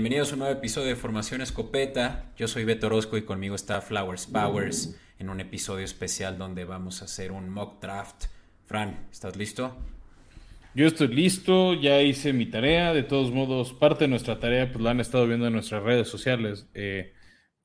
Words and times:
Bienvenidos 0.00 0.30
a 0.30 0.32
un 0.32 0.38
nuevo 0.38 0.54
episodio 0.54 0.88
de 0.88 0.96
Formación 0.96 1.42
Escopeta. 1.42 2.32
Yo 2.34 2.48
soy 2.48 2.64
Beto 2.64 2.86
Orozco 2.86 3.18
y 3.18 3.22
conmigo 3.22 3.54
está 3.54 3.82
Flowers 3.82 4.26
Powers 4.28 4.98
en 5.18 5.28
un 5.28 5.40
episodio 5.40 5.84
especial 5.84 6.38
donde 6.38 6.64
vamos 6.64 7.02
a 7.02 7.04
hacer 7.04 7.32
un 7.32 7.50
mock 7.50 7.82
draft. 7.82 8.28
Fran, 8.64 9.08
¿estás 9.12 9.36
listo? 9.36 9.76
Yo 10.74 10.86
estoy 10.86 11.08
listo, 11.08 11.74
ya 11.74 12.00
hice 12.00 12.32
mi 12.32 12.46
tarea. 12.46 12.94
De 12.94 13.02
todos 13.02 13.30
modos, 13.30 13.74
parte 13.74 14.04
de 14.04 14.08
nuestra 14.08 14.40
tarea 14.40 14.72
pues 14.72 14.82
la 14.82 14.92
han 14.92 15.00
estado 15.00 15.26
viendo 15.26 15.46
en 15.46 15.52
nuestras 15.52 15.82
redes 15.82 16.08
sociales. 16.08 16.66
Eh, 16.72 17.12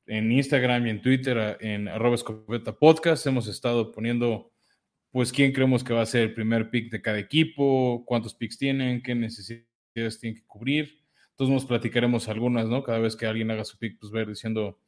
en 0.04 0.30
Instagram 0.30 0.88
y 0.88 0.90
en 0.90 1.00
Twitter, 1.00 1.56
en 1.60 1.88
arroba 1.88 2.16
escopeta 2.16 2.78
podcast, 2.78 3.26
hemos 3.26 3.48
estado 3.48 3.92
poniendo 3.92 4.52
pues 5.10 5.32
quién 5.32 5.52
creemos 5.52 5.82
que 5.82 5.94
va 5.94 6.02
a 6.02 6.06
ser 6.06 6.20
el 6.24 6.34
primer 6.34 6.68
pick 6.68 6.92
de 6.92 7.00
cada 7.00 7.18
equipo, 7.18 8.04
cuántos 8.04 8.34
picks 8.34 8.58
tienen, 8.58 9.02
qué 9.02 9.14
necesidades 9.14 10.20
tienen 10.20 10.38
que 10.38 10.46
cubrir. 10.46 10.95
Entonces 11.36 11.52
nos 11.52 11.66
platicaremos 11.66 12.30
algunas, 12.30 12.66
¿no? 12.66 12.82
Cada 12.82 12.98
vez 12.98 13.14
que 13.14 13.26
alguien 13.26 13.50
haga 13.50 13.66
su 13.66 13.76
pick, 13.76 13.98
pues 14.00 14.10
ver 14.10 14.26
diciendo 14.26 14.78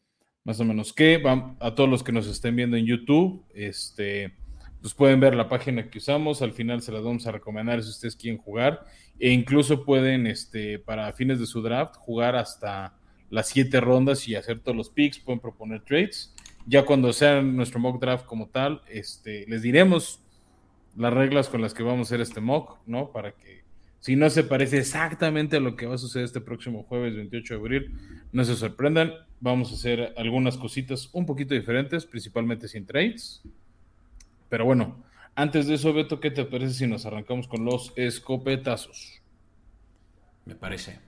más 0.44 0.58
o 0.60 0.64
menos 0.64 0.94
qué. 0.94 1.22
a 1.60 1.74
todos 1.74 1.90
los 1.90 2.02
que 2.02 2.10
nos 2.10 2.26
estén 2.26 2.56
viendo 2.56 2.78
en 2.78 2.86
YouTube, 2.86 3.44
este, 3.52 4.32
pues 4.80 4.94
pueden 4.94 5.20
ver 5.20 5.34
la 5.34 5.50
página 5.50 5.90
que 5.90 5.98
usamos. 5.98 6.40
Al 6.40 6.52
final 6.52 6.80
se 6.80 6.90
las 6.90 7.02
vamos 7.02 7.26
a 7.26 7.32
recomendar 7.32 7.82
si 7.82 7.90
ustedes 7.90 8.16
quieren 8.16 8.40
jugar. 8.40 8.86
E 9.18 9.30
incluso 9.30 9.84
pueden, 9.84 10.26
este, 10.26 10.78
para 10.78 11.12
fines 11.12 11.38
de 11.38 11.44
su 11.44 11.60
draft, 11.60 11.96
jugar 11.96 12.34
hasta 12.34 12.96
las 13.28 13.48
siete 13.48 13.78
rondas 13.82 14.26
y 14.26 14.34
hacer 14.34 14.60
todos 14.60 14.74
los 14.74 14.88
picks. 14.88 15.18
Pueden 15.18 15.40
proponer 15.40 15.82
trades. 15.84 16.34
Ya 16.66 16.86
cuando 16.86 17.12
sea 17.12 17.42
nuestro 17.42 17.78
mock 17.78 18.00
draft 18.00 18.24
como 18.24 18.48
tal, 18.48 18.80
este, 18.88 19.44
les 19.48 19.60
diremos 19.60 20.22
las 20.96 21.12
reglas 21.12 21.50
con 21.50 21.60
las 21.60 21.74
que 21.74 21.82
vamos 21.82 22.06
a 22.06 22.08
hacer 22.08 22.22
este 22.22 22.40
mock, 22.40 22.78
¿no? 22.86 23.12
Para 23.12 23.32
que 23.32 23.57
si 24.00 24.14
no 24.14 24.30
se 24.30 24.44
parece 24.44 24.78
exactamente 24.78 25.56
a 25.56 25.60
lo 25.60 25.76
que 25.76 25.86
va 25.86 25.96
a 25.96 25.98
suceder 25.98 26.24
este 26.24 26.40
próximo 26.40 26.84
jueves 26.84 27.16
28 27.16 27.54
de 27.54 27.60
abril, 27.60 27.98
no 28.32 28.44
se 28.44 28.54
sorprendan. 28.54 29.12
Vamos 29.40 29.70
a 29.70 29.74
hacer 29.74 30.14
algunas 30.16 30.56
cositas 30.56 31.10
un 31.12 31.26
poquito 31.26 31.54
diferentes, 31.54 32.06
principalmente 32.06 32.68
sin 32.68 32.86
trades. 32.86 33.42
Pero 34.48 34.64
bueno, 34.64 35.04
antes 35.34 35.66
de 35.66 35.74
eso, 35.74 35.92
Beto, 35.92 36.20
¿qué 36.20 36.30
te 36.30 36.44
parece 36.44 36.74
si 36.74 36.86
nos 36.86 37.06
arrancamos 37.06 37.48
con 37.48 37.64
los 37.64 37.92
escopetazos? 37.96 39.20
Me 40.44 40.54
parece. 40.54 40.98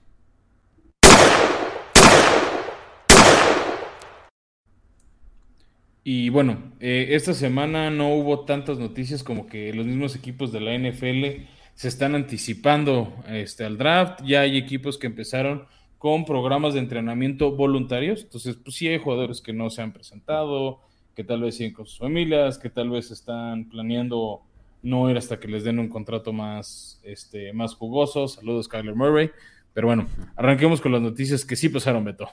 Y 6.03 6.29
bueno, 6.31 6.73
eh, 6.81 7.09
esta 7.11 7.35
semana 7.35 7.91
no 7.91 8.15
hubo 8.15 8.45
tantas 8.45 8.79
noticias 8.79 9.23
como 9.23 9.47
que 9.47 9.73
los 9.73 9.87
mismos 9.87 10.17
equipos 10.17 10.51
de 10.51 10.61
la 10.61 10.75
NFL 10.75 11.47
se 11.81 11.89
están 11.89 12.15
anticipando 12.15 13.11
este, 13.27 13.65
al 13.65 13.79
draft. 13.79 14.21
Ya 14.23 14.43
hay 14.43 14.59
equipos 14.59 14.99
que 14.99 15.07
empezaron 15.07 15.65
con 15.97 16.27
programas 16.27 16.75
de 16.75 16.81
entrenamiento 16.81 17.53
voluntarios. 17.57 18.21
Entonces, 18.21 18.57
pues 18.63 18.77
sí 18.77 18.87
hay 18.89 18.99
jugadores 18.99 19.41
que 19.41 19.55
no 19.55 19.71
se 19.71 19.81
han 19.81 19.95
presentado, 19.95 20.81
que 21.17 21.25
tal 21.25 21.41
vez 21.41 21.57
siguen 21.57 21.73
con 21.73 21.87
sus 21.87 21.99
familias, 21.99 22.59
que 22.59 22.69
tal 22.69 22.91
vez 22.91 23.11
están 23.11 23.67
planeando 23.71 24.43
no 24.83 25.09
ir 25.09 25.17
hasta 25.17 25.41
que 25.41 25.49
les 25.49 25.65
den 25.65 25.79
un 25.79 25.89
contrato 25.89 26.35
más, 26.35 27.01
este, 27.03 27.55
más 27.55 27.75
jugoso. 27.77 28.29
Saludos, 28.29 28.69
Kyler 28.69 28.95
Murray. 28.95 29.31
Pero 29.73 29.87
bueno, 29.87 30.07
arranquemos 30.37 30.83
con 30.83 30.93
las 30.93 31.01
noticias 31.01 31.47
que 31.47 31.57
sí 31.57 31.71
pasaron, 31.71 32.05
Beto. 32.05 32.29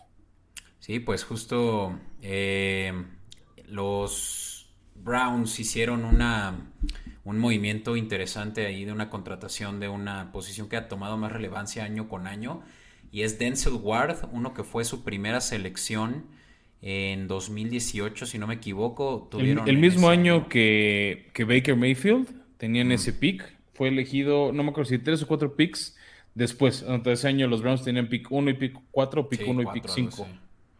Sí, 0.79 0.99
pues 0.99 1.23
justo 1.23 1.97
eh, 2.21 2.91
los 3.65 4.75
Browns 4.93 5.57
hicieron 5.57 6.03
una 6.03 6.53
un 7.27 7.39
movimiento 7.39 7.97
interesante 7.97 8.65
ahí 8.65 8.85
de 8.85 8.93
una 8.93 9.09
contratación 9.09 9.81
de 9.81 9.89
una 9.89 10.31
posición 10.31 10.69
que 10.69 10.77
ha 10.77 10.87
tomado 10.87 11.17
más 11.17 11.29
relevancia 11.29 11.83
año 11.83 12.07
con 12.07 12.25
año 12.25 12.61
y 13.11 13.23
es 13.23 13.37
Denzel 13.37 13.73
Ward, 13.73 14.29
uno 14.31 14.53
que 14.53 14.63
fue 14.63 14.85
su 14.85 15.03
primera 15.03 15.41
selección 15.41 16.25
en 16.81 17.27
2018, 17.27 18.25
si 18.25 18.37
no 18.37 18.47
me 18.47 18.53
equivoco. 18.53 19.27
Tuvieron 19.29 19.67
el, 19.67 19.77
mismo 19.77 20.07
año 20.07 20.47
que, 20.47 21.29
Baker 21.37 21.75
Mayfield 21.75 22.29
tenían 22.55 22.93
ese 22.93 23.11
pick, 23.11 23.43
fue 23.73 23.89
elegido, 23.89 24.53
no 24.53 24.63
me 24.63 24.69
acuerdo 24.69 24.89
si 24.89 24.97
tres 24.97 25.21
o 25.21 25.27
cuatro 25.27 25.53
picks 25.53 25.97
después. 26.33 26.81
Entonces 26.87 27.19
ese 27.19 27.27
año 27.27 27.47
los 27.47 27.61
Browns 27.61 27.83
tenían 27.83 28.07
pick 28.07 28.31
1 28.31 28.51
y 28.51 28.53
pick 28.53 28.79
4, 28.91 29.27
pick 29.27 29.45
1 29.45 29.63
y 29.63 29.65
pick 29.73 29.89
5. 29.89 30.27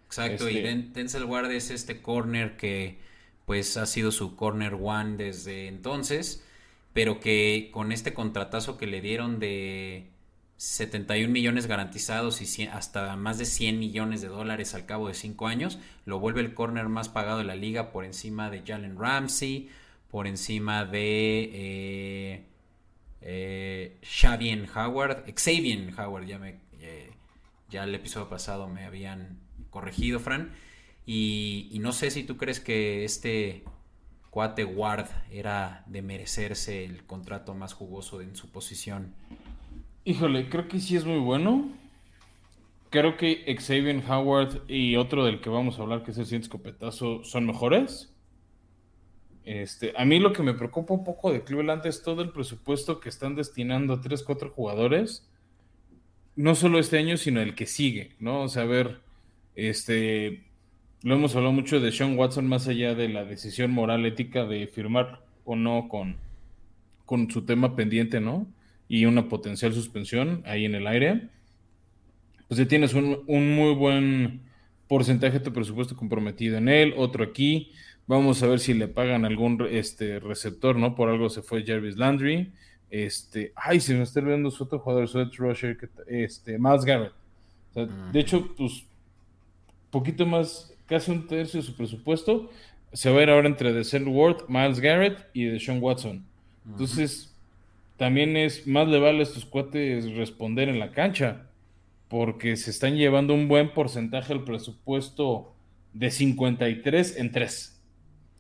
Exacto, 0.06 0.50
y 0.50 0.60
este 0.60 0.92
Denzel 0.94 1.26
Ward 1.26 1.52
es 1.52 1.72
este 1.72 2.02
corner 2.02 2.56
que 2.56 3.00
pues 3.48 3.78
ha 3.78 3.86
sido 3.86 4.12
su 4.12 4.36
corner 4.36 4.74
one 4.74 5.16
desde 5.16 5.70
entonces, 5.70 6.44
pero 6.92 7.22
que 7.22 7.70
con 7.72 7.94
este 7.94 8.14
contratazo 8.14 8.78
que 8.78 8.88
le 8.88 9.00
dieron 9.00 9.40
de 9.40 10.10
71 10.58 11.32
millones 11.32 11.66
garantizados 11.66 12.42
y 12.42 12.66
hasta 12.66 13.16
más 13.16 13.38
de 13.38 13.46
100 13.46 13.80
millones 13.80 14.22
de 14.22 14.28
dólares 14.28 14.74
al 14.74 14.86
cabo 14.86 15.08
de 15.08 15.14
5 15.14 15.48
años, 15.48 15.80
lo 16.04 16.20
vuelve 16.20 16.42
el 16.42 16.54
corner 16.54 16.90
más 16.90 17.08
pagado 17.08 17.38
de 17.38 17.46
la 17.46 17.56
liga 17.56 17.94
por 17.94 18.04
encima 18.04 18.50
de 18.50 18.64
Jalen 18.68 19.00
Ramsey, 19.00 19.70
por 20.12 20.28
encima 20.28 20.84
de 20.84 21.50
eh, 21.54 22.46
eh 23.22 23.98
Howard, 24.76 25.24
Xavier 25.34 25.94
Howard, 25.98 26.26
ya, 26.26 26.38
me, 26.38 26.60
eh, 26.82 27.12
ya 27.70 27.86
el 27.86 27.96
episodio 27.96 28.28
pasado 28.28 28.68
me 28.68 28.84
habían 28.84 29.40
corregido, 29.70 30.20
Fran. 30.20 30.52
Y, 31.10 31.80
no 31.80 31.94
sé 31.94 32.12
si 32.12 32.24
tú 32.24 32.36
crees 32.36 32.60
que 32.60 33.06
este 33.06 33.64
cuate 34.30 34.66
Ward 34.66 35.08
era 35.32 35.86
de 35.88 36.02
merecerse 36.02 36.84
el 36.84 37.06
contrato 37.06 37.56
más 37.56 37.74
jugoso 37.74 38.22
en 38.22 38.36
su 38.36 38.52
posición. 38.52 39.14
Híjole, 40.04 40.50
creo 40.50 40.68
que 40.68 40.82
sí 40.82 40.98
es 40.98 41.06
muy 41.06 41.20
bueno. 41.20 41.72
Creo 42.90 43.16
que 43.16 43.46
Xavier 43.58 44.04
Howard 44.10 44.70
y 44.70 44.98
otro 44.98 45.24
del 45.24 45.40
que 45.40 45.50
vamos 45.50 45.80
a 45.80 45.84
hablar, 45.84 46.04
que 46.04 46.12
es 46.12 46.18
el 46.18 46.26
siguiente 46.26 46.48
escopetazo, 46.48 47.24
son 47.24 47.46
mejores. 47.46 48.14
Este, 49.46 49.94
a 49.96 50.04
mí 50.04 50.20
lo 50.20 50.34
que 50.34 50.44
me 50.44 50.54
preocupa 50.54 50.94
un 50.94 51.06
poco 51.06 51.32
de 51.32 51.42
Cleveland 51.42 51.86
es 51.86 52.04
todo 52.04 52.22
el 52.22 52.32
presupuesto 52.32 53.00
que 53.00 53.08
están 53.08 53.34
destinando 53.34 53.94
a 53.94 54.02
3, 54.02 54.24
4 54.24 54.50
jugadores. 54.50 55.26
No 56.36 56.54
solo 56.54 56.80
este 56.80 56.98
año, 56.98 57.16
sino 57.16 57.40
el 57.40 57.56
que 57.56 57.66
sigue, 57.66 58.12
¿no? 58.20 58.42
O 58.42 58.50
sea, 58.50 58.64
a 58.64 58.66
ver, 58.66 59.00
este, 59.56 60.47
lo 61.04 61.16
hemos 61.16 61.36
hablado 61.36 61.54
mucho 61.54 61.80
de 61.80 61.92
Sean 61.92 62.18
Watson, 62.18 62.48
más 62.48 62.68
allá 62.68 62.96
de 62.96 63.10
la 63.10 63.24
decisión 63.24 63.72
moral 63.72 64.06
ética 64.06 64.46
de 64.46 64.68
firmar 64.68 65.22
o 65.46 65.56
no 65.56 65.88
con, 65.90 66.18
con 67.06 67.30
su 67.30 67.44
tema 67.44 67.76
pendiente, 67.76 68.20
¿no? 68.20 68.48
Y 68.90 69.06
una 69.06 69.30
potencial 69.30 69.74
suspensión 69.74 70.42
ahí 70.46 70.66
en 70.66 70.76
el 70.76 70.88
aire. 70.88 71.30
Pues 72.48 72.58
ya 72.60 72.68
tienes 72.68 72.94
un, 72.94 73.24
muy 73.28 73.76
buen 73.76 74.42
porcentaje 74.88 75.40
de 75.40 75.46
tu 75.46 75.54
presupuesto 75.54 75.96
comprometido 75.96 76.58
en 76.58 76.70
él, 76.70 76.94
otro 76.98 77.24
aquí. 77.24 77.72
Vamos 78.08 78.42
a 78.42 78.48
ver 78.48 78.60
si 78.60 78.74
le 78.74 78.88
pagan 78.88 79.26
algún 79.26 79.68
este, 79.70 80.20
receptor, 80.20 80.78
¿no? 80.78 80.96
Por 80.96 81.10
algo 81.10 81.30
se 81.30 81.42
fue 81.42 81.66
Jarvis 81.66 81.98
Landry. 81.98 82.52
Este, 82.90 83.52
ay, 83.56 83.82
se 83.82 83.94
me 83.94 84.04
está 84.04 84.22
olvidando 84.22 84.50
su 84.50 84.64
otro 84.64 84.80
jugador, 84.80 85.08
su 85.10 85.24
rusher, 85.38 85.78
este, 86.08 86.58
Miles 86.58 86.86
Garrett. 86.86 87.14
De 88.12 88.20
hecho, 88.20 88.56
pues, 88.56 88.86
poquito 89.92 90.26
más 90.26 90.74
casi 90.88 91.12
un 91.12 91.28
tercio 91.28 91.60
de 91.60 91.66
su 91.66 91.76
presupuesto 91.76 92.50
se 92.94 93.12
va 93.12 93.20
a 93.20 93.24
ir 93.24 93.30
ahora 93.30 93.48
entre 93.48 93.74
Descent 93.74 94.08
Ward, 94.08 94.46
Miles 94.48 94.80
Garrett 94.80 95.28
y 95.34 95.46
Deshaun 95.46 95.82
Watson. 95.82 96.26
Entonces, 96.66 97.36
también 97.98 98.38
es 98.38 98.68
más 98.68 98.88
le 98.88 99.00
vale 99.00 99.20
a 99.20 99.24
estos 99.24 99.46
cuates 99.46 100.12
responder 100.14 100.70
en 100.70 100.80
la 100.80 100.92
cancha, 100.92 101.48
porque 102.08 102.56
se 102.56 102.72
están 102.72 102.96
llevando 102.96 103.34
un 103.34 103.48
buen 103.48 103.74
porcentaje 103.74 104.34
del 104.34 104.44
presupuesto 104.44 105.54
de 105.94 106.12
53 106.12 107.18
en 107.18 107.32
3. 107.32 107.82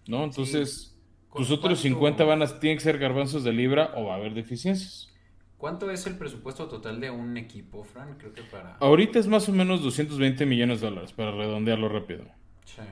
¿No? 0.07 0.23
Entonces, 0.23 0.97
tus 1.35 1.51
otros 1.51 1.79
50 1.81 2.23
van 2.23 2.41
a, 2.41 2.59
tienen 2.59 2.77
que 2.77 2.83
ser 2.83 2.97
garbanzos 2.97 3.43
de 3.43 3.51
libra 3.51 3.91
o 3.95 4.05
va 4.05 4.13
a 4.13 4.17
haber 4.17 4.33
deficiencias. 4.33 5.13
¿Cuánto 5.57 5.89
es 5.89 6.05
el 6.05 6.17
presupuesto 6.17 6.67
total 6.67 6.99
de 6.99 7.09
un 7.09 7.35
equipo, 7.35 7.83
Fran? 7.83 8.15
Creo 8.17 8.31
que 8.31 8.43
para. 8.43 8.77
Ahorita 8.77 9.17
es 9.17 9.27
más 9.27 9.49
o 9.49 9.51
menos 9.51 9.81
220 9.81 10.45
millones 10.45 10.81
de 10.81 10.87
dólares, 10.87 11.13
para 11.13 11.31
redondearlo 11.31 11.89
rápido. 11.89 12.25
Sí. 12.67 12.83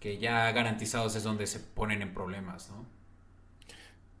Que 0.00 0.18
ya 0.18 0.52
garantizados 0.52 1.16
es 1.16 1.22
donde 1.22 1.46
se 1.46 1.60
ponen 1.60 2.02
en 2.02 2.12
problemas, 2.12 2.70
¿no? 2.70 2.84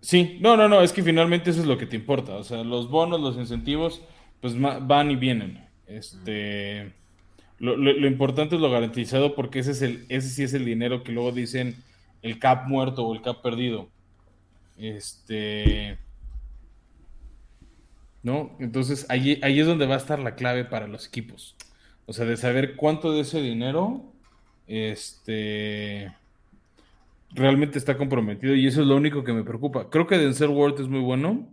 Sí, 0.00 0.38
no, 0.40 0.56
no, 0.56 0.68
no, 0.68 0.82
es 0.82 0.92
que 0.92 1.02
finalmente 1.02 1.50
eso 1.50 1.60
es 1.60 1.66
lo 1.66 1.78
que 1.78 1.86
te 1.86 1.96
importa. 1.96 2.36
O 2.36 2.44
sea, 2.44 2.62
los 2.62 2.88
bonos, 2.88 3.20
los 3.20 3.36
incentivos, 3.36 4.02
pues 4.40 4.54
van 4.58 5.10
y 5.10 5.16
vienen. 5.16 5.66
Este. 5.86 6.94
Lo, 7.58 7.76
lo, 7.76 8.06
importante 8.06 8.54
es 8.54 8.60
lo 8.60 8.70
garantizado 8.70 9.34
porque 9.34 9.60
ese, 9.60 9.72
es 9.72 9.82
el, 9.82 10.06
ese 10.10 10.28
sí 10.28 10.42
es 10.42 10.52
el 10.54 10.64
dinero 10.64 11.02
que 11.02 11.12
luego 11.12 11.32
dicen 11.32 11.82
el 12.22 12.38
cap 12.38 12.68
muerto 12.68 13.06
o 13.06 13.14
el 13.14 13.22
cap 13.22 13.42
perdido. 13.42 13.88
Este 14.76 15.98
¿no? 18.26 18.56
Entonces 18.58 19.06
ahí, 19.08 19.38
ahí 19.44 19.60
es 19.60 19.68
donde 19.68 19.86
va 19.86 19.94
a 19.94 19.98
estar 19.98 20.18
la 20.18 20.34
clave 20.34 20.64
para 20.64 20.88
los 20.88 21.06
equipos. 21.06 21.54
O 22.06 22.12
sea, 22.12 22.24
de 22.24 22.36
saber 22.36 22.74
cuánto 22.74 23.12
de 23.12 23.20
ese 23.20 23.40
dinero 23.40 24.02
este, 24.66 26.12
realmente 27.30 27.78
está 27.78 27.96
comprometido 27.96 28.54
y 28.54 28.66
eso 28.66 28.80
es 28.82 28.86
lo 28.86 28.96
único 28.96 29.24
que 29.24 29.32
me 29.32 29.44
preocupa. 29.44 29.90
Creo 29.90 30.06
que 30.06 30.18
Denzel 30.18 30.50
Ward 30.50 30.80
es 30.80 30.88
muy 30.88 31.00
bueno. 31.00 31.52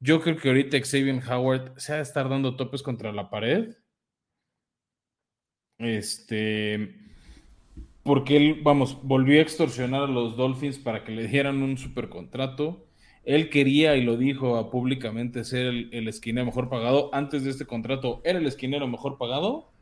Yo 0.00 0.20
creo 0.20 0.36
que 0.36 0.48
ahorita 0.48 0.78
Xavier 0.78 1.22
Howard 1.30 1.78
se 1.78 1.92
ha 1.92 1.96
de 1.96 2.02
estar 2.02 2.28
dando 2.28 2.56
topes 2.56 2.82
contra 2.82 3.12
la 3.12 3.30
pared 3.30 3.76
Este, 5.78 6.94
porque 8.02 8.36
él, 8.36 8.60
vamos, 8.62 8.98
volvió 9.02 9.38
a 9.40 9.42
extorsionar 9.42 10.02
a 10.04 10.06
los 10.06 10.36
Dolphins 10.36 10.78
para 10.78 11.04
que 11.04 11.12
le 11.12 11.28
dieran 11.28 11.62
un 11.62 11.76
super 11.78 12.08
contrato. 12.08 12.86
Él 13.24 13.50
quería, 13.50 13.96
y 13.96 14.04
lo 14.04 14.16
dijo 14.16 14.70
públicamente, 14.70 15.44
ser 15.44 15.66
el, 15.66 15.88
el, 15.92 16.08
esquinero 16.08 16.46
mejor 16.46 16.68
pagado. 16.68 17.10
Antes 17.12 17.44
de 17.44 17.50
este 17.50 17.66
contrato, 17.66 18.22
era 18.24 18.38
el 18.38 18.46
esquinero 18.46 18.86
mejor 18.86 19.18
pagado. 19.18 19.72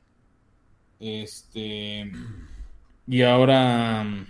Este. 1.00 2.10
Y 3.06 3.22
ahora. 3.22 4.26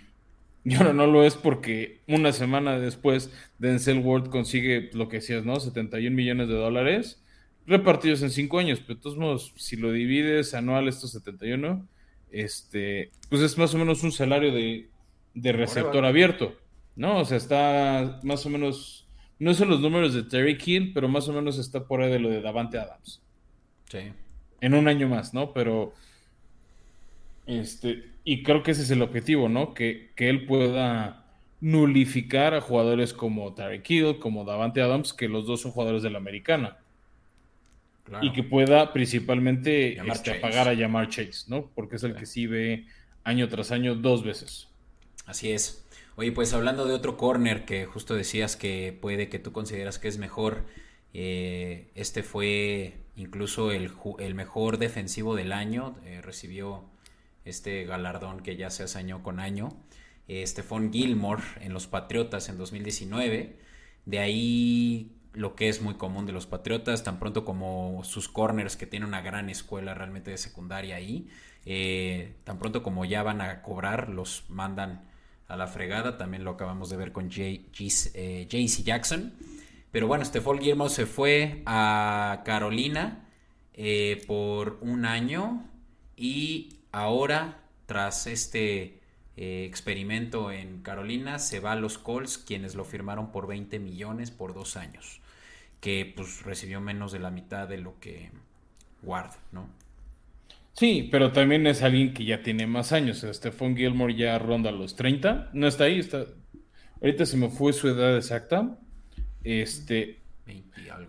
Y 0.64 0.74
ahora 0.74 0.94
no 0.94 1.06
lo 1.06 1.24
es 1.24 1.36
porque 1.36 2.00
una 2.08 2.32
semana 2.32 2.78
después 2.78 3.30
Denzel 3.58 3.98
Ward 3.98 4.30
consigue 4.30 4.90
lo 4.94 5.08
que 5.08 5.16
decías, 5.16 5.44
¿no? 5.44 5.60
71 5.60 6.16
millones 6.16 6.48
de 6.48 6.54
dólares 6.54 7.22
repartidos 7.66 8.22
en 8.22 8.30
cinco 8.30 8.58
años, 8.58 8.80
pero 8.80 8.96
de 8.96 9.00
todos 9.00 9.16
modos, 9.16 9.52
si 9.56 9.76
lo 9.76 9.92
divides 9.92 10.54
anual 10.54 10.88
estos 10.88 11.12
71, 11.12 11.86
este, 12.30 13.10
pues 13.30 13.42
es 13.42 13.56
más 13.56 13.74
o 13.74 13.78
menos 13.78 14.02
un 14.02 14.12
salario 14.12 14.52
de, 14.52 14.88
de 15.34 15.52
receptor 15.52 16.04
abierto, 16.04 16.56
¿no? 16.96 17.18
O 17.18 17.24
sea, 17.24 17.36
está 17.36 18.20
más 18.22 18.44
o 18.44 18.50
menos, 18.50 19.08
no 19.38 19.54
son 19.54 19.68
los 19.68 19.80
números 19.80 20.14
de 20.14 20.24
Terry 20.24 20.58
Kill, 20.58 20.92
pero 20.92 21.08
más 21.08 21.28
o 21.28 21.32
menos 21.32 21.58
está 21.58 21.86
por 21.86 22.02
ahí 22.02 22.10
de 22.10 22.18
lo 22.18 22.28
de 22.28 22.40
Davante 22.40 22.78
Adams. 22.78 23.22
Sí. 23.88 24.12
En 24.60 24.74
un 24.74 24.88
año 24.88 25.08
más, 25.08 25.32
¿no? 25.32 25.52
Pero, 25.52 25.94
este, 27.46 28.04
y 28.24 28.42
creo 28.42 28.62
que 28.62 28.72
ese 28.72 28.82
es 28.82 28.90
el 28.90 29.02
objetivo, 29.02 29.48
¿no? 29.48 29.74
Que, 29.74 30.10
que 30.16 30.28
él 30.28 30.46
pueda 30.46 31.24
nulificar 31.60 32.54
a 32.54 32.60
jugadores 32.60 33.12
como 33.14 33.54
Terry 33.54 33.82
Kill, 33.82 34.18
como 34.18 34.44
Davante 34.44 34.82
Adams, 34.82 35.12
que 35.12 35.28
los 35.28 35.46
dos 35.46 35.62
son 35.62 35.72
jugadores 35.72 36.02
de 36.02 36.10
la 36.10 36.18
americana 36.18 36.78
y 38.20 38.32
que 38.32 38.42
pueda 38.42 38.92
principalmente 38.92 39.98
este, 40.10 40.32
apagar 40.32 40.68
a 40.68 40.74
llamar 40.74 41.08
Chase, 41.08 41.46
¿no? 41.48 41.70
Porque 41.74 41.96
es 41.96 42.02
el 42.02 42.14
que 42.14 42.26
sí 42.26 42.46
ve 42.46 42.86
año 43.24 43.48
tras 43.48 43.70
año 43.70 43.94
dos 43.94 44.22
veces. 44.22 44.68
Así 45.26 45.52
es. 45.52 45.86
Oye, 46.16 46.30
pues 46.30 46.52
hablando 46.52 46.86
de 46.86 46.94
otro 46.94 47.16
corner 47.16 47.64
que 47.64 47.86
justo 47.86 48.14
decías 48.14 48.56
que 48.56 48.96
puede 49.00 49.28
que 49.28 49.38
tú 49.38 49.52
consideras 49.52 49.98
que 49.98 50.08
es 50.08 50.18
mejor, 50.18 50.64
eh, 51.14 51.88
este 51.94 52.22
fue 52.22 52.98
incluso 53.16 53.72
el, 53.72 53.90
mejor 54.34 54.78
defensivo 54.78 55.34
del 55.34 55.52
año, 55.52 55.96
eh, 56.04 56.20
recibió 56.22 56.84
este 57.44 57.84
galardón 57.84 58.40
que 58.40 58.56
ya 58.56 58.70
se 58.70 58.84
hace 58.84 59.04
con 59.22 59.40
año. 59.40 59.70
Stephon 60.28 60.92
Gilmore 60.92 61.42
en 61.60 61.72
los 61.72 61.86
Patriotas 61.86 62.48
en 62.48 62.56
2019. 62.56 63.58
De 64.06 64.18
ahí 64.18 65.14
lo 65.34 65.56
que 65.56 65.68
es 65.68 65.82
muy 65.82 65.94
común 65.94 66.26
de 66.26 66.32
los 66.32 66.46
Patriotas, 66.46 67.02
tan 67.02 67.18
pronto 67.18 67.44
como 67.44 68.02
sus 68.04 68.28
corners, 68.28 68.76
que 68.76 68.86
tienen 68.86 69.08
una 69.08 69.20
gran 69.20 69.50
escuela 69.50 69.94
realmente 69.94 70.30
de 70.30 70.38
secundaria 70.38 70.96
ahí, 70.96 71.28
eh, 71.66 72.36
tan 72.44 72.58
pronto 72.58 72.82
como 72.82 73.04
ya 73.04 73.22
van 73.22 73.40
a 73.40 73.62
cobrar, 73.62 74.08
los 74.08 74.44
mandan 74.48 75.04
a 75.48 75.56
la 75.56 75.66
fregada, 75.66 76.16
también 76.16 76.44
lo 76.44 76.52
acabamos 76.52 76.88
de 76.88 76.96
ver 76.96 77.12
con 77.12 77.30
JC 77.30 78.12
eh, 78.14 78.46
Jackson. 78.84 79.34
Pero 79.90 80.06
bueno, 80.06 80.24
Stephon 80.24 80.60
Gilmore 80.60 80.90
se 80.90 81.06
fue 81.06 81.62
a 81.66 82.42
Carolina 82.44 83.28
eh, 83.74 84.22
por 84.26 84.78
un 84.80 85.04
año 85.04 85.68
y 86.16 86.80
ahora, 86.94 87.60
tras 87.86 88.26
este 88.26 89.00
experimento 89.36 90.52
en 90.52 90.82
Carolina, 90.82 91.38
se 91.38 91.60
va 91.60 91.72
a 91.72 91.76
los 91.76 91.98
Colts, 91.98 92.38
quienes 92.38 92.74
lo 92.74 92.84
firmaron 92.84 93.32
por 93.32 93.46
20 93.46 93.78
millones 93.78 94.30
por 94.30 94.54
dos 94.54 94.76
años 94.76 95.20
que 95.84 96.10
pues 96.16 96.42
recibió 96.44 96.80
menos 96.80 97.12
de 97.12 97.18
la 97.18 97.30
mitad 97.30 97.68
de 97.68 97.76
lo 97.76 98.00
que 98.00 98.30
Ward, 99.02 99.32
¿no? 99.52 99.68
Sí, 100.72 101.06
pero 101.12 101.30
también 101.30 101.66
es 101.66 101.82
alguien 101.82 102.14
que 102.14 102.24
ya 102.24 102.42
tiene 102.42 102.66
más 102.66 102.92
años. 102.92 103.20
Stephon 103.30 103.76
Gilmore 103.76 104.14
ya 104.14 104.38
ronda 104.38 104.72
los 104.72 104.96
30. 104.96 105.50
No 105.52 105.66
está 105.66 105.84
ahí, 105.84 105.98
está. 105.98 106.24
Ahorita 107.02 107.26
se 107.26 107.36
me 107.36 107.50
fue 107.50 107.74
su 107.74 107.88
edad 107.88 108.16
exacta. 108.16 108.78
Este. 109.44 110.20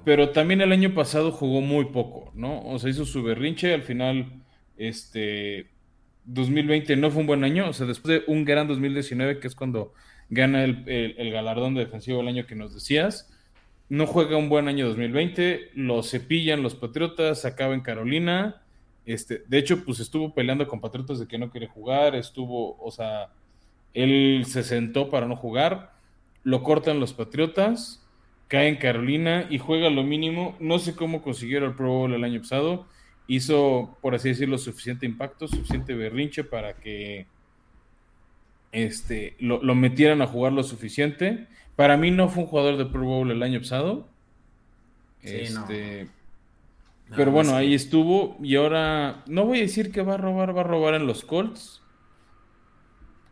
Pero 0.04 0.32
también 0.32 0.60
el 0.60 0.74
año 0.74 0.94
pasado 0.94 1.32
jugó 1.32 1.62
muy 1.62 1.86
poco, 1.86 2.34
¿no? 2.36 2.62
O 2.66 2.78
sea, 2.78 2.90
hizo 2.90 3.06
su 3.06 3.24
berrinche. 3.24 3.74
Al 3.74 3.84
final, 3.84 4.44
este. 4.76 5.68
2020 6.26 6.96
no 6.96 7.12
fue 7.12 7.22
un 7.22 7.28
buen 7.28 7.44
año. 7.44 7.70
O 7.70 7.74
sea, 7.74 7.86
después 7.86 8.20
de 8.20 8.32
un 8.32 8.46
gran 8.46 8.68
2019, 8.68 9.40
que 9.40 9.48
es 9.48 9.56
cuando 9.56 9.94
gana 10.30 10.64
el, 10.64 10.84
el 10.88 11.32
galardón 11.32 11.76
de 11.76 11.86
defensivo 11.86 12.20
del 12.20 12.30
año 12.30 12.48
que 12.48 12.56
nos 12.56 12.74
decías 12.74 13.32
no 13.90 14.08
juega 14.08 14.38
un 14.38 14.50
buen 14.50 14.68
año 14.68 14.88
2020, 14.88 15.72
lo 15.76 16.02
cepillan 16.02 16.64
los 16.64 16.76
Patriotas, 16.76 17.46
acaba 17.46 17.74
en 17.74 17.82
Carolina. 17.82 18.62
Este, 19.06 19.44
de 19.48 19.60
hecho, 19.60 19.86
pues 19.86 20.00
estuvo 20.00 20.34
peleando 20.34 20.68
con 20.68 20.82
Patriotas 20.82 21.20
de 21.20 21.28
que 21.28 21.38
no 21.38 21.52
quiere 21.52 21.68
jugar, 21.68 22.16
estuvo, 22.16 22.78
o 22.80 22.92
sea, 22.92 23.30
él 23.94 24.44
se 24.48 24.64
sentó 24.64 25.10
para 25.12 25.28
no 25.28 25.36
jugar, 25.36 25.94
lo 26.44 26.64
cortan 26.64 27.00
los 27.00 27.14
Patriotas, 27.14 28.04
cae 28.48 28.68
en 28.68 28.78
Carolina 28.78 29.46
y 29.50 29.60
juega 29.60 29.90
lo 29.90 30.04
mínimo. 30.04 30.56
No 30.60 30.80
sé 30.80 30.96
cómo 30.96 31.22
consiguieron 31.22 31.70
el 31.70 31.76
Pro 31.76 31.90
Bowl 31.90 32.14
el 32.14 32.24
año 32.24 32.40
pasado. 32.42 32.88
Hizo, 33.28 33.98
por 34.02 34.16
así 34.16 34.30
decirlo, 34.30 34.58
suficiente 34.58 35.06
impacto, 35.06 35.48
suficiente 35.48 35.96
berrinche 35.96 36.44
para 36.44 36.74
que 36.74 37.26
este, 38.72 39.36
lo, 39.40 39.64
lo 39.64 39.74
metieran 39.74 40.22
a 40.22 40.28
jugar 40.28 40.54
lo 40.54 40.64
suficiente 40.64 41.48
para 41.76 41.98
mí 41.98 42.12
no 42.12 42.30
fue 42.30 42.44
un 42.44 42.50
jugador 42.50 42.78
de 42.78 42.86
Pro 42.86 43.04
Bowl 43.04 43.32
el 43.32 43.44
año 43.44 43.60
pasado. 43.60 44.08
este, 45.22 46.08
pero 47.16 47.32
bueno, 47.32 47.56
ahí 47.56 47.74
estuvo. 47.74 48.38
Y 48.42 48.56
ahora, 48.56 49.24
no 49.28 49.46
voy 49.46 49.60
a 49.60 49.62
decir 49.62 49.92
que 49.92 50.02
va 50.02 50.14
a 50.14 50.18
robar, 50.18 50.56
va 50.56 50.62
a 50.62 50.66
robar 50.66 50.94
en 50.96 51.06
los 51.06 51.24
Colts. 51.24 51.82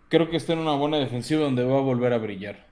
Creo 0.09 0.29
que 0.29 0.37
está 0.37 0.53
en 0.53 0.59
una 0.59 0.73
buena 0.73 0.97
defensiva 0.97 1.41
donde 1.43 1.63
va 1.63 1.77
a 1.77 1.81
volver 1.81 2.13
a 2.13 2.17
brillar. 2.17 2.71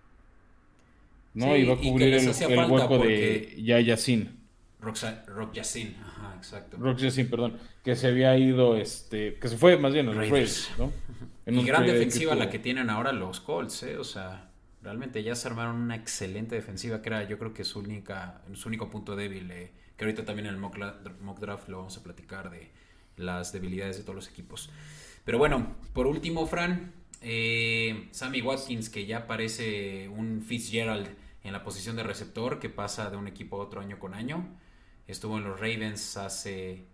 ¿no? 1.33 1.55
y 1.55 1.63
va 1.63 1.75
a 1.75 1.77
cubrir 1.77 2.13
el, 2.13 2.71
hueco 2.71 2.97
de 2.97 3.55
Yayasin. 3.63 4.37
Rock, 4.81 4.97
Rock 5.27 5.53
exacto. 6.41 6.77
Rock 6.77 6.97
Yacine, 6.99 7.29
perdón. 7.29 7.57
Que 7.83 7.95
se 7.95 8.07
había 8.07 8.37
ido, 8.37 8.75
este, 8.75 9.35
que 9.35 9.47
se 9.47 9.57
fue 9.57 9.77
más 9.77 9.93
bien 9.93 10.07
a 10.07 10.13
los 10.13 10.17
Raiders, 10.17 10.71
¿no? 10.77 10.91
y 11.45 11.63
gran 11.63 11.85
defensiva 11.85 12.35
la 12.35 12.49
que 12.49 12.59
tienen 12.59 12.89
ahora 12.89 13.11
los 13.11 13.39
Colts, 13.41 13.83
¿eh? 13.83 13.97
O 13.97 14.03
sea, 14.03 14.51
Realmente 14.81 15.21
ya 15.21 15.35
se 15.35 15.47
armaron 15.47 15.75
una 15.75 15.95
excelente 15.95 16.55
defensiva 16.55 17.01
que 17.01 17.09
era 17.09 17.23
yo 17.23 17.37
creo 17.37 17.53
que 17.53 17.63
su, 17.63 17.79
única, 17.79 18.41
su 18.53 18.67
único 18.67 18.89
punto 18.89 19.15
débil, 19.15 19.51
eh, 19.51 19.71
que 19.95 20.05
ahorita 20.05 20.25
también 20.25 20.47
en 20.47 20.55
el 20.55 20.59
mock, 20.59 21.39
draft 21.39 21.69
lo 21.69 21.77
vamos 21.77 21.97
a 21.97 22.03
platicar 22.03 22.49
de 22.49 22.71
las 23.15 23.53
debilidades 23.53 23.97
de 23.97 24.03
todos 24.03 24.15
los 24.15 24.27
equipos. 24.27 24.71
Pero 25.23 25.37
bueno, 25.37 25.75
por 25.93 26.07
último, 26.07 26.47
Fran, 26.47 26.93
eh, 27.21 28.07
Sammy 28.09 28.41
Watkins, 28.41 28.89
que 28.89 29.05
ya 29.05 29.27
parece 29.27 30.09
un 30.09 30.41
Fitzgerald 30.41 31.09
en 31.43 31.53
la 31.53 31.63
posición 31.63 31.95
de 31.95 32.01
receptor, 32.01 32.59
que 32.59 32.69
pasa 32.69 33.11
de 33.11 33.17
un 33.17 33.27
equipo 33.27 33.61
a 33.61 33.65
otro 33.65 33.81
año 33.81 33.99
con 33.99 34.15
año. 34.15 34.47
Estuvo 35.07 35.37
en 35.37 35.43
los 35.43 35.59
Ravens 35.59 36.17
hace 36.17 36.85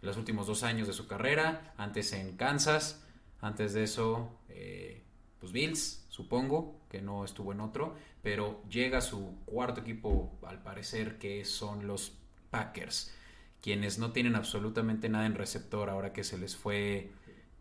los 0.00 0.16
últimos 0.16 0.46
dos 0.46 0.62
años 0.62 0.86
de 0.86 0.92
su 0.92 1.06
carrera, 1.06 1.74
antes 1.76 2.12
en 2.12 2.36
Kansas, 2.36 3.02
antes 3.40 3.72
de 3.72 3.84
eso, 3.84 4.30
eh, 4.48 5.02
pues 5.40 5.52
Bills, 5.52 6.04
supongo, 6.08 6.80
que 6.90 7.00
no 7.00 7.24
estuvo 7.24 7.52
en 7.52 7.60
otro, 7.60 7.94
pero 8.22 8.62
llega 8.68 9.00
su 9.00 9.34
cuarto 9.44 9.80
equipo, 9.80 10.38
al 10.46 10.62
parecer, 10.62 11.18
que 11.18 11.44
son 11.44 11.86
los 11.86 12.18
Packers, 12.50 13.12
quienes 13.60 13.98
no 13.98 14.12
tienen 14.12 14.36
absolutamente 14.36 15.08
nada 15.08 15.26
en 15.26 15.34
receptor 15.34 15.90
ahora 15.90 16.12
que 16.12 16.22
se 16.22 16.38
les 16.38 16.54
fue 16.54 17.10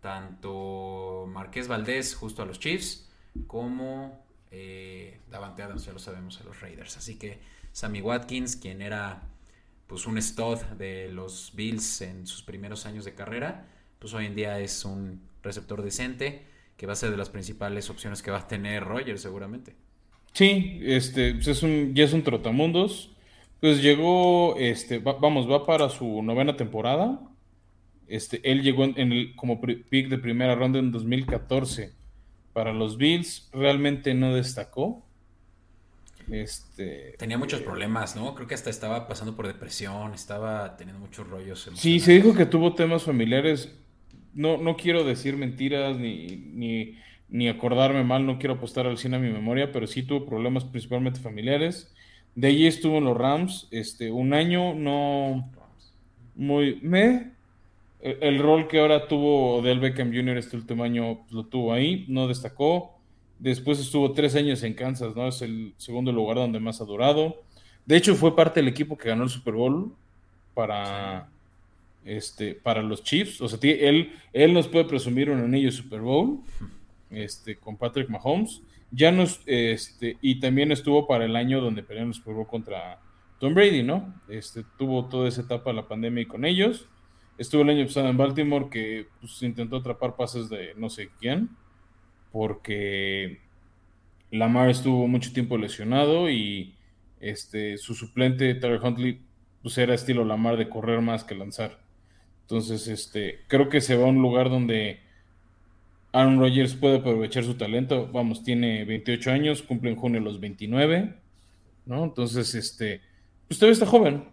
tanto 0.01 1.25
Marqués 1.29 1.67
Valdés 1.67 2.13
justo 2.13 2.43
a 2.43 2.45
los 2.45 2.59
Chiefs, 2.59 3.09
como 3.47 4.23
eh, 4.51 5.21
Davante 5.31 5.63
Adams, 5.63 5.85
ya 5.85 5.93
lo 5.93 5.99
sabemos, 5.99 6.39
a 6.41 6.43
los 6.43 6.59
Raiders. 6.61 6.97
Así 6.97 7.17
que 7.17 7.39
Sammy 7.71 8.01
Watkins, 8.01 8.55
quien 8.55 8.81
era 8.81 9.23
pues 9.87 10.07
un 10.07 10.21
stud 10.21 10.57
de 10.77 11.09
los 11.11 11.51
Bills 11.55 12.01
en 12.01 12.25
sus 12.25 12.41
primeros 12.43 12.85
años 12.85 13.05
de 13.05 13.13
carrera, 13.13 13.67
pues 13.99 14.13
hoy 14.13 14.25
en 14.25 14.35
día 14.35 14.59
es 14.59 14.85
un 14.85 15.21
receptor 15.41 15.81
decente 15.81 16.43
que 16.77 16.87
va 16.87 16.93
a 16.93 16.95
ser 16.95 17.11
de 17.11 17.17
las 17.17 17.29
principales 17.29 17.89
opciones 17.89 18.21
que 18.21 18.31
va 18.31 18.39
a 18.39 18.47
tener 18.47 18.83
Roger 18.83 19.19
seguramente. 19.19 19.75
Sí, 20.33 20.79
este, 20.83 21.35
pues 21.35 21.47
es 21.47 21.63
un, 21.63 21.93
ya 21.93 22.03
es 22.03 22.13
un 22.13 22.23
trotamundos. 22.23 23.11
Pues 23.59 23.81
llegó, 23.81 24.57
este, 24.57 24.99
vamos, 24.99 25.49
va 25.49 25.65
para 25.65 25.89
su 25.89 26.21
novena 26.21 26.57
temporada. 26.57 27.21
Este, 28.07 28.41
él 28.51 28.61
llegó 28.61 28.83
en, 28.83 29.11
el, 29.11 29.35
como 29.35 29.61
pick 29.61 30.09
de 30.09 30.17
primera 30.17 30.55
ronda 30.55 30.79
en 30.79 30.91
2014 30.91 31.93
para 32.51 32.73
los 32.73 32.97
Bills. 32.97 33.49
Realmente 33.53 34.13
no 34.13 34.33
destacó. 34.35 35.02
Este, 36.31 37.15
Tenía 37.17 37.37
muchos 37.37 37.61
problemas, 37.61 38.15
¿no? 38.15 38.33
Creo 38.35 38.47
que 38.47 38.55
hasta 38.55 38.69
estaba 38.69 39.07
pasando 39.07 39.35
por 39.35 39.47
depresión, 39.47 40.13
estaba 40.13 40.77
teniendo 40.77 40.99
muchos 40.99 41.27
rollos. 41.27 41.69
Sí, 41.75 41.99
se 41.99 42.13
dijo 42.13 42.33
que 42.33 42.45
tuvo 42.45 42.73
temas 42.73 43.03
familiares 43.03 43.69
no, 44.33 44.57
no 44.57 44.75
quiero 44.75 45.03
decir 45.03 45.37
mentiras 45.37 45.97
ni, 45.97 46.95
ni, 47.29 47.47
acordarme 47.47 48.03
mal, 48.03 48.25
no 48.25 48.37
quiero 48.37 48.55
apostar 48.55 48.87
al 48.87 48.97
cine 48.97 49.17
a 49.17 49.19
mi 49.19 49.31
memoria, 49.31 49.71
pero 49.71 49.87
sí 49.87 50.03
tuvo 50.03 50.25
problemas 50.25 50.65
principalmente 50.65 51.19
familiares. 51.19 51.93
De 52.35 52.47
allí 52.47 52.67
estuvo 52.67 52.97
en 52.97 53.05
los 53.05 53.17
Rams, 53.17 53.67
este, 53.71 54.11
un 54.11 54.33
año 54.33 54.73
no 54.73 55.51
muy 56.35 56.79
me 56.81 57.31
el, 58.01 58.39
rol 58.39 58.67
que 58.67 58.79
ahora 58.79 59.07
tuvo 59.07 59.61
Del 59.61 59.79
Beckham 59.79 60.11
Jr. 60.13 60.37
este 60.37 60.57
último 60.57 60.83
año 60.83 61.19
pues, 61.21 61.31
lo 61.31 61.45
tuvo 61.45 61.73
ahí, 61.73 62.05
no 62.09 62.27
destacó. 62.27 62.92
Después 63.43 63.77
estuvo 63.77 64.13
tres 64.13 64.35
años 64.35 64.63
en 64.63 64.73
Kansas, 64.73 65.17
¿no? 65.17 65.27
Es 65.27 65.41
el 65.41 65.73
segundo 65.75 66.13
lugar 66.13 66.37
donde 66.37 66.61
más 66.61 66.79
ha 66.79 66.85
durado. 66.85 67.41
De 67.85 67.97
hecho, 67.97 68.15
fue 68.15 68.37
parte 68.37 68.61
del 68.61 68.69
equipo 68.69 68.97
que 68.97 69.09
ganó 69.09 69.23
el 69.25 69.29
Super 69.29 69.55
Bowl 69.55 69.93
para, 70.53 71.27
este, 72.05 72.55
para 72.55 72.81
los 72.81 73.03
Chiefs. 73.03 73.41
O 73.41 73.49
sea, 73.49 73.59
él, 73.61 74.13
él 74.31 74.53
nos 74.53 74.69
puede 74.69 74.85
presumir 74.85 75.29
un 75.29 75.41
anillo 75.41 75.73
Super 75.73 75.99
Bowl 75.99 76.39
este, 77.11 77.57
con 77.57 77.75
Patrick 77.75 78.07
Mahomes. 78.07 78.61
Ya 78.91 79.11
nos, 79.11 79.41
este, 79.45 80.15
y 80.21 80.39
también 80.39 80.71
estuvo 80.71 81.05
para 81.05 81.25
el 81.25 81.35
año 81.35 81.59
donde 81.59 81.83
pelearon 81.83 82.11
el 82.11 82.15
Super 82.15 82.35
Bowl 82.35 82.47
contra 82.47 83.01
Tom 83.41 83.53
Brady, 83.53 83.83
¿no? 83.83 84.21
Este, 84.29 84.63
tuvo 84.77 85.03
toda 85.09 85.27
esa 85.27 85.41
etapa 85.41 85.71
de 85.71 85.75
la 85.75 85.87
pandemia 85.89 86.25
con 86.29 86.45
ellos. 86.45 86.87
Estuvo 87.37 87.63
el 87.63 87.71
año 87.71 87.85
pasado 87.87 88.07
en 88.07 88.15
Baltimore 88.15 88.69
que 88.69 89.07
pues, 89.19 89.43
intentó 89.43 89.75
atrapar 89.75 90.15
pases 90.15 90.47
de 90.47 90.73
no 90.77 90.89
sé 90.89 91.09
quién, 91.19 91.49
porque 92.33 93.37
Lamar 94.31 94.71
estuvo 94.71 95.07
mucho 95.07 95.31
tiempo 95.31 95.55
lesionado 95.55 96.31
y 96.31 96.73
este, 97.21 97.77
su 97.77 97.93
suplente, 97.93 98.55
Tyler 98.55 98.81
Huntley, 98.83 99.21
pues 99.61 99.77
era 99.77 99.93
estilo 99.93 100.25
Lamar 100.25 100.57
de 100.57 100.67
correr 100.67 100.99
más 100.99 101.23
que 101.23 101.35
lanzar. 101.35 101.79
Entonces, 102.41 102.87
este, 102.87 103.41
creo 103.47 103.69
que 103.69 103.81
se 103.81 103.95
va 103.95 104.05
a 104.05 104.09
un 104.09 104.23
lugar 104.23 104.49
donde 104.49 104.99
Aaron 106.11 106.39
Rodgers 106.39 106.73
puede 106.73 106.97
aprovechar 106.97 107.43
su 107.43 107.53
talento. 107.53 108.09
Vamos, 108.11 108.43
tiene 108.43 108.83
28 108.83 109.31
años, 109.31 109.61
cumple 109.61 109.91
en 109.91 109.95
junio 109.95 110.19
los 110.19 110.39
29, 110.39 111.13
¿no? 111.85 112.03
Entonces, 112.03 112.55
este, 112.55 113.01
pues 113.47 113.59
todavía 113.59 113.73
está 113.73 113.85
joven, 113.85 114.23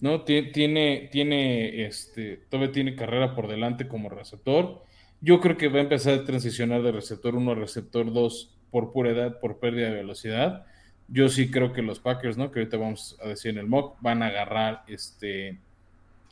¿no? 0.00 0.20
Tiene, 0.20 1.08
tiene, 1.10 1.86
este, 1.86 2.36
todavía 2.50 2.72
tiene 2.72 2.94
carrera 2.94 3.34
por 3.34 3.48
delante 3.48 3.88
como 3.88 4.10
receptor. 4.10 4.82
Yo 5.22 5.40
creo 5.40 5.56
que 5.56 5.68
va 5.68 5.78
a 5.78 5.82
empezar 5.82 6.14
a 6.14 6.24
transicionar 6.24 6.82
de 6.82 6.90
receptor 6.90 7.36
1 7.36 7.52
a 7.52 7.54
receptor 7.54 8.12
2 8.12 8.54
por 8.72 8.92
pura 8.92 9.10
edad, 9.10 9.38
por 9.38 9.60
pérdida 9.60 9.88
de 9.88 9.94
velocidad. 9.94 10.66
Yo 11.06 11.28
sí 11.28 11.48
creo 11.48 11.72
que 11.72 11.80
los 11.80 12.00
Packers, 12.00 12.36
¿no? 12.36 12.50
Que 12.50 12.58
ahorita 12.60 12.76
vamos 12.76 13.16
a 13.22 13.28
decir 13.28 13.52
en 13.52 13.58
el 13.58 13.68
mock, 13.68 13.96
van 14.00 14.22
a 14.22 14.26
agarrar 14.26 14.82
este 14.88 15.60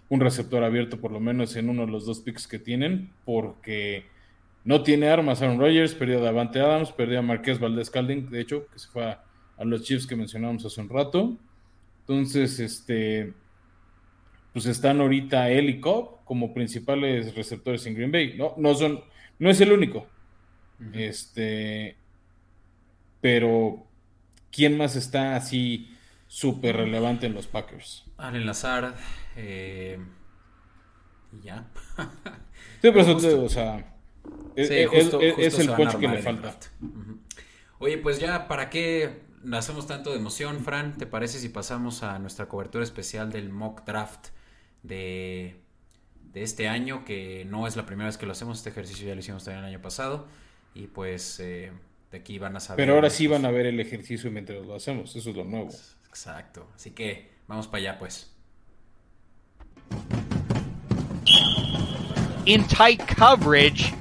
un 0.09 0.19
receptor 0.19 0.65
abierto 0.65 1.01
por 1.01 1.13
lo 1.13 1.21
menos 1.21 1.55
en 1.55 1.69
uno 1.69 1.87
de 1.87 1.93
los 1.93 2.05
dos 2.05 2.19
picks 2.19 2.49
que 2.49 2.59
tienen, 2.59 3.13
porque 3.25 4.07
no 4.65 4.83
tiene 4.83 5.09
armas 5.09 5.41
Aaron 5.41 5.61
Rodgers, 5.61 5.95
perdió 5.95 6.19
a 6.19 6.23
Davante 6.23 6.59
Adams, 6.59 6.91
perdió 6.91 7.21
a 7.21 7.23
Marqués 7.23 7.61
Valdez 7.61 7.91
Calding, 7.91 8.29
de 8.29 8.41
hecho, 8.41 8.67
que 8.73 8.79
se 8.81 8.89
fue 8.89 9.05
a, 9.05 9.23
a 9.57 9.65
los 9.65 9.85
Chiefs 9.85 10.09
que 10.09 10.17
mencionábamos 10.17 10.67
hace 10.67 10.81
un 10.81 10.89
rato. 10.89 11.39
Entonces, 12.01 12.59
este, 12.59 13.35
pues 14.53 14.67
están 14.67 15.01
ahorita 15.01 15.51
él 15.51 15.71
y 15.71 15.81
Cobb 15.81 16.25
como 16.25 16.55
principales 16.55 17.35
receptores 17.35 17.87
en 17.87 17.95
Green 17.95 18.13
Bay. 18.13 18.35
No, 18.37 18.55
no 18.57 18.75
son, 18.75 19.01
no 19.39 19.51
es 19.51 19.61
el 19.61 19.73
único. 19.73 20.07
Este, 20.95 21.97
pero 23.21 23.87
¿quién 24.51 24.77
más 24.79 24.97
está 24.97 25.37
así 25.37 25.95
súper 26.27 26.77
relevante 26.77 27.27
en 27.27 27.35
los 27.35 27.47
Packers? 27.47 28.05
Allen 28.17 28.47
Lazard, 28.47 28.95
eh, 29.37 29.99
y 31.33 31.45
ya. 31.45 31.67
sí, 32.81 32.91
pero 32.93 33.01
eso, 33.01 33.45
o 33.45 33.49
sea, 33.49 33.95
es, 34.57 34.71
el 34.71 35.75
coach 35.75 35.97
que 35.97 36.09
le 36.09 36.23
falta. 36.23 36.57
Oye, 37.79 37.99
pues 37.99 38.19
ya, 38.19 38.49
¿para 38.49 38.71
qué 38.71 39.23
hacemos 39.53 39.87
tanto 39.87 40.11
de 40.11 40.17
emoción, 40.17 40.61
Fran? 40.61 40.97
¿Te 40.97 41.07
parece 41.07 41.39
si 41.39 41.49
pasamos 41.49 42.03
a 42.03 42.19
nuestra 42.19 42.47
cobertura 42.49 42.85
especial 42.85 43.31
del 43.31 43.51
mock 43.51 43.85
draft 43.85 44.29
de, 44.83 45.57
este 46.35 46.69
año, 46.69 47.05
que 47.05 47.45
no 47.45 47.67
es 47.67 47.77
la 47.77 47.87
primera 47.87 48.07
vez 48.07 48.19
que 48.19 48.27
lo 48.27 48.33
hacemos, 48.33 48.59
este 48.59 48.71
ejercicio 48.71 49.07
ya 49.07 49.15
lo 49.15 49.21
hicimos 49.21 49.45
también 49.45 49.65
el 49.65 49.71
año 49.71 49.83
pasado, 49.83 50.27
y 50.75 50.87
pues 50.87 51.41
eh, 51.41 51.73
de 52.11 52.19
aquí 52.19 52.39
van 52.39 52.57
a 52.57 52.61
saber. 52.61 52.83
Pero 52.85 52.95
ahora 52.95 53.11
sí 53.11 53.27
van 53.27 53.45
a 53.45 53.51
ver 53.51 53.67
el 53.67 53.81
ejercicio 53.81 54.31
mientras 54.31 54.65
lo 54.65 54.75
hacemos, 54.75 55.15
eso 55.17 55.31
es 55.31 55.37
lo 55.37 55.45
nuevo. 55.45 55.71
Exacto, 56.09 56.69
así 56.75 56.91
que 56.91 57.31
vamos 57.47 57.67
para 57.67 57.79
allá 57.79 57.99
pues. 57.99 58.35
In 62.47 62.67
tight 62.67 63.03
coverage. 63.17 63.95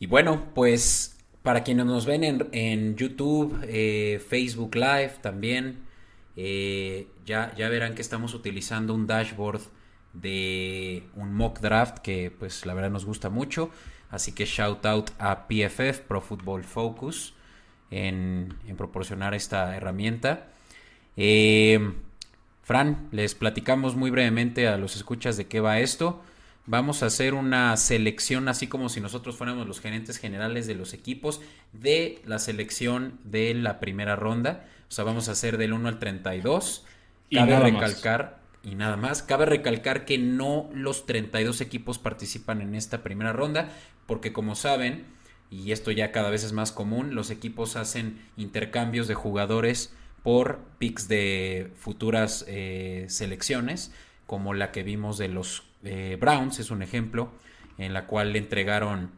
Y 0.00 0.06
bueno, 0.06 0.52
pues 0.54 1.18
para 1.42 1.64
quienes 1.64 1.86
nos 1.86 2.04
ven 2.04 2.24
en, 2.52 2.96
YouTube, 2.96 3.58
eh, 3.66 4.20
Facebook 4.28 4.74
Live 4.74 5.14
también, 5.22 5.78
eh, 6.40 7.08
ya, 7.26 7.52
verán 7.56 7.96
que 7.96 8.00
estamos 8.00 8.32
utilizando 8.32 8.94
un 8.94 9.08
dashboard 9.08 9.60
de 10.12 11.02
un 11.16 11.34
mock 11.34 11.58
draft 11.58 11.98
que 11.98 12.30
pues 12.30 12.64
la 12.64 12.74
verdad 12.74 12.90
nos 12.90 13.04
gusta 13.04 13.28
mucho. 13.28 13.70
Así 14.08 14.30
que 14.30 14.44
shout 14.44 14.86
out 14.86 15.10
a 15.18 15.48
PFF, 15.48 15.98
Pro 16.06 16.20
Football 16.20 16.62
Focus, 16.62 17.34
en, 17.90 18.54
proporcionar 18.76 19.34
esta 19.34 19.76
herramienta. 19.76 20.46
Eh, 21.16 21.92
Fran, 22.62 23.08
les 23.10 23.34
platicamos 23.34 23.96
muy 23.96 24.10
brevemente 24.10 24.68
a 24.68 24.78
los 24.78 24.94
escuchas 24.94 25.36
de 25.36 25.48
qué 25.48 25.58
va 25.58 25.80
esto. 25.80 26.22
Vamos 26.66 27.02
a 27.02 27.06
hacer 27.06 27.34
una 27.34 27.76
selección, 27.76 28.46
así 28.46 28.68
como 28.68 28.88
si 28.88 29.00
nosotros 29.00 29.36
fuéramos 29.36 29.66
los 29.66 29.80
gerentes 29.80 30.18
generales 30.18 30.68
de 30.68 30.76
los 30.76 30.94
equipos, 30.94 31.40
de 31.72 32.22
la 32.26 32.38
selección 32.38 33.18
de 33.24 33.54
la 33.54 33.80
primera 33.80 34.14
ronda. 34.14 34.68
O 34.88 34.90
sea, 34.90 35.04
vamos 35.04 35.28
a 35.28 35.32
hacer 35.32 35.58
del 35.58 35.72
1 35.72 35.88
al 35.88 35.98
32. 35.98 36.84
Cabe 37.30 37.58
recalcar, 37.60 38.40
y 38.62 38.74
nada 38.74 38.96
más, 38.96 39.22
cabe 39.22 39.44
recalcar 39.44 40.04
que 40.04 40.16
no 40.18 40.70
los 40.72 41.04
32 41.06 41.60
equipos 41.60 41.98
participan 41.98 42.62
en 42.62 42.74
esta 42.74 43.02
primera 43.02 43.32
ronda, 43.32 43.68
porque 44.06 44.32
como 44.32 44.54
saben, 44.54 45.04
y 45.50 45.72
esto 45.72 45.90
ya 45.90 46.10
cada 46.10 46.30
vez 46.30 46.42
es 46.42 46.52
más 46.52 46.72
común, 46.72 47.14
los 47.14 47.30
equipos 47.30 47.76
hacen 47.76 48.18
intercambios 48.36 49.08
de 49.08 49.14
jugadores 49.14 49.92
por 50.22 50.60
picks 50.78 51.06
de 51.06 51.70
futuras 51.76 52.44
eh, 52.48 53.06
selecciones, 53.08 53.92
como 54.26 54.54
la 54.54 54.72
que 54.72 54.82
vimos 54.82 55.18
de 55.18 55.28
los 55.28 55.64
eh, 55.84 56.16
Browns, 56.18 56.58
es 56.58 56.70
un 56.70 56.82
ejemplo, 56.82 57.30
en 57.76 57.92
la 57.92 58.06
cual 58.06 58.32
le 58.32 58.38
entregaron 58.38 59.10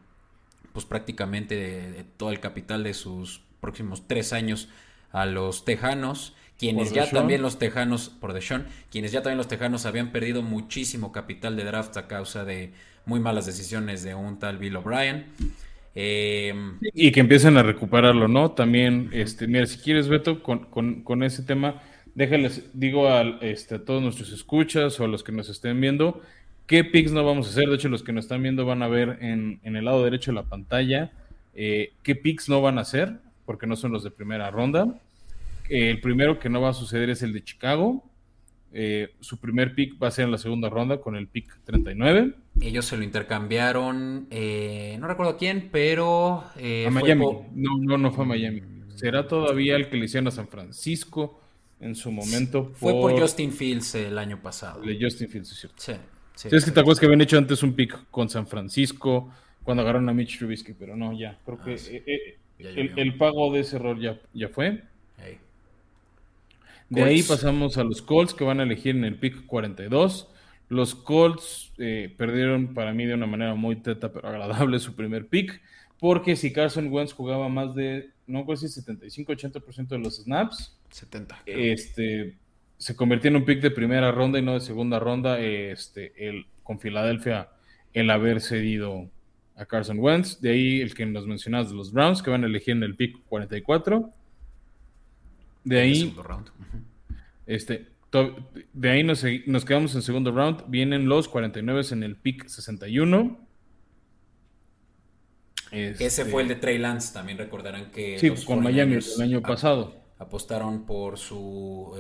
pues 0.73 0.85
prácticamente 0.85 2.05
todo 2.17 2.31
el 2.31 2.41
capital 2.41 2.85
de 2.85 2.95
sus 2.95 3.41
próximos 3.61 4.07
tres 4.07 4.33
años 4.33 4.69
a 5.13 5.27
los 5.27 5.65
Tejanos, 5.65 6.35
quienes 6.59 6.93
ya 6.93 7.09
también 7.09 7.43
los 7.43 7.59
Tejanos, 7.59 8.09
por 8.09 8.33
Deshaun, 8.33 8.67
quienes 8.91 9.13
ya 9.13 9.23
también 9.23 9.39
los 9.39 9.49
Tejanos 9.49 9.87
habían 9.87 10.13
perdido 10.13 10.43
muchísimo 10.43 11.13
capital 11.13 11.57
de 11.57 11.65
draft 11.65 11.97
a 11.97 12.07
causa 12.07 12.45
de 12.45 12.73
muy 13.07 13.21
malas 13.21 13.47
decisiones 13.47 14.03
de 14.03 14.15
un 14.15 14.39
tal 14.39 14.59
Bill 14.59 14.77
O'Brien. 14.77 15.27
Em, 15.95 16.79
y 16.95 17.11
que 17.11 17.21
empiecen 17.21 17.57
a 17.57 17.63
recuperarlo, 17.63 18.29
¿no? 18.29 18.53
También, 18.53 19.11
este, 19.13 19.49
mira, 19.49 19.67
si 19.67 19.79
quieres, 19.79 20.09
Beto, 20.09 20.43
con, 20.43 21.23
ese 21.23 21.43
tema, 21.43 21.83
déjales, 22.15 22.71
digo 22.75 23.09
a, 23.09 23.23
este, 23.41 23.77
a 23.77 23.85
todos 23.85 24.03
nuestros 24.03 24.31
escuchas 24.33 25.01
o 25.01 25.05
a 25.05 25.09
los 25.09 25.25
que 25.25 25.33
nos 25.33 25.49
estén 25.49 25.81
viendo, 25.81 26.21
qué 26.67 26.85
picks 26.85 27.11
no 27.11 27.25
vamos 27.25 27.49
a 27.49 27.51
hacer. 27.51 27.69
De 27.69 27.75
hecho, 27.75 27.89
los 27.89 28.03
que 28.03 28.13
nos 28.13 28.27
están 28.27 28.43
viendo 28.43 28.65
van 28.67 28.83
a 28.83 28.89
ver 28.89 29.19
en, 29.21 29.61
en 29.65 29.77
el 29.77 29.87
lado 29.87 30.05
derecho 30.05 30.31
de 30.31 30.37
la 30.37 30.45
pantalla 30.45 31.11
eh, 31.55 31.93
qué 32.03 32.15
picks 32.15 32.49
no 32.49 32.63
van 32.63 32.79
a 32.79 32.83
hacer 32.83 33.19
porque 33.51 33.67
no 33.67 33.75
son 33.75 33.91
los 33.91 34.05
de 34.05 34.13
primera 34.13 34.49
ronda. 34.49 34.95
el 35.69 36.01
primero 36.01 36.39
que 36.39 36.49
no 36.49 36.61
va 36.61 36.69
a 36.69 36.73
suceder 36.73 37.11
es 37.11 37.21
el 37.23 37.33
de 37.33 37.43
Chicago. 37.43 38.09
Eh, 38.73 39.09
su 39.19 39.41
primer 39.41 39.75
pick 39.75 40.01
va 40.01 40.07
a 40.07 40.13
ser 40.13 40.27
en 40.27 40.31
la 40.31 40.39
segunda 40.39 40.69
ronda 40.69 41.01
con 41.01 41.17
el 41.17 41.27
pick 41.27 41.59
39. 41.65 42.33
Ellos 42.61 42.85
se 42.85 42.97
lo 42.97 43.03
intercambiaron, 43.03 44.29
eh, 44.31 44.97
no 45.01 45.09
recuerdo 45.09 45.37
quién, 45.37 45.69
pero... 45.73 46.45
Eh, 46.59 46.85
a 46.87 46.93
Miami. 46.93 47.25
No, 47.57 47.77
no, 47.81 47.99
no 47.99 48.13
fue 48.13 48.23
a 48.23 48.29
Miami. 48.29 48.63
Será 48.95 49.27
todavía 49.27 49.75
el 49.75 49.89
que 49.89 49.97
le 49.97 50.05
hicieron 50.05 50.29
a 50.29 50.31
San 50.31 50.47
Francisco 50.47 51.41
en 51.81 51.97
su 51.97 52.13
momento. 52.13 52.71
Fue 52.77 52.93
por 52.93 53.19
Justin 53.19 53.51
Fields 53.51 53.97
el 53.97 54.17
año 54.17 54.41
pasado. 54.41 54.81
De 54.81 54.97
Justin 54.97 55.29
Fields, 55.29 55.51
es 55.51 55.59
cierto. 55.59 55.77
Sí. 55.83 55.95
sí, 56.37 56.49
es 56.53 56.65
que 56.65 56.71
te 56.71 56.79
acuerdas 56.79 57.01
que 57.01 57.07
habían 57.07 57.23
hecho 57.23 57.37
antes 57.37 57.65
un 57.65 57.73
pick 57.73 57.99
con 58.13 58.29
San 58.29 58.47
Francisco 58.47 59.29
cuando 59.65 59.83
agarraron 59.83 60.09
a 60.09 60.15
Mitch 60.15 60.39
Trubisky, 60.39 60.73
pero 60.73 60.95
no, 60.95 61.19
ya. 61.19 61.37
Creo 61.45 61.59
ah, 61.61 61.65
que 61.65 62.40
el, 62.63 63.17
pago 63.17 63.53
de 63.53 63.61
ese 63.61 63.77
error 63.77 63.99
ya, 63.99 64.21
ya 64.33 64.49
fue. 64.49 64.83
De 66.91 67.05
ahí 67.05 67.23
pasamos 67.23 67.79
a 67.79 67.85
los 67.85 68.03
Colts 68.03 68.35
que 68.35 68.43
van 68.43 68.59
a 68.59 68.65
elegir 68.65 68.97
en 68.97 69.05
el 69.05 69.15
pick 69.15 69.47
42. 69.47 70.29
Los 70.69 70.97
Colts 70.97 71.73
eh, 71.79 72.13
perdieron 72.17 72.75
para 72.75 72.93
mí 72.93 73.07
de 73.07 73.15
una 73.15 73.27
manera 73.27 73.55
muy 73.55 73.77
teta 73.77 74.13
pero 74.13 74.29
agradable 74.29 74.79
su 74.81 74.97
primer 74.97 75.29
pick, 75.29 75.61
porque 76.01 76.35
si 76.35 76.53
Carson 76.53 76.93
Wentz 76.93 77.13
jugaba 77.13 77.49
más 77.49 77.75
de, 77.77 78.11
no 78.27 78.45
sé 78.57 78.69
si 78.69 78.81
75-80% 78.81 79.89
de 79.89 79.99
los 79.99 80.17
snaps, 80.17 80.77
70. 80.91 81.43
Este, 81.47 82.37
se 82.77 82.97
convirtió 82.97 83.29
en 83.29 83.37
un 83.37 83.45
pick 83.45 83.61
de 83.61 83.71
primera 83.71 84.11
ronda 84.11 84.41
y 84.41 84.43
no 84.43 84.55
de 84.55 84.61
segunda 84.61 84.99
ronda, 84.99 85.39
este, 85.39 86.13
el, 86.29 86.47
con 86.65 86.81
Filadelfia 86.81 87.51
el 87.93 88.11
haber 88.11 88.41
cedido 88.41 89.09
a 89.61 89.67
Carson 89.67 89.99
Wentz. 89.99 90.41
De 90.41 90.51
ahí 90.51 90.81
el 90.81 90.95
que 90.95 91.05
nos 91.05 91.27
mencionas 91.27 91.69
de 91.69 91.77
los 91.77 91.93
Browns, 91.93 92.23
que 92.23 92.31
van 92.31 92.43
a 92.43 92.47
elegir 92.47 92.75
en 92.75 92.83
el 92.83 92.97
pick 92.97 93.23
44. 93.27 94.11
De 95.63 95.79
ahí, 95.79 96.17
este, 97.47 97.89
de 98.73 98.91
ahí 98.91 99.05
nos, 99.05 99.23
nos, 99.47 99.65
quedamos 99.67 99.95
en 99.95 100.03
segundo 100.03 100.33
round. 100.33 100.65
Vienen 100.69 101.07
los 101.07 101.29
49 101.29 101.83
en 101.91 102.03
el 102.03 102.17
pick 102.17 102.49
61. 102.49 103.39
Ese 105.71 106.25
fue 106.25 106.43
el 106.43 106.49
de 106.49 106.55
Trey 106.57 106.79
Lance. 106.79 107.13
También 107.13 107.37
recordarán 107.37 107.91
que. 107.91 108.19
Sí, 108.19 108.31
con 108.47 108.63
Miami 108.63 108.95
el 108.95 109.23
año 109.23 109.43
pasado. 109.43 109.95
Apostaron 110.19 110.87
por 110.87 111.19
su 111.19 111.95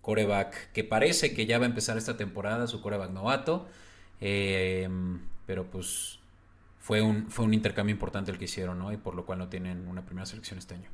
coreback 0.00 0.54
eh, 0.54 0.68
que 0.72 0.84
parece 0.84 1.34
que 1.34 1.46
ya 1.46 1.58
va 1.58 1.64
a 1.64 1.68
empezar 1.68 1.96
esta 1.96 2.16
temporada, 2.16 2.66
su 2.66 2.80
coreback 2.80 3.10
novato. 3.10 3.68
Eh, 4.20 4.88
pero 5.46 5.70
pues 5.70 6.18
fue 6.84 7.00
un, 7.00 7.30
fue 7.30 7.46
un 7.46 7.54
intercambio 7.54 7.94
importante 7.94 8.30
el 8.30 8.36
que 8.36 8.44
hicieron, 8.44 8.78
¿no? 8.78 8.92
Y 8.92 8.98
por 8.98 9.14
lo 9.14 9.24
cual 9.24 9.38
no 9.38 9.48
tienen 9.48 9.88
una 9.88 10.04
primera 10.04 10.26
selección 10.26 10.58
este 10.58 10.74
año. 10.74 10.90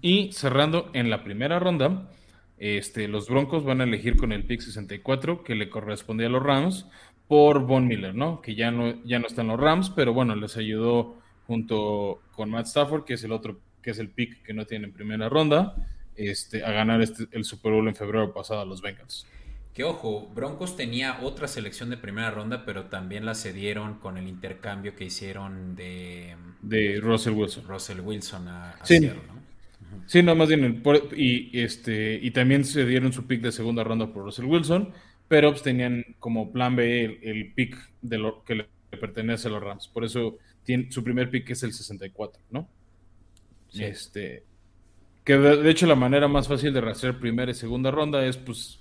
Y 0.00 0.30
cerrando 0.30 0.90
en 0.92 1.10
la 1.10 1.24
primera 1.24 1.58
ronda, 1.58 2.08
este, 2.56 3.08
los 3.08 3.28
Broncos 3.28 3.64
van 3.64 3.80
a 3.80 3.84
elegir 3.84 4.16
con 4.16 4.30
el 4.30 4.44
pick 4.44 4.60
64 4.60 5.42
que 5.42 5.56
le 5.56 5.68
correspondía 5.68 6.28
a 6.28 6.30
los 6.30 6.40
Rams 6.40 6.86
por 7.26 7.66
Von 7.66 7.88
Miller, 7.88 8.14
¿no? 8.14 8.40
Que 8.40 8.54
ya 8.54 8.70
no, 8.70 9.02
ya 9.04 9.18
no 9.18 9.26
están 9.26 9.48
los 9.48 9.58
Rams, 9.58 9.90
pero 9.90 10.14
bueno, 10.14 10.36
les 10.36 10.56
ayudó 10.56 11.18
junto 11.48 12.22
con 12.30 12.50
Matt 12.50 12.66
Stafford, 12.66 13.02
que 13.02 13.14
es 13.14 13.24
el 13.24 13.32
otro, 13.32 13.58
que 13.82 13.90
es 13.90 13.98
el 13.98 14.08
pick 14.08 14.44
que 14.44 14.54
no 14.54 14.66
tiene 14.66 14.84
en 14.84 14.92
primera 14.92 15.28
ronda, 15.28 15.74
este, 16.14 16.64
a 16.64 16.70
ganar 16.70 17.02
este, 17.02 17.26
el 17.32 17.42
Super 17.42 17.72
Bowl 17.72 17.88
en 17.88 17.96
febrero 17.96 18.32
pasado 18.32 18.60
a 18.60 18.64
los 18.64 18.80
Bengals. 18.80 19.26
Que 19.74 19.84
ojo, 19.84 20.30
Broncos 20.34 20.76
tenía 20.76 21.20
otra 21.22 21.48
selección 21.48 21.88
de 21.88 21.96
primera 21.96 22.30
ronda, 22.30 22.64
pero 22.66 22.84
también 22.86 23.24
la 23.24 23.34
cedieron 23.34 23.94
con 23.98 24.18
el 24.18 24.28
intercambio 24.28 24.94
que 24.94 25.04
hicieron 25.04 25.74
de... 25.74 26.36
De 26.60 27.00
Russell 27.00 27.32
Wilson. 27.32 27.66
Russell 27.66 28.00
Wilson 28.00 28.48
a, 28.48 28.76
sí. 28.84 29.00
¿no? 29.00 29.42
Sí, 30.06 30.22
no, 30.22 30.34
más 30.34 30.48
bien, 30.48 30.82
y, 31.16 31.58
este, 31.58 32.18
y 32.20 32.30
también 32.30 32.64
se 32.64 32.84
dieron 32.84 33.12
su 33.12 33.26
pick 33.26 33.40
de 33.40 33.52
segunda 33.52 33.84
ronda 33.84 34.12
por 34.12 34.24
Russell 34.24 34.46
Wilson, 34.46 34.92
pero 35.28 35.50
pues, 35.50 35.62
tenían 35.62 36.04
como 36.18 36.52
plan 36.52 36.76
B 36.76 37.18
el, 37.22 37.52
pick 37.52 37.76
de 38.00 38.18
lo 38.18 38.44
que 38.44 38.54
le 38.56 38.68
pertenece 38.90 39.48
a 39.48 39.52
los 39.52 39.62
Rams. 39.62 39.88
Por 39.88 40.04
eso 40.04 40.36
tiene, 40.64 40.90
su 40.90 41.02
primer 41.02 41.30
pick 41.30 41.50
es 41.50 41.62
el 41.62 41.72
64, 41.72 42.42
¿no? 42.50 42.68
Este, 43.72 44.44
que 45.24 45.38
de, 45.38 45.70
hecho 45.70 45.86
la 45.86 45.94
manera 45.94 46.28
más 46.28 46.48
fácil 46.48 46.74
de 46.74 46.80
rastrear 46.80 47.18
primera 47.18 47.50
y 47.50 47.54
segunda 47.54 47.90
ronda 47.90 48.24
es 48.26 48.36
pues 48.36 48.80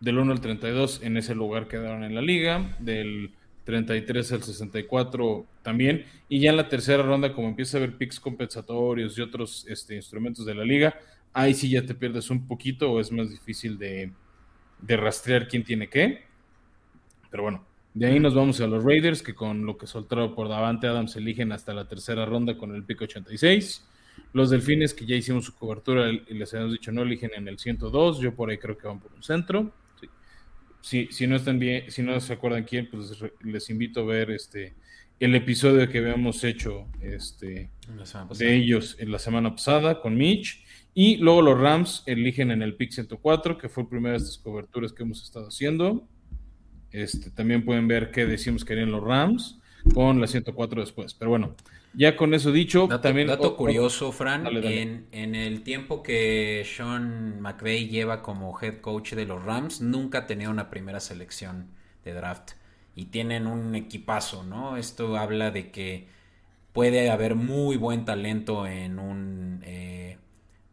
del 0.00 0.18
1 0.18 0.32
al 0.32 0.40
32 0.40 1.00
en 1.02 1.16
ese 1.18 1.34
lugar 1.34 1.68
quedaron 1.68 2.04
en 2.04 2.14
la 2.14 2.22
liga, 2.22 2.76
del 2.78 3.30
33 3.64 4.32
al 4.32 4.42
64 4.42 5.46
también. 5.62 6.04
Y 6.28 6.40
ya 6.40 6.50
en 6.50 6.56
la 6.56 6.68
tercera 6.68 7.02
ronda, 7.02 7.32
como 7.32 7.48
empieza 7.48 7.76
a 7.76 7.82
haber 7.82 7.96
picks 7.96 8.18
compensatorios 8.18 9.16
y 9.18 9.22
otros 9.22 9.66
este, 9.68 9.94
instrumentos 9.94 10.46
de 10.46 10.54
la 10.54 10.64
liga, 10.64 10.98
ahí 11.32 11.54
sí 11.54 11.70
ya 11.70 11.84
te 11.84 11.94
pierdes 11.94 12.30
un 12.30 12.46
poquito 12.46 12.90
o 12.90 13.00
es 13.00 13.12
más 13.12 13.30
difícil 13.30 13.78
de, 13.78 14.10
rastrear 14.88 15.46
quién 15.46 15.64
tiene 15.64 15.88
qué. 15.88 16.24
Pero 17.30 17.42
bueno, 17.44 17.64
de 17.94 18.06
ahí 18.06 18.18
nos 18.18 18.34
vamos 18.34 18.60
a 18.60 18.66
los 18.66 18.82
Raiders, 18.82 19.22
que 19.22 19.34
con 19.34 19.66
lo 19.66 19.76
que 19.76 19.86
soltaron 19.86 20.34
por 20.34 20.48
Davante 20.48 20.86
Adams 20.86 21.14
eligen 21.16 21.52
hasta 21.52 21.74
la 21.74 21.86
tercera 21.86 22.24
ronda 22.24 22.56
con 22.56 22.74
el 22.74 22.84
pico 22.84 23.04
86. 23.04 23.86
Los 24.32 24.50
Delfines, 24.50 24.94
que 24.94 25.06
ya 25.06 25.14
hicimos 25.14 25.44
su 25.44 25.54
cobertura 25.54 26.10
y 26.10 26.34
les 26.34 26.52
habíamos 26.54 26.72
dicho 26.72 26.90
no 26.90 27.02
eligen 27.02 27.30
en 27.36 27.46
el 27.48 27.58
102. 27.58 28.20
Yo 28.20 28.34
por 28.34 28.50
ahí 28.50 28.58
creo 28.58 28.76
que 28.76 28.86
van 28.86 28.98
por 28.98 29.12
un 29.12 29.22
centro 29.22 29.72
si, 30.80 31.08
si 31.10 31.26
no 31.26 31.36
están 31.36 31.58
bien, 31.58 31.90
si 31.90 32.02
no 32.02 32.18
se 32.20 32.32
acuerdan 32.32 32.64
quién, 32.64 32.88
pues 32.90 33.22
les 33.42 33.70
invito 33.70 34.00
a 34.00 34.04
ver 34.04 34.30
este 34.30 34.74
el 35.20 35.34
episodio 35.34 35.86
que 35.90 35.98
habíamos 35.98 36.42
hecho 36.44 36.86
este, 37.02 37.70
de 38.38 38.54
ellos 38.56 38.96
en 38.98 39.12
la 39.12 39.18
semana 39.18 39.54
pasada 39.54 40.00
con 40.00 40.16
Mitch. 40.16 40.64
Y 40.94 41.18
luego 41.18 41.42
los 41.42 41.60
Rams 41.60 42.02
eligen 42.06 42.50
en 42.50 42.62
el 42.62 42.74
pick 42.74 42.90
104, 42.90 43.58
que 43.58 43.68
fue 43.68 43.84
la 43.84 43.90
primera 43.90 44.12
de 44.12 44.24
estas 44.24 44.38
coberturas 44.38 44.92
que 44.92 45.02
hemos 45.02 45.22
estado 45.22 45.48
haciendo. 45.48 46.08
Este, 46.90 47.30
también 47.30 47.64
pueden 47.66 47.86
ver 47.86 48.10
qué 48.10 48.24
decimos 48.24 48.64
que 48.64 48.72
harían 48.72 48.90
los 48.90 49.04
Rams 49.04 49.60
con 49.92 50.20
la 50.22 50.26
104 50.26 50.80
después. 50.80 51.12
Pero 51.12 51.28
bueno, 51.28 51.54
ya 51.92 52.16
con 52.16 52.34
eso 52.34 52.52
dicho, 52.52 52.86
dato, 52.86 53.00
también... 53.00 53.26
Dato 53.26 53.56
curioso, 53.56 54.12
Fran, 54.12 54.46
En, 54.46 55.06
en, 55.12 55.34
el 55.34 55.62
tiempo 55.62 56.02
que 56.02 56.64
Sean 56.64 57.40
McVay 57.40 57.88
lleva 57.88 58.22
como 58.22 58.56
head 58.60 58.80
coach 58.80 59.14
de 59.14 59.26
los 59.26 59.44
Rams, 59.44 59.80
nunca 59.80 60.26
tenido 60.26 60.50
una 60.50 60.70
primera 60.70 61.00
selección 61.00 61.68
de 62.04 62.12
draft. 62.12 62.52
Y 62.94 63.06
tienen 63.06 63.46
un 63.46 63.74
equipazo, 63.74 64.42
¿no? 64.44 64.76
Esto 64.76 65.16
habla 65.16 65.50
de 65.50 65.70
que 65.70 66.06
puede 66.72 67.10
haber 67.10 67.34
muy 67.34 67.76
buen 67.76 68.04
talento 68.04 68.66
en 68.66 68.98
un 68.98 69.62
eh, 69.64 70.18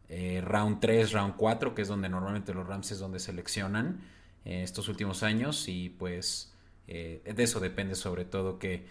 eh, 0.08 0.40
round 0.44 0.80
3, 0.80 1.12
round 1.12 1.36
4, 1.36 1.74
que 1.74 1.82
es 1.82 1.88
donde 1.88 2.08
normalmente 2.08 2.54
los 2.54 2.66
Rams 2.66 2.92
es 2.92 2.98
donde 2.98 3.18
seleccionan 3.18 4.00
eh, 4.44 4.62
estos 4.62 4.88
últimos 4.88 5.22
años. 5.22 5.68
Y 5.68 5.90
pues 5.90 6.54
de 6.86 7.20
eso 7.36 7.60
depende 7.60 7.94
sobre 7.94 8.24
todo 8.24 8.58
que 8.58 8.86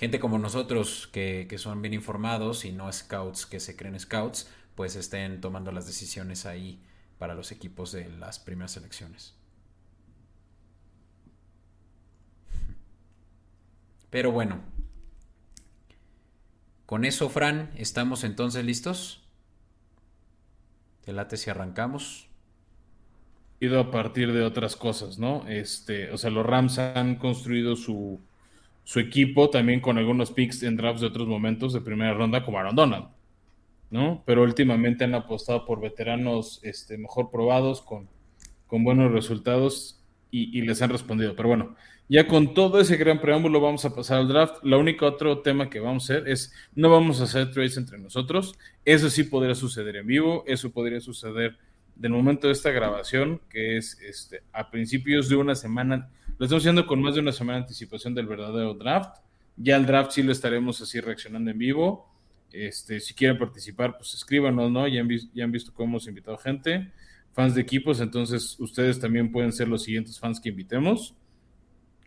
gente 0.00 0.18
como 0.18 0.38
nosotros 0.38 1.10
que, 1.12 1.46
son 1.58 1.82
bien 1.82 1.92
informados 1.92 2.64
y 2.64 2.72
no 2.72 2.90
scouts 2.90 3.44
que 3.44 3.60
se 3.60 3.76
creen 3.76 4.00
scouts, 4.00 4.48
pues 4.74 4.96
estén 4.96 5.42
tomando 5.42 5.72
las 5.72 5.86
decisiones 5.86 6.46
ahí 6.46 6.80
para 7.18 7.34
los 7.34 7.52
equipos 7.52 7.92
de 7.92 8.08
las 8.08 8.38
primeras 8.38 8.72
selecciones. 8.72 9.34
Pero 14.08 14.32
bueno, 14.32 14.62
con 16.86 17.04
eso, 17.04 17.28
Fran, 17.28 17.70
¿estamos 17.76 18.24
entonces 18.24 18.64
listos? 18.64 19.22
¿Te 21.04 21.12
late 21.12 21.36
si 21.36 21.50
arrancamos? 21.50 22.30
Ido 23.60 23.78
a 23.78 23.90
partir 23.90 24.32
de 24.32 24.44
otras 24.44 24.76
cosas, 24.76 25.18
¿no? 25.18 25.46
Este, 25.46 26.10
o 26.10 26.16
sea, 26.16 26.30
los 26.30 26.46
Rams 26.46 26.78
han 26.78 27.16
construido 27.16 27.76
su, 27.76 28.22
su 28.90 28.98
equipo 28.98 29.50
también 29.50 29.78
con 29.78 29.98
algunos 29.98 30.32
picks 30.32 30.64
en 30.64 30.76
drafts 30.76 31.00
de 31.00 31.06
otros 31.06 31.28
momentos 31.28 31.72
de 31.72 31.80
primera 31.80 32.12
ronda 32.12 32.44
como 32.44 32.58
Aaron 32.58 32.74
Donald, 32.74 33.04
¿no? 33.88 34.24
Pero 34.26 34.42
últimamente 34.42 35.04
han 35.04 35.14
apostado 35.14 35.64
por 35.64 35.80
veteranos 35.80 36.58
este, 36.64 36.98
mejor 36.98 37.30
probados, 37.30 37.82
con, 37.82 38.08
con 38.66 38.82
buenos 38.82 39.12
resultados 39.12 40.02
y, 40.32 40.60
les 40.62 40.82
han 40.82 40.90
respondido. 40.90 41.36
Pero 41.36 41.50
bueno, 41.50 41.76
ya 42.08 42.26
con 42.26 42.52
todo 42.52 42.80
ese 42.80 42.96
gran 42.96 43.20
preámbulo 43.20 43.60
vamos 43.60 43.84
a 43.84 43.94
pasar 43.94 44.18
al 44.18 44.26
draft. 44.26 44.56
La 44.64 44.76
única 44.76 45.06
otro 45.06 45.38
tema 45.38 45.70
que 45.70 45.78
vamos 45.78 46.10
a 46.10 46.14
hacer 46.14 46.28
es, 46.28 46.52
no 46.74 46.90
vamos 46.90 47.20
a 47.20 47.24
hacer 47.24 47.52
trades 47.52 47.76
entre 47.76 47.96
nosotros. 47.96 48.56
Eso 48.84 49.08
sí 49.08 49.22
podría 49.22 49.54
suceder 49.54 49.94
en 49.94 50.06
vivo, 50.08 50.42
eso 50.48 50.72
podría 50.72 51.00
suceder 51.00 51.56
del 51.94 52.10
momento 52.10 52.48
de 52.48 52.54
esta 52.54 52.72
grabación, 52.72 53.40
que 53.50 53.76
es 53.76 54.00
este, 54.00 54.42
a 54.52 54.68
principios 54.68 55.28
de 55.28 55.36
una 55.36 55.54
semana 55.54 56.10
lo 56.40 56.46
estamos 56.46 56.62
haciendo 56.62 56.86
con 56.86 57.02
más 57.02 57.14
de 57.14 57.20
una 57.20 57.32
semana 57.32 57.58
de 57.58 57.64
anticipación 57.64 58.14
del 58.14 58.24
verdadero 58.24 58.72
draft. 58.72 59.18
Ya 59.58 59.76
el 59.76 59.84
draft 59.84 60.12
sí 60.12 60.22
lo 60.22 60.32
estaremos 60.32 60.80
así 60.80 60.98
reaccionando 60.98 61.50
en 61.50 61.58
vivo. 61.58 62.10
Este, 62.50 62.98
si 62.98 63.12
quieren 63.12 63.36
participar, 63.36 63.98
pues 63.98 64.14
escríbanos, 64.14 64.70
¿no? 64.70 64.88
Ya 64.88 65.02
han, 65.02 65.52
visto 65.52 65.74
cómo 65.74 65.90
hemos 65.90 66.08
invitado 66.08 66.38
gente, 66.38 66.92
fans 67.34 67.54
de 67.54 67.60
equipos, 67.60 68.00
entonces 68.00 68.58
ustedes 68.58 68.98
también 68.98 69.30
pueden 69.30 69.52
ser 69.52 69.68
los 69.68 69.82
siguientes 69.82 70.18
fans 70.18 70.40
que 70.40 70.48
invitemos. 70.48 71.14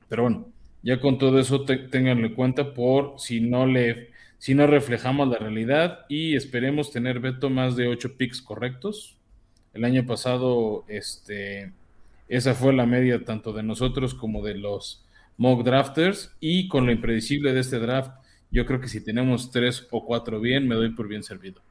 Pero 0.09 0.23
bueno, 0.23 0.47
ya 0.81 0.99
con 0.99 1.19
todo 1.19 1.37
eso 1.37 1.63
en 1.67 2.33
cuenta 2.33 2.73
por 2.73 3.19
si 3.19 3.39
no 3.39 3.67
le 3.67 4.09
si 4.39 4.55
no 4.55 4.65
reflejamos 4.65 5.27
la 5.27 5.37
realidad 5.37 6.07
y 6.09 6.35
esperemos 6.35 6.91
tener 6.91 7.19
Beto 7.19 7.51
más 7.51 7.75
de 7.75 7.87
ocho 7.87 8.17
picks 8.17 8.41
correctos. 8.41 9.15
El 9.75 9.85
año 9.85 10.07
pasado, 10.07 10.85
este, 10.87 11.71
esa 12.27 12.53
fue 12.53 12.73
la 12.73 12.85
media 12.85 13.23
tanto 13.25 13.53
de 13.53 13.63
nosotros 13.63 14.13
como 14.13 14.43
de 14.43 14.55
los 14.55 15.05
mock 15.37 15.63
drafters. 15.63 16.35
Y 16.39 16.67
con 16.67 16.85
lo 16.85 16.91
impredecible 16.91 17.53
de 17.53 17.59
este 17.59 17.79
draft, 17.79 18.11
yo 18.51 18.65
creo 18.65 18.79
que 18.79 18.87
si 18.87 19.03
tenemos 19.03 19.51
tres 19.51 19.87
o 19.91 20.05
cuatro 20.05 20.39
bien, 20.39 20.67
me 20.67 20.75
doy 20.75 20.89
por 20.89 21.07
bien 21.07 21.23
servido. 21.23 21.61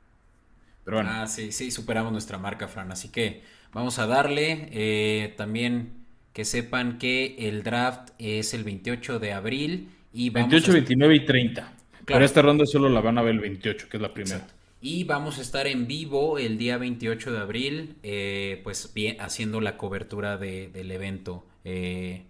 Pero 0.85 0.99
bueno. 0.99 1.11
Ah, 1.13 1.27
sí, 1.27 1.53
sí, 1.53 1.71
superamos 1.71 2.13
nuestra 2.13 2.39
marca, 2.39 2.69
Fran. 2.69 2.91
Así 2.93 3.11
que 3.11 3.43
vamos 3.73 3.99
a 3.99 4.07
darle. 4.07 4.69
Eh, 4.73 5.35
también 5.37 5.93
que 6.33 6.45
sepan 6.45 6.99
que 6.99 7.37
el 7.39 7.63
draft 7.63 8.11
es 8.19 8.55
el 8.55 8.65
28 8.65 9.19
de 9.19 9.33
abril. 9.33 9.89
Y 10.13 10.31
28, 10.31 10.73
29 10.73 11.15
y 11.15 11.25
30. 11.25 11.73
Pero 12.05 12.25
esta 12.25 12.43
ronda 12.43 12.67
solo 12.67 12.89
la 12.89 13.01
van 13.01 13.19
a 13.19 13.23
ver 13.23 13.35
el 13.35 13.41
28, 13.41 13.89
que 13.89 13.97
es 13.97 14.03
la 14.03 14.13
primera. 14.13 14.47
Y 14.85 15.05
vamos 15.05 15.39
a 15.39 15.43
estar 15.43 15.69
en 15.69 15.87
vivo 15.87 16.39
el 16.41 16.59
día 16.59 16.77
28 16.77 17.31
de 17.31 17.39
abril, 17.39 17.95
eh, 18.03 18.61
pues 18.65 18.93
haciendo 19.21 19.61
la 19.61 19.77
cobertura 19.77 20.39
del 20.39 20.91
evento 20.91 21.47
eh, 21.65 22.25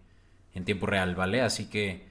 en 0.55 0.67
tiempo 0.67 0.85
real, 0.85 1.15
¿vale? 1.15 1.41
Así 1.41 1.71
que, 1.71 2.03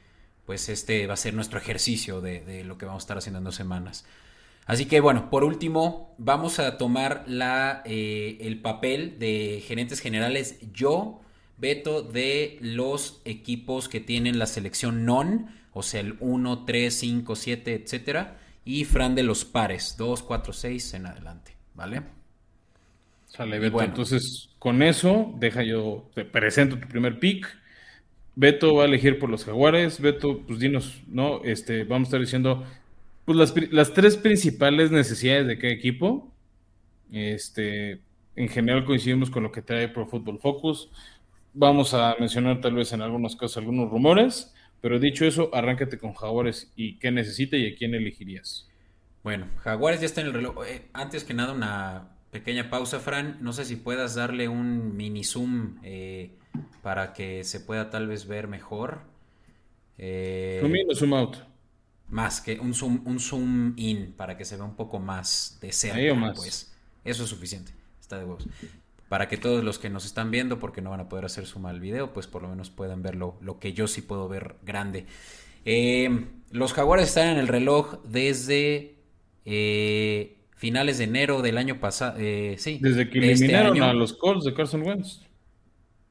pues 0.47 0.67
este 0.67 1.05
va 1.05 1.13
a 1.13 1.17
ser 1.17 1.35
nuestro 1.35 1.59
ejercicio 1.59 2.21
de, 2.21 2.63
lo 2.63 2.79
que 2.79 2.87
vamos 2.87 3.03
a 3.03 3.05
estar 3.05 3.17
haciendo 3.19 3.37
en 3.37 3.43
dos 3.43 3.53
semanas. 3.53 4.03
Así 4.65 4.87
que 4.87 4.99
bueno, 4.99 5.29
por 5.29 5.43
último, 5.43 6.15
vamos 6.17 6.57
a 6.57 6.79
tomar 6.79 7.23
la, 7.27 7.83
eh, 7.85 8.39
el 8.41 8.59
papel 8.61 9.19
de 9.19 9.63
gerentes 9.63 9.99
generales 9.99 10.57
yo, 10.73 11.21
Beto, 11.59 12.01
de 12.01 12.57
los 12.61 13.21
equipos 13.25 13.89
que 13.89 13.99
tienen 13.99 14.39
la 14.39 14.47
selección 14.47 15.05
non, 15.05 15.53
o 15.71 15.83
sea, 15.83 15.99
el 15.99 16.17
1, 16.19 16.65
3, 16.65 16.91
5, 16.91 17.35
7, 17.35 17.73
etcétera 17.75 18.39
y 18.63 18.85
Fran 18.85 19.15
de 19.15 19.23
los 19.23 19.45
pares, 19.45 19.95
2, 19.97 20.23
4, 20.23 20.53
6 20.53 20.93
en 20.93 21.05
adelante, 21.07 21.55
¿vale? 21.73 22.03
Sale, 23.25 23.59
Beto. 23.59 23.81
Entonces, 23.81 24.49
con 24.59 24.83
eso, 24.83 25.33
deja 25.37 25.63
yo, 25.63 26.09
te 26.13 26.25
presento 26.25 26.77
tu 26.77 26.87
primer 26.87 27.19
pick. 27.19 27.47
Beto 28.35 28.75
va 28.75 28.83
a 28.83 28.87
elegir 28.87 29.19
por 29.19 29.29
los 29.29 29.45
Jaguares. 29.45 30.01
Beto, 30.01 30.41
pues 30.45 30.59
dinos, 30.59 31.01
¿no? 31.07 31.43
Este, 31.43 31.83
vamos 31.83 32.07
a 32.07 32.09
estar 32.09 32.19
diciendo 32.19 32.65
pues 33.25 33.37
las, 33.37 33.53
las 33.71 33.93
tres 33.93 34.17
principales 34.17 34.91
necesidades 34.91 35.47
de 35.47 35.57
cada 35.57 35.73
equipo. 35.73 36.31
Este, 37.11 38.01
en 38.35 38.49
general 38.49 38.85
coincidimos 38.85 39.29
con 39.29 39.43
lo 39.43 39.51
que 39.51 39.61
trae 39.61 39.89
Pro 39.89 40.07
Football 40.07 40.39
Focus. 40.39 40.89
Vamos 41.53 41.93
a 41.93 42.15
mencionar 42.19 42.61
tal 42.61 42.75
vez 42.75 42.93
en 42.93 43.01
algunos 43.01 43.35
casos 43.35 43.57
algunos 43.57 43.89
rumores, 43.89 44.53
pero 44.81 44.99
dicho 44.99 45.25
eso, 45.25 45.53
arráncate 45.53 45.97
con 45.97 46.13
Jaguares 46.13 46.71
y 46.75 46.97
qué 46.97 47.11
necesita 47.11 47.55
y 47.55 47.71
a 47.71 47.75
quién 47.75 47.93
elegirías. 47.93 48.67
Bueno, 49.23 49.47
Jaguares 49.57 49.99
ya 49.99 50.07
está 50.07 50.21
en 50.21 50.27
el 50.27 50.33
reloj. 50.33 50.65
Eh, 50.65 50.89
antes 50.93 51.23
que 51.23 51.35
nada, 51.35 51.53
una 51.53 52.09
pequeña 52.31 52.69
pausa, 52.69 52.99
Fran. 52.99 53.37
No 53.41 53.53
sé 53.53 53.65
si 53.65 53.75
puedas 53.75 54.15
darle 54.15 54.47
un 54.47 54.95
mini 54.97 55.23
zoom 55.23 55.77
eh, 55.83 56.31
para 56.81 57.13
que 57.13 57.43
se 57.43 57.59
pueda 57.59 57.91
tal 57.91 58.07
vez 58.07 58.27
ver 58.27 58.47
mejor. 58.47 59.01
Eh, 59.99 60.57
zoom 60.61 60.75
in 60.75 60.89
o 60.89 60.95
zoom 60.95 61.13
out. 61.13 61.37
Más 62.07 62.41
que 62.41 62.59
un 62.59 62.73
zoom, 62.73 63.03
un 63.05 63.19
zoom 63.19 63.73
in 63.77 64.13
para 64.13 64.35
que 64.35 64.43
se 64.43 64.55
vea 64.55 64.65
un 64.65 64.75
poco 64.75 64.99
más 64.99 65.59
de 65.61 65.71
cerca. 65.71 66.15
más. 66.15 66.37
Pues 66.37 66.75
eso 67.05 67.23
es 67.23 67.29
suficiente. 67.29 67.73
Está 67.99 68.17
de 68.17 68.25
huevos. 68.25 68.47
Para 69.11 69.27
que 69.27 69.35
todos 69.35 69.61
los 69.61 69.77
que 69.77 69.89
nos 69.89 70.05
están 70.05 70.31
viendo, 70.31 70.57
porque 70.57 70.81
no 70.81 70.91
van 70.91 71.01
a 71.01 71.09
poder 71.09 71.25
hacer 71.25 71.45
zoom 71.45 71.65
al 71.65 71.81
video, 71.81 72.13
pues 72.13 72.27
por 72.27 72.43
lo 72.43 72.47
menos 72.47 72.69
puedan 72.69 73.01
ver 73.01 73.15
lo, 73.15 73.35
que 73.59 73.73
yo 73.73 73.85
sí 73.87 74.01
puedo 74.01 74.29
ver 74.29 74.55
grande. 74.63 75.05
Eh, 75.65 76.27
los 76.51 76.71
Jaguares 76.71 77.09
están 77.09 77.27
en 77.27 77.37
el 77.37 77.49
reloj 77.49 78.01
desde 78.05 78.95
eh, 79.43 80.37
finales 80.55 80.97
de 80.97 81.03
enero 81.03 81.41
del 81.41 81.57
año 81.57 81.81
pasado. 81.81 82.15
Eh, 82.19 82.55
sí. 82.57 82.79
Desde 82.81 83.09
que 83.09 83.33
este 83.33 83.47
eliminaron 83.47 83.83
a 83.83 83.91
los 83.91 84.13
Colts 84.13 84.45
de 84.45 84.53
Carson 84.53 84.81
Wentz. 84.81 85.19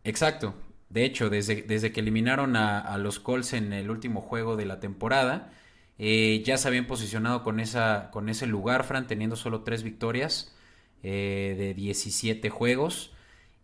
Exacto. 0.04 0.52
De 0.90 1.06
hecho, 1.06 1.30
desde, 1.30 1.62
desde 1.62 1.92
que 1.92 2.00
eliminaron 2.00 2.54
a, 2.54 2.98
los 2.98 3.18
Colts 3.18 3.54
en 3.54 3.72
el 3.72 3.88
último 3.88 4.20
juego 4.20 4.56
de 4.56 4.66
la 4.66 4.78
temporada, 4.78 5.50
ya 5.96 6.58
se 6.58 6.68
habían 6.68 6.86
posicionado 6.86 7.44
con, 7.44 7.60
esa, 7.60 8.10
con 8.12 8.28
ese 8.28 8.46
lugar, 8.46 8.84
Fran, 8.84 9.06
teniendo 9.06 9.36
solo 9.36 9.62
tres 9.62 9.84
victorias 9.84 10.54
de 11.08 11.74
17 11.74 12.50
juegos. 12.50 13.12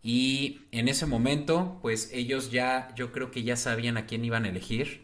Y 0.03 0.61
en 0.71 0.87
ese 0.87 1.05
momento, 1.05 1.79
pues 1.81 2.11
ellos 2.13 2.51
ya, 2.51 2.93
yo 2.95 3.11
creo 3.11 3.31
que 3.31 3.43
ya 3.43 3.55
sabían 3.55 3.97
a 3.97 4.05
quién 4.05 4.23
iban 4.23 4.45
a 4.45 4.49
elegir. 4.49 5.01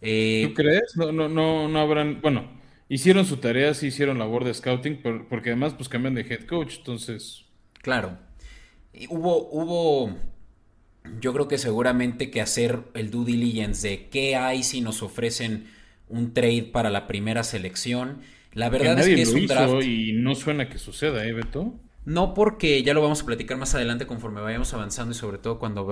¿Tú 0.00 0.54
crees? 0.54 0.96
No, 0.96 1.12
no, 1.12 1.28
no, 1.28 1.68
no 1.68 1.78
habrán. 1.80 2.20
Bueno, 2.20 2.48
hicieron 2.88 3.24
su 3.24 3.38
tarea, 3.38 3.72
sí 3.74 3.86
hicieron 3.86 4.18
labor 4.18 4.44
de 4.44 4.52
scouting, 4.52 5.00
porque 5.28 5.50
además 5.50 5.74
pues 5.74 5.88
cambian 5.88 6.14
de 6.14 6.22
head 6.22 6.46
coach, 6.46 6.78
entonces... 6.78 7.44
Claro. 7.80 8.18
hubo, 9.08 9.48
hubo, 9.50 10.16
yo 11.20 11.32
creo 11.32 11.48
que 11.48 11.58
seguramente 11.58 12.30
que 12.30 12.40
hacer 12.40 12.80
el 12.94 13.10
due 13.10 13.24
diligence 13.24 13.88
de 13.88 14.08
qué 14.08 14.36
hay 14.36 14.62
si 14.62 14.80
nos 14.80 15.02
ofrecen 15.02 15.66
un 16.08 16.34
trade 16.34 16.64
para 16.64 16.90
la 16.90 17.06
primera 17.06 17.42
selección. 17.42 18.20
La 18.54 18.68
verdad 18.68 18.98
es 18.98 19.06
que 19.06 19.22
es 19.22 19.32
un 19.32 19.46
draft. 19.46 19.82
Y 19.84 20.12
no 20.12 20.34
suena 20.34 20.68
que 20.68 20.78
suceda, 20.78 21.24
¿eh, 21.24 21.32
Beto? 21.32 21.74
No 22.04 22.34
porque 22.34 22.82
ya 22.82 22.94
lo 22.94 23.02
vamos 23.02 23.22
a 23.22 23.26
platicar 23.26 23.56
más 23.58 23.76
adelante 23.76 24.06
conforme 24.06 24.40
vayamos 24.40 24.74
avanzando 24.74 25.12
y 25.12 25.14
sobre 25.14 25.38
todo 25.38 25.60
cuando 25.60 25.86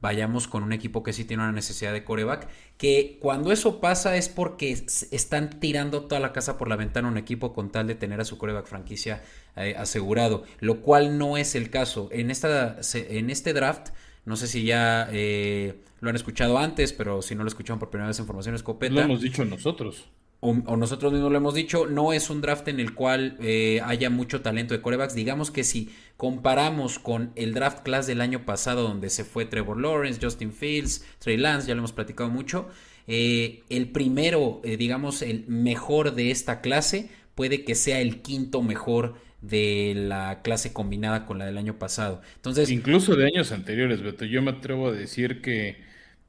vayamos 0.00 0.48
con 0.48 0.62
un 0.62 0.72
equipo 0.72 1.02
que 1.02 1.12
sí 1.12 1.26
tiene 1.26 1.42
una 1.42 1.52
necesidad 1.52 1.92
de 1.92 2.02
coreback, 2.02 2.48
que 2.78 3.18
cuando 3.20 3.52
eso 3.52 3.78
pasa 3.78 4.16
es 4.16 4.30
porque 4.30 4.72
están 4.72 5.60
tirando 5.60 6.04
toda 6.04 6.18
la 6.18 6.32
casa 6.32 6.56
por 6.56 6.68
la 6.68 6.76
ventana 6.76 7.08
un 7.08 7.18
equipo 7.18 7.52
con 7.52 7.70
tal 7.70 7.86
de 7.86 7.94
tener 7.94 8.20
a 8.20 8.24
su 8.24 8.38
coreback 8.38 8.68
franquicia 8.68 9.22
eh, 9.54 9.74
asegurado, 9.76 10.44
lo 10.60 10.80
cual 10.80 11.18
no 11.18 11.36
es 11.36 11.54
el 11.54 11.68
caso. 11.68 12.08
En, 12.10 12.30
esta, 12.30 12.78
en 12.94 13.28
este 13.28 13.52
draft, 13.52 13.90
no 14.24 14.36
sé 14.36 14.46
si 14.46 14.64
ya 14.64 15.10
eh, 15.12 15.82
lo 16.00 16.08
han 16.08 16.16
escuchado 16.16 16.56
antes, 16.56 16.94
pero 16.94 17.20
si 17.20 17.34
no 17.34 17.42
lo 17.42 17.48
escucharon 17.48 17.78
por 17.78 17.90
primera 17.90 18.08
vez 18.08 18.18
en 18.18 18.24
Formación 18.24 18.54
Escopeta. 18.54 18.94
Lo 18.94 19.02
hemos 19.02 19.20
dicho 19.20 19.44
nosotros 19.44 20.08
o, 20.40 20.54
nosotros 20.54 21.12
mismos 21.12 21.30
lo 21.30 21.36
hemos 21.36 21.54
dicho, 21.54 21.86
no 21.86 22.14
es 22.14 22.30
un 22.30 22.40
draft 22.40 22.66
en 22.68 22.80
el 22.80 22.94
cual 22.94 23.36
eh, 23.40 23.82
haya 23.84 24.08
mucho 24.08 24.40
talento 24.40 24.72
de 24.72 24.80
corebacks. 24.80 25.14
Digamos 25.14 25.50
que 25.50 25.64
si 25.64 25.90
comparamos 26.16 26.98
con 26.98 27.32
el 27.36 27.52
draft 27.52 27.82
class 27.82 28.06
del 28.06 28.22
año 28.22 28.46
pasado, 28.46 28.82
donde 28.82 29.10
se 29.10 29.24
fue 29.24 29.44
Trevor 29.44 29.78
Lawrence, 29.78 30.18
Justin 30.22 30.52
Fields, 30.52 31.04
Trey 31.18 31.36
Lance, 31.36 31.68
ya 31.68 31.74
lo 31.74 31.80
hemos 31.80 31.92
platicado 31.92 32.30
mucho, 32.30 32.68
eh, 33.06 33.64
el 33.68 33.88
primero, 33.90 34.62
eh, 34.64 34.78
digamos, 34.78 35.20
el 35.20 35.44
mejor 35.46 36.14
de 36.14 36.30
esta 36.30 36.62
clase 36.62 37.10
puede 37.34 37.64
que 37.64 37.74
sea 37.74 38.00
el 38.00 38.22
quinto 38.22 38.62
mejor 38.62 39.16
de 39.42 39.92
la 39.94 40.40
clase 40.42 40.72
combinada 40.72 41.26
con 41.26 41.38
la 41.38 41.44
del 41.44 41.58
año 41.58 41.78
pasado. 41.78 42.22
Entonces, 42.36 42.70
incluso 42.70 43.14
de 43.14 43.26
años 43.26 43.52
anteriores, 43.52 44.02
Beto, 44.02 44.24
yo 44.24 44.40
me 44.40 44.52
atrevo 44.52 44.88
a 44.88 44.92
decir 44.92 45.42
que 45.42 45.76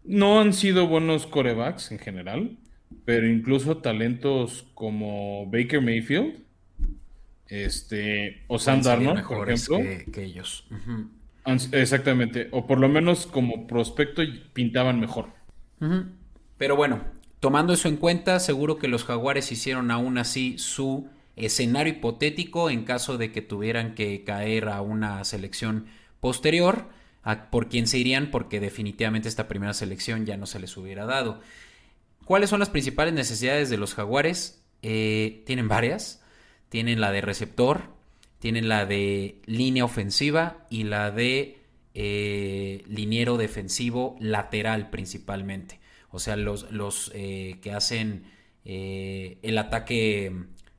no 0.03 0.41
han 0.41 0.53
sido 0.53 0.87
buenos 0.87 1.27
corebacks 1.27 1.91
en 1.91 1.99
general 1.99 2.57
pero 3.05 3.27
incluso 3.27 3.77
talentos 3.77 4.67
como 4.73 5.45
Baker 5.47 5.81
Mayfield, 5.81 6.43
este, 7.47 8.43
o 8.47 8.57
Sam 8.59 8.81
Darnold, 8.81 9.27
por 9.27 9.49
ejemplo, 9.49 9.79
que, 10.11 10.23
ellos. 10.23 10.65
Exactamente, 11.71 12.47
o 12.51 12.65
por 12.65 12.79
lo 12.79 12.87
menos 12.87 13.27
como 13.27 13.67
prospecto 13.67 14.21
pintaban 14.53 14.99
mejor. 14.99 15.29
Pero 16.57 16.75
bueno, 16.75 17.01
tomando 17.39 17.73
eso 17.73 17.87
en 17.89 17.97
cuenta, 17.97 18.39
seguro 18.39 18.77
que 18.77 18.87
los 18.87 19.03
Jaguares 19.03 19.51
hicieron 19.51 19.91
aún 19.91 20.17
así 20.17 20.57
su 20.57 21.09
escenario 21.35 21.93
hipotético 21.93 22.69
en 22.69 22.83
caso 22.83 23.17
de 23.17 23.31
que 23.31 23.41
tuvieran 23.41 23.95
que 23.95 24.23
caer 24.23 24.69
a 24.69 24.81
una 24.81 25.23
selección 25.23 25.87
posterior, 26.19 26.85
por 27.49 27.67
quién 27.67 27.87
se 27.87 27.97
irían, 27.97 28.31
porque 28.31 28.59
definitivamente 28.59 29.27
esta 29.27 29.47
primera 29.47 29.73
selección 29.73 30.25
ya 30.25 30.37
no 30.37 30.45
se 30.45 30.59
les 30.59 30.75
hubiera 30.77 31.05
dado. 31.05 31.41
¿Cuáles 32.31 32.49
son 32.49 32.61
las 32.61 32.69
principales 32.69 33.13
necesidades 33.13 33.69
de 33.69 33.75
los 33.75 33.93
jaguares? 33.93 34.63
Eh, 34.83 35.43
tienen 35.45 35.67
varias. 35.67 36.23
Tienen 36.69 37.01
la 37.01 37.11
de 37.11 37.19
receptor, 37.19 37.81
tienen 38.39 38.69
la 38.69 38.85
de 38.85 39.41
línea 39.47 39.83
ofensiva 39.83 40.65
y 40.69 40.85
la 40.85 41.11
de 41.11 41.59
eh, 41.93 42.85
liniero 42.87 43.35
defensivo 43.35 44.15
lateral 44.21 44.89
principalmente. 44.91 45.81
O 46.09 46.19
sea, 46.19 46.37
los, 46.37 46.71
los 46.71 47.11
eh, 47.13 47.59
que 47.61 47.73
hacen 47.73 48.23
el 48.63 49.57
ataque 49.57 50.33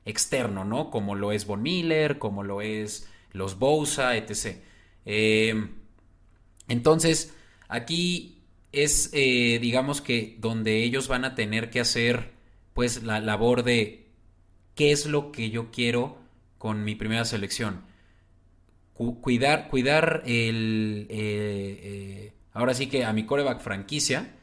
externo, 0.05 0.65
¿no? 0.65 0.89
Como 0.89 1.13
lo 1.13 1.31
es 1.31 1.45
Von 1.45 1.61
Miller, 1.61 2.17
como 2.17 2.41
lo 2.41 2.61
es 2.63 3.07
los 3.31 3.59
Bosa, 3.59 4.17
etc. 4.17 4.57
entonces, 6.67 7.35
aquí 7.67 8.32
es, 8.73 9.11
eh, 9.13 9.59
digamos 9.61 10.01
que, 10.01 10.35
donde 10.39 10.83
ellos 10.83 11.07
van 11.07 11.25
a 11.25 11.35
tener 11.35 11.69
que 11.69 11.79
hacer, 11.79 12.31
pues, 12.73 13.03
la 13.03 13.19
labor 13.19 13.63
de 13.63 14.07
qué 14.75 14.91
es 14.91 15.05
lo 15.05 15.31
que 15.31 15.51
yo 15.51 15.71
quiero 15.71 16.17
con 16.57 16.83
mi 16.83 16.95
primera 16.95 17.23
selección. 17.25 17.83
cuidar, 19.21 19.69
cuidar 19.69 20.23
el, 20.25 21.07
eh, 21.09 21.79
eh, 21.83 22.33
ahora 22.53 22.73
sí 22.73 22.87
que 22.87 23.05
a 23.05 23.13
mi 23.13 23.25
coreback 23.25 23.61
franquicia, 23.61 24.35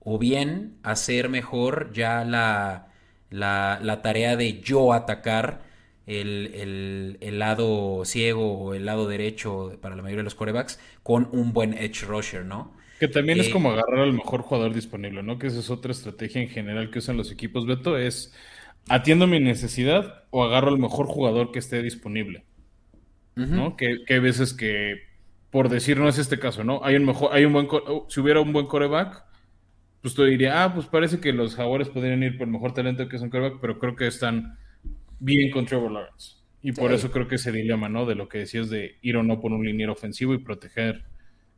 o 0.00 0.18
bien 0.18 0.78
hacer 0.82 1.28
mejor 1.28 1.92
ya 1.92 2.24
la, 2.24 2.88
la, 3.30 4.02
tarea 4.02 4.36
de 4.36 4.60
yo 4.60 4.92
atacar 4.92 5.62
el, 6.06 7.16
el, 7.20 7.38
lado 7.38 8.04
ciego 8.04 8.58
o 8.58 8.74
el 8.74 8.86
lado 8.86 9.06
derecho 9.06 9.78
para 9.80 9.96
la 9.96 10.02
mayoría 10.02 10.20
de 10.20 10.24
los 10.24 10.34
corebacks 10.34 10.80
con 11.02 11.28
un 11.32 11.52
buen 11.52 11.74
edge 11.74 12.04
rusher, 12.06 12.44
¿no? 12.44 12.77
Que 12.98 13.08
también 13.08 13.38
es 13.38 13.48
eh, 13.48 13.50
como 13.50 13.70
agarrar 13.70 14.00
al 14.00 14.12
mejor 14.12 14.42
jugador 14.42 14.74
disponible, 14.74 15.22
¿no? 15.22 15.38
Que 15.38 15.46
esa 15.46 15.60
es 15.60 15.70
otra 15.70 15.92
estrategia 15.92 16.42
en 16.42 16.48
general 16.48 16.90
que 16.90 16.98
usan 16.98 17.16
los 17.16 17.30
equipos, 17.30 17.66
Beto, 17.66 17.96
es 17.96 18.34
atiendo 18.88 19.26
mi 19.26 19.40
necesidad 19.40 20.24
o 20.30 20.44
agarro 20.44 20.68
al 20.68 20.78
mejor 20.78 21.06
jugador 21.06 21.52
que 21.52 21.58
esté 21.58 21.82
disponible. 21.82 22.44
¿No? 23.36 23.76
Que, 23.76 23.98
hay 24.08 24.18
veces 24.18 24.52
que, 24.52 24.96
por 25.50 25.68
decir, 25.68 25.96
no 25.96 26.08
es 26.08 26.18
este 26.18 26.40
caso, 26.40 26.64
¿no? 26.64 26.80
Hay 26.82 26.96
un 26.96 27.04
mejor, 27.04 27.32
hay 27.32 27.44
un 27.44 27.52
buen, 27.52 27.68
si 28.08 28.18
hubiera 28.18 28.40
un 28.40 28.52
buen 28.52 28.66
coreback, 28.66 29.22
pues 30.02 30.14
tú 30.14 30.24
diría, 30.24 30.64
ah, 30.64 30.74
pues 30.74 30.86
parece 30.86 31.20
que 31.20 31.32
los 31.32 31.54
jaguares 31.54 31.88
podrían 31.88 32.20
ir 32.24 32.36
por 32.36 32.48
el 32.48 32.52
mejor 32.52 32.74
talento 32.74 33.08
que 33.08 33.14
es 33.14 33.22
un 33.22 33.30
coreback, 33.30 33.60
pero 33.60 33.78
creo 33.78 33.94
que 33.94 34.08
están 34.08 34.58
bien 35.20 35.52
con 35.52 35.66
Trevor 35.66 35.92
Lawrence. 35.92 36.38
Y 36.62 36.72
por 36.72 36.92
eso 36.92 37.12
creo 37.12 37.28
que 37.28 37.36
ese 37.36 37.52
dilema, 37.52 37.88
¿no? 37.88 38.06
De 38.06 38.16
lo 38.16 38.28
que 38.28 38.38
decías 38.38 38.68
de 38.70 38.96
ir 39.02 39.16
o 39.16 39.22
no 39.22 39.40
por 39.40 39.52
un 39.52 39.64
liniero 39.64 39.92
ofensivo 39.92 40.34
y 40.34 40.38
proteger 40.38 41.04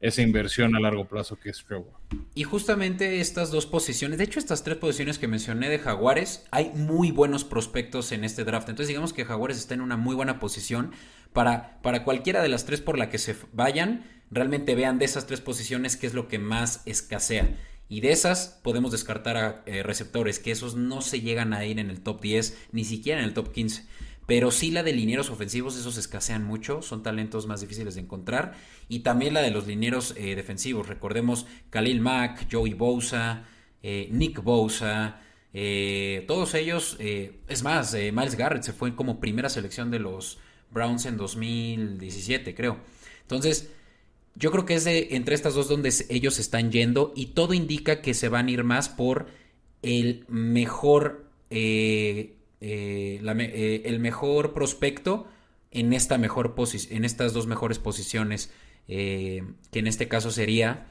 esa 0.00 0.22
inversión 0.22 0.74
a 0.74 0.80
largo 0.80 1.06
plazo 1.06 1.38
que 1.38 1.50
es 1.50 1.62
Trevor. 1.64 1.92
Y 2.34 2.44
justamente 2.44 3.20
estas 3.20 3.50
dos 3.50 3.66
posiciones, 3.66 4.18
de 4.18 4.24
hecho 4.24 4.38
estas 4.38 4.64
tres 4.64 4.78
posiciones 4.78 5.18
que 5.18 5.28
mencioné 5.28 5.68
de 5.68 5.78
Jaguares, 5.78 6.46
hay 6.50 6.72
muy 6.74 7.10
buenos 7.10 7.44
prospectos 7.44 8.10
en 8.12 8.24
este 8.24 8.44
draft. 8.44 8.68
Entonces 8.68 8.88
digamos 8.88 9.12
que 9.12 9.24
Jaguares 9.24 9.58
está 9.58 9.74
en 9.74 9.82
una 9.82 9.96
muy 9.96 10.14
buena 10.14 10.40
posición 10.40 10.92
para, 11.32 11.80
para 11.82 12.04
cualquiera 12.04 12.42
de 12.42 12.48
las 12.48 12.64
tres 12.64 12.80
por 12.80 12.98
la 12.98 13.10
que 13.10 13.18
se 13.18 13.36
vayan, 13.52 14.04
realmente 14.30 14.74
vean 14.74 14.98
de 14.98 15.04
esas 15.04 15.26
tres 15.26 15.40
posiciones 15.40 15.96
qué 15.96 16.06
es 16.06 16.14
lo 16.14 16.28
que 16.28 16.38
más 16.38 16.82
escasea. 16.86 17.56
Y 17.88 18.00
de 18.00 18.12
esas 18.12 18.60
podemos 18.62 18.92
descartar 18.92 19.36
a 19.36 19.62
eh, 19.66 19.82
receptores, 19.82 20.38
que 20.38 20.52
esos 20.52 20.76
no 20.76 21.02
se 21.02 21.20
llegan 21.20 21.52
a 21.52 21.64
ir 21.64 21.80
en 21.80 21.90
el 21.90 22.00
top 22.00 22.22
10, 22.22 22.56
ni 22.72 22.84
siquiera 22.84 23.18
en 23.20 23.26
el 23.26 23.34
top 23.34 23.52
15. 23.52 23.84
pero 24.26 24.52
sí 24.52 24.70
la 24.70 24.84
de 24.84 24.92
linieros 24.92 25.28
ofensivos, 25.28 25.76
esos 25.76 25.96
escasean 25.96 26.44
mucho, 26.44 26.82
son 26.82 27.02
talentos 27.02 27.48
más 27.48 27.60
difíciles 27.60 27.96
de 27.96 28.02
encontrar. 28.02 28.54
Y 28.90 28.98
también 28.98 29.32
la 29.32 29.40
de 29.40 29.50
los 29.50 29.66
linieros 29.66 30.14
eh, 30.18 30.34
defensivos. 30.34 30.86
Recordemos 30.86 31.46
Khalil 31.70 32.02
Mack, 32.02 32.46
Joey 32.52 32.74
Bosa, 32.74 33.44
eh, 33.82 34.08
Nick 34.12 34.42
Bosa. 34.42 35.22
Eh, 35.54 36.24
todos 36.28 36.52
ellos, 36.52 36.98
es 37.00 37.62
más, 37.62 37.94
Miles 37.94 38.36
Garrett 38.36 38.62
se 38.62 38.74
fue 38.74 38.94
como 38.94 39.18
primera 39.18 39.48
selección 39.48 39.90
de 39.90 39.98
los 39.98 40.38
Browns 40.70 41.06
en 41.06 41.16
2017, 41.16 42.54
creo. 42.54 42.78
Entonces, 43.22 43.70
yo 44.34 44.50
creo 44.50 44.64
que 44.64 44.74
es 44.74 44.84
de 44.84 45.08
entre 45.12 45.34
estas 45.34 45.54
dos 45.54 45.68
donde 45.68 45.92
ellos 46.08 46.38
están 46.38 46.70
yendo 46.70 47.12
y 47.16 47.26
todo 47.26 47.54
indica 47.54 48.00
que 48.00 48.14
se 48.14 48.28
van 48.28 48.46
a 48.46 48.50
ir 48.50 48.64
más 48.64 48.88
por 48.88 49.26
el 49.82 50.24
mejor, 50.28 51.26
eh, 51.50 52.36
eh, 52.60 53.20
eh, 53.22 53.82
el 53.84 53.98
mejor 53.98 54.52
prospecto 54.52 55.26
en 55.70 55.92
esta 55.92 56.18
mejor 56.18 56.54
en 56.90 57.04
estas 57.04 57.32
dos 57.32 57.46
mejores 57.46 57.78
posiciones, 57.78 58.52
que 58.90 59.78
en 59.78 59.86
este 59.86 60.08
caso 60.08 60.30
sería 60.30 60.86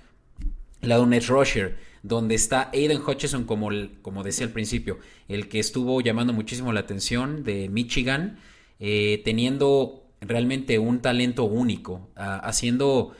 la 0.81 0.95
de 0.95 1.01
un 1.01 1.13
edge 1.13 1.27
rusher, 1.27 1.77
donde 2.01 2.35
está 2.35 2.69
Aiden 2.73 3.01
Hutchison 3.05 3.43
como, 3.43 3.69
como 4.01 4.23
decía 4.23 4.45
al 4.45 4.53
principio, 4.53 4.99
el 5.27 5.49
que 5.49 5.59
estuvo 5.59 5.99
llamando 5.99 6.31
muchísimo 6.31 6.71
la 6.71 6.79
atención 6.79 7.43
de 7.43 7.67
Michigan, 7.67 8.39
teniendo 8.77 10.09
realmente 10.21 10.79
un 10.79 11.01
talento 11.01 11.43
único, 11.43 12.09
haciendo 12.15 13.13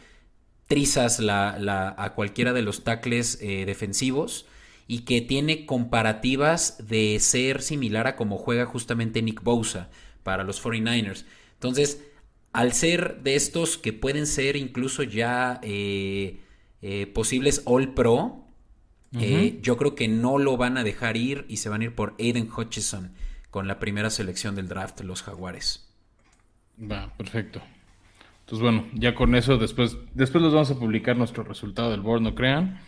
trizas 0.70 1.20
a 1.20 2.14
cualquiera 2.16 2.54
de 2.54 2.62
los 2.62 2.84
tackles 2.84 3.40
eh, 3.42 3.66
defensivos 3.66 4.46
y 4.88 5.00
que 5.00 5.20
tiene 5.20 5.66
comparativas 5.66 6.88
de 6.88 7.18
ser 7.20 7.64
similar 7.64 8.06
a 8.06 8.16
como 8.16 8.38
juega 8.38 8.66
justamente 8.66 9.22
Nick 9.24 9.42
Bosa 9.42 9.90
para 10.24 10.44
los 10.44 10.64
49ers. 10.64 11.26
Entonces, 11.54 12.04
al 12.52 12.74
ser 12.74 13.22
de 13.22 13.36
estos 13.36 13.78
que 13.78 13.94
pueden 13.94 14.26
ser 14.26 14.56
incluso 14.56 15.04
ya 15.04 15.60
eh, 15.64 16.40
eh, 16.82 17.08
posibles 17.08 17.62
All 17.66 17.94
Pro, 17.94 18.46
yo 19.12 19.78
creo 19.78 19.96
que 19.96 20.08
no 20.08 20.38
lo 20.38 20.56
van 20.56 20.78
a 20.78 20.84
dejar 20.84 21.18
ir 21.18 21.46
y 21.48 21.58
se 21.58 21.70
van 21.70 21.82
a 21.82 21.86
ir 21.86 21.96
por 21.96 22.16
Aiden 22.20 22.50
Hutchison 22.56 23.12
con 23.50 23.68
la 23.68 23.80
primera 23.80 24.10
selección 24.10 24.56
del 24.56 24.68
draft, 24.68 25.02
los 25.02 25.24
Jaguares. 25.24 25.90
Va, 26.80 27.12
perfecto. 27.18 27.62
Entonces, 28.42 28.64
bueno, 28.64 28.88
ya 28.94 29.16
con 29.16 29.36
eso, 29.36 29.58
después, 29.58 29.98
después 30.14 30.44
les 30.44 30.54
vamos 30.54 30.72
a 30.72 30.80
publicar 30.80 31.18
nuestro 31.18 31.44
resultado 31.44 31.92
del 31.92 32.02
board, 32.02 32.22
no 32.22 32.36
crean. 32.36 32.80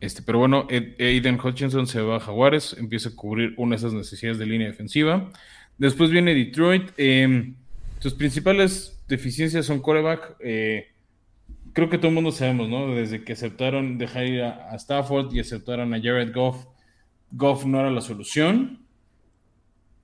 Este, 0.00 0.22
pero 0.22 0.38
bueno, 0.38 0.66
Aiden 0.70 1.40
Hutchinson 1.42 1.86
se 1.86 2.02
va 2.02 2.16
a 2.16 2.20
Jaguares, 2.20 2.76
empieza 2.78 3.10
a 3.10 3.16
cubrir 3.16 3.54
una 3.56 3.70
de 3.70 3.76
esas 3.76 3.92
necesidades 3.94 4.38
de 4.38 4.46
línea 4.46 4.68
defensiva. 4.68 5.30
Después 5.78 6.10
viene 6.10 6.34
Detroit. 6.34 6.90
Em, 6.96 7.54
sus 7.98 8.14
principales 8.14 8.95
deficiencias 9.08 9.66
son 9.66 9.80
coreback. 9.80 10.36
Eh, 10.40 10.88
creo 11.72 11.88
que 11.88 11.98
todo 11.98 12.08
el 12.08 12.14
mundo 12.14 12.32
sabemos, 12.32 12.68
¿no? 12.68 12.94
Desde 12.94 13.22
que 13.22 13.34
aceptaron 13.34 13.98
dejar 13.98 14.26
ir 14.26 14.42
a, 14.42 14.74
Stafford 14.76 15.32
y 15.34 15.40
aceptaron 15.40 15.92
a 15.94 16.00
Jared 16.00 16.32
Goff, 16.32 16.66
Goff 17.30 17.64
no 17.64 17.80
era 17.80 17.90
la 17.90 18.00
solución. 18.00 18.86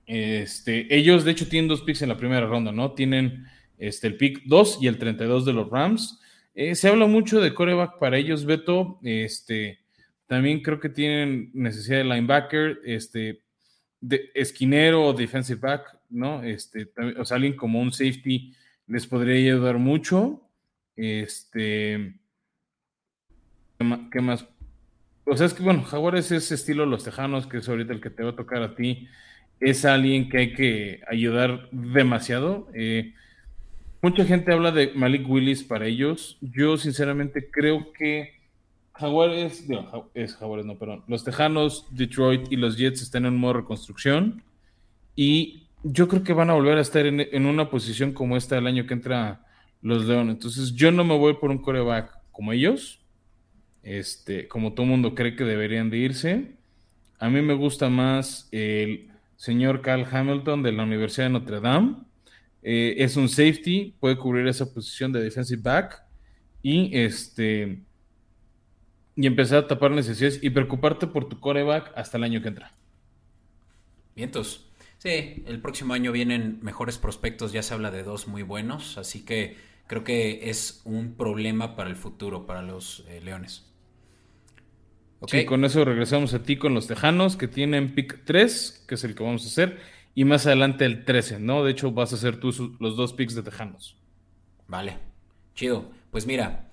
Este, 0.05 0.93
ellos, 0.95 1.23
de 1.23 1.31
hecho, 1.31 1.47
tienen 1.47 1.69
dos 1.69 1.81
picks 1.81 2.01
en 2.01 2.09
la 2.09 2.17
primera 2.17 2.45
ronda, 2.45 2.71
¿no? 2.71 2.91
Tienen 2.91 3.45
este, 3.77 4.07
el 4.07 4.17
pick 4.17 4.43
2 4.45 4.79
y 4.81 4.87
el 4.87 4.97
32 4.97 5.45
de 5.45 5.53
los 5.53 5.69
Rams. 5.69 6.19
Eh, 6.55 6.75
se 6.75 6.87
habla 6.87 7.07
mucho 7.07 7.41
de 7.41 7.53
coreback 7.53 7.97
para 7.99 8.17
ellos, 8.17 8.45
Beto. 8.45 8.99
Este, 9.01 9.79
también 10.27 10.61
creo 10.61 10.79
que 10.79 10.89
tienen 10.89 11.49
necesidad 11.53 11.97
de 11.97 12.03
linebacker, 12.03 12.81
este, 12.85 13.41
de 14.01 14.29
esquinero 14.35 15.07
o 15.07 15.13
defensive 15.13 15.59
back, 15.59 15.97
¿no? 16.09 16.43
Este, 16.43 16.91
o 17.17 17.25
sea, 17.25 17.35
alguien 17.35 17.55
como 17.55 17.79
un 17.79 17.91
safety 17.91 18.53
les 18.93 19.07
podría 19.07 19.35
ayudar 19.35 19.79
mucho. 19.79 20.41
Este, 20.95 22.15
¿qué 24.11 24.21
más? 24.21 24.45
O 25.25 25.35
sea, 25.35 25.47
es 25.47 25.53
que 25.53 25.63
bueno, 25.63 25.83
Jaguares 25.83 26.31
es 26.31 26.51
estilo 26.51 26.85
Los 26.85 27.03
Tejanos, 27.03 27.47
que 27.47 27.57
es 27.57 27.67
ahorita 27.67 27.93
el 27.93 28.01
que 28.01 28.09
te 28.09 28.23
va 28.23 28.29
a 28.31 28.35
tocar 28.35 28.61
a 28.61 28.75
ti. 28.75 29.07
Es 29.59 29.83
alguien 29.85 30.29
que 30.29 30.37
hay 30.37 30.53
que 30.53 31.01
ayudar 31.07 31.69
demasiado. 31.71 32.67
Eh, 32.73 33.13
Mucha 34.03 34.25
gente 34.25 34.51
habla 34.51 34.73
de 34.73 34.91
Malik 34.93 35.29
Willis 35.29 35.63
para 35.63 35.85
ellos. 35.87 36.37
Yo 36.41 36.75
sinceramente 36.75 37.49
creo 37.49 37.93
que 37.93 38.33
Jaguares, 38.91 39.65
es 40.13 40.35
Jaguares, 40.35 40.65
no, 40.65 40.77
perdón. 40.77 41.05
Los 41.07 41.23
Tejanos, 41.23 41.87
Detroit 41.89 42.51
y 42.51 42.57
los 42.57 42.77
Jets 42.77 43.01
están 43.01 43.25
en 43.25 43.37
modo 43.37 43.53
reconstrucción. 43.53 44.43
Y 45.15 45.62
yo 45.83 46.07
creo 46.07 46.23
que 46.23 46.33
van 46.33 46.49
a 46.49 46.53
volver 46.53 46.77
a 46.77 46.81
estar 46.81 47.05
en, 47.05 47.45
una 47.45 47.69
posición 47.69 48.13
como 48.13 48.37
esta 48.37 48.57
el 48.57 48.67
año 48.67 48.85
que 48.85 48.93
entra 48.93 49.45
los 49.81 50.05
Leones. 50.05 50.35
Entonces, 50.35 50.73
yo 50.73 50.91
no 50.91 51.03
me 51.03 51.17
voy 51.17 51.35
por 51.35 51.51
un 51.51 51.59
coreback 51.59 52.17
como 52.31 52.53
ellos. 52.53 53.01
Este, 53.83 54.47
como 54.47 54.73
todo 54.73 54.85
mundo 54.85 55.13
cree 55.13 55.35
que 55.35 55.43
deberían 55.43 55.89
de 55.89 55.97
irse. 55.97 56.55
A 57.19 57.29
mí 57.29 57.41
me 57.41 57.53
gusta 57.53 57.89
más 57.89 58.47
el 58.51 59.09
señor 59.35 59.81
Carl 59.81 60.07
Hamilton 60.09 60.63
de 60.63 60.71
la 60.71 60.83
Universidad 60.83 61.25
de 61.25 61.31
Notre 61.31 61.59
Dame. 61.59 61.97
Eh, 62.61 62.95
es 62.99 63.17
un 63.17 63.27
safety, 63.27 63.93
puede 63.99 64.17
cubrir 64.17 64.47
esa 64.47 64.73
posición 64.73 65.11
de 65.11 65.21
defensive 65.21 65.61
back 65.61 66.01
y 66.61 66.97
este 66.97 67.81
y 69.15 69.27
empezar 69.27 69.59
a 69.59 69.67
tapar 69.67 69.91
necesidades 69.91 70.39
y 70.41 70.49
preocuparte 70.49 71.05
por 71.05 71.27
tu 71.27 71.39
coreback 71.39 71.91
hasta 71.95 72.17
el 72.17 72.23
año 72.23 72.41
que 72.41 72.47
entra. 72.47 72.71
Vientos. 74.15 74.72
Sí, 75.03 75.43
el 75.47 75.59
próximo 75.59 75.93
año 75.93 76.13
vienen 76.13 76.59
mejores 76.61 76.97
prospectos, 76.97 77.51
ya 77.51 77.61
se 77.61 77.73
habla 77.73 77.91
de 77.91 78.03
dos 78.03 78.29
muy 78.29 78.41
buenos, 78.41 78.97
así 78.97 79.25
que 79.25 79.57
creo 79.85 80.05
que 80.05 80.49
es 80.49 80.81
un 80.85 81.15
problema 81.15 81.75
para 81.75 81.89
el 81.89 81.97
futuro, 81.97 82.45
para 82.45 82.61
los 82.61 83.03
eh, 83.09 83.19
Leones. 83.21 83.69
Okay. 85.19 85.43
con 85.43 85.65
eso 85.65 85.83
regresamos 85.83 86.33
a 86.33 86.43
ti 86.43 86.55
con 86.55 86.73
los 86.73 86.87
Tejanos 86.87 87.35
que 87.35 87.49
tienen 87.49 87.95
pick 87.95 88.23
3, 88.23 88.85
que 88.87 88.95
es 88.95 89.03
el 89.03 89.13
que 89.13 89.23
vamos 89.23 89.43
a 89.43 89.47
hacer 89.47 89.77
y 90.15 90.23
más 90.23 90.47
adelante 90.47 90.85
el 90.85 91.03
13, 91.03 91.41
¿no? 91.41 91.65
De 91.65 91.71
hecho, 91.71 91.91
vas 91.91 92.13
a 92.13 92.15
hacer 92.15 92.37
tú 92.39 92.77
los 92.79 92.95
dos 92.95 93.11
picks 93.11 93.35
de 93.35 93.43
Tejanos. 93.43 93.97
Vale, 94.69 94.99
chido. 95.53 95.91
Pues 96.11 96.25
mira, 96.25 96.69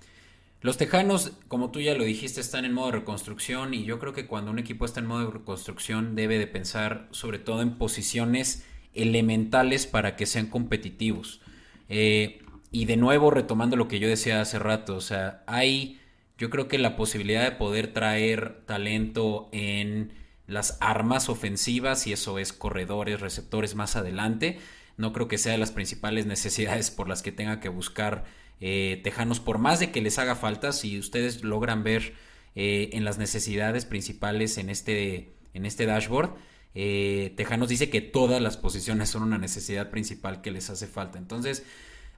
los 0.60 0.76
Tejanos, 0.76 1.32
como 1.48 1.70
tú 1.70 1.80
ya 1.80 1.94
lo 1.94 2.04
dijiste, 2.04 2.40
están 2.40 2.64
en 2.64 2.74
modo 2.74 2.86
de 2.86 2.98
reconstrucción 2.98 3.72
y 3.72 3.84
yo 3.84 3.98
creo 3.98 4.12
que 4.12 4.26
cuando 4.26 4.50
un 4.50 4.58
equipo 4.58 4.84
está 4.84 5.00
en 5.00 5.06
modo 5.06 5.24
de 5.24 5.30
reconstrucción 5.32 6.14
debe 6.14 6.38
de 6.38 6.46
pensar 6.46 7.08
sobre 7.12 7.38
todo 7.38 7.62
en 7.62 7.78
posiciones 7.78 8.66
elementales 8.92 9.86
para 9.86 10.16
que 10.16 10.26
sean 10.26 10.46
competitivos. 10.46 11.40
Eh, 11.88 12.42
y 12.72 12.84
de 12.84 12.96
nuevo, 12.96 13.30
retomando 13.30 13.76
lo 13.76 13.88
que 13.88 13.98
yo 13.98 14.08
decía 14.08 14.40
hace 14.40 14.58
rato, 14.58 14.96
o 14.96 15.00
sea, 15.00 15.42
hay, 15.46 16.00
yo 16.36 16.50
creo 16.50 16.68
que 16.68 16.78
la 16.78 16.94
posibilidad 16.94 17.42
de 17.42 17.52
poder 17.52 17.92
traer 17.92 18.62
talento 18.66 19.48
en 19.52 20.12
las 20.46 20.76
armas 20.80 21.28
ofensivas 21.28 22.06
y 22.06 22.12
eso 22.12 22.38
es 22.38 22.52
corredores, 22.52 23.20
receptores 23.20 23.74
más 23.74 23.96
adelante. 23.96 24.58
No 24.96 25.12
creo 25.12 25.26
que 25.26 25.38
sea 25.38 25.52
de 25.52 25.58
las 25.58 25.72
principales 25.72 26.26
necesidades 26.26 26.90
por 26.90 27.08
las 27.08 27.22
que 27.22 27.32
tenga 27.32 27.60
que 27.60 27.68
buscar 27.70 28.24
eh, 28.60 29.00
Tejanos, 29.02 29.40
por 29.40 29.58
más 29.58 29.80
de 29.80 29.90
que 29.90 30.00
les 30.00 30.18
haga 30.18 30.36
falta, 30.36 30.72
si 30.72 30.98
ustedes 30.98 31.42
logran 31.42 31.82
ver 31.82 32.14
eh, 32.54 32.90
en 32.92 33.04
las 33.04 33.18
necesidades 33.18 33.84
principales 33.84 34.58
en 34.58 34.70
este, 34.70 35.34
en 35.54 35.66
este 35.66 35.86
dashboard, 35.86 36.34
eh, 36.74 37.32
Tejanos 37.36 37.68
dice 37.68 37.90
que 37.90 38.00
todas 38.00 38.40
las 38.40 38.56
posiciones 38.56 39.08
son 39.08 39.22
una 39.22 39.38
necesidad 39.38 39.90
principal 39.90 40.40
que 40.40 40.50
les 40.50 40.70
hace 40.70 40.86
falta. 40.86 41.18
Entonces, 41.18 41.64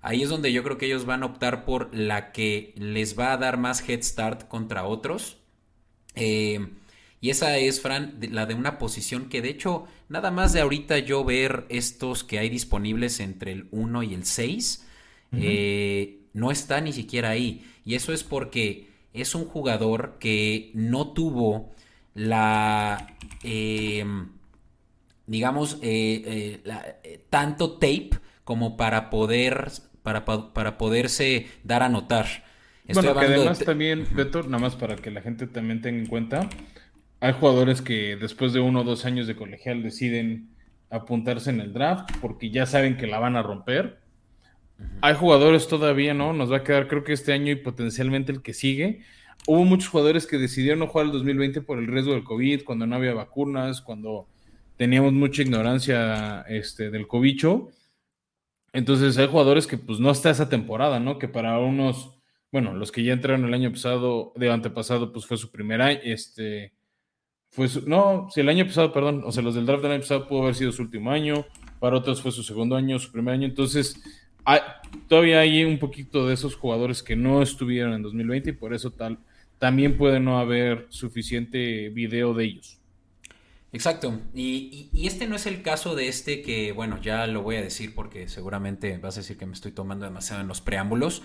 ahí 0.01 0.23
es 0.23 0.29
donde 0.29 0.53
yo 0.53 0.63
creo 0.63 0.79
que 0.79 0.87
ellos 0.87 1.07
van 1.07 1.23
a 1.23 1.27
optar 1.27 1.65
por 1.65 1.95
la 1.95 2.33
que 2.33 2.75
les 2.77 3.19
va 3.19 3.33
a 3.33 3.37
dar 3.37 3.57
más 3.57 3.89
head 3.89 4.03
start 4.03 4.49
contra 4.49 4.85
otros. 4.85 5.39
Eh, 6.15 6.69
y 7.21 7.31
esa 7.31 7.57
es, 7.57 7.81
Fran, 7.81 8.19
la 8.31 8.47
de 8.47 8.55
una 8.55 8.79
posición 8.79 9.29
que 9.29 9.43
de 9.43 9.51
hecho, 9.51 9.87
nada 10.09 10.31
más 10.31 10.53
de 10.53 10.61
ahorita 10.61 10.99
yo 10.99 11.25
ver 11.25 11.67
estos 11.69 12.25
que 12.25 12.39
hay 12.39 12.51
disponibles 12.51 13.21
entre 13.21 13.53
el 13.53 13.69
1 13.71 14.03
y 14.03 14.15
el 14.15 14.25
6, 14.25 14.89
eh, 15.35 16.22
no 16.33 16.51
está 16.51 16.81
ni 16.81 16.93
siquiera 16.93 17.31
ahí. 17.31 17.65
Y 17.85 17.95
eso 17.95 18.13
es 18.13 18.25
porque 18.25 18.89
es 19.13 19.35
un 19.35 19.45
jugador 19.45 20.17
que 20.19 20.71
no 20.75 21.13
tuvo 21.13 21.73
la, 22.15 23.15
em, 23.43 24.29
digamos, 25.27 25.79
eh, 25.83 26.61
eh, 26.65 27.25
tanto 27.31 27.73
tape 27.73 28.11
como 28.45 28.77
para 28.77 29.11
poder, 29.11 29.71
para, 30.03 30.25
para 30.25 30.79
poderse 30.79 31.47
dar 31.65 31.83
a 31.83 31.89
notar. 31.89 32.27
bueno, 32.93 33.15
que 33.15 33.27
además 33.27 33.59
también, 33.61 34.07
Beto, 34.13 34.43
nada 34.43 34.59
más 34.59 34.77
para 34.77 34.97
que 34.97 35.11
la 35.11 35.23
gente 35.23 35.47
también 35.47 35.81
tenga 35.81 35.99
en 35.99 36.07
cuenta, 36.07 36.49
hay 37.21 37.33
jugadores 37.35 37.83
que 37.83 38.17
después 38.17 38.53
de 38.53 38.61
uno 38.61 38.81
o 38.81 38.85
dos 38.85 39.05
años 39.05 39.27
de 39.27 39.37
colegial 39.37 39.83
deciden 39.83 40.51
apuntarse 40.91 41.51
en 41.51 41.61
el 41.61 41.73
draft 41.73 42.11
porque 42.21 42.51
ya 42.51 42.67
saben 42.67 42.97
que 42.97 43.07
la 43.07 43.19
van 43.19 43.37
a 43.37 43.43
romper. 43.43 44.02
Hay 45.01 45.15
jugadores 45.15 45.67
todavía, 45.69 46.15
¿no? 46.15 46.33
Nos 46.33 46.53
va 46.53 46.59
a 46.59 46.65
quedar 46.65 46.89
creo 46.89 47.05
que 47.05 47.13
este 47.13 47.33
año 47.33 47.51
y 47.51 47.57
potencialmente 47.57 48.33
el 48.33 48.43
que 48.43 48.55
sigue. 48.55 49.03
Hubo 49.47 49.65
muchos 49.65 49.89
jugadores 49.89 50.27
que 50.27 50.39
decidieron 50.39 50.79
no 50.79 50.87
jugar 50.87 51.07
el 51.07 51.13
2020 51.13 51.63
por 51.63 51.79
el 51.79 51.89
riesgo 51.89 52.13
del 52.13 52.23
COVID, 52.23 52.63
cuando 52.65 52.87
no 52.87 52.97
había 52.97 53.13
vacunas, 53.13 53.81
cuando 53.83 54.29
teníamos 54.77 55.13
mucha 55.13 55.43
ignorancia 55.43 56.43
este, 56.49 56.91
del 56.91 57.09
cobicho. 57.09 57.71
Entonces 58.73 59.19
hay 59.19 59.27
jugadores 59.27 59.67
que 59.67 59.77
pues 59.77 59.99
no 59.99 60.11
está 60.11 60.31
esa 60.31 60.49
temporada, 60.49 60.99
¿no? 61.01 61.19
Que 61.19 61.29
para 61.29 61.59
unos, 61.59 62.17
bueno, 62.51 62.75
los 62.75 62.93
que 62.93 63.03
ya 63.03 63.13
entraron 63.13 63.45
el 63.45 63.55
año 63.55 63.71
pasado, 63.71 64.33
de 64.37 64.51
antepasado, 64.51 65.13
pues 65.13 65.27
fue 65.27 65.37
su 65.37 65.51
primer 65.51 65.83
año, 65.83 66.01
este, 66.05 66.73
fue 67.51 67.69
su, 67.69 67.87
no, 67.89 68.29
si 68.31 68.41
el 68.41 68.49
año 68.49 68.65
pasado, 68.65 68.93
perdón, 68.93 69.23
o 69.27 69.33
sea, 69.33 69.43
los 69.43 69.55
del 69.55 69.67
draft 69.67 69.83
del 69.83 69.93
año 69.93 70.01
pasado 70.01 70.27
pudo 70.27 70.43
haber 70.43 70.55
sido 70.55 70.73
su 70.73 70.83
último 70.83 71.11
año, 71.11 71.45
para 71.81 71.97
otros 71.99 72.23
fue 72.23 72.33
su 72.33 72.43
segundo 72.43 72.77
año, 72.77 72.99
su 72.99 73.13
primer 73.13 73.35
año, 73.35 73.47
entonces 73.47 74.01
todavía 75.09 75.41
hay 75.41 75.65
un 75.65 75.79
poquito 75.79 76.27
de 76.27 76.35
esos 76.35 76.55
jugadores 76.55 77.03
que 77.03 77.17
no 77.17 77.43
estuvieron 77.43 77.95
en 77.95 78.03
2020 78.03 78.51
y 78.51 78.53
por 78.53 78.75
eso 78.75 78.91
tal, 78.91 79.19
también 79.59 79.97
puede 79.97 80.21
no 80.21 80.39
haber 80.39 80.87
suficiente 80.89 81.89
video 81.91 82.35
de 82.35 82.45
ellos. 82.45 82.79
Exacto. 83.73 84.21
Y, 84.35 84.91
este 85.07 85.27
no 85.27 85.37
es 85.37 85.47
el 85.47 85.63
caso 85.63 85.95
de 85.95 86.09
este 86.09 86.43
que, 86.43 86.73
bueno, 86.73 87.01
ya 87.01 87.27
lo 87.27 87.43
voy 87.43 87.57
a 87.57 87.63
decir 87.63 87.95
porque 87.95 88.29
seguramente 88.29 88.99
vas 88.99 89.17
a 89.17 89.21
decir 89.21 89.39
que 89.39 89.47
me 89.47 89.55
estoy 89.55 89.73
tomando 89.73 90.05
demasiado 90.05 90.43
en 90.43 90.49
los 90.49 90.61
preámbulos. 90.61 91.23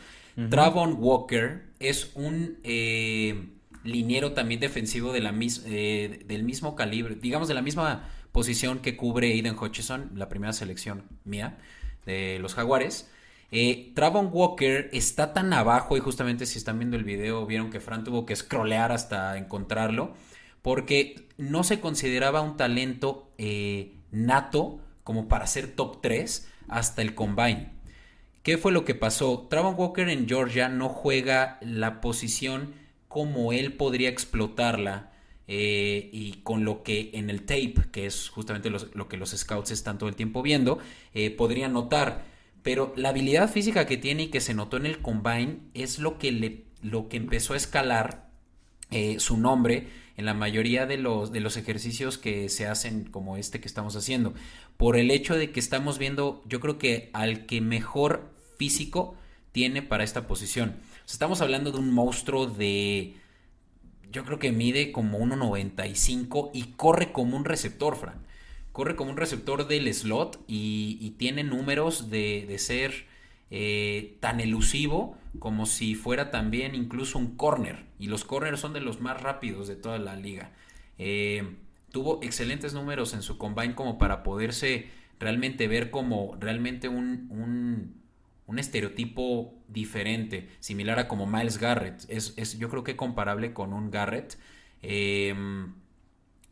Travon 0.50 0.98
Walker 1.00 1.64
es 1.80 2.12
un 2.14 2.60
eh, 2.64 3.50
liniero 3.84 4.34
también 4.34 4.60
defensivo 4.60 5.12
de 5.12 5.20
la 5.20 5.34
eh, 5.66 6.24
del 6.26 6.44
mismo 6.44 6.76
calibre, 6.76 7.16
digamos 7.16 7.48
de 7.48 7.56
la 7.56 7.64
misma 7.64 8.08
posición 8.32 8.80
que 8.80 8.96
cubre 8.96 9.32
Aiden 9.32 9.56
Hutchison, 9.60 10.12
la 10.14 10.30
primera 10.30 10.54
selección 10.54 11.06
mía 11.26 11.58
de 12.08 12.40
los 12.40 12.56
Jaguares. 12.56 13.12
Eh, 13.52 13.92
Travon 13.94 14.30
Walker 14.32 14.90
está 14.92 15.34
tan 15.34 15.54
abajo 15.54 15.96
y 15.96 16.00
justamente 16.00 16.46
si 16.46 16.58
están 16.58 16.80
viendo 16.80 16.98
el 16.98 17.04
video 17.04 17.46
vieron 17.46 17.70
que 17.70 17.80
Fran 17.80 18.04
tuvo 18.04 18.26
que 18.26 18.36
scrollear 18.36 18.92
hasta 18.92 19.38
encontrarlo 19.38 20.14
porque 20.62 21.28
no 21.38 21.64
se 21.64 21.80
consideraba 21.80 22.42
un 22.42 22.58
talento 22.58 23.32
eh, 23.38 23.94
nato 24.12 24.80
como 25.04 25.30
para 25.30 25.48
ser 25.48 25.76
top 25.76 26.02
3 26.02 26.52
hasta 26.68 27.02
el 27.02 27.16
combine. 27.16 27.72
¿Qué 28.44 28.58
fue 28.58 28.72
lo 28.72 28.84
que 28.84 28.96
pasó? 28.96 29.48
Travon 29.50 29.76
Walker 29.78 30.10
en 30.10 30.28
Georgia 30.28 30.68
no 30.68 30.90
juega 30.90 31.58
la 31.62 32.02
posición 32.02 32.74
como 33.08 33.54
él 33.54 33.74
podría 33.74 34.10
explotarla 34.10 35.12
eh, 35.48 36.10
y 36.12 36.42
con 36.44 36.66
lo 36.66 36.84
que 36.84 37.12
en 37.14 37.30
el 37.30 37.42
tape, 37.42 37.76
que 37.92 38.06
es 38.06 38.30
justamente 38.30 38.70
lo 38.70 39.08
que 39.08 39.18
los 39.18 39.32
scouts 39.32 39.72
están 39.72 39.98
todo 39.98 40.10
el 40.10 40.16
tiempo 40.16 40.42
viendo, 40.42 40.80
eh, 41.14 41.32
podrían 41.32 41.74
notar. 41.74 42.26
Pero 42.64 42.94
la 42.96 43.10
habilidad 43.10 43.50
física 43.50 43.86
que 43.86 43.98
tiene 43.98 44.24
y 44.24 44.28
que 44.28 44.42
se 44.42 44.54
notó 44.54 44.78
en 44.78 44.86
el 44.86 45.00
combine 45.00 45.60
es 45.74 46.00
lo 46.00 46.18
que, 46.18 46.32
le, 46.32 46.66
lo 46.82 47.08
que 47.08 47.18
empezó 47.18 47.54
a 47.54 47.58
escalar 47.58 48.28
su 49.18 49.36
nombre 49.38 49.88
en 50.18 50.26
la 50.26 50.34
mayoría 50.34 50.86
de 50.86 50.98
los, 50.98 51.32
de 51.32 51.40
los 51.40 51.58
ejercicios 51.58 52.18
que 52.18 52.50
se 52.50 52.66
hacen 52.68 53.06
como 53.06 53.38
este 53.38 53.62
que 53.62 53.68
estamos 53.68 53.96
haciendo. 53.96 54.34
Por 54.76 54.98
el 54.98 55.12
hecho 55.12 55.36
de 55.36 55.52
que 55.52 55.60
estamos 55.60 56.00
viendo, 56.00 56.42
yo 56.46 56.60
creo 56.60 56.78
que 56.78 57.10
al 57.14 57.46
que 57.46 57.62
mejor 57.62 58.32
físico 58.58 59.16
tiene 59.52 59.82
para 59.82 60.04
esta 60.04 60.28
posición. 60.28 60.76
estamos 61.08 61.42
hablando 61.42 61.72
de 61.72 61.80
un 61.80 61.94
monstruo 61.94 62.48
de... 62.48 63.16
Yo 64.12 64.26
creo 64.26 64.40
que 64.40 64.52
mide 64.52 64.92
como 64.92 65.20
1.95 65.20 66.52
y 66.54 66.74
corre 66.76 67.12
como 67.12 67.38
un 67.38 67.46
receptor, 67.46 67.96
Fran. 67.96 68.26
Corre 68.72 68.96
como 68.96 69.12
un 69.12 69.18
receptor 69.18 69.68
del 69.68 69.92
slot 69.94 70.44
y, 70.48 71.16
tiene 71.18 71.44
números 71.44 72.10
de, 72.10 72.56
ser 72.60 73.06
eh, 73.50 74.18
tan 74.20 74.40
elusivo 74.40 75.18
como 75.40 75.66
si 75.66 75.96
fuera 75.96 76.32
también 76.32 76.76
incluso 76.76 77.18
un 77.18 77.36
corner. 77.36 77.86
Y 78.00 78.08
los 78.08 78.24
corners 78.24 78.60
son 78.60 78.74
de 78.74 78.82
los 78.82 79.02
más 79.02 79.22
rápidos 79.22 79.68
de 79.68 79.76
toda 79.76 79.98
la 79.98 80.16
liga. 80.16 80.52
Eh, 81.00 81.56
tuvo 81.92 82.20
excelentes 82.22 82.74
números 82.74 83.14
en 83.14 83.24
su 83.24 83.38
combine 83.38 83.76
como 83.76 83.98
para 83.98 84.24
poderse 84.24 84.88
realmente 85.20 85.68
ver 85.68 85.90
como 85.90 86.38
realmente 86.40 86.90
un, 86.90 87.96
estereotipo 88.56 89.54
diferente, 89.68 90.50
similar 90.60 91.00
a 91.00 91.08
como 91.08 91.28
Miles 91.28 91.58
Garrett. 91.58 92.06
Es, 92.08 92.58
yo 92.58 92.70
creo 92.70 92.84
que 92.84 92.96
comparable 92.96 93.54
con 93.54 93.74
un 93.74 93.92
Garrett. 93.92 94.38
Eh, 94.82 95.36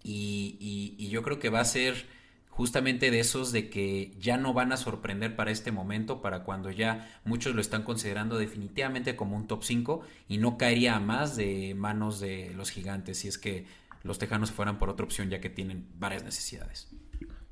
y, 0.03 1.07
yo 1.09 1.23
creo 1.23 1.39
que 1.39 1.49
va 1.49 1.61
a 1.61 1.65
ser 1.65 2.05
justamente 2.49 3.11
de 3.11 3.19
esos 3.19 3.51
de 3.51 3.69
que 3.69 4.13
ya 4.19 4.37
no 4.37 4.53
van 4.53 4.71
a 4.71 4.77
sorprender 4.77 5.35
para 5.35 5.51
este 5.51 5.71
momento, 5.71 6.21
para 6.21 6.43
cuando 6.43 6.71
ya 6.71 7.19
muchos 7.25 7.55
lo 7.55 7.61
están 7.61 7.83
considerando 7.83 8.37
definitivamente 8.37 9.15
como 9.15 9.35
un 9.35 9.47
top 9.47 9.63
5 9.63 10.01
y 10.29 10.37
no 10.37 10.57
caería 10.57 10.95
a 10.95 10.99
más 10.99 11.35
de 11.35 11.73
manos 11.75 12.19
de 12.19 12.53
los 12.55 12.69
gigantes 12.71 13.19
si 13.19 13.27
es 13.27 13.37
que 13.37 13.65
los 14.03 14.19
tejanos 14.19 14.51
fueran 14.51 14.77
por 14.77 14.89
otra 14.89 15.05
opción 15.05 15.29
ya 15.29 15.41
que 15.41 15.49
tienen 15.49 15.87
varias 15.97 16.23
necesidades. 16.23 16.87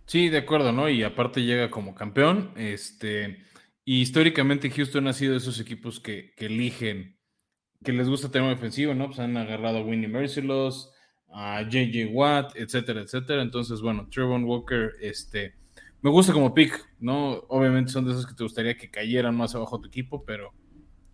Sí, 0.05 0.29
de 0.29 0.39
acuerdo, 0.39 0.71
¿no? 0.71 0.89
Y 0.89 1.03
aparte 1.03 1.43
llega 1.43 1.69
como 1.69 1.95
campeón, 1.95 2.51
este, 2.55 3.43
y 3.85 4.01
históricamente 4.01 4.69
Houston 4.69 5.07
ha 5.07 5.13
sido 5.13 5.33
de 5.33 5.39
esos 5.39 5.59
equipos 5.59 5.99
que, 5.99 6.33
eligen, 6.37 7.17
que 7.83 7.91
les 7.91 8.07
gusta 8.07 8.31
tener 8.31 8.47
un 8.47 8.53
ofensivo, 8.53 8.93
¿no? 8.93 9.07
Pues 9.07 9.19
han 9.19 9.35
agarrado 9.35 9.79
a 9.79 9.83
Winnie 9.83 10.07
Merciless, 10.07 10.89
a 11.29 11.63
JJ 11.63 12.11
Watt, 12.13 12.55
etcétera, 12.55 13.01
etcétera. 13.01 13.41
Entonces, 13.41 13.81
bueno, 13.81 14.07
Trevon 14.09 14.45
Walker, 14.45 14.91
este, 15.01 15.55
me 16.01 16.09
gusta 16.09 16.31
como 16.31 16.53
pick, 16.53 16.79
¿no? 16.99 17.43
Obviamente 17.49 17.91
son 17.91 18.05
de 18.05 18.11
esos 18.11 18.25
que 18.25 18.33
te 18.33 18.43
gustaría 18.43 18.77
que 18.77 18.89
cayeran 18.89 19.35
más 19.35 19.53
abajo 19.53 19.81
tu 19.81 19.87
equipo, 19.87 20.23
pero 20.23 20.53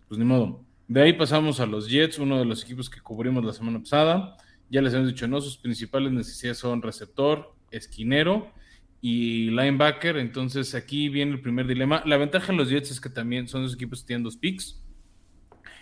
pues 0.06 0.18
ni 0.18 0.24
modo. 0.24 0.64
De 0.86 1.02
ahí 1.02 1.12
pasamos 1.12 1.60
a 1.60 1.66
los 1.66 1.88
Jets, 1.88 2.18
uno 2.18 2.38
de 2.38 2.44
los 2.44 2.62
equipos 2.62 2.88
que 2.88 3.00
cubrimos 3.00 3.44
la 3.44 3.52
semana 3.52 3.80
pasada. 3.80 4.36
Ya 4.68 4.80
les 4.80 4.94
hemos 4.94 5.08
dicho, 5.08 5.26
¿no? 5.26 5.40
Sus 5.40 5.56
principales 5.56 6.12
necesidades 6.12 6.58
son 6.58 6.82
receptor, 6.82 7.56
esquinero 7.72 8.52
y 9.00 9.50
linebacker. 9.50 10.16
Entonces 10.16 10.74
aquí 10.74 11.08
viene 11.08 11.32
el 11.32 11.40
primer 11.40 11.66
dilema. 11.66 12.02
La 12.06 12.16
ventaja 12.16 12.52
de 12.52 12.58
los 12.58 12.70
Jets 12.70 12.90
es 12.90 13.00
que 13.00 13.10
también 13.10 13.48
son 13.48 13.62
dos 13.62 13.74
equipos 13.74 14.00
que 14.00 14.08
tienen 14.08 14.24
dos 14.24 14.36
picks. 14.36 14.82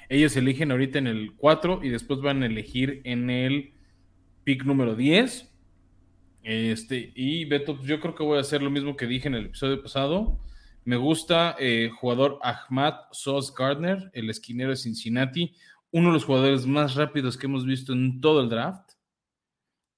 Ellos 0.09 0.37
eligen 0.37 0.71
ahorita 0.71 0.99
en 0.99 1.07
el 1.07 1.35
4 1.37 1.81
y 1.83 1.91
después 1.91 2.21
van 2.21 2.43
a 2.43 2.47
elegir 2.47 3.03
en 3.05 3.29
el 3.29 3.75
pick 4.45 4.65
número 4.65 4.95
10. 4.95 5.53
Este, 6.43 7.13
y 7.15 7.45
Beto, 7.45 7.77
pues, 7.77 7.87
yo 7.87 8.01
creo 8.01 8.15
que 8.15 8.23
voy 8.23 8.39
a 8.39 8.41
hacer 8.41 8.63
lo 8.63 8.71
mismo 8.71 8.97
que 8.97 9.07
dije 9.07 9.29
en 9.29 9.35
el 9.35 9.47
episodio 9.47 9.83
pasado. 9.83 10.41
Me 10.85 10.97
gusta 10.97 11.57
eh, 11.59 11.91
jugador 11.95 12.39
Ahmad 12.43 12.95
Sos 13.13 13.55
Gardner, 13.55 14.11
el 14.15 14.31
esquinero 14.31 14.71
de 14.71 14.77
Cincinnati, 14.77 15.55
uno 15.91 16.09
de 16.09 16.15
los 16.15 16.25
jugadores 16.25 16.65
más 16.67 16.95
rápidos 16.95 17.37
que 17.37 17.47
hemos 17.47 17.67
visto 17.67 17.93
en 17.93 18.23
todo 18.23 18.41
el 18.41 18.49
draft. 18.49 18.93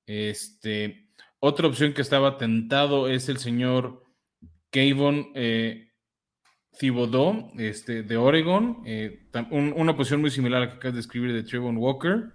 Este, 0.07 1.00
otra 1.41 1.67
opción 1.69 1.95
que 1.95 2.03
estaba 2.03 2.37
tentado 2.39 3.09
es 3.09 3.29
el 3.29 3.39
señor 3.39 4.05
Kayvon 4.71 5.33
eh, 5.35 5.89
este, 7.59 8.03
de 8.03 8.17
Oregon, 8.17 8.83
eh, 8.87 9.27
una 9.51 9.97
posición 9.97 10.21
muy 10.21 10.31
similar 10.31 10.63
a 10.63 10.65
la 10.67 10.71
que 10.71 10.77
acabas 10.77 10.95
de 10.95 11.01
escribir 11.01 11.33
de 11.33 11.43
Trevon 11.43 11.77
Walker. 11.77 12.33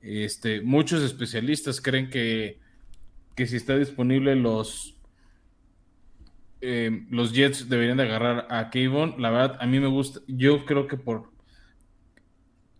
Este, 0.00 0.60
muchos 0.60 1.02
especialistas 1.02 1.80
creen 1.80 2.08
que, 2.10 2.60
si 3.36 3.56
está 3.56 3.76
disponible 3.76 4.34
los, 4.36 4.96
eh, 6.60 7.06
los 7.10 7.32
Jets 7.32 7.68
deberían 7.68 7.96
de 7.96 8.04
agarrar 8.04 8.46
a 8.50 8.70
Kayvon. 8.70 9.20
La 9.20 9.30
verdad, 9.30 9.58
a 9.60 9.66
mí 9.66 9.78
me 9.80 9.88
gusta. 9.88 10.20
Yo 10.26 10.64
creo 10.64 10.86
que 10.86 10.96
por 10.96 11.30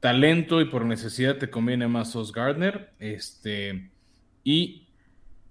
talento 0.00 0.60
y 0.60 0.66
por 0.66 0.84
necesidad 0.84 1.38
te 1.38 1.50
conviene 1.50 1.88
más 1.88 2.12
Sos 2.12 2.32
Gardner. 2.32 2.94
Este, 2.98 3.90
y 4.44 4.85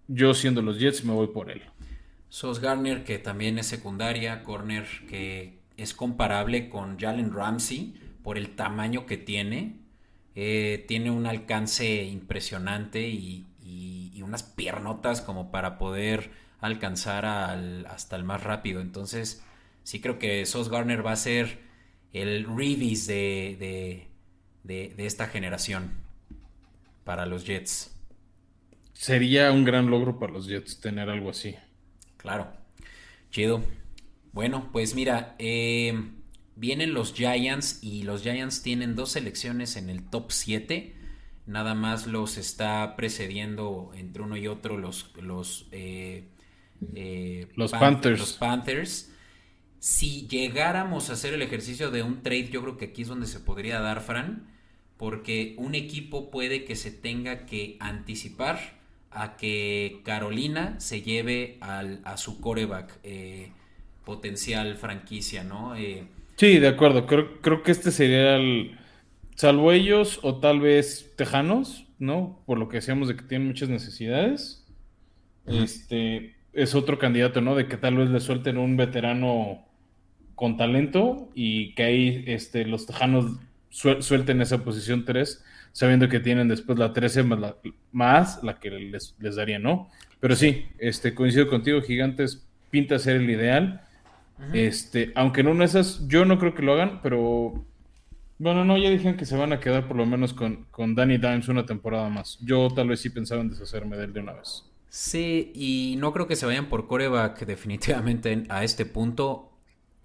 yo 0.07 0.33
siendo 0.33 0.61
los 0.61 0.79
Jets 0.79 1.03
me 1.03 1.13
voy 1.13 1.27
por 1.27 1.49
él. 1.51 1.61
Sos 2.29 2.59
Gardner, 2.59 3.03
que 3.03 3.17
también 3.17 3.57
es 3.59 3.67
secundaria, 3.67 4.43
corner 4.43 4.85
que 5.07 5.59
es 5.77 5.93
comparable 5.93 6.69
con 6.69 6.99
Jalen 6.99 7.33
Ramsey 7.33 7.95
por 8.23 8.37
el 8.37 8.55
tamaño 8.55 9.05
que 9.05 9.17
tiene. 9.17 9.77
Eh, 10.35 10.83
tiene 10.87 11.11
un 11.11 11.25
alcance 11.27 12.03
impresionante 12.03 13.07
y, 13.07 13.45
unas 14.21 14.41
piernotas 14.41 15.21
como 15.21 15.51
para 15.51 15.77
poder 15.77 16.31
alcanzar 16.59 17.27
hasta 17.27 18.15
el 18.15 18.23
más 18.23 18.43
rápido. 18.43 18.81
Entonces, 18.81 19.43
sí 19.83 20.01
creo 20.01 20.17
que 20.17 20.47
Sos 20.47 20.69
Garner 20.69 21.05
va 21.05 21.11
a 21.11 21.15
ser 21.15 21.59
el 22.11 22.47
Reeves 22.57 23.05
de, 23.05 24.07
de, 24.63 24.95
esta 24.97 25.27
generación 25.27 25.91
para 27.03 27.27
los 27.27 27.45
Jets. 27.45 27.94
Sería 28.95 29.51
un 29.51 29.63
gran 29.63 29.89
logro 29.89 30.17
para 30.17 30.33
los 30.33 30.47
Jets 30.47 30.79
tener 30.79 31.09
algo 31.09 31.29
así. 31.29 31.55
Claro. 32.17 32.51
Chido. 33.29 33.63
Bueno, 34.31 34.69
pues 34.73 34.95
mira, 34.95 35.35
eh, 35.37 35.93
Vienen 36.55 36.93
los 36.93 37.13
Giants 37.13 37.79
y 37.81 38.03
los 38.03 38.21
Giants 38.21 38.61
tienen 38.61 38.95
dos 38.95 39.11
selecciones 39.11 39.75
en 39.75 39.89
el 39.89 40.09
top 40.09 40.31
7. 40.31 40.95
Nada 41.45 41.75
más 41.75 42.07
los 42.07 42.37
está 42.37 42.95
precediendo 42.95 43.91
entre 43.93 44.23
uno 44.23 44.37
y 44.37 44.47
otro 44.47 44.77
los, 44.77 45.11
los, 45.21 45.67
eh, 45.71 46.29
eh, 46.95 47.49
los 47.55 47.71
Panthers. 47.71 48.19
Los 48.19 48.33
Panthers. 48.33 49.11
Si 49.79 50.27
llegáramos 50.27 51.09
a 51.09 51.13
hacer 51.13 51.33
el 51.33 51.41
ejercicio 51.41 51.91
de 51.91 52.03
un 52.03 52.23
trade, 52.23 52.49
yo 52.49 52.61
creo 52.61 52.77
que 52.77 52.85
aquí 52.85 53.01
es 53.01 53.09
donde 53.09 53.27
se 53.27 53.41
podría 53.41 53.81
dar, 53.81 54.01
Fran, 54.01 54.47
porque 54.95 55.55
un 55.57 55.75
equipo 55.75 56.31
puede 56.31 56.63
que 56.63 56.77
se 56.77 56.89
tenga 56.89 57.45
que 57.45 57.75
anticipar 57.81 58.79
a 59.15 59.37
que 59.37 60.01
Carolina 60.03 60.79
se 60.79 61.01
lleve 61.01 61.57
al, 61.61 62.01
a 62.03 62.17
su 62.17 62.39
coreback. 62.39 62.99
Eh, 63.03 63.51
potencial 64.05 64.75
franquicia, 64.77 65.43
¿no? 65.43 65.75
Eh, 65.75 66.07
sí, 66.37 66.59
de 66.59 66.67
acuerdo. 66.69 67.07
Creo, 67.07 67.41
creo 67.41 67.63
que 67.63 67.71
este 67.71 67.91
sería 67.91 68.37
el. 68.37 68.77
Salvo 69.35 69.73
ellos 69.73 70.19
o 70.21 70.39
tal 70.39 70.61
vez 70.61 71.11
Tejanos, 71.17 71.87
¿no? 71.99 72.41
Por 72.45 72.57
lo 72.57 72.69
que 72.69 72.77
decíamos 72.77 73.09
de 73.09 73.17
que 73.17 73.23
tienen 73.23 73.47
muchas 73.47 73.67
necesidades. 73.67 74.65
Este 75.45 76.35
es 76.53 76.73
otro 76.73 76.97
candidato, 76.97 77.41
¿no? 77.41 77.53
De 77.53 77.67
que 77.67 77.75
tal 77.75 77.97
vez 77.97 78.09
le 78.09 78.21
suelten 78.21 78.57
un 78.57 78.77
veterano 78.77 79.65
con 80.35 80.55
talento 80.55 81.29
y 81.35 81.75
que 81.75 81.83
ahí 81.83 82.23
este, 82.27 82.65
los 82.65 82.85
Tejanos 82.85 83.39
suelten 83.69 84.41
esa 84.41 84.63
posición 84.63 85.03
3, 85.03 85.43
sabiendo 85.75 86.07
que 86.07 86.21
tienen 86.21 86.47
después 86.47 86.79
la 86.79 86.93
13 86.93 87.23
más 87.23 87.37
la, 87.37 87.57
más 87.91 88.41
la 88.43 88.61
que 88.61 88.71
les, 88.71 89.13
les, 89.19 89.35
daría, 89.35 89.59
¿no? 89.59 89.89
Pero 90.21 90.33
sí, 90.37 90.67
este, 90.77 91.13
coincido 91.13 91.49
contigo, 91.49 91.81
Gigantes 91.81 92.47
pinta 92.69 92.97
ser 92.97 93.17
el 93.17 93.29
ideal. 93.29 93.81
Este, 94.53 95.11
aunque 95.15 95.41
en 95.41 95.47
una 95.47 95.59
de 95.59 95.65
esas, 95.65 96.07
yo 96.07 96.23
no 96.23 96.39
creo 96.39 96.55
que 96.55 96.61
lo 96.61 96.71
hagan, 96.71 97.01
pero 97.03 97.65
bueno, 98.37 98.63
no, 98.63 98.77
ya 98.77 98.89
dijeron 98.89 99.17
que 99.17 99.25
se 99.25 99.35
van 99.35 99.51
a 99.51 99.59
quedar 99.59 99.85
por 99.85 99.97
lo 99.97 100.05
menos 100.05 100.33
con, 100.33 100.63
con 100.71 100.95
Danny 100.95 101.17
Dimes 101.17 101.49
una 101.49 101.65
temporada 101.65 102.07
más. 102.07 102.39
Yo 102.39 102.69
tal 102.73 102.87
vez 102.87 103.01
sí 103.01 103.09
pensaba 103.09 103.41
en 103.41 103.49
deshacerme 103.49 103.97
de 103.97 104.05
él 104.05 104.13
de 104.13 104.21
una 104.21 104.31
vez. 104.31 104.63
Sí, 104.87 105.51
y 105.53 105.97
no 105.99 106.13
creo 106.13 106.25
que 106.25 106.37
se 106.37 106.45
vayan 106.45 106.69
por 106.69 106.87
coreback 106.87 107.45
definitivamente 107.45 108.45
a 108.47 108.63
este 108.63 108.85
punto. 108.85 109.51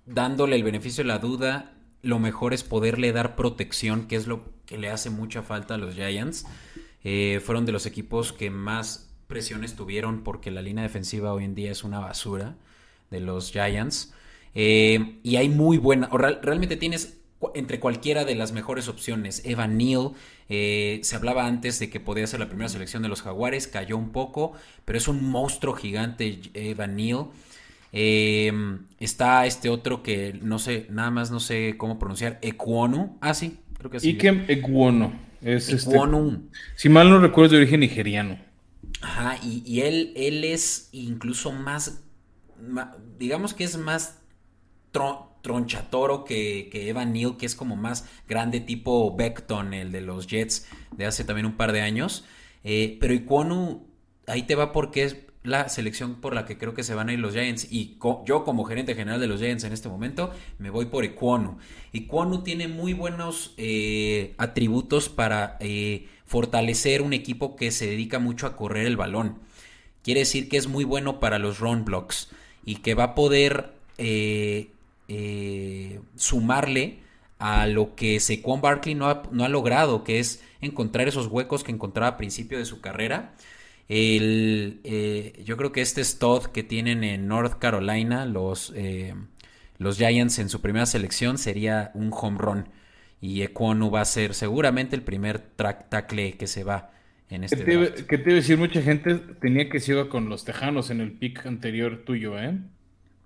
Dándole 0.05 0.57
el 0.57 0.65
beneficio 0.65 1.05
de 1.05 1.09
la 1.09 1.21
duda, 1.21 1.75
lo 2.03 2.19
mejor 2.19 2.55
es 2.55 2.65
poderle 2.65 3.13
dar 3.13 3.37
protección, 3.37 4.09
que 4.09 4.17
es 4.17 4.27
lo 4.27 4.43
que 4.71 4.79
le 4.79 4.89
hace 4.89 5.11
mucha 5.11 5.43
falta 5.43 5.75
a 5.75 5.79
los 5.79 5.97
Giants. 5.97 6.47
Eh, 7.03 7.41
fueron 7.45 7.67
de 7.67 7.73
los 7.73 7.87
equipos 7.87 8.33
que 8.33 8.51
más 8.51 9.11
presiones 9.27 9.75
tuvieron 9.75 10.23
porque 10.23 10.53
la 10.53 10.63
línea 10.63 10.85
defensiva 10.85 11.33
hoy 11.33 11.45
en 11.45 11.57
día 11.57 11.73
es 11.73 11.83
una 11.83 11.99
basura 11.99 12.55
de 13.11 13.19
los 13.19 13.51
Giants. 13.51 14.15
Eh, 14.55 15.19
y 15.25 15.37
hay 15.37 15.49
muy 15.49 15.77
buena, 15.77 16.09
o 16.13 16.19
realmente 16.19 16.77
tienes 16.77 17.19
entre 17.55 17.81
cualquiera 17.81 18.25
de 18.25 18.37
las 18.37 18.53
mejores 18.53 18.87
opciones. 18.87 19.43
Evan 19.45 19.77
Neal, 19.77 20.13
eh, 20.49 21.01
se 21.03 21.17
hablaba 21.17 21.47
antes 21.47 21.81
de 21.81 21.91
que 21.91 21.99
podía 21.99 22.29
ser 22.29 22.39
la 22.39 22.49
primera 22.49 22.69
selección 22.69 23.03
de 23.03 23.09
los 23.09 23.23
Jaguares, 23.23 23.67
cayó 23.67 23.97
un 23.97 24.11
poco, 24.11 24.53
pero 24.85 24.99
es 24.99 25.09
un 25.09 25.29
monstruo 25.29 25.75
gigante 25.75 26.43
Evan 26.55 26.95
Neal. 26.95 27.27
Está 29.01 29.47
este 29.47 29.69
otro 29.69 30.05
que 30.05 30.39
no 30.41 30.61
sé, 30.61 30.87
nada 30.91 31.11
más 31.11 31.33
no 31.33 31.41
sé 31.41 31.75
cómo 31.77 31.99
pronunciar, 31.99 32.39
Equonu. 32.41 33.19
Ah, 33.21 33.35
sí, 33.35 33.59
creo 33.81 33.91
que 33.91 34.01
sí. 34.01 34.11
Ikem 34.11 34.45
Equonu. 34.47 35.13
Es 35.43 35.71
Este, 35.71 35.99
si 36.77 36.89
mal 36.89 37.09
no 37.09 37.19
recuerdo, 37.19 37.53
de 37.53 37.63
origen 37.63 37.81
nigeriano. 37.81 38.39
Ajá, 39.01 39.39
y, 39.43 39.81
él, 39.81 40.13
él 40.15 40.45
es 40.45 40.91
incluso 40.93 41.53
más, 41.53 42.05
digamos 43.19 43.55
que 43.55 43.65
es 43.65 43.79
más 43.79 44.19
tronchatoro 45.41 46.25
que, 46.25 46.69
que 46.71 46.91
Evan 46.91 47.15
Neal, 47.15 47.39
que 47.39 47.47
es 47.47 47.55
como 47.55 47.77
más 47.77 48.07
grande, 48.29 48.61
tipo 48.61 49.17
Beckton, 49.17 49.73
el 49.73 49.93
de 49.93 50.03
los 50.03 50.27
Jets 50.27 50.67
de 50.97 51.07
hace 51.07 51.25
también 51.25 51.47
un 51.47 51.57
par 51.57 51.73
de 51.73 51.81
años. 51.81 52.25
Eh, 52.63 52.99
pero 53.01 53.15
Iquonu, 53.15 53.87
ahí 54.27 54.43
te 54.43 54.55
va 54.55 54.73
porque 54.73 55.05
es 55.05 55.17
la 55.43 55.69
selección 55.69 56.17
por 56.17 56.35
la 56.35 56.45
que 56.45 56.59
creo 56.59 56.75
que 56.75 56.83
se 56.83 56.95
van 56.95 57.09
a 57.09 57.13
ir 57.13 57.19
los 57.19 57.33
Giants. 57.33 57.69
Y 57.71 57.97
yo, 58.27 58.45
como 58.45 58.65
gerente 58.65 58.95
general 58.95 59.21
de 59.21 59.27
los 59.27 59.41
Giants 59.41 59.65
en 59.65 59.73
este 59.73 59.89
momento, 59.89 60.31
me 60.59 60.71
voy 60.71 60.87
por 60.87 61.05
Iquonu. 61.05 61.59
Iquonu 61.93 62.43
tiene 62.43 62.69
muy 62.69 62.93
buenos 62.93 63.55
eh, 63.57 64.35
atributos 64.37 65.09
para 65.09 65.57
eh, 65.61 66.07
fortalecer 66.27 67.03
un 67.03 67.13
equipo 67.13 67.57
que 67.57 67.71
se 67.71 67.87
dedica 67.87 68.19
mucho 68.19 68.47
a 68.47 68.57
correr 68.57 68.87
el 68.87 68.97
balón. 68.97 69.39
Quiere 70.03 70.21
decir 70.21 70.49
que 70.49 70.57
es 70.57 70.67
muy 70.67 70.85
bueno 70.85 71.21
para 71.21 71.39
los 71.39 71.59
run 71.59 71.85
blocks 71.85 72.29
y 72.65 72.77
que 72.77 72.95
va 72.95 73.05
a 73.05 73.15
poder 73.15 73.73
eh, 73.99 74.71
sumarle 76.17 76.99
a 77.39 77.67
lo 77.67 77.95
que 77.95 78.21
Saquon 78.21 78.61
Barkley 78.61 78.95
no 78.95 79.09
ha, 79.09 79.23
no 79.31 79.45
ha, 79.45 79.49
logrado, 79.49 80.05
que 80.05 80.19
es 80.19 80.43
encontrar 80.61 81.09
esos 81.09 81.27
huecos 81.27 81.65
que 81.65 81.73
encontraba 81.73 82.09
a 82.09 82.17
principio 82.19 82.59
de 82.59 82.67
su 82.67 82.83
carrera. 82.83 83.33
El, 83.93 84.81
eh, 84.85 85.43
yo 85.45 85.57
creo 85.57 85.73
que 85.73 85.81
este 85.81 86.05
stud 86.05 86.45
que 86.53 86.63
tienen 86.63 87.03
en 87.03 87.27
North 87.27 87.59
Carolina, 87.59 88.25
los, 88.25 88.73
eh, 88.77 89.17
los 89.79 89.97
Giants 89.99 90.39
en 90.39 90.49
su 90.49 90.61
primera 90.61 90.87
selección, 90.87 91.39
sería 91.39 91.91
un 91.95 92.13
home 92.13 92.39
run. 92.39 92.69
Y 93.21 93.43
Equonu 93.43 93.91
va 93.91 94.03
a 94.03 94.05
ser 94.05 94.35
seguramente 94.35 94.95
el 94.95 95.03
primer 95.03 95.41
track 95.41 95.89
tackle 95.89 96.35
que 96.35 96.47
se 96.47 96.63
va 96.63 96.93
en 97.31 97.43
este 97.43 97.57
¿Qué 97.57 97.65
te, 97.65 97.73
iba 97.73 97.83
a 97.85 98.35
decir? 98.35 98.59
Mucha 98.59 98.81
gente 98.81 99.17
tenía 99.41 99.69
que 99.69 99.81
se 99.81 99.91
iba 99.91 100.09
con 100.09 100.29
los 100.29 100.45
Tejanos 100.45 100.91
en 100.91 101.01
el 101.01 101.11
pick 101.11 101.45
anterior 101.47 102.05
tuyo, 102.05 102.39
¿eh? 102.39 102.57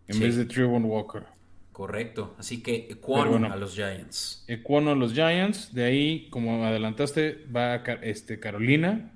En 0.09 0.19
vez 0.19 0.37
de 0.37 0.47
Trevon 0.47 0.87
Walker. 0.87 1.25
Correcto. 1.73 2.37
Así 2.39 2.63
que 2.63 2.89
Equano 2.89 3.53
a 3.53 3.57
los 3.57 3.75
Giants. 3.75 4.47
Equano 4.49 4.93
a 4.93 4.95
los 4.95 5.13
Giants. 5.13 5.75
De 5.75 5.85
ahí, 5.85 6.29
como 6.31 6.65
adelantaste, 6.65 7.45
va 7.55 7.77
este, 8.01 8.41
Carolina, 8.41 9.13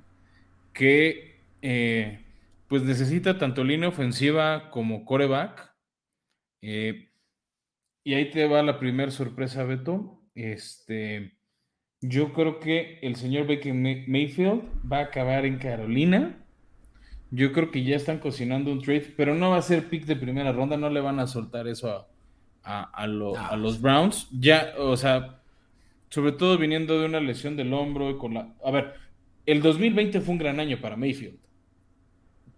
que 0.75 1.28
eh, 1.63 2.25
pues 2.69 2.83
necesita 2.83 3.39
tanto 3.39 3.65
línea 3.65 3.89
ofensiva 3.89 4.71
como 4.71 5.05
coreback. 5.05 5.75
Eh, 6.63 7.09
y 8.05 8.15
ahí 8.15 8.31
te 8.31 8.47
va 8.47 8.63
la 8.63 8.79
primera 8.79 9.11
sorpresa, 9.11 9.65
Beto. 9.65 10.23
Este, 10.35 11.39
yo 12.01 12.33
creo 12.33 12.61
que 12.61 12.99
el 13.03 13.17
señor 13.17 13.47
Baker 13.47 13.75
Mayfield 13.75 14.63
va 14.91 14.99
a 14.99 15.05
acabar 15.05 15.45
en 15.45 15.59
Carolina. 15.59 16.45
Yo 17.31 17.53
creo 17.53 17.71
que 17.71 17.85
ya 17.85 17.97
están 17.97 18.19
cocinando 18.19 18.73
un 18.73 18.81
trade, 18.81 19.13
pero 19.17 19.35
no 19.35 19.51
va 19.51 19.59
a 19.59 19.63
ser 19.63 19.89
pick 19.89 20.05
de 20.05 20.17
primera 20.17 20.53
ronda, 20.53 20.77
no 20.77 20.89
le 20.89 21.01
van 21.01 21.21
a 21.21 21.27
soltar 21.27 21.69
eso 21.69 22.09
a, 22.63 22.83
a, 22.83 23.07
los 23.07 23.81
Browns. 23.81 24.29
Ya, 24.31 24.75
o 24.79 24.97
sea, 24.97 25.43
sobre 26.09 26.33
todo 26.33 26.57
viniendo 26.57 26.99
de 27.01 27.07
una 27.07 27.21
lesión 27.21 27.57
del 27.57 27.73
hombro 27.73 28.11
y 28.11 28.17
con 28.17 28.35
la... 28.35 28.55
A 28.65 28.71
ver, 28.71 28.95
el 29.45 29.61
2020 29.61 30.21
fue 30.21 30.33
un 30.33 30.39
gran 30.39 30.61
año 30.61 30.81
para 30.81 30.97
Mayfield. 30.97 31.39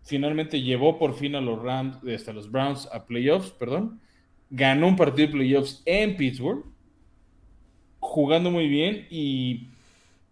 Finalmente 0.02 0.62
llevó 0.62 0.98
por 0.98 1.14
fin 1.14 1.34
a 1.34 1.40
los 1.40 1.62
Rams, 1.62 1.96
hasta 1.96 2.10
este, 2.10 2.32
los 2.32 2.50
Browns 2.50 2.88
a 2.92 3.06
playoffs, 3.06 3.50
perdón. 3.52 4.00
Ganó 4.48 4.88
un 4.88 4.96
partido 4.96 5.28
de 5.28 5.34
playoffs 5.34 5.82
en 5.84 6.16
Pittsburgh, 6.16 6.64
jugando 8.00 8.50
muy 8.50 8.68
bien 8.68 9.06
y 9.10 9.68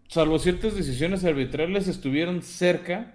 salvo 0.08 0.38
ciertas 0.38 0.74
decisiones 0.74 1.24
arbitrales 1.24 1.86
estuvieron 1.86 2.42
cerca. 2.42 3.14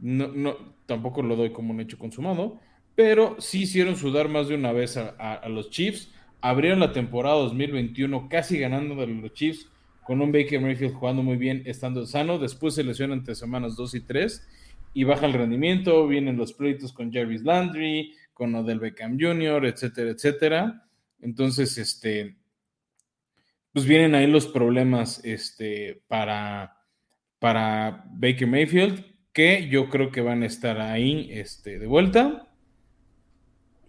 No, 0.00 0.28
no, 0.28 0.56
tampoco 0.86 1.22
lo 1.22 1.36
doy 1.36 1.50
como 1.50 1.72
un 1.72 1.80
hecho 1.80 1.98
consumado, 1.98 2.58
pero 2.94 3.36
sí 3.38 3.62
hicieron 3.62 3.96
sudar 3.96 4.28
más 4.28 4.48
de 4.48 4.54
una 4.54 4.72
vez 4.72 4.96
a, 4.96 5.48
los 5.48 5.70
Chiefs. 5.70 6.10
Abrieron 6.40 6.80
la 6.80 6.92
temporada 6.92 7.36
2021 7.36 8.28
casi 8.28 8.58
ganando 8.58 8.96
de 8.96 9.06
los 9.06 9.32
Chiefs 9.34 9.68
con 10.04 10.20
un 10.20 10.32
Baker 10.32 10.60
Mayfield 10.60 10.94
jugando 10.94 11.22
muy 11.22 11.36
bien, 11.36 11.62
estando 11.66 12.04
sano. 12.06 12.38
Después 12.38 12.74
se 12.74 12.84
lesiona 12.84 13.14
entre 13.14 13.34
semanas 13.34 13.76
2 13.76 13.94
y 13.94 14.00
3 14.00 14.46
y 14.94 15.04
baja 15.04 15.26
el 15.26 15.34
rendimiento. 15.34 16.06
Vienen 16.06 16.36
los 16.36 16.54
pleitos 16.54 16.92
con 16.92 17.12
Jarvis 17.12 17.42
Landry, 17.42 18.14
con 18.32 18.54
Odell 18.54 18.78
Beckham 18.78 19.18
Jr., 19.20 19.66
etcétera, 19.66 20.10
etcétera. 20.10 20.88
Entonces, 21.20 21.76
este, 21.76 22.36
pues 23.72 23.84
vienen 23.84 24.14
ahí 24.14 24.26
los 24.26 24.46
problemas 24.46 25.22
este, 25.24 26.02
para, 26.06 26.78
para 27.38 28.04
Baker 28.12 28.46
Mayfield, 28.46 29.04
que 29.32 29.68
yo 29.68 29.90
creo 29.90 30.10
que 30.10 30.20
van 30.20 30.42
a 30.42 30.46
estar 30.46 30.80
ahí 30.80 31.28
este, 31.32 31.78
de 31.78 31.86
vuelta. 31.86 32.48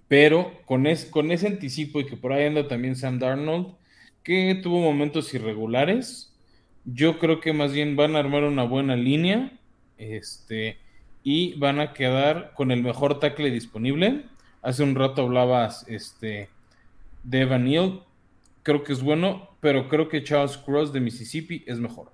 Pero 0.08 0.60
con, 0.66 0.86
con 1.12 1.32
ese 1.32 1.48
anticipo 1.48 2.00
y 2.00 2.06
que 2.06 2.18
por 2.18 2.34
ahí 2.34 2.46
anda 2.46 2.68
también 2.68 2.96
Sam 2.96 3.20
Darnold, 3.20 3.76
que 4.24 4.60
tuvo 4.62 4.82
momentos 4.82 5.34
irregulares, 5.34 6.36
yo 6.84 7.20
creo 7.20 7.40
que 7.40 7.54
más 7.54 7.74
bien 7.74 7.96
van 7.96 8.16
a 8.16 8.20
armar 8.20 8.44
una 8.44 8.64
buena 8.64 8.96
línea 8.96 9.52
este, 9.98 10.78
y 11.26 11.56
van 11.56 11.80
a 11.80 11.92
quedar 11.92 12.54
con 12.54 12.70
el 12.72 12.84
mejor 12.84 13.20
tackle 13.20 13.50
disponible. 13.50 14.28
Hace 14.62 14.84
un 14.84 14.94
rato 14.94 15.24
hablabas 15.24 15.84
este, 15.90 16.50
de 17.24 17.42
Evan 17.42 17.66
Neal, 17.66 18.04
creo 18.62 18.84
que 18.84 18.94
es 18.94 19.02
bueno, 19.02 19.50
pero 19.60 19.90
creo 19.90 20.08
que 20.08 20.24
Charles 20.24 20.56
Cross 20.56 20.94
de 20.94 21.00
Mississippi 21.00 21.64
es 21.66 21.80
mejor. 21.80 22.14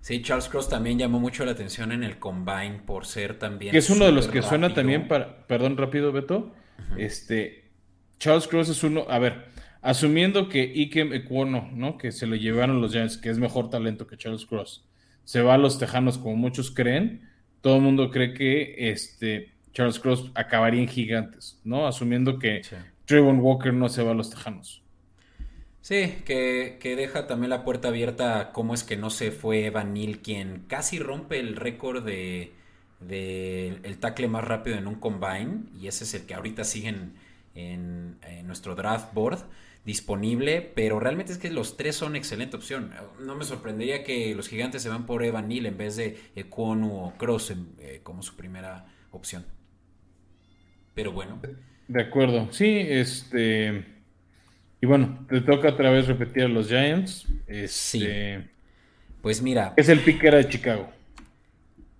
Sí, 0.00 0.22
Charles 0.22 0.48
Cross 0.48 0.68
también 0.68 0.98
llamó 0.98 1.20
mucho 1.20 1.44
la 1.44 1.52
atención 1.52 1.92
en 1.92 2.02
el 2.02 2.18
combine 2.18 2.80
por 2.84 3.06
ser 3.06 3.38
también. 3.38 3.70
Que 3.70 3.78
es 3.78 3.90
uno 3.90 4.04
de 4.04 4.12
los 4.12 4.26
que 4.26 4.42
suena 4.42 4.74
también 4.74 5.06
para. 5.06 5.46
Perdón, 5.46 5.76
rápido, 5.76 6.10
Beto. 6.10 6.52
Este, 6.96 7.70
Charles 8.18 8.48
Cross 8.48 8.70
es 8.70 8.82
uno, 8.82 9.06
a 9.08 9.20
ver, 9.20 9.46
asumiendo 9.82 10.48
que 10.48 10.64
Ikem 10.64 11.12
Equono, 11.12 11.70
¿no? 11.72 11.96
Que 11.96 12.10
se 12.10 12.26
lo 12.26 12.34
llevaron 12.34 12.80
los 12.80 12.90
Giants, 12.90 13.18
que 13.18 13.30
es 13.30 13.38
mejor 13.38 13.70
talento 13.70 14.08
que 14.08 14.16
Charles 14.16 14.46
Cross, 14.46 14.84
se 15.22 15.42
va 15.42 15.54
a 15.54 15.58
los 15.58 15.78
Tejanos 15.78 16.18
como 16.18 16.34
muchos 16.34 16.72
creen, 16.72 17.29
todo 17.60 17.76
el 17.76 17.82
mundo 17.82 18.10
cree 18.10 18.34
que 18.34 18.90
este, 18.90 19.50
Charles 19.72 19.98
Cross 19.98 20.30
acabaría 20.34 20.80
en 20.80 20.88
Gigantes, 20.88 21.58
¿no? 21.64 21.86
Asumiendo 21.86 22.38
que 22.38 22.62
Trevon 23.04 23.40
Walker 23.40 23.72
no 23.72 23.88
se 23.88 24.02
va 24.02 24.12
a 24.12 24.14
los 24.14 24.30
Tejanos. 24.30 24.82
Sí, 25.82 26.18
que, 26.24 26.78
deja 26.82 27.26
también 27.26 27.50
la 27.50 27.64
puerta 27.64 27.88
abierta 27.88 28.38
a 28.38 28.52
cómo 28.52 28.74
es 28.74 28.84
que 28.84 28.96
no 28.96 29.10
se 29.10 29.30
fue 29.30 29.64
Evan 29.64 29.94
Neal, 29.94 30.18
quien 30.18 30.64
casi 30.68 30.98
rompe 30.98 31.40
el 31.40 31.56
récord 31.56 32.04
de, 32.04 32.52
de 33.00 33.78
el 33.82 33.98
tackle 33.98 34.28
más 34.28 34.44
rápido 34.44 34.76
en 34.76 34.86
un 34.86 34.96
combine 34.96 35.64
y 35.80 35.88
ese 35.88 36.04
es 36.04 36.14
el 36.14 36.26
que 36.26 36.34
ahorita 36.34 36.64
siguen 36.64 37.14
en, 37.54 38.18
nuestro 38.44 38.74
draft 38.74 39.12
board 39.14 39.38
disponible, 39.84 40.60
pero 40.74 41.00
realmente 41.00 41.32
es 41.32 41.38
que 41.38 41.50
los 41.50 41.76
tres 41.76 41.96
son 41.96 42.16
excelente 42.16 42.56
opción. 42.56 42.92
No 43.20 43.34
me 43.34 43.44
sorprendería 43.44 44.04
que 44.04 44.34
los 44.34 44.48
gigantes 44.48 44.82
se 44.82 44.88
van 44.88 45.06
por 45.06 45.24
Evan 45.24 45.48
Neal 45.48 45.66
en 45.66 45.78
vez 45.78 45.96
de 45.96 46.18
Ekwonu 46.36 47.04
o 47.04 47.14
Cross 47.16 47.54
eh, 47.78 48.00
como 48.02 48.22
su 48.22 48.36
primera 48.36 48.86
opción. 49.10 49.44
Pero 50.94 51.12
bueno. 51.12 51.40
De 51.88 52.02
acuerdo. 52.02 52.48
Sí, 52.52 52.78
este. 52.78 53.84
Y 54.80 54.86
bueno, 54.86 55.26
te 55.28 55.40
toca 55.40 55.70
otra 55.70 55.90
vez 55.90 56.06
repetir 56.06 56.44
a 56.44 56.48
los 56.48 56.68
Giants. 56.68 57.26
Este... 57.46 57.68
Sí. 57.68 58.50
Pues 59.22 59.42
mira. 59.42 59.74
Es 59.76 59.88
el 59.88 60.00
pick 60.00 60.24
era 60.24 60.38
de 60.38 60.48
Chicago. 60.48 60.90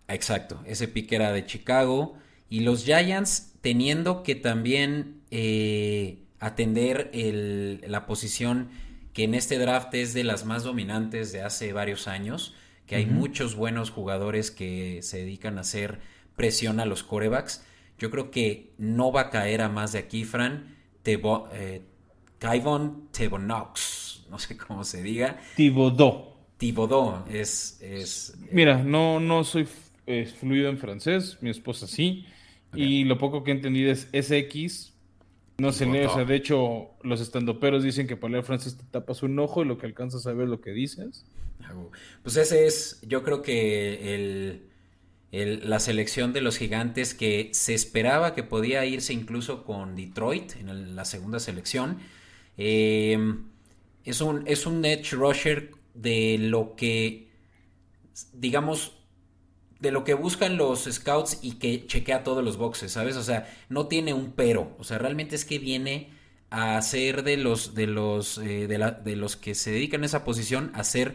Exacto, 0.09 0.61
ese 0.67 0.89
pick 0.89 1.13
era 1.13 1.33
de 1.33 1.45
Chicago. 1.45 2.17
Y 2.49 2.61
los 2.61 2.85
Giants 2.85 3.55
teniendo 3.61 4.23
que 4.23 4.35
también 4.35 5.21
eh, 5.31 6.20
atender 6.41 7.11
la 7.13 8.07
posición 8.07 8.71
que 9.13 9.25
en 9.25 9.35
este 9.35 9.59
draft 9.59 9.95
es 9.95 10.15
de 10.15 10.25
las 10.25 10.45
más 10.45 10.65
dominantes 10.65 11.33
de 11.33 11.43
hace 11.43 11.73
varios 11.73 12.09
años, 12.09 12.55
que 12.87 12.97
hay 12.97 13.07
muchos 13.07 13.55
buenos 13.55 13.91
jugadores 13.91 14.51
que 14.51 15.01
se 15.03 15.19
dedican 15.19 15.59
a 15.59 15.61
hacer 15.61 16.01
presión 16.35 16.81
a 16.81 16.87
los 16.87 17.03
corebacks. 17.03 17.65
Yo 17.99 18.11
creo 18.11 18.31
que 18.31 18.73
no 18.79 19.13
va 19.13 19.21
a 19.23 19.31
caer 19.31 19.63
a 19.63 19.69
más 19.69 19.93
de 19.93 19.99
aquí, 20.01 20.25
Fran. 20.25 20.77
Tebo, 21.03 21.49
eh, 21.53 21.83
Tebonox, 22.39 24.27
no 24.31 24.39
sé 24.39 24.57
cómo 24.57 24.85
se 24.85 25.03
diga. 25.03 25.39
Thibodeau. 25.57 26.31
Thibodeau 26.57 27.25
es... 27.31 27.79
es 27.81 28.35
Mira, 28.51 28.83
no, 28.83 29.21
no 29.21 29.45
soy 29.45 29.67
fluido 30.39 30.69
en 30.69 30.79
francés, 30.79 31.39
mi 31.41 31.51
esposa 31.51 31.87
sí. 31.87 32.27
Y 32.75 33.05
lo 33.05 33.19
poco 33.19 33.43
que 33.43 33.51
he 33.51 33.55
entendido 33.55 33.93
es 33.93 34.09
SX. 34.13 34.93
No 35.61 35.73
se 35.73 35.85
lee, 35.85 36.07
o 36.07 36.15
sea, 36.15 36.25
de 36.25 36.37
hecho, 36.37 36.89
los 37.03 37.21
estandoperos 37.21 37.83
dicen 37.83 38.07
que 38.07 38.17
para 38.17 38.33
leer 38.33 38.45
francés 38.45 38.79
te 38.79 38.85
tapas 38.85 39.23
un 39.23 39.39
ojo 39.39 39.63
y 39.63 39.67
lo 39.67 39.77
que 39.77 39.85
alcanzas 39.85 40.27
a 40.27 40.33
ver 40.33 40.49
lo 40.49 40.63
que 40.63 40.71
dices. 40.71 41.27
Pues 42.23 42.37
ese 42.37 42.67
es, 42.67 42.99
yo 43.07 43.23
creo 43.23 43.43
que 43.43 44.15
el, 45.33 45.69
la 45.69 45.79
selección 45.81 46.33
de 46.33 46.41
los 46.41 46.57
gigantes 46.57 47.13
que 47.13 47.51
se 47.53 47.75
esperaba 47.75 48.35
que 48.35 48.43
podía 48.43 48.87
irse 48.87 49.13
incluso 49.13 49.65
con 49.65 49.97
Detroit 49.97 50.57
en 50.57 50.97
la 50.97 51.05
segunda 51.05 51.39
selección. 51.39 51.99
Em, 52.57 53.45
es, 54.05 54.23
un, 54.23 54.45
es 54.47 54.65
un 54.65 54.83
edge 54.85 55.13
rusher 55.13 55.73
de 55.93 56.39
lo 56.41 56.75
que, 56.75 57.29
digamos, 58.33 58.97
de 59.81 59.91
lo 59.91 60.05
que 60.05 60.15
buscan 60.15 60.57
los 60.57 60.85
scouts 60.85 61.39
y 61.43 61.53
que 61.53 61.87
chequea 61.87 62.23
todos 62.23 62.45
los 62.45 62.57
boxes, 62.59 62.93
¿sabes? 62.93 63.17
O 63.17 63.23
sea, 63.23 63.49
no 63.69 63.87
tiene 63.87 64.13
un 64.13 64.33
pero. 64.33 64.77
O 64.79 64.85
sea, 64.85 64.99
realmente 64.99 65.35
es 65.35 65.45
que 65.45 65.59
viene 65.59 66.11
a 66.51 66.81
ser 66.83 67.23
de 67.23 67.37
los, 67.37 67.75
de 67.75 67.87
los, 67.87 68.39
eh, 68.39 68.67
de, 68.67 69.17
los 69.17 69.37
que 69.37 69.55
se 69.55 69.71
dedican 69.71 70.03
a 70.03 70.07
esa 70.07 70.25
posición 70.25 70.73
a 70.75 70.81
hacer 70.81 71.15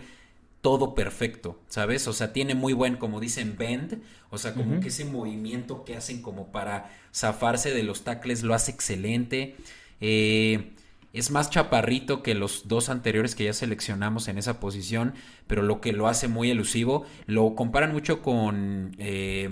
todo 0.61 0.95
perfecto, 0.95 1.59
¿sabes? 1.67 2.07
O 2.07 2.13
sea, 2.13 2.33
tiene 2.33 2.55
muy 2.55 2.73
buen, 2.73 2.95
como 2.95 3.19
dicen, 3.19 3.55
bend, 3.57 4.01
o 4.31 4.39
sea, 4.39 4.55
como 4.55 4.79
que 4.79 4.87
ese 4.87 5.05
movimiento 5.05 5.85
que 5.85 5.95
hacen 5.95 6.23
como 6.23 6.51
para 6.51 6.89
zafarse 7.13 7.71
de 7.71 7.83
los 7.83 8.03
tackles 8.03 8.41
lo 8.41 8.55
hace 8.55 8.71
excelente. 8.71 9.55
Eh, 10.01 10.71
es 11.15 11.31
más 11.31 11.49
chaparrito 11.49 12.21
que 12.21 12.35
los 12.35 12.67
dos 12.67 12.89
anteriores 12.89 13.35
que 13.35 13.45
ya 13.45 13.53
seleccionamos 13.53 14.27
en 14.27 14.37
esa 14.37 14.59
posición, 14.59 15.13
pero 15.47 15.61
lo 15.61 15.79
que 15.79 15.93
lo 15.93 16.07
hace 16.07 16.27
muy 16.27 16.51
elusivo, 16.51 17.05
lo 17.25 17.55
comparan 17.55 17.93
mucho 17.93 18.21
con 18.21 18.95
eh, 18.99 19.49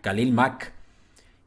Khalil 0.00 0.32
Mack, 0.32 0.72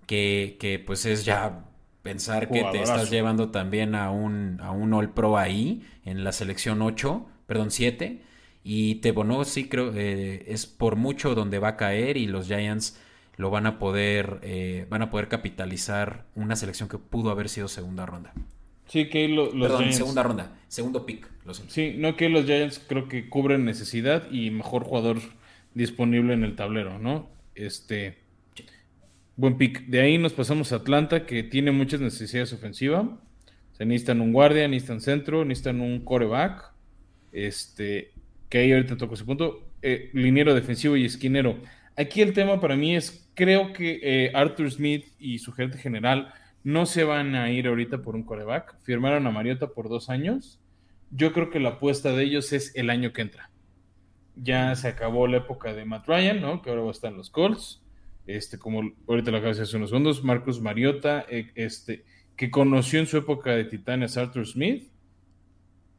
que, 0.08 0.84
pues 0.86 1.06
es 1.06 1.26
ya 1.26 1.66
pensar 2.04 2.50
que 2.50 2.64
te 2.72 2.82
estás 2.82 3.10
llevando 3.10 3.50
también 3.50 3.96
a 3.96 4.12
un, 4.12 4.60
a 4.62 4.72
un 4.72 4.94
All 4.94 5.10
Pro 5.10 5.38
ahí, 5.38 5.86
en 6.06 6.24
la 6.24 6.32
selección 6.32 6.82
8, 6.82 7.26
perdón, 7.48 7.72
7. 7.72 8.22
Y 8.64 8.96
Tebono 8.96 9.44
sí 9.44 9.68
creo 9.68 9.92
eh, 9.94 10.46
es 10.48 10.66
por 10.66 10.96
mucho 10.96 11.36
donde 11.36 11.60
va 11.60 11.70
a 11.70 11.78
caer 11.78 12.16
y 12.16 12.28
los 12.28 12.48
Giants 12.48 12.98
lo 13.36 13.50
van 13.50 13.66
a 13.66 13.78
poder 13.78 14.40
eh, 14.42 14.88
van 14.90 15.02
a 15.02 15.10
poder 15.10 15.28
capitalizar 15.28 16.26
una 16.36 16.56
selección 16.56 16.88
que 16.88 16.98
pudo 16.98 17.30
haber 17.30 17.50
sido 17.50 17.68
segunda 17.68 18.06
ronda. 18.06 18.32
Sí, 18.94 19.06
que 19.06 19.28
los 19.28 19.50
Perdón, 19.50 19.92
segunda 19.92 20.22
ronda, 20.22 20.56
segundo 20.68 21.04
pick. 21.04 21.28
sí, 21.68 21.96
no 21.98 22.16
que 22.16 22.30
los 22.30 22.46
Giants 22.46 22.80
creo 22.88 23.08
que 23.08 23.28
cubren 23.28 23.66
necesidad 23.66 24.30
y 24.30 24.52
mejor 24.52 24.84
jugador 24.84 25.18
disponible 25.74 26.36
en 26.36 26.44
el 26.44 26.56
tablero, 26.56 27.00
¿no? 27.00 27.28
Este 27.56 28.20
buen 29.36 29.58
pick. 29.58 29.88
De 29.88 30.00
ahí 30.00 30.20
nos 30.20 30.34
pasamos 30.34 30.72
a 30.74 30.76
Atlanta, 30.76 31.26
que 31.26 31.42
tiene 31.42 31.72
muchas 31.72 32.02
necesidades 32.02 32.54
ofensivas. 32.54 33.08
Se 33.72 33.84
necesitan 33.84 34.22
un 34.22 34.32
guardia, 34.32 34.68
necesitan 34.68 35.02
centro, 35.02 35.44
necesitan 35.44 35.82
un 35.82 36.02
coreback. 36.06 36.72
Este, 37.32 38.12
que 38.48 38.60
ahí 38.60 38.74
ahorita 38.74 38.96
toco 38.96 39.16
ese 39.16 39.26
punto. 39.26 39.64
Eh, 39.82 40.12
liniero 40.14 40.54
defensivo 40.54 40.96
y 40.98 41.06
esquinero. 41.06 41.58
Aquí 41.98 42.22
el 42.22 42.34
tema 42.34 42.62
para 42.62 42.76
mí 42.76 42.96
es, 42.96 43.28
creo 43.34 43.74
que 43.74 44.00
eh, 44.04 44.32
Arthur 44.36 44.70
Smith 44.70 45.08
y 45.18 45.40
su 45.40 45.52
gerente 45.52 45.80
general 45.80 46.32
no 46.64 46.86
se 46.86 47.04
van 47.04 47.36
a 47.36 47.52
ir 47.52 47.68
ahorita 47.68 48.02
por 48.02 48.16
un 48.16 48.24
coreback. 48.24 48.78
Firmaron 48.84 49.28
a 49.28 49.32
Mariota 49.32 49.68
por 49.68 49.90
dos 49.90 50.10
años. 50.10 50.60
Yo 51.12 51.34
creo 51.34 51.50
que 51.50 51.60
la 51.60 51.70
apuesta 51.70 52.12
de 52.12 52.24
ellos 52.24 52.54
es 52.54 52.76
el 52.76 52.90
año 52.90 53.14
que 53.14 53.22
entra. 53.22 53.50
Ya 54.36 54.74
se 54.76 54.88
acabó 54.88 55.28
la 55.28 55.38
época 55.38 55.74
de 55.74 55.86
Matt 55.86 56.08
Ryan, 56.08 56.42
¿no? 56.42 56.62
Que 56.62 56.70
ahora 56.70 56.84
en 57.04 57.18
los 57.18 57.30
Colts. 57.30 57.82
Este, 58.26 58.58
como 58.58 58.94
ahorita 59.08 59.32
lo 59.32 59.38
acabo 59.38 59.54
de 59.54 59.62
hace 59.62 59.76
unos 59.76 59.90
segundos, 59.90 60.24
Marcus 60.24 60.62
Mariota, 60.62 61.26
eh, 61.30 61.52
este, 61.56 62.06
que 62.38 62.50
conoció 62.50 63.00
en 63.00 63.08
su 63.08 63.18
época 63.18 63.52
de 63.52 63.66
Titanes 63.66 64.16
Arthur 64.16 64.48
Smith. 64.48 64.90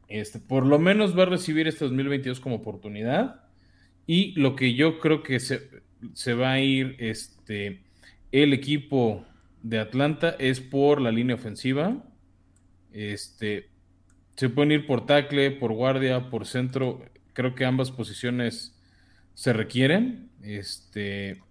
Este, 0.09 0.39
por 0.39 0.65
lo 0.65 0.79
menos 0.79 1.17
va 1.17 1.25
a 1.25 1.27
recibir 1.27 1.69
este 1.69 1.85
2022 1.85 2.41
como 2.41 2.57
oportunidad. 2.57 3.45
Y 4.07 4.33
lo 4.41 4.57
que 4.57 4.75
yo 4.75 4.99
creo 4.99 5.23
que 5.23 5.39
se, 5.41 5.69
se 6.15 6.35
va 6.35 6.53
a 6.53 6.61
ir 6.61 6.97
este, 6.99 7.83
el 8.33 8.53
equipo 8.53 9.25
de 9.65 9.79
Atlanta 9.79 10.37
es 10.39 10.61
por 10.61 11.01
la 11.01 11.11
línea 11.11 11.35
ofensiva. 11.35 12.05
Este, 12.93 13.71
se 14.37 14.51
pueden 14.51 14.73
ir 14.73 14.87
por 14.87 15.07
tackle, 15.07 15.53
por 15.53 15.73
guardia, 15.73 16.29
por 16.31 16.47
centro. 16.47 17.03
Creo 17.33 17.55
que 17.55 17.65
ambas 17.65 17.91
posiciones 17.91 18.79
se 19.33 19.55
requieren. 19.55 20.29
Este, 20.43 21.43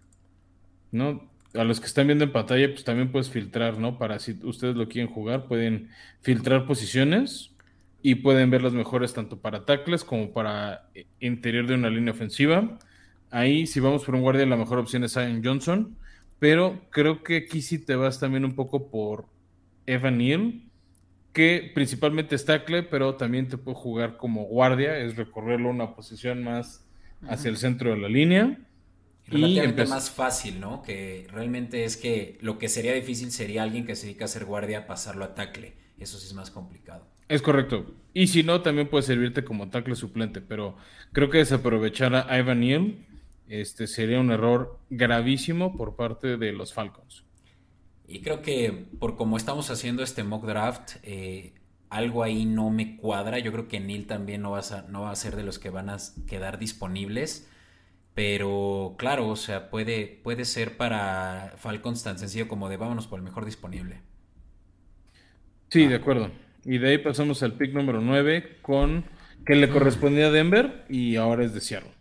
¿no? 0.91 1.27
A 1.55 1.63
los 1.63 1.79
que 1.79 1.87
están 1.87 2.05
viendo 2.05 2.23
en 2.23 2.31
pantalla, 2.31 2.69
pues 2.71 2.83
también 2.83 3.11
puedes 3.11 3.31
filtrar, 3.31 3.79
¿no? 3.79 3.97
Para 3.97 4.19
si 4.19 4.37
ustedes 4.43 4.75
lo 4.75 4.87
quieren 4.87 5.11
jugar, 5.11 5.47
pueden 5.47 5.89
filtrar 6.21 6.67
posiciones 6.67 7.51
y 8.03 8.15
pueden 8.15 8.51
ver 8.51 8.61
las 8.61 8.73
mejores 8.73 9.13
tanto 9.13 9.39
para 9.39 9.65
tackles 9.65 10.03
como 10.03 10.33
para 10.33 10.87
interior 11.19 11.65
de 11.65 11.73
una 11.73 11.89
línea 11.89 12.13
ofensiva. 12.13 12.77
Ahí, 13.31 13.65
si 13.65 13.79
vamos 13.79 14.03
por 14.03 14.13
un 14.13 14.21
guardia, 14.21 14.45
la 14.45 14.55
mejor 14.55 14.77
opción 14.77 15.03
es 15.03 15.15
Ian 15.15 15.43
Johnson 15.43 15.97
pero 16.39 16.81
creo 16.89 17.23
que 17.23 17.37
aquí 17.37 17.61
sí 17.61 17.79
te 17.79 17.95
vas 17.95 18.19
también 18.19 18.45
un 18.45 18.55
poco 18.55 18.89
por 18.89 19.25
Evan 19.85 20.17
Neal, 20.17 20.61
que 21.33 21.71
principalmente 21.73 22.35
es 22.35 22.45
tackle, 22.45 22.83
pero 22.83 23.15
también 23.15 23.47
te 23.47 23.57
puede 23.57 23.75
jugar 23.75 24.17
como 24.17 24.43
guardia, 24.45 24.97
es 24.97 25.15
recorrerlo 25.15 25.69
una 25.69 25.95
posición 25.95 26.43
más 26.43 26.85
hacia 27.27 27.49
el 27.49 27.57
centro 27.57 27.91
de 27.91 27.97
la 27.97 28.09
línea. 28.09 28.59
Relativamente 29.27 29.85
más 29.85 30.11
fácil, 30.11 30.59
¿no? 30.59 30.81
Que 30.83 31.27
realmente 31.31 31.85
es 31.85 31.97
que 31.97 32.37
lo 32.41 32.59
que 32.59 32.69
sería 32.69 32.93
difícil 32.93 33.31
sería 33.31 33.63
alguien 33.63 33.85
que 33.85 33.95
se 33.95 34.07
dedica 34.07 34.25
a 34.25 34.27
ser 34.27 34.45
guardia 34.45 34.85
pasarlo 34.85 35.23
a 35.23 35.33
tackle. 35.33 35.73
Eso 35.97 36.17
sí 36.17 36.27
es 36.27 36.33
más 36.33 36.51
complicado. 36.51 37.07
Es 37.29 37.41
correcto. 37.41 37.95
Y 38.13 38.27
si 38.27 38.43
no, 38.43 38.61
también 38.61 38.89
puede 38.89 39.03
servirte 39.03 39.43
como 39.43 39.69
tackle 39.69 39.95
suplente, 39.95 40.41
pero 40.41 40.75
creo 41.13 41.29
que 41.29 41.37
desaprovechar 41.39 42.13
a 42.13 42.37
Evan 42.37 42.59
Neal 42.59 42.97
este 43.61 43.87
sería 43.87 44.19
un 44.19 44.31
error 44.31 44.79
gravísimo 44.89 45.77
por 45.77 45.95
parte 45.95 46.37
de 46.37 46.51
los 46.53 46.73
Falcons. 46.73 47.23
Y 48.07 48.21
creo 48.21 48.41
que 48.41 48.87
por 48.99 49.15
como 49.15 49.37
estamos 49.37 49.69
haciendo 49.69 50.03
este 50.03 50.23
mock 50.23 50.45
draft, 50.45 50.97
eh, 51.03 51.53
algo 51.89 52.23
ahí 52.23 52.45
no 52.45 52.69
me 52.69 52.97
cuadra. 52.97 53.39
Yo 53.39 53.51
creo 53.51 53.67
que 53.67 53.79
Neil 53.79 54.07
también 54.07 54.41
no 54.41 54.51
va, 54.51 54.59
a, 54.59 54.81
no 54.89 55.03
va 55.03 55.11
a 55.11 55.15
ser 55.15 55.35
de 55.35 55.43
los 55.43 55.59
que 55.59 55.69
van 55.69 55.89
a 55.89 55.97
quedar 56.27 56.57
disponibles. 56.57 57.47
Pero 58.15 58.95
claro, 58.97 59.29
o 59.29 59.35
sea, 59.35 59.69
puede, 59.69 60.19
puede 60.23 60.45
ser 60.45 60.77
para 60.77 61.53
Falcons 61.57 62.03
tan 62.03 62.19
sencillo 62.19 62.47
como 62.47 62.69
de 62.69 62.77
vámonos 62.77 63.07
por 63.07 63.19
el 63.19 63.23
mejor 63.23 63.45
disponible. 63.45 64.01
Sí, 65.69 65.87
de 65.87 65.95
acuerdo. 65.95 66.31
Y 66.65 66.77
de 66.77 66.89
ahí 66.89 66.97
pasamos 66.97 67.41
al 67.43 67.53
pick 67.53 67.73
número 67.73 68.01
9 68.01 68.57
con 68.61 69.05
que 69.45 69.55
le 69.55 69.69
correspondía 69.69 70.27
a 70.27 70.31
Denver 70.31 70.85
y 70.89 71.15
ahora 71.17 71.43
es 71.43 71.53
de 71.53 71.61
Seattle. 71.61 71.92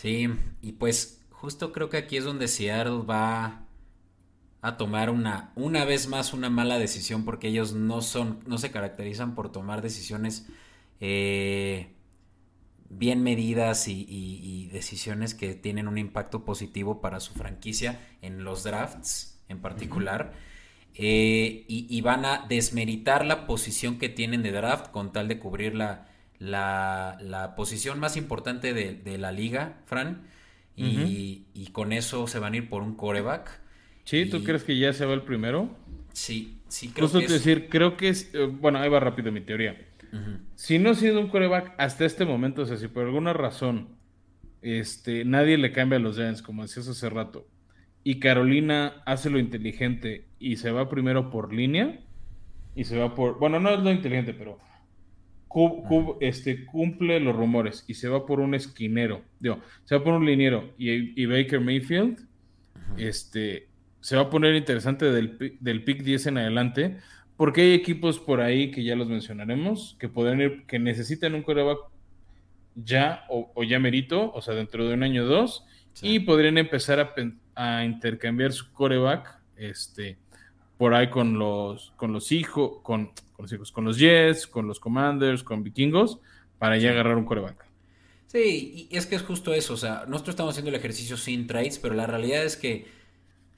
Sí, 0.00 0.30
y 0.62 0.72
pues 0.72 1.20
justo 1.30 1.72
creo 1.72 1.90
que 1.90 1.98
aquí 1.98 2.16
es 2.16 2.24
donde 2.24 2.48
Seattle 2.48 3.02
va 3.04 3.66
a 4.62 4.78
tomar 4.78 5.10
una, 5.10 5.52
una 5.56 5.84
vez 5.84 6.08
más 6.08 6.32
una 6.32 6.48
mala 6.48 6.78
decisión 6.78 7.26
porque 7.26 7.48
ellos 7.48 7.74
no 7.74 8.00
son, 8.00 8.42
no 8.46 8.56
se 8.56 8.70
caracterizan 8.70 9.34
por 9.34 9.52
tomar 9.52 9.82
decisiones 9.82 10.46
eh, 11.00 11.92
bien 12.88 13.22
medidas 13.22 13.88
y, 13.88 14.70
decisiones 14.72 15.34
que 15.34 15.54
tienen 15.54 15.86
un 15.86 15.98
impacto 15.98 16.46
positivo 16.46 17.02
para 17.02 17.20
su 17.20 17.34
franquicia 17.34 18.00
en 18.22 18.42
los 18.42 18.64
drafts 18.64 19.38
en 19.48 19.60
particular. 19.60 20.32
eh, 20.94 21.66
y, 21.68 22.00
van 22.00 22.24
a 22.24 22.46
desmeritar 22.48 23.26
la 23.26 23.46
posición 23.46 23.98
que 23.98 24.08
tienen 24.08 24.42
de 24.42 24.52
draft 24.52 24.90
con 24.92 25.12
tal 25.12 25.28
de 25.28 25.38
cubrir 25.38 25.74
la, 25.74 26.09
la, 26.40 27.54
posición 27.56 28.00
más 28.00 28.16
importante 28.16 28.74
de, 28.74 29.18
la 29.18 29.30
liga, 29.30 29.78
Fran. 29.86 30.22
Y, 30.74 31.70
con 31.72 31.92
eso 31.92 32.26
se 32.26 32.38
van 32.38 32.54
a 32.54 32.56
ir 32.56 32.68
por 32.68 32.82
un 32.82 32.96
coreback. 32.96 33.60
Sí, 34.04 34.26
¿tú 34.26 34.42
crees 34.42 34.64
que 34.64 34.76
ya 34.76 34.92
se 34.92 35.04
va 35.04 35.14
el 35.14 35.22
primero? 35.22 35.76
Sí, 36.12 36.58
sí, 36.68 36.88
creo 36.88 37.10
que 37.12 37.24
es... 37.24 37.30
decir, 37.30 37.68
creo 37.68 37.96
que 37.96 38.08
es... 38.08 38.34
Eh, 38.34 38.46
bueno, 38.46 38.78
ahí 38.78 38.88
va 38.88 38.98
rápido 38.98 39.30
mi 39.30 39.40
teoría. 39.40 39.86
Si 40.56 40.80
no 40.80 40.90
ha 40.90 40.94
sido 40.94 41.20
un 41.20 41.28
coreback 41.28 41.74
hasta 41.78 42.04
este 42.04 42.24
momento, 42.24 42.62
o 42.62 42.66
sea, 42.66 42.76
si 42.76 42.88
por 42.88 43.04
alguna 43.04 43.32
razón 43.32 43.90
este, 44.60 45.24
nadie 45.24 45.56
le 45.56 45.70
cambia 45.70 45.98
a 45.98 46.00
los 46.00 46.16
Giants, 46.16 46.42
como 46.42 46.62
decías 46.62 46.88
hace 46.88 47.08
rato, 47.08 47.46
y 48.02 48.18
Carolina 48.18 49.02
hace 49.06 49.30
lo 49.30 49.38
inteligente 49.38 50.26
y 50.40 50.56
se 50.56 50.72
va 50.72 50.88
primero 50.88 51.30
por 51.30 51.52
línea, 51.52 52.00
y 52.74 52.84
se 52.84 52.98
va 52.98 53.14
por, 53.14 53.38
bueno, 53.38 53.60
no 53.60 53.70
es 53.70 53.80
lo 53.80 53.92
inteligente, 53.92 54.34
pero 54.34 54.58
este, 56.20 56.64
cumple 56.66 57.20
los 57.20 57.34
rumores 57.34 57.84
y 57.88 57.94
se 57.94 58.08
va 58.08 58.26
por 58.26 58.40
un 58.40 58.54
esquinero, 58.54 59.22
digo, 59.40 59.58
se 59.84 59.96
va 59.96 60.04
por 60.04 60.14
un 60.14 60.26
liniero 60.26 60.72
y, 60.78 61.26
Baker 61.26 61.60
Mayfield, 61.60 62.20
este, 62.96 63.68
se 64.00 64.16
va 64.16 64.22
a 64.22 64.30
poner 64.30 64.54
interesante 64.54 65.10
del, 65.10 65.56
del 65.60 65.84
pick 65.84 66.02
10 66.02 66.26
en 66.26 66.38
adelante, 66.38 66.96
porque 67.36 67.62
hay 67.62 67.72
equipos 67.72 68.18
por 68.18 68.40
ahí 68.40 68.70
que 68.70 68.84
ya 68.84 68.94
los 68.94 69.08
mencionaremos, 69.08 69.96
que 69.98 70.08
pueden 70.08 70.40
ir, 70.40 70.66
que 70.66 70.78
necesitan 70.78 71.34
un 71.34 71.42
coreback 71.42 71.78
ya 72.74 73.24
o, 73.28 73.64
ya 73.64 73.78
merito, 73.78 74.32
o 74.32 74.42
sea, 74.42 74.54
dentro 74.54 74.86
de 74.86 74.94
un 74.94 75.02
año 75.02 75.24
o 75.24 75.26
dos, 75.26 75.64
y 76.02 76.20
podrían 76.20 76.58
empezar 76.58 77.14
a, 77.54 77.84
intercambiar 77.84 78.52
su 78.52 78.70
coreback, 78.72 79.38
este, 79.56 80.16
por 80.78 80.94
ahí 80.94 81.10
con 81.10 81.38
los, 81.38 81.92
con 81.96 82.12
los 82.12 82.32
hijos, 82.32 82.78
con, 82.82 83.10
los 83.42 83.52
hijos, 83.52 83.72
con 83.72 83.84
los 83.84 83.98
Jets, 83.98 84.46
con 84.46 84.66
los 84.66 84.80
Commanders, 84.80 85.42
con 85.42 85.62
Vikingos, 85.62 86.20
para 86.58 86.78
ya 86.78 86.90
agarrar 86.90 87.16
un 87.16 87.24
coreback. 87.24 87.66
Sí, 88.26 88.88
y 88.90 88.96
es 88.96 89.06
que 89.06 89.16
es 89.16 89.22
justo 89.22 89.54
eso, 89.54 89.74
o 89.74 89.76
sea, 89.76 90.04
nosotros 90.06 90.34
estamos 90.34 90.52
haciendo 90.52 90.70
el 90.70 90.76
ejercicio 90.76 91.16
sin 91.16 91.46
trades, 91.46 91.78
pero 91.78 91.94
la 91.94 92.06
realidad 92.06 92.44
es 92.44 92.56
que 92.56 92.86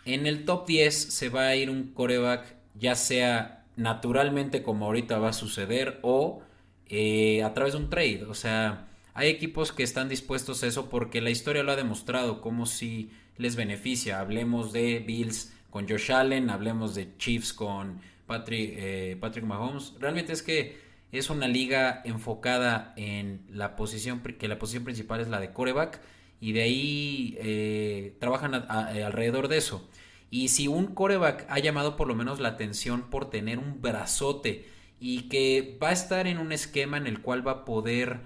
en 0.04 0.26
el 0.26 0.44
top 0.44 0.66
10 0.66 0.94
se 0.94 1.28
va 1.28 1.48
a 1.48 1.56
ir 1.56 1.68
un 1.68 1.92
coreback, 1.92 2.56
ya 2.78 2.94
sea 2.94 3.66
naturalmente 3.76 4.62
como 4.62 4.86
ahorita 4.86 5.18
va 5.18 5.28
a 5.28 5.34
suceder, 5.34 5.98
o 6.02 6.42
eh, 6.88 7.42
a 7.42 7.52
través 7.52 7.74
de 7.74 7.80
un 7.80 7.90
trade, 7.90 8.24
o 8.24 8.34
sea 8.34 8.88
hay 9.14 9.28
equipos 9.28 9.72
que 9.72 9.82
están 9.82 10.08
dispuestos 10.08 10.62
a 10.62 10.66
eso 10.66 10.88
porque 10.88 11.20
la 11.20 11.30
historia 11.30 11.62
lo 11.62 11.72
ha 11.72 11.76
demostrado, 11.76 12.40
como 12.40 12.66
si 12.66 13.10
les 13.36 13.56
beneficia. 13.56 14.20
Hablemos 14.20 14.72
de 14.72 15.00
Bills 15.00 15.52
con 15.70 15.88
Josh 15.88 16.12
Allen, 16.12 16.48
hablemos 16.48 16.94
de 16.94 17.16
Chiefs 17.18 17.52
con 17.52 18.00
Patrick, 18.32 18.74
eh, 18.78 19.16
Patrick 19.20 19.44
Mahomes. 19.44 19.92
Realmente 20.00 20.32
es 20.32 20.42
que 20.42 20.80
es 21.12 21.28
una 21.28 21.48
liga 21.48 22.00
enfocada 22.06 22.94
en 22.96 23.44
la 23.50 23.76
posición, 23.76 24.22
que 24.22 24.48
la 24.48 24.58
posición 24.58 24.84
principal 24.84 25.20
es 25.20 25.28
la 25.28 25.38
de 25.38 25.52
coreback, 25.52 26.00
y 26.40 26.52
de 26.52 26.62
ahí 26.62 27.36
eh, 27.40 28.16
trabajan 28.20 28.54
eh, 28.54 29.04
alrededor 29.04 29.48
de 29.48 29.58
eso. 29.58 29.86
Y 30.30 30.48
si 30.48 30.66
un 30.66 30.94
coreback 30.94 31.44
ha 31.50 31.58
llamado 31.58 31.94
por 31.94 32.08
lo 32.08 32.14
menos 32.14 32.40
la 32.40 32.48
atención 32.48 33.10
por 33.10 33.28
tener 33.28 33.58
un 33.58 33.82
brazote 33.82 34.66
y 34.98 35.28
que 35.28 35.78
va 35.80 35.90
a 35.90 35.92
estar 35.92 36.26
en 36.26 36.38
un 36.38 36.52
esquema 36.52 36.96
en 36.96 37.06
el 37.06 37.20
cual 37.20 37.46
va 37.46 37.52
a 37.52 37.64
poder 37.66 38.20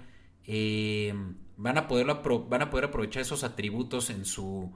van, 1.57 1.77
a 1.77 1.87
poder 1.89 2.07
van 2.47 2.61
a 2.61 2.69
poder 2.69 2.85
aprovechar 2.85 3.23
esos 3.23 3.43
atributos 3.43 4.09
en 4.09 4.23
su 4.23 4.71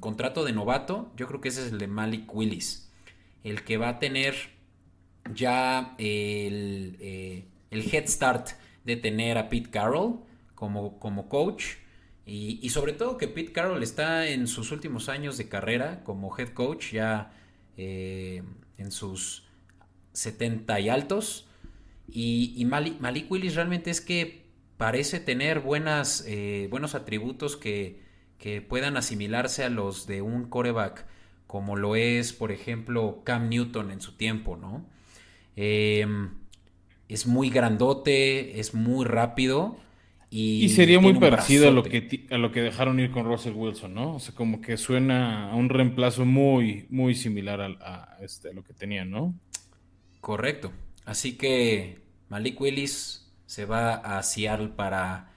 contrato 0.00 0.44
de 0.44 0.52
novato. 0.52 1.12
Yo 1.16 1.28
creo 1.28 1.40
que 1.40 1.50
ese 1.50 1.64
es 1.64 1.72
el 1.72 1.78
de 1.78 1.86
Malik 1.86 2.34
Willis, 2.34 2.87
el 3.44 3.64
que 3.64 3.76
va 3.76 3.90
a 3.90 3.98
tener 3.98 4.34
ya 5.34 5.94
el, 5.98 6.96
eh, 7.00 7.46
el 7.70 7.94
head 7.94 8.06
start 8.06 8.50
de 8.84 8.96
tener 8.96 9.38
a 9.38 9.48
Pete 9.48 9.70
Carroll 9.70 10.20
como, 10.54 10.98
como 10.98 11.28
coach. 11.28 11.76
Y, 12.26 12.68
sobre 12.68 12.92
todo 12.92 13.16
que 13.16 13.26
Pete 13.26 13.52
Carroll 13.52 13.82
está 13.82 14.26
en 14.28 14.48
sus 14.48 14.70
últimos 14.70 15.08
años 15.08 15.38
de 15.38 15.48
carrera 15.48 16.04
como 16.04 16.36
head 16.36 16.50
coach, 16.50 16.92
ya 16.92 17.32
en 17.78 18.90
sus 18.90 19.48
70 20.12 20.80
y 20.80 20.88
altos. 20.88 21.46
Y, 22.08 22.64
Malik 22.66 23.30
Willis 23.30 23.54
realmente 23.54 23.90
es 23.90 24.00
que 24.00 24.46
parece 24.76 25.20
tener 25.20 25.60
buenas, 25.60 26.24
eh, 26.26 26.68
buenos 26.70 26.94
atributos 26.94 27.56
que, 27.56 28.06
puedan 28.68 28.96
asimilarse 28.96 29.64
a 29.64 29.68
los 29.68 30.06
de 30.06 30.22
un 30.22 30.48
coreback, 30.48 31.04
como 31.48 31.76
lo 31.76 31.96
es, 31.96 32.34
por 32.34 32.52
ejemplo, 32.52 33.22
Cam 33.24 33.48
Newton 33.48 33.90
en 33.90 34.02
su 34.02 34.12
tiempo, 34.12 34.56
¿no? 34.56 34.86
Em, 35.56 36.28
es 37.08 37.26
muy 37.26 37.48
grandote, 37.48 38.60
es 38.60 38.74
muy 38.74 39.06
rápido. 39.06 39.78
Y, 40.30 40.68
sería 40.68 41.00
muy 41.00 41.14
parecido 41.14 41.68
a 41.68 41.70
lo, 41.70 41.82
que, 41.82 42.26
a 42.30 42.36
lo 42.36 42.52
que 42.52 42.60
dejaron 42.60 43.00
ir 43.00 43.10
con 43.10 43.24
Russell 43.24 43.54
Wilson, 43.54 43.94
¿no? 43.94 44.16
O 44.16 44.20
sea, 44.20 44.34
como 44.34 44.60
que 44.60 44.76
suena 44.76 45.50
a 45.50 45.54
un 45.54 45.70
reemplazo 45.70 46.26
muy, 46.26 46.86
muy 46.90 47.14
similar 47.14 47.62
a, 47.62 48.18
este, 48.20 48.50
a 48.50 48.52
lo 48.52 48.62
que 48.62 48.74
tenían, 48.74 49.10
¿no? 49.10 49.34
Correcto. 50.20 50.70
Así 51.06 51.38
que 51.38 51.98
Malik 52.28 52.60
Willis 52.60 53.26
se 53.46 53.64
va 53.64 53.94
a 53.94 54.22
Seattle 54.22 54.68
para, 54.68 55.32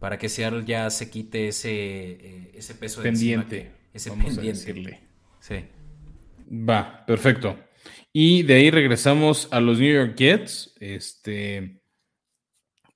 para 0.00 0.18
que 0.18 0.28
Seattle 0.28 0.64
ya 0.66 0.90
se 0.90 1.08
quite 1.08 1.46
ese, 1.46 1.70
eh, 1.70 2.50
ese 2.56 2.74
peso 2.74 3.00
de 3.00 3.10
pendiente. 3.10 3.70
ese 3.94 4.10
pendiente. 4.10 5.11
Sí. 5.42 5.56
Va, 6.48 7.04
perfecto. 7.04 7.58
Y 8.12 8.44
de 8.44 8.54
ahí 8.54 8.70
regresamos 8.70 9.48
a 9.50 9.60
los 9.60 9.80
New 9.80 9.92
York 9.92 10.14
Jets, 10.16 10.72
este, 10.78 11.82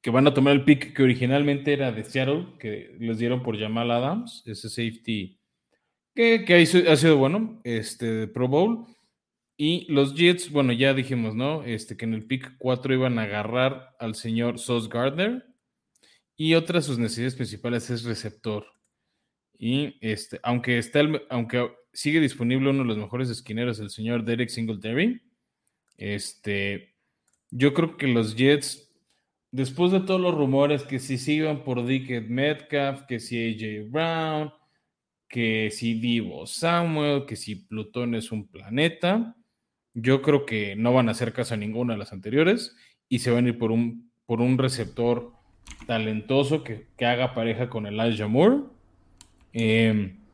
que 0.01 0.11
van 0.11 0.29
a 0.29 0.33
tomar 0.33 0.53
el 0.53 0.65
pick 0.65 0.95
que 0.95 1.03
originalmente 1.03 1.73
era 1.73 1.91
de 1.91 2.05
Seattle, 2.05 2.55
que 2.61 2.95
les 3.01 3.19
dieron 3.19 3.43
por 3.43 3.59
Jamal 3.59 3.91
Adams, 3.91 4.45
ese 4.47 4.69
safety 4.69 5.41
que, 6.15 6.45
que 6.45 6.55
ha 6.89 6.97
sido 6.97 7.17
bueno, 7.17 7.61
este, 7.65 8.07
de 8.07 8.29
Pro 8.29 8.47
Bowl. 8.47 8.87
Y 9.57 9.91
los 9.93 10.15
Jets, 10.15 10.53
bueno, 10.53 10.73
ya 10.73 10.95
dijimos, 10.95 11.35
¿no? 11.35 11.65
Este, 11.65 11.97
que 11.97 12.05
en 12.05 12.15
el 12.15 12.27
pick 12.27 12.57
4 12.59 12.95
iban 12.95 13.19
a 13.19 13.23
agarrar 13.23 13.97
al 13.99 14.15
señor 14.15 14.61
Sos 14.61 14.89
Gardner. 14.89 15.45
Y 16.37 16.55
otra 16.55 16.79
de 16.79 16.87
sus 16.87 16.99
necesidades 16.99 17.35
principales 17.35 17.91
es 17.91 18.05
receptor. 18.05 18.67
Y 19.59 19.97
este, 20.01 20.39
aunque 20.45 20.79
está 20.79 21.01
aunque 21.31 21.71
sigue 21.97 22.21
disponible 22.21 22.69
uno 22.69 22.81
de 22.81 22.89
los 22.89 22.99
mejores 22.99 23.31
esquineros, 23.31 23.81
el 23.81 23.89
señor 23.89 24.23
Derek 24.23 24.51
Singletary, 24.51 25.23
este, 25.97 26.95
yo 27.51 27.73
creo 27.73 27.97
que 27.97 28.07
los 28.07 28.37
Jets, 28.37 28.93
después 29.51 29.93
de 29.93 30.01
todos 30.01 30.21
los 30.21 30.35
rumores 30.35 30.83
que 30.83 30.99
si 30.99 31.17
sigan 31.17 31.65
por 31.65 31.87
Dickett 31.87 32.29
Metcalf, 32.29 33.07
que 33.09 33.19
si 33.19 33.39
AJ 33.39 33.91
Brown, 33.91 34.53
que 35.27 35.71
si 35.71 35.95
Divo 35.95 36.47
Samuel, 36.47 37.25
que 37.25 37.35
si 37.35 37.57
Plutón 37.57 38.15
es 38.15 38.31
un 38.31 38.47
planeta, 38.47 39.35
yo 39.95 40.21
creo 40.21 40.45
que 40.45 40.77
no 40.77 40.93
van 40.93 41.09
a 41.09 41.13
hacer 41.13 41.33
caso 41.33 41.55
a 41.55 41.57
ninguna 41.57 41.95
de 41.95 41.99
las 41.99 42.13
anteriores 42.13 42.77
y 43.09 43.21
se 43.21 43.31
van 43.31 43.47
a 43.47 43.49
ir 43.49 43.59
por 43.59 43.73
un, 43.73 44.13
por 44.27 44.43
un 44.43 44.59
receptor 44.59 45.33
talentoso 45.87 46.63
que, 46.63 46.89
haga 46.99 47.33
pareja 47.33 47.71
con 47.71 47.87
Elijah 47.87 48.29
Moore. 48.29 48.65
Em, 49.55 50.26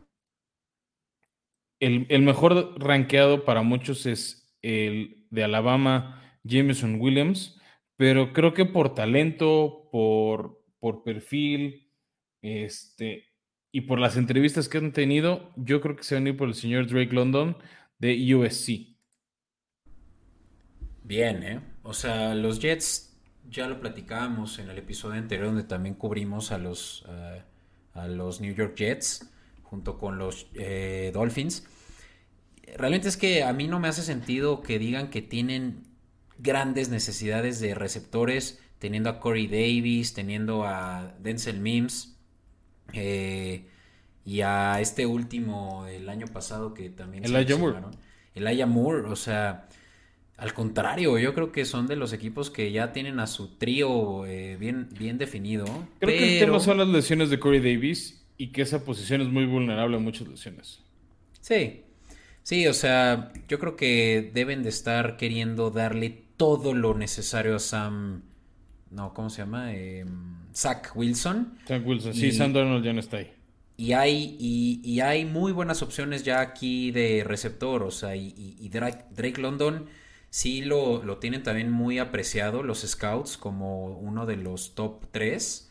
el, 1.83 2.23
mejor 2.23 2.81
rankeado 2.81 3.45
para 3.45 3.63
muchos 3.63 4.07
es 4.07 4.57
el 4.63 5.27
de 5.31 5.43
Alabama, 5.43 6.23
Jameson 6.45 7.01
Williams, 7.01 7.61
pero 7.97 8.33
creo 8.33 8.55
que 8.55 8.65
por 8.65 8.95
talento, 8.95 9.89
por, 9.91 10.63
por 10.79 11.03
perfil, 11.03 11.91
este, 12.41 13.25
y 13.73 13.83
por 13.83 13.99
las 13.99 14.17
entrevistas 14.17 14.69
que 14.69 14.79
han 14.79 14.93
tenido, 14.93 15.51
yo 15.57 15.81
creo 15.81 15.97
que 15.97 16.05
se 16.05 16.15
van 16.15 16.27
a 16.27 16.29
ir 16.29 16.37
por 16.37 16.49
el 16.49 16.55
señor 16.55 16.87
Drake 16.87 17.13
London 17.13 17.57
de 17.99 18.35
USC. 18.35 18.97
Bien, 21.03 21.43
¿eh? 21.43 21.61
O 21.83 21.95
sea, 21.95 22.37
los 22.37 22.61
Jets 22.61 23.21
ya 23.51 23.67
lo 23.67 23.81
platicábamos 23.81 24.61
en 24.61 24.71
el 24.71 24.79
episodio 24.79 25.19
anterior 25.19 25.49
donde 25.49 25.65
también 25.65 25.97
cubrimos 25.97 26.53
a 26.53 26.59
los, 26.59 27.05
eh, 27.09 27.43
a 27.95 28.07
los 28.07 28.41
New 28.41 28.55
York 28.55 28.77
Jets 28.77 29.29
junto 29.73 29.97
con 29.97 30.19
los 30.19 30.49
eh, 30.53 31.13
Dolphins. 31.15 31.67
Realmente 32.77 33.09
es 33.09 33.17
que 33.17 33.43
a 33.43 33.55
mí 33.55 33.69
no 33.69 33.81
me 33.81 33.89
hace 33.89 34.03
sentido 34.03 34.61
que 34.61 34.79
digan 34.79 35.09
que 35.09 35.23
tienen 35.23 35.85
grandes 36.39 36.91
necesidades 36.91 37.59
de 37.59 37.75
receptores, 37.75 38.61
teniendo 38.79 39.09
a 39.09 39.19
Corey 39.19 39.47
Davis, 39.47 40.13
teniendo 40.13 40.67
a 40.67 41.15
Denzel 41.21 41.59
Mims 41.59 42.19
eh, 42.93 43.67
y 44.27 44.43
a 44.43 44.79
este 44.83 45.07
último 45.07 45.87
el 45.87 46.07
año 46.11 46.27
pasado 46.27 46.75
que 46.75 46.91
también... 46.91 47.25
El 47.25 47.35
Aya 47.35 47.57
Moore. 47.57 47.79
El 48.35 48.67
Moore, 48.67 49.09
o 49.09 49.17
sea 49.17 49.69
al 50.37 50.53
contrario, 50.53 51.19
yo 51.19 51.33
creo 51.33 51.51
que 51.51 51.65
son 51.65 51.87
de 51.87 51.97
los 51.97 52.13
equipos 52.13 52.51
que 52.51 52.73
ya 52.73 52.93
tienen 52.93 53.21
a 53.21 53.27
su 53.27 53.57
trío 53.57 54.27
eh, 54.27 54.59
bien, 54.59 54.89
bien 54.99 55.17
definido. 55.17 55.65
Creo 55.99 56.19
que 56.19 56.41
el 56.41 56.45
tema 56.45 56.61
son 56.61 56.77
las 56.77 56.89
lesiones 56.89 57.31
de 57.31 57.39
Corey 57.39 57.61
Davis 57.61 58.22
y 58.43 58.53
que 58.53 58.63
esa 58.63 58.85
posición 58.85 59.21
es 59.21 59.29
muy 59.29 59.47
vulnerable 59.47 59.97
a 59.97 60.01
muchas 60.01 60.27
lesiones. 60.29 60.83
Sí, 61.41 61.83
Sí, 62.43 62.67
o 62.67 62.75
sea, 62.75 63.33
yo 63.49 63.59
creo 63.59 63.77
que 63.77 64.31
deben 64.35 64.63
de 64.63 64.69
estar 64.69 65.17
queriendo 65.17 65.71
darle 65.71 66.25
todo 66.37 66.75
lo 66.75 66.95
necesario 66.95 67.57
a 67.57 67.59
Sam. 67.61 68.23
No, 68.91 69.15
¿cómo 69.15 69.31
se 69.31 69.43
llama? 69.43 69.73
Eh, 69.75 70.05
Zach 70.55 70.91
Wilson. 70.97 71.59
Zach 71.67 71.87
Wilson, 71.87 72.15
sí, 72.15 72.33
Sam 72.33 72.53
Donald 72.53 72.85
ya 72.85 72.93
no 72.93 73.01
está 73.01 73.19
ahí. 73.19 73.33
Y 73.77 73.93
hay, 73.93 74.37
y, 74.39 75.01
hay 75.01 75.25
muy 75.25 75.53
buenas 75.53 75.83
opciones 75.83 76.25
ya 76.25 76.41
aquí 76.41 76.91
de 76.91 77.25
receptor, 77.25 77.83
o 77.83 77.91
sea, 77.91 78.15
y, 78.15 78.69
Drake, 78.69 79.41
London 79.41 79.87
sí 80.31 80.63
lo, 80.63 81.03
lo, 81.05 81.19
tienen 81.19 81.43
también 81.43 81.71
muy 81.71 81.99
apreciado 81.99 82.63
los 82.63 82.81
scouts 82.81 83.37
como 83.37 83.87
uno 83.99 84.27
de 84.27 84.37
los 84.37 84.75
top 84.75 85.07
3. 85.11 85.71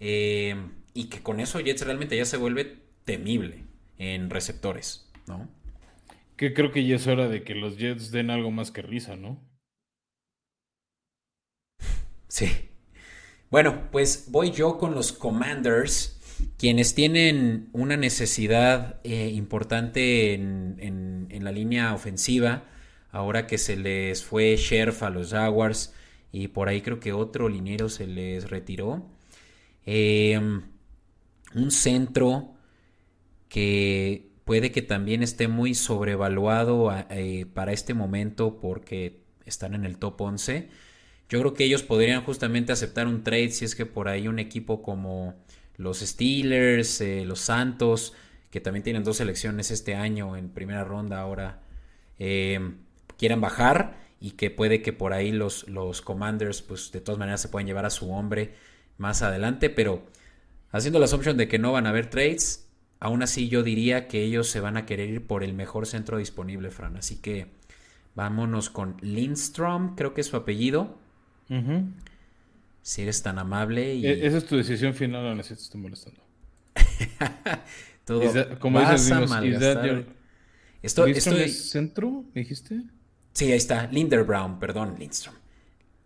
Eh, 0.00 0.56
y 0.94 1.04
que 1.04 1.22
con 1.22 1.40
eso 1.40 1.60
Jets 1.60 1.84
realmente 1.84 2.16
ya 2.16 2.24
se 2.24 2.36
vuelve 2.36 2.78
temible 3.04 3.64
en 3.98 4.30
receptores, 4.30 5.10
¿no? 5.26 5.48
Que 6.36 6.54
creo 6.54 6.72
que 6.72 6.86
ya 6.86 6.96
es 6.96 7.06
hora 7.06 7.28
de 7.28 7.42
que 7.44 7.54
los 7.54 7.76
Jets 7.76 8.10
den 8.10 8.30
algo 8.30 8.50
más 8.50 8.70
que 8.70 8.82
risa, 8.82 9.16
¿no? 9.16 9.40
Sí. 12.28 12.48
Bueno, 13.50 13.90
pues 13.90 14.26
voy 14.28 14.52
yo 14.52 14.78
con 14.78 14.94
los 14.94 15.12
Commanders, 15.12 16.20
quienes 16.56 16.94
tienen 16.94 17.68
una 17.72 17.96
necesidad 17.96 19.00
eh, 19.02 19.30
importante 19.34 20.34
en, 20.34 21.28
la 21.40 21.52
línea 21.52 21.94
ofensiva, 21.94 22.64
ahora 23.10 23.46
que 23.46 23.56
se 23.56 23.74
les 23.76 24.22
fue 24.22 24.56
Sheriff 24.56 25.02
a 25.02 25.08
los 25.08 25.30
Jaguars 25.30 25.94
y 26.32 26.48
por 26.48 26.68
ahí 26.68 26.82
creo 26.82 27.00
que 27.00 27.14
otro 27.14 27.48
liniero 27.48 27.88
se 27.88 28.06
les 28.06 28.50
retiró. 28.50 29.08
Em, 29.86 30.62
un 31.54 31.70
centro 31.70 32.54
que 33.48 34.30
puede 34.44 34.72
que 34.72 34.82
también 34.82 35.22
esté 35.22 35.48
muy 35.48 35.74
sobrevaluado 35.74 36.92
eh, 37.10 37.46
para 37.52 37.72
este 37.72 37.94
momento 37.94 38.58
porque 38.60 39.20
están 39.44 39.74
en 39.74 39.84
el 39.84 39.98
top 39.98 40.20
11. 40.20 40.68
Yo 41.28 41.40
creo 41.40 41.54
que 41.54 41.64
ellos 41.64 41.82
podrían 41.82 42.22
justamente 42.24 42.72
aceptar 42.72 43.06
un 43.06 43.22
trade 43.22 43.50
si 43.50 43.64
es 43.64 43.74
que 43.74 43.86
por 43.86 44.08
ahí 44.08 44.28
un 44.28 44.38
equipo 44.38 44.82
como 44.82 45.34
los 45.76 46.00
Steelers, 46.00 47.00
eh, 47.00 47.24
los 47.24 47.40
Santos, 47.40 48.12
que 48.50 48.60
también 48.60 48.82
tienen 48.82 49.04
dos 49.04 49.18
selecciones 49.18 49.70
este 49.70 49.94
año 49.94 50.36
en 50.36 50.48
primera 50.50 50.84
ronda 50.84 51.20
ahora, 51.20 51.62
em, 52.18 52.78
quieran 53.16 53.40
bajar 53.40 53.96
y 54.20 54.32
que 54.32 54.50
puede 54.50 54.82
que 54.82 54.92
por 54.92 55.12
ahí 55.12 55.32
los, 55.32 55.68
los 55.68 56.02
Commanders 56.02 56.62
pues 56.62 56.90
de 56.92 57.00
todas 57.00 57.18
maneras 57.18 57.40
se 57.40 57.48
puedan 57.48 57.66
llevar 57.66 57.86
a 57.86 57.90
su 57.90 58.10
hombre 58.12 58.54
más 58.98 59.22
adelante, 59.22 59.70
pero 59.70 60.04
haciendo 60.72 60.98
la 60.98 61.06
asunción 61.06 61.36
de 61.36 61.48
que 61.48 61.58
no 61.58 61.72
van 61.72 61.86
a 61.86 61.90
haber 61.90 62.08
trades, 62.08 62.68
aún 62.98 63.22
así 63.22 63.48
yo 63.48 63.62
diría 63.62 64.08
que 64.08 64.22
ellos 64.22 64.48
se 64.48 64.60
van 64.60 64.76
a 64.76 64.86
querer 64.86 65.08
ir 65.08 65.26
por 65.26 65.42
el 65.42 65.54
mejor 65.54 65.86
centro 65.86 66.18
disponible, 66.18 66.70
Fran. 66.70 66.96
Así 66.96 67.16
que 67.16 67.48
vámonos 68.14 68.70
con 68.70 68.96
Lindstrom, 69.00 69.96
creo 69.96 70.14
que 70.14 70.20
es 70.20 70.26
su 70.26 70.36
apellido. 70.36 70.98
Si 72.82 73.02
eres 73.02 73.22
tan 73.22 73.38
amable. 73.38 73.94
Y... 73.94 74.06
E-, 74.06 74.26
esa 74.26 74.38
es 74.38 74.46
tu 74.46 74.56
decisión 74.56 74.94
final, 74.94 75.22
no 75.22 75.34
necesito 75.34 75.62
estoy 75.62 75.80
molestando. 75.80 76.22
Todo 78.04 78.20
como 78.58 78.80
dices, 78.80 79.12
estoy, 80.82 81.12
estoy... 81.12 81.48
centro, 81.48 82.24
dijiste? 82.34 82.82
Sí, 83.32 83.46
ahí 83.46 83.58
está, 83.58 83.86
Linderbrown, 83.86 84.58
perdón, 84.58 84.96
Lindstrom. 84.98 85.34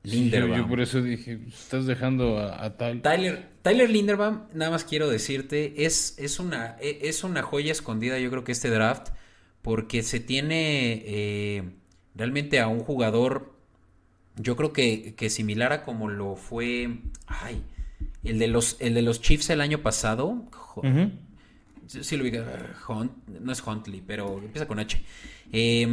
Linderbaum. 0.05 0.59
yo, 0.59 0.69
por 0.69 0.81
eso 0.81 1.01
dije, 1.01 1.41
estás 1.49 1.87
dejando 1.87 2.39
a, 2.39 2.77
Tyler. 2.77 3.49
Tyler. 3.63 3.91
Linderbaum, 3.91 4.43
nada 4.53 4.71
más 4.71 4.85
quiero 4.85 5.09
decirte, 5.09 5.87
es, 5.87 6.15
es, 6.19 6.39
una, 6.39 6.77
e, 6.79 7.01
es 7.03 7.25
una 7.25 7.43
joya 7.43 7.73
escondida, 7.73 8.19
yo 8.19 8.31
creo 8.31 8.45
que 8.45 8.53
este 8.53 8.69
draft, 8.69 9.09
porque 9.63 10.03
se 10.03 10.21
tiene 10.21 11.03
eh, 11.07 11.63
realmente 12.15 12.61
a 12.61 12.69
un 12.69 12.81
jugador, 12.81 13.55
yo 14.37 14.57
creo 14.57 14.75
que, 14.75 15.15
que, 15.15 15.31
similar 15.31 15.73
a 15.73 15.83
como 15.85 16.11
lo 16.11 16.37
fue, 16.37 16.99
ay, 17.27 17.63
el 18.25 18.39
de 18.39 18.49
los, 18.49 18.77
el 18.81 18.93
de 18.93 19.01
los 19.01 19.23
Chiefs 19.23 19.49
el 19.49 19.63
año 19.63 19.79
pasado. 19.79 20.45
Sí, 21.87 22.17
lo 22.17 22.25
vi, 22.25 22.33
Hunt, 22.89 23.13
no 23.29 23.53
es 23.53 23.67
Huntley, 23.67 24.03
pero 24.07 24.39
empieza 24.39 24.67
con 24.67 24.79
H. 24.79 25.01
Eh, 25.51 25.87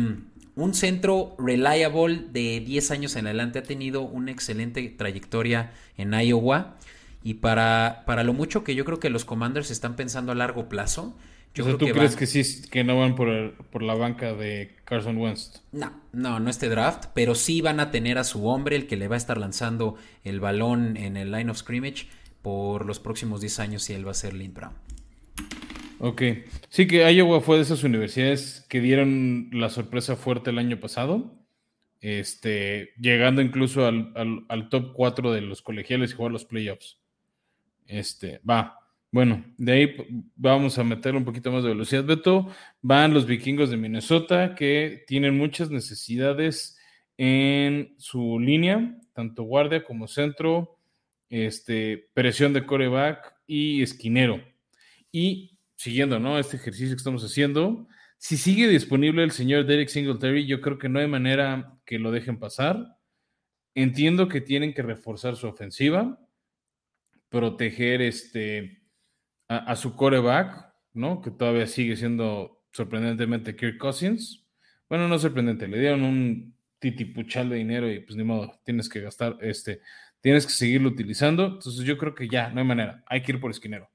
un 0.56 0.74
centro 0.74 1.36
reliable 1.40 2.26
de 2.32 2.62
10 2.66 2.92
años 2.92 3.16
en 3.16 3.28
adelante 3.28 3.60
ha 3.60 3.64
tenido 3.64 4.02
una 4.02 4.32
excelente 4.32 4.88
trayectoria 4.90 5.72
en 5.98 6.14
Iowa. 6.14 6.78
Y 7.24 7.36
para, 7.36 8.04
para 8.06 8.24
lo 8.24 8.34
mucho 8.34 8.64
que 8.64 8.76
yo 8.76 8.84
creo 8.84 9.00
que 9.00 9.10
los 9.10 9.26
Commanders 9.26 9.70
están 9.72 9.96
pensando 9.96 10.32
a 10.32 10.36
largo 10.36 10.70
plazo. 10.70 11.16
Yo 11.54 11.78
¿tú 11.78 11.86
crees 11.88 12.16
que 12.16 12.26
sí 12.28 12.62
que 12.70 12.84
no 12.84 12.98
van 12.98 13.16
por, 13.16 13.54
por 13.72 13.84
la 13.84 13.94
banca 13.94 14.34
de 14.34 14.74
Carson 14.86 15.18
Wentz? 15.18 15.62
No, 15.74 15.92
no, 16.14 16.40
no 16.40 16.50
este 16.50 16.70
draft, 16.70 17.10
pero 17.14 17.36
sí 17.36 17.60
van 17.60 17.82
a 17.82 17.92
tener 17.92 18.18
a 18.18 18.24
su 18.24 18.48
hombre, 18.48 18.78
el 18.78 18.88
que 18.88 18.96
le 18.96 19.10
va 19.10 19.16
a 19.16 19.18
estar 19.18 19.38
lanzando 19.38 19.96
el 20.24 20.40
balón 20.40 20.96
en 20.96 21.18
el 21.18 21.32
line 21.32 21.52
of 21.52 21.58
scrimmage 21.58 22.08
por 22.42 22.86
los 22.86 23.00
próximos 23.00 23.42
10 23.42 23.60
años 23.60 23.90
y 23.90 23.94
él 23.94 24.08
va 24.08 24.12
a 24.12 24.16
ser 24.16 24.34
Lynn 24.34 24.54
Brown. 24.54 24.74
Ok. 26.04 26.24
Sí 26.70 26.88
que 26.88 27.14
Iowa 27.14 27.42
fue 27.42 27.58
de 27.58 27.62
esas 27.62 27.84
universidades 27.84 28.66
que 28.68 28.82
dieron 28.82 29.50
la 29.54 29.70
sorpresa 29.70 30.16
fuerte 30.16 30.50
el 30.50 30.58
año 30.58 30.80
pasado. 30.80 31.32
Este, 32.00 32.90
llegando 33.00 33.40
incluso 33.40 33.86
al, 33.86 34.70
top 34.72 34.94
4 34.96 35.32
de 35.32 35.42
los 35.42 35.62
colegiales 35.62 36.12
y 36.12 36.16
jugar 36.16 36.32
los 36.32 36.46
playoffs. 36.46 36.98
Este, 37.86 38.40
va. 38.40 38.80
Bueno, 39.12 39.46
de 39.58 39.72
ahí 39.72 39.96
vamos 40.36 40.80
a 40.80 40.84
meter 40.84 41.16
un 41.16 41.24
poquito 41.24 41.52
más 41.52 41.62
de 41.62 41.70
velocidad, 41.70 42.04
Beto. 42.04 42.48
Van 42.82 43.14
los 43.14 43.28
vikingos 43.28 43.70
de 43.70 43.78
Minnesota 43.78 44.56
que 44.56 45.04
tienen 45.06 45.38
muchas 45.38 45.70
necesidades 45.70 46.80
en 47.16 47.94
su 48.00 48.40
línea, 48.40 48.98
tanto 49.14 49.44
guardia 49.44 49.84
como 49.84 50.08
centro, 50.08 50.80
este, 51.30 52.10
presión 52.16 52.54
de 52.54 52.66
coreback 52.66 53.36
y 53.46 53.84
esquinero. 53.84 54.42
Y 55.12 55.51
siguiendo, 55.82 56.20
¿no? 56.20 56.38
Este 56.38 56.58
ejercicio 56.58 56.96
que 56.96 57.00
estamos 57.00 57.24
haciendo. 57.24 57.88
Si 58.20 58.38
sigue 58.38 58.68
disponible 58.68 59.24
el 59.24 59.32
señor 59.32 59.66
Derek 59.66 59.90
Singletary, 59.90 60.46
yo 60.46 60.62
creo 60.62 60.78
que 60.78 60.90
no 60.90 61.00
hay 61.00 61.08
manera 61.08 61.76
que 61.86 61.98
lo 61.98 62.12
dejen 62.12 62.38
pasar. 62.38 62.98
Entiendo 63.74 64.28
que 64.28 64.42
tienen 64.42 64.76
que 64.76 64.84
reforzar 64.84 65.36
su 65.36 65.48
ofensiva, 65.48 66.20
proteger 67.30 68.04
este, 68.04 68.84
a, 69.48 69.76
su 69.76 69.96
coreback, 69.96 70.72
¿no? 70.94 71.20
Que 71.20 71.32
todavía 71.32 71.66
sigue 71.66 71.96
siendo 71.96 72.64
sorprendentemente 72.72 73.56
Kirk 73.56 73.80
Cousins. 73.80 74.46
Bueno, 74.88 75.08
no 75.08 75.18
sorprendente, 75.18 75.68
le 75.68 75.80
dieron 75.80 76.04
un 76.04 76.56
titipuchal 76.78 77.50
de 77.50 77.56
dinero 77.56 77.92
y 77.92 78.02
pues 78.02 78.16
ni 78.16 78.24
modo, 78.24 78.60
tienes 78.64 78.88
que 78.88 79.02
gastar, 79.02 79.38
este, 79.42 79.82
tienes 80.20 80.46
que 80.46 80.52
seguirlo 80.52 80.90
utilizando. 80.90 81.46
Entonces 81.48 81.84
yo 81.86 81.98
creo 81.98 82.14
que 82.14 82.28
ya, 82.28 82.50
no 82.50 82.60
hay 82.60 82.68
manera, 82.68 83.04
hay 83.08 83.24
que 83.24 83.32
ir 83.32 83.40
por 83.40 83.50
esquinero 83.50 83.90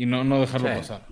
y 0.00 0.06
no, 0.06 0.24
no 0.24 0.40
dejarlo 0.40 0.68
pasar. 0.68 1.06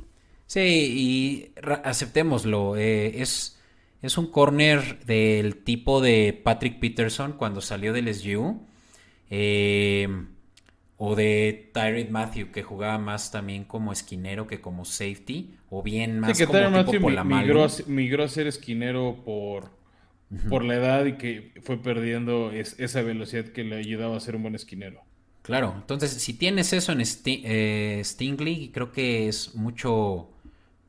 Sí, 0.46 0.60
y 0.60 1.52
aceptémoslo. 1.84 2.74
Eh, 2.78 3.20
es, 3.20 3.60
es 4.00 4.16
un 4.16 4.30
corner 4.30 5.04
del 5.04 5.56
tipo 5.56 6.00
de 6.00 6.32
Patrick 6.32 6.80
Peterson 6.80 7.32
cuando 7.32 7.60
salió 7.60 7.92
del 7.92 8.08
SU. 8.08 8.58
Eh, 9.28 10.08
o 10.96 11.14
de 11.14 11.70
Tyree 11.74 12.08
Matthew, 12.08 12.50
que 12.50 12.62
jugaba 12.62 12.96
más 12.96 13.30
también 13.30 13.64
como 13.64 13.92
esquinero 13.92 14.46
que 14.46 14.62
como 14.62 14.86
safety. 14.86 15.54
O 15.68 15.82
bien 15.82 16.20
más 16.20 16.42
como 16.46 16.82
tipo 16.86 17.02
por 17.02 17.12
la 17.12 17.24
migró, 17.24 17.66
migró, 17.88 18.24
a 18.24 18.28
ser 18.28 18.46
esquinero 18.46 19.22
por, 19.22 19.70
por 20.48 20.64
la 20.64 20.76
edad 20.76 21.04
y 21.04 21.18
que 21.18 21.52
fue 21.60 21.76
perdiendo 21.82 22.52
esa 22.52 23.02
velocidad 23.02 23.44
que 23.44 23.64
le 23.64 23.76
ayudaba 23.76 24.16
a 24.16 24.20
ser 24.20 24.34
un 24.34 24.44
buen 24.44 24.54
esquinero. 24.54 25.02
Claro, 25.48 25.72
entonces 25.78 26.10
si 26.10 26.34
tienes 26.34 26.74
eso 26.74 26.92
en 26.92 27.00
eh, 27.00 28.02
Stingley, 28.04 28.68
creo 28.68 28.92
que 28.92 29.28
es 29.28 29.54
mucho, 29.54 30.28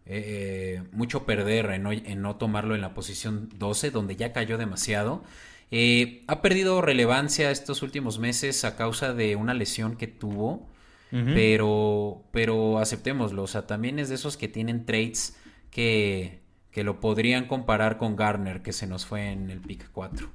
eh, 0.05 0.83
mucho 0.91 1.25
perder 1.25 1.67
en 1.67 2.21
no, 2.21 2.35
tomarlo 2.35 2.75
en 2.75 2.81
la 2.81 2.93
posición 2.93 3.47
12, 3.55 3.89
donde 3.89 4.17
ya 4.17 4.33
cayó 4.33 4.57
demasiado. 4.57 5.23
Eh, 5.71 6.25
ha 6.27 6.41
perdido 6.41 6.81
relevancia 6.81 7.51
estos 7.51 7.83
últimos 7.83 8.19
meses 8.19 8.65
a 8.65 8.75
causa 8.75 9.13
de 9.13 9.37
una 9.37 9.53
lesión 9.53 9.95
que 9.95 10.07
tuvo, 10.07 10.67
pero, 11.09 12.25
pero 12.33 12.79
aceptémoslo, 12.79 13.43
o 13.43 13.47
sea, 13.47 13.65
también 13.65 13.97
es 13.97 14.09
de 14.09 14.15
esos 14.15 14.35
que 14.35 14.49
tienen 14.49 14.85
traits 14.85 15.37
que, 15.71 16.41
que 16.69 16.83
lo 16.83 16.99
podrían 16.99 17.47
comparar 17.47 17.97
con 17.97 18.17
Garner, 18.17 18.61
que 18.61 18.73
se 18.73 18.87
nos 18.87 19.05
fue 19.05 19.31
en 19.31 19.51
el 19.51 19.61
pick 19.61 19.89
4. 19.93 20.29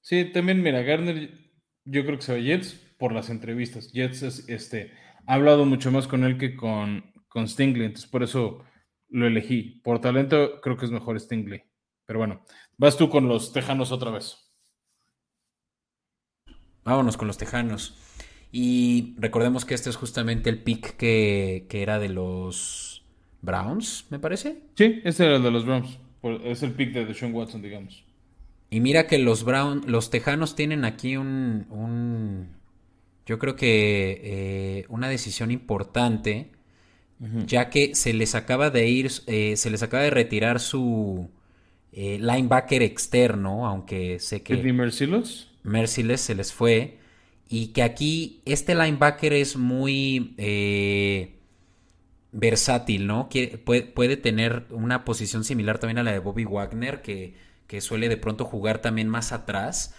Sí, 0.00 0.24
también, 0.32 0.62
mira, 0.62 0.82
Garner, 0.82 1.30
yo 1.84 2.04
creo 2.04 2.16
que 2.16 2.24
se 2.24 2.32
va 2.32 2.38
a 2.38 2.42
Jets 2.42 2.85
por 2.98 3.12
las 3.12 3.30
entrevistas. 3.30 3.92
Jets 3.92 4.48
este, 4.48 4.92
ha 5.26 5.34
hablado 5.34 5.64
mucho 5.64 5.90
más 5.90 6.06
con 6.06 6.24
él 6.24 6.38
que 6.38 6.56
con, 6.56 7.12
con 7.28 7.48
Stingley, 7.48 7.86
entonces 7.86 8.10
por 8.10 8.22
eso 8.22 8.64
lo 9.08 9.26
elegí. 9.26 9.80
Por 9.84 10.00
talento 10.00 10.60
creo 10.60 10.76
que 10.76 10.86
es 10.86 10.90
mejor 10.90 11.18
Stingley. 11.18 11.62
Pero 12.06 12.20
bueno, 12.20 12.42
vas 12.78 12.96
tú 12.96 13.08
con 13.08 13.28
los 13.28 13.52
Tejanos 13.52 13.92
otra 13.92 14.10
vez. 14.10 14.36
Vámonos 16.84 17.16
con 17.16 17.26
los 17.26 17.36
Tejanos. 17.36 17.98
Y 18.52 19.16
recordemos 19.18 19.64
que 19.64 19.74
este 19.74 19.90
es 19.90 19.96
justamente 19.96 20.48
el 20.50 20.62
pick 20.62 20.96
que, 20.96 21.66
que 21.68 21.82
era 21.82 21.98
de 21.98 22.08
los 22.08 23.04
Browns, 23.42 24.06
me 24.10 24.18
parece. 24.18 24.62
Sí, 24.74 25.00
este 25.04 25.26
era 25.26 25.36
el 25.36 25.42
de 25.42 25.50
los 25.50 25.64
Browns. 25.64 25.98
Es 26.44 26.62
el 26.62 26.72
pick 26.72 26.92
de 26.92 27.12
Sean 27.12 27.34
Watson, 27.34 27.62
digamos. 27.62 28.04
Y 28.70 28.80
mira 28.80 29.06
que 29.06 29.18
los 29.18 29.44
Brown, 29.44 29.82
los 29.86 30.10
Tejanos 30.10 30.56
tienen 30.56 30.84
aquí 30.84 31.16
un, 31.16 32.55
yo 33.26 33.40
creo 33.40 33.56
que 33.56 34.20
eh, 34.22 34.84
una 34.88 35.08
decisión 35.08 35.50
importante, 35.50 36.52
ya 37.46 37.70
que 37.70 37.94
se 37.94 38.12
les 38.12 38.34
acaba 38.34 38.70
de 38.70 38.88
ir, 38.88 39.10
eh, 39.26 39.56
se 39.56 39.70
les 39.70 39.82
acaba 39.82 40.02
de 40.02 40.10
retirar 40.10 40.60
su 40.60 41.30
eh, 41.92 42.18
linebacker 42.20 42.82
externo, 42.82 43.66
aunque 43.66 44.20
sé 44.20 44.42
que 44.42 44.54
Merciless? 44.72 45.48
Merciless 45.62 46.20
se 46.20 46.34
les 46.34 46.52
fue 46.52 46.98
y 47.48 47.68
que 47.68 47.82
aquí 47.82 48.42
este 48.44 48.74
linebacker 48.74 49.32
es 49.32 49.56
muy 49.56 50.34
versátil, 52.30 53.06
¿no? 53.06 53.28
puede, 53.64 53.82
puede, 53.82 54.16
tener 54.18 54.66
una 54.70 55.04
posición 55.04 55.42
similar 55.42 55.78
también 55.78 55.98
a 55.98 56.02
la 56.04 56.12
de 56.12 56.18
Bobby 56.18 56.44
Wagner, 56.44 57.02
que, 57.02 57.34
que 57.66 57.80
suele 57.80 58.08
de 58.08 58.18
pronto 58.18 58.44
jugar 58.44 58.80
también 58.80 59.08
más 59.08 59.32
atrás, 59.32 59.96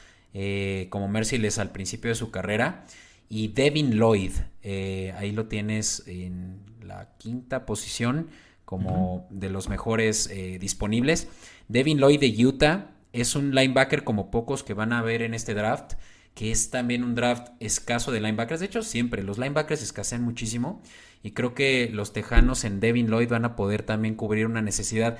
como 0.89 1.07
Merciless 1.09 1.57
al 1.57 1.71
principio 1.71 2.09
de 2.09 2.15
su 2.15 2.31
carrera. 2.31 2.85
Y 3.29 3.49
Devin 3.49 3.91
Lloyd, 3.91 4.31
eh, 4.63 5.13
ahí 5.17 5.31
lo 5.31 5.47
tienes 5.47 6.03
en 6.07 6.61
la 6.81 7.09
quinta 7.17 7.65
posición 7.65 8.29
como 8.65 9.27
de 9.29 9.49
los 9.49 9.69
mejores 9.69 10.29
eh, 10.31 10.57
disponibles. 10.59 11.27
Devin 11.67 11.99
Lloyd 11.99 12.19
de 12.19 12.45
Utah 12.45 12.91
es 13.13 13.35
un 13.35 13.55
linebacker 13.55 14.03
como 14.03 14.31
pocos 14.31 14.63
que 14.63 14.73
van 14.73 14.93
a 14.93 15.01
ver 15.01 15.21
en 15.21 15.33
este 15.33 15.53
draft, 15.53 15.93
que 16.33 16.51
es 16.51 16.69
también 16.69 17.03
un 17.03 17.15
draft 17.15 17.49
escaso 17.59 18.11
de 18.11 18.21
linebackers. 18.21 18.59
De 18.59 18.67
hecho, 18.67 18.83
siempre 18.83 19.23
los 19.23 19.37
linebackers 19.37 19.81
escasean 19.81 20.21
muchísimo. 20.21 20.81
Y 21.23 21.31
creo 21.31 21.53
que 21.55 21.89
los 21.91 22.13
tejanos 22.13 22.63
en 22.63 22.79
Devin 22.79 23.07
Lloyd 23.07 23.29
van 23.29 23.45
a 23.45 23.55
poder 23.55 23.83
también 23.83 24.15
cubrir 24.15 24.45
una 24.45 24.61
necesidad 24.61 25.17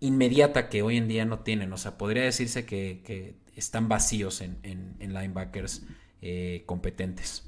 inmediata 0.00 0.68
que 0.68 0.82
hoy 0.82 0.96
en 0.96 1.08
día 1.08 1.24
no 1.24 1.40
tienen. 1.40 1.72
O 1.72 1.76
sea, 1.76 1.96
podría 1.96 2.24
decirse 2.24 2.64
que, 2.64 3.36
están 3.54 3.88
vacíos 3.88 4.40
en, 4.40 4.96
linebackers 4.98 5.84
eh, 6.20 6.62
competentes. 6.66 7.44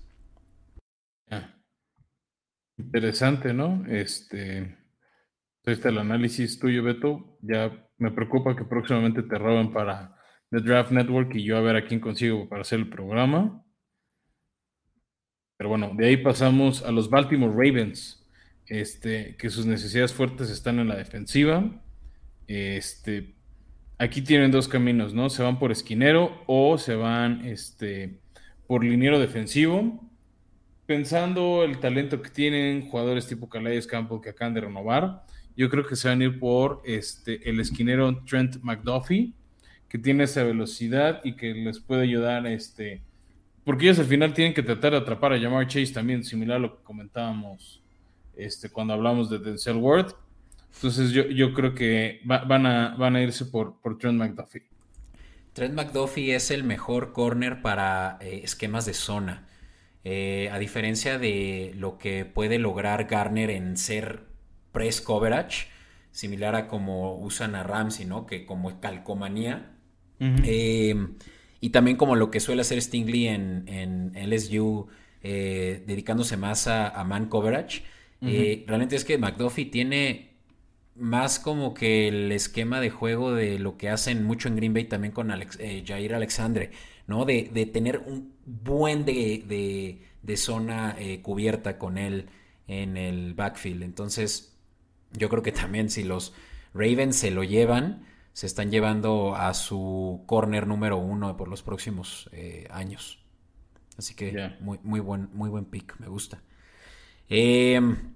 Interesante, 2.80 3.52
¿no? 3.52 3.84
Este, 3.88 4.76
este 5.64 5.88
el 5.90 5.98
análisis 5.98 6.58
tuyo, 6.58 6.82
Beto. 6.82 7.38
Ya 7.42 7.70
me 7.98 8.10
preocupa 8.10 8.56
que 8.56 8.64
próximamente 8.64 9.22
te 9.22 9.38
roben 9.38 9.72
para 9.72 10.16
The 10.50 10.60
Draft 10.60 10.90
Network 10.90 11.34
y 11.34 11.44
yo 11.44 11.56
a 11.56 11.60
ver 11.60 11.76
a 11.76 11.86
quién 11.86 12.00
consigo 12.00 12.48
para 12.48 12.62
hacer 12.62 12.80
el 12.80 12.88
programa. 12.88 13.64
Pero 15.58 15.68
bueno, 15.68 15.92
de 15.94 16.06
ahí 16.06 16.16
pasamos 16.16 16.82
a 16.82 16.90
los 16.90 17.10
Baltimore 17.10 17.52
Ravens, 17.52 18.26
este, 18.66 19.36
que 19.36 19.50
sus 19.50 19.66
necesidades 19.66 20.14
fuertes 20.14 20.48
están 20.48 20.78
en 20.78 20.88
la 20.88 20.96
defensiva. 20.96 21.82
Este, 22.46 23.36
aquí 23.98 24.22
tienen 24.22 24.50
dos 24.50 24.68
caminos, 24.68 25.12
¿no? 25.12 25.28
Se 25.28 25.42
van 25.42 25.58
por 25.58 25.70
esquinero 25.70 26.42
o 26.46 26.78
se 26.78 26.94
van 26.94 27.44
este, 27.44 28.22
por 28.70 28.84
liniero 28.84 29.18
defensivo. 29.18 30.00
Pensando 30.86 31.64
el 31.64 31.80
talento 31.80 32.22
que 32.22 32.30
tienen 32.30 32.88
jugadores 32.88 33.26
tipo 33.26 33.48
Calais 33.48 33.84
Campbell 33.84 34.20
que 34.20 34.30
acaban 34.30 34.54
de 34.54 34.60
renovar, 34.60 35.24
yo 35.56 35.68
creo 35.68 35.84
que 35.84 35.96
se 35.96 36.06
van 36.06 36.20
a 36.20 36.26
ir 36.26 36.38
por 36.38 36.80
este, 36.84 37.50
el 37.50 37.58
esquinero 37.58 38.22
Trent 38.22 38.58
McDuffie, 38.62 39.32
que 39.88 39.98
tiene 39.98 40.22
esa 40.22 40.44
velocidad 40.44 41.20
y 41.24 41.34
que 41.34 41.52
les 41.52 41.80
puede 41.80 42.02
ayudar 42.02 42.46
este, 42.46 43.02
porque 43.64 43.86
ellos 43.86 43.98
al 43.98 44.04
final 44.04 44.34
tienen 44.34 44.54
que 44.54 44.62
tratar 44.62 44.92
de 44.92 44.98
atrapar 44.98 45.32
a 45.32 45.40
Jamar 45.40 45.66
Chase 45.66 45.92
también, 45.92 46.22
similar 46.22 46.58
a 46.58 46.60
lo 46.60 46.76
que 46.76 46.84
comentábamos 46.84 47.82
este, 48.36 48.70
cuando 48.70 48.94
hablamos 48.94 49.28
de 49.30 49.40
Denzel 49.40 49.78
Ward. 49.78 50.14
Entonces 50.74 51.10
yo, 51.10 51.24
yo 51.24 51.52
creo 51.54 51.74
que 51.74 52.20
van, 52.22 52.66
a, 52.66 52.94
van 52.96 53.16
a 53.16 53.20
irse 53.20 53.46
por, 53.46 53.80
por 53.80 53.98
Trent 53.98 54.16
McDuffie. 54.16 54.62
Trent 55.52 55.74
McDuffie 55.74 56.34
es 56.34 56.50
el 56.50 56.64
mejor 56.64 57.12
corner 57.12 57.62
para 57.62 58.18
eh, 58.20 58.40
esquemas 58.44 58.86
de 58.86 58.94
zona. 58.94 59.48
Eh, 60.04 60.48
a 60.50 60.58
diferencia 60.58 61.18
de 61.18 61.72
lo 61.76 61.98
que 61.98 62.24
puede 62.24 62.58
lograr 62.58 63.04
Garner 63.04 63.50
en 63.50 63.76
ser 63.76 64.24
press 64.72 65.00
coverage, 65.00 65.66
similar 66.10 66.56
a 66.56 66.68
como 66.68 67.16
usan 67.18 67.54
a 67.54 67.62
Ramsey, 67.62 68.06
¿no? 68.06 68.26
Que 68.26 68.46
como 68.46 68.80
calcomanía. 68.80 69.76
Y 71.60 71.70
también 71.70 71.96
como 71.96 72.16
lo 72.16 72.30
que 72.30 72.40
suele 72.40 72.62
hacer 72.62 72.80
Stingley 72.80 73.28
en, 73.28 73.64
en 73.66 74.30
LSU, 74.30 74.88
eh, 75.22 75.82
dedicándose 75.86 76.36
más 76.38 76.66
a, 76.66 77.04
man 77.04 77.26
coverage. 77.26 77.82
Eh, 78.22 78.64
realmente 78.66 78.96
es 78.96 79.04
que 79.04 79.18
McDuffie 79.18 79.66
tiene 79.66 80.29
más 80.94 81.38
como 81.38 81.74
que 81.74 82.08
el 82.08 82.32
esquema 82.32 82.80
de 82.80 82.90
juego 82.90 83.32
de 83.32 83.58
lo 83.58 83.76
que 83.76 83.88
hacen 83.88 84.24
mucho 84.24 84.48
en 84.48 84.56
Green 84.56 84.74
Bay 84.74 84.84
también 84.84 85.12
con 85.12 85.30
eh, 85.30 85.84
Jair 85.86 86.14
Alexandre, 86.14 86.70
¿no? 87.06 87.24
De, 87.24 87.44
tener 87.72 87.98
un 87.98 88.34
buen 88.44 89.04
de, 89.04 90.00
de, 90.22 90.36
zona 90.36 90.96
cubierta 91.22 91.78
con 91.78 91.98
él 91.98 92.28
en 92.68 92.96
el 92.96 93.34
backfield. 93.34 93.82
Entonces, 93.82 94.56
yo 95.12 95.28
creo 95.28 95.42
que 95.42 95.52
también 95.52 95.90
si 95.90 96.04
los 96.04 96.34
Ravens 96.74 97.16
se 97.16 97.30
lo 97.30 97.42
llevan, 97.42 98.06
se 98.32 98.46
están 98.46 98.70
llevando 98.70 99.34
a 99.34 99.54
su 99.54 100.22
corner 100.26 100.66
número 100.66 100.98
uno 100.98 101.36
por 101.36 101.48
los 101.48 101.62
próximos 101.62 102.30
eh, 102.32 102.66
años. 102.70 103.18
Así 103.98 104.14
que 104.14 104.56
muy, 104.60 104.78
muy, 104.82 105.00
buen, 105.00 105.28
muy 105.34 105.50
buen 105.50 105.64
pick, 105.64 105.98
me 105.98 106.08
gusta. 106.08 106.42
Em, 107.28 108.14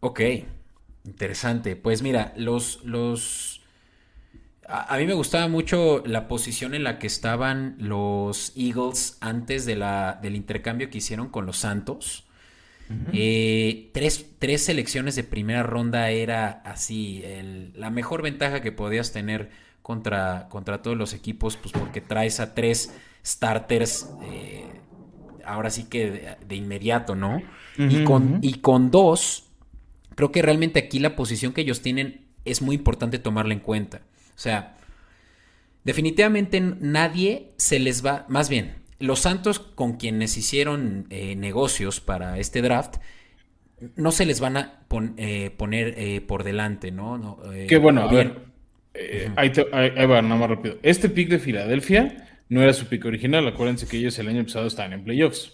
ok, 0.00 0.20
interesante. 1.06 1.76
Pues 1.76 2.02
mira, 2.02 2.32
los... 2.36 2.84
los 2.84 3.62
a, 4.68 4.96
mí 4.98 5.06
me 5.06 5.14
gustaba 5.14 5.48
mucho 5.48 6.02
la 6.06 6.26
posición 6.26 6.74
en 6.74 6.82
la 6.82 6.98
que 6.98 7.06
estaban 7.06 7.76
los 7.78 8.52
Eagles 8.56 9.16
antes 9.20 9.64
de 9.64 9.76
la, 9.76 10.18
del 10.20 10.34
intercambio 10.34 10.90
que 10.90 10.98
hicieron 10.98 11.28
con 11.28 11.46
los 11.46 11.58
Santos. 11.58 12.24
Eh, 13.12 13.90
tres, 13.92 14.26
selecciones 14.62 15.16
de 15.16 15.24
primera 15.24 15.62
ronda 15.64 16.10
era 16.10 16.62
así, 16.64 17.24
la 17.74 17.90
mejor 17.90 18.22
ventaja 18.22 18.60
que 18.60 18.70
podías 18.70 19.12
tener 19.12 19.50
contra, 19.82 20.48
contra 20.48 20.82
todos 20.82 20.96
los 20.96 21.12
equipos, 21.12 21.56
pues 21.56 21.72
porque 21.72 22.00
traes 22.00 22.38
a 22.38 22.54
tres 22.54 22.94
starters, 23.24 24.08
eh, 24.22 24.66
ahora 25.44 25.70
sí 25.70 25.84
que 25.84 26.36
de, 26.46 26.56
inmediato, 26.56 27.16
¿no? 27.16 27.42
y, 27.76 28.04
con, 28.04 28.38
y 28.40 28.54
con 28.54 28.90
dos, 28.90 29.45
creo 30.16 30.32
que 30.32 30.42
realmente 30.42 30.80
aquí 30.80 30.98
la 30.98 31.14
posición 31.14 31.52
que 31.52 31.60
ellos 31.60 31.82
tienen 31.82 32.22
es 32.44 32.62
muy 32.62 32.74
importante 32.74 33.20
tomarla 33.20 33.54
en 33.54 33.60
cuenta. 33.60 34.02
O 34.34 34.38
sea, 34.38 34.76
definitivamente 35.84 36.60
nadie 36.60 37.52
se 37.58 37.78
les 37.78 38.04
va, 38.04 38.24
más 38.28 38.48
bien, 38.48 38.74
los 38.98 39.20
Santos 39.20 39.58
con 39.60 39.98
quienes 39.98 40.36
hicieron 40.36 41.06
eh, 41.10 41.36
negocios 41.36 42.00
para 42.00 42.38
este 42.38 42.62
draft, 42.62 42.96
no 43.94 44.10
se 44.10 44.24
les 44.24 44.40
van 44.40 44.56
a 44.56 44.80
eh, 45.18 45.50
poner 45.54 45.94
eh, 45.98 46.22
por 46.22 46.44
delante, 46.44 46.90
¿no? 46.90 47.38
Qué 47.68 47.76
bueno, 47.76 48.02
a 48.02 48.12
ver, 48.12 48.38
ahí, 49.36 49.50
va, 50.06 50.22
nada 50.22 50.36
más 50.36 50.48
rápido. 50.48 50.78
Este 50.82 51.10
pick 51.10 51.28
de 51.28 51.38
Filadelfia 51.38 52.26
no 52.48 52.62
era 52.62 52.72
su 52.72 52.86
pick 52.86 53.04
original, 53.04 53.46
acuérdense 53.46 53.86
que 53.86 53.98
ellos 53.98 54.18
el 54.18 54.28
año 54.28 54.44
pasado 54.44 54.66
estaban 54.66 54.94
en 54.94 55.04
playoffs. 55.04 55.52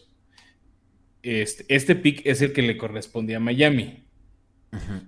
Este, 1.24 1.64
este 1.68 1.96
pick 1.96 2.24
es 2.24 2.42
el 2.42 2.52
que 2.52 2.62
le 2.62 2.76
correspondía 2.76 3.38
a 3.38 3.40
Miami. 3.40 4.04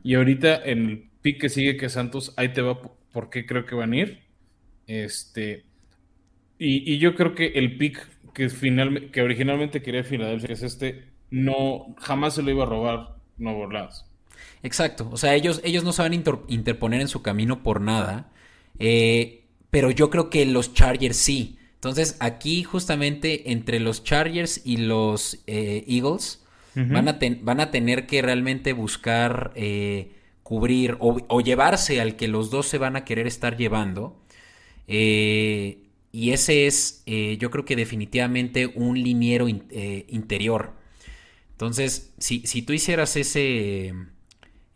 Y 0.03 0.15
ahorita 0.15 0.63
en 0.65 0.89
el 0.91 1.11
pick 1.23 1.41
que 1.41 1.49
sigue 1.49 1.77
que 1.77 1.89
Santos, 1.89 2.35
ahí 2.37 2.53
te 2.53 2.61
va 2.61 2.81
por 2.83 3.31
qué 3.31 3.47
creo 3.47 3.65
que 3.65 3.75
van 3.75 3.93
a 3.93 3.97
ir. 3.97 4.21
Este, 4.87 5.65
y, 6.59 6.93
y 6.93 6.99
yo 6.99 7.15
creo 7.15 7.35
que 7.35 7.47
el 7.47 7.79
pick 7.79 8.07
que, 8.35 8.51
final, 8.51 9.11
que 9.11 9.23
originalmente 9.23 9.81
quería 9.81 10.05
Filadelfia, 10.05 10.49
que 10.49 10.53
es 10.53 10.63
este, 10.63 11.05
no, 11.31 11.95
jamás 11.99 12.35
se 12.35 12.43
lo 12.43 12.51
iba 12.51 12.65
a 12.65 12.67
robar 12.67 13.17
Nuevo 13.39 13.61
Orleans. 13.61 14.05
Exacto, 14.63 15.09
o 15.11 15.17
sea, 15.17 15.35
ellos, 15.35 15.61
ellos 15.65 15.85
no 15.85 15.93
saben 15.93 16.25
interponer 16.49 17.01
en 17.01 17.09
su 17.09 17.23
camino 17.23 17.63
por 17.63 17.81
nada, 17.81 18.31
eh, 18.79 19.45
pero 19.71 19.91
yo 19.91 20.11
creo 20.11 20.31
que 20.31 20.45
los 20.47 20.75
Chargers 20.75 21.17
sí. 21.17 21.59
Entonces, 21.75 22.17
aquí 22.21 22.63
justamente 22.65 23.53
entre 23.53 23.79
los 23.79 24.05
Chargers 24.05 24.63
y 24.65 24.79
los 24.79 25.43
eh, 25.47 25.85
Eagles 25.87 26.44
van, 26.75 27.09
a 27.09 27.19
van, 27.43 27.61
a 27.61 27.71
tener 27.71 28.07
que 28.07 28.23
realmente 28.23 28.73
buscar 28.73 29.53
eh, 29.55 30.13
cubrir 30.43 30.97
o, 31.01 31.41
llevarse 31.41 32.01
al 32.01 32.17
que 32.17 32.29
los 32.29 32.51
dos 32.51 32.67
se 32.67 32.79
van 32.79 32.97
a 32.97 33.05
querer 33.05 33.27
estar 33.27 33.57
llevando. 33.57 34.21
Eh, 34.89 35.79
y 36.13 36.31
ese 36.31 36.67
es, 36.67 37.03
eh, 37.07 37.37
yo 37.41 37.51
creo 37.51 37.65
que 37.65 37.77
definitivamente 37.77 38.67
un 38.67 39.03
liniero 39.03 39.49
interior. 39.49 40.75
Entonces, 41.53 42.13
si, 42.19 42.63
tú 42.63 42.73
hicieras 42.73 43.17
ese, 43.17 43.93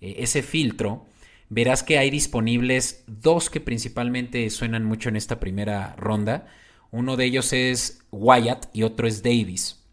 ese 0.00 0.42
filtro, 0.42 1.06
verás 1.48 1.82
que 1.82 1.98
hay 1.98 2.10
disponibles 2.10 3.04
dos 3.06 3.50
que 3.50 3.60
principalmente 3.60 4.48
suenan 4.50 4.84
mucho 4.84 5.08
en 5.08 5.16
esta 5.16 5.40
primera 5.40 5.94
ronda. 5.96 6.46
Uno 6.90 7.16
de 7.16 7.26
ellos 7.26 7.52
es 7.52 8.00
Wyatt 8.10 8.66
y 8.72 8.82
otro 8.82 9.06
es 9.06 9.22
Davis. 9.22 9.84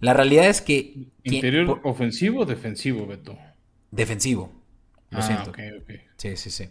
La 0.00 0.14
realidad 0.14 0.46
es 0.48 0.60
que... 0.60 1.08
¿Interior 1.32 1.68
ofensivo 1.84 2.40
o 2.42 2.44
defensivo, 2.52 3.06
Beto? 3.06 3.34
defensivo. 3.90 4.52
Lo 5.10 5.20
Ah, 5.20 5.22
siento. 5.22 5.52
Sí, 6.16 6.36
sí, 6.36 6.50
sí. 6.50 6.70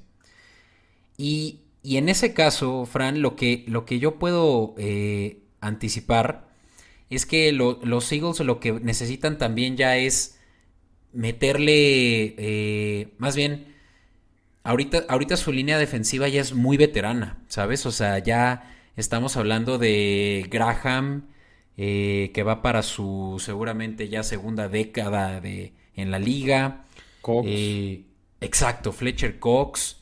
Y, 1.18 1.62
y 1.84 1.98
en 1.98 2.10
ese 2.10 2.34
caso, 2.34 2.86
Fran, 2.86 3.22
lo 3.22 3.36
que, 3.36 3.64
lo 3.68 3.86
que 3.86 4.00
yo 4.00 4.20
puedo 4.20 4.76
eh, 4.78 5.42
anticipar 5.62 6.48
es 7.10 7.26
que 7.26 7.52
lo- 7.54 7.80
los 7.84 8.12
Eagles 8.12 8.40
lo 8.42 8.60
que 8.60 8.74
necesitan 8.74 9.38
también 9.38 9.78
ya 9.78 9.98
es 9.98 10.40
meterle, 11.14 12.36
eh, 12.38 13.14
más 13.20 13.36
bien, 13.36 13.76
ahorita, 14.64 15.06
ahorita 15.10 15.38
su 15.38 15.52
línea 15.54 15.78
defensiva 15.80 16.28
ya 16.30 16.42
es 16.42 16.54
muy 16.54 16.78
veterana, 16.78 17.40
¿sabes? 17.48 17.86
O 17.86 17.92
sea, 17.92 18.20
ya 18.20 18.76
estamos 18.96 19.38
hablando 19.38 19.78
de 19.78 20.48
Graham, 20.52 21.28
eh, 21.78 22.32
que 22.34 22.44
va 22.44 22.62
para 22.62 22.84
su 22.84 23.38
seguramente 23.40 24.10
ya 24.10 24.24
segunda 24.24 24.68
década 24.68 25.40
de, 25.40 25.74
en 25.96 26.12
la 26.12 26.20
liga. 26.20 26.86
Cox. 27.22 27.48
Eh, 27.50 28.04
exacto, 28.42 28.92
Fletcher 28.92 29.40
Cox. 29.40 29.98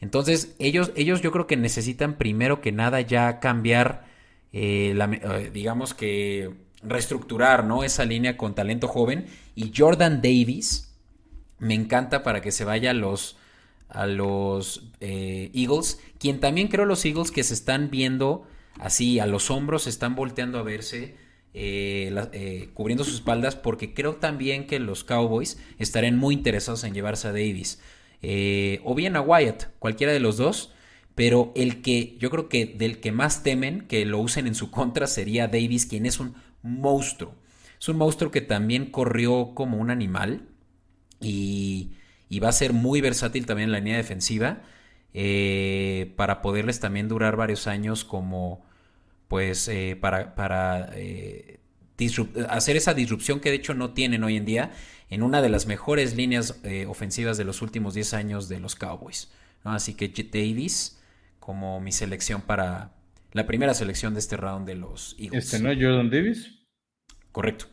Entonces, 0.00 0.54
ellos, 0.58 0.92
ellos 0.94 1.20
yo 1.20 1.32
creo 1.32 1.46
que 1.46 1.56
necesitan 1.56 2.16
primero 2.16 2.60
que 2.60 2.72
nada 2.72 3.00
ya 3.00 3.40
cambiar, 3.40 4.06
eh, 4.52 4.92
la 4.94 5.08
digamos 5.52 5.92
que 5.92 6.54
reestructurar, 6.82 7.64
¿no? 7.64 7.82
Esa 7.84 8.04
línea 8.04 8.36
con 8.36 8.54
talento 8.54 8.88
joven. 8.88 9.26
Y 9.54 9.72
Jordan 9.76 10.22
Davis 10.22 10.94
me 11.58 11.74
encanta 11.74 12.22
para 12.22 12.40
que 12.40 12.52
se 12.52 12.64
vaya 12.64 12.90
a 12.90 12.94
los, 12.94 13.36
a 13.88 14.06
los 14.06 14.90
eh, 15.00 15.50
Eagles, 15.54 16.00
quien 16.18 16.40
también 16.40 16.68
creo 16.68 16.84
los 16.84 17.04
Eagles 17.04 17.30
que 17.30 17.42
se 17.42 17.54
están 17.54 17.90
viendo 17.90 18.46
así 18.78 19.18
a 19.18 19.26
los 19.26 19.50
hombros, 19.50 19.86
están 19.86 20.14
volteando 20.14 20.58
a 20.58 20.62
verse, 20.62 21.16
eh, 21.54 22.14
eh, 22.32 22.70
cubriendo 22.74 23.04
sus 23.04 23.16
espaldas, 23.16 23.56
porque 23.56 23.94
creo 23.94 24.16
también 24.16 24.66
que 24.66 24.78
los 24.78 25.04
Cowboys 25.04 25.58
estarían 25.78 26.16
muy 26.16 26.34
interesados 26.34 26.84
en 26.84 26.94
llevarse 26.94 27.28
a 27.28 27.32
Davis. 27.32 27.80
Eh, 28.22 28.80
o 28.84 28.94
bien 28.94 29.16
a 29.16 29.20
Wyatt, 29.20 29.64
cualquiera 29.78 30.12
de 30.12 30.20
los 30.20 30.36
dos. 30.36 30.72
Pero 31.14 31.52
el 31.56 31.82
que 31.82 32.16
yo 32.20 32.30
creo 32.30 32.48
que 32.48 32.64
del 32.64 33.00
que 33.00 33.10
más 33.10 33.42
temen 33.42 33.88
que 33.88 34.04
lo 34.04 34.20
usen 34.20 34.46
en 34.46 34.54
su 34.54 34.70
contra 34.70 35.08
sería 35.08 35.48
Davis, 35.48 35.84
quien 35.84 36.06
es 36.06 36.20
un 36.20 36.34
monstruo. 36.62 37.34
Es 37.80 37.88
un 37.88 37.96
monstruo 37.96 38.30
que 38.30 38.40
también 38.40 38.86
corrió 38.86 39.52
como 39.54 39.78
un 39.78 39.90
animal 39.90 40.48
y, 41.20 41.90
va 42.40 42.50
a 42.50 42.52
ser 42.52 42.72
muy 42.72 43.00
versátil 43.00 43.46
también 43.46 43.68
en 43.68 43.72
la 43.72 43.78
línea 43.80 43.96
defensiva 43.96 44.62
para 46.16 46.40
poderles 46.40 46.78
también 46.78 47.08
durar 47.08 47.34
varios 47.34 47.66
años 47.66 48.04
como 48.04 48.67
pues 49.28 49.68
eh, 49.68 49.96
para, 50.00 50.34
para 50.34 50.90
eh, 50.94 51.60
hacer 52.48 52.76
esa 52.76 52.94
disrupción 52.94 53.40
que 53.40 53.50
de 53.50 53.56
hecho 53.56 53.74
no 53.74 53.92
tienen 53.92 54.24
hoy 54.24 54.36
en 54.36 54.44
día 54.44 54.72
en 55.10 55.22
una 55.22 55.42
de 55.42 55.48
las 55.48 55.66
mejores 55.66 56.16
líneas 56.16 56.60
eh, 56.64 56.86
ofensivas 56.86 57.36
de 57.38 57.44
los 57.44 57.62
últimos 57.62 57.94
10 57.94 58.14
años 58.14 58.48
de 58.48 58.60
los 58.60 58.74
Cowboys. 58.74 59.32
¿no? 59.64 59.72
Así 59.72 59.94
que 59.94 60.08
Davis 60.08 61.00
como 61.38 61.80
mi 61.80 61.92
selección 61.92 62.42
para 62.42 62.94
la 63.32 63.46
primera 63.46 63.74
selección 63.74 64.14
de 64.14 64.20
este 64.20 64.36
round 64.36 64.66
de 64.66 64.74
los 64.74 65.16
Eagles. 65.18 65.44
Este, 65.44 65.58
¿no? 65.60 65.70
Jordan 65.70 66.10
Davis. 66.10 66.66
Correcto. 67.32 67.66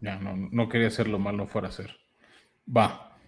No, 0.00 0.20
no, 0.20 0.36
no 0.36 0.68
quería 0.68 0.88
hacerlo 0.88 1.18
mal, 1.18 1.36
no 1.36 1.46
fuera 1.46 1.68
a 1.68 1.72
ser. 1.72 1.96
Va. 2.66 3.18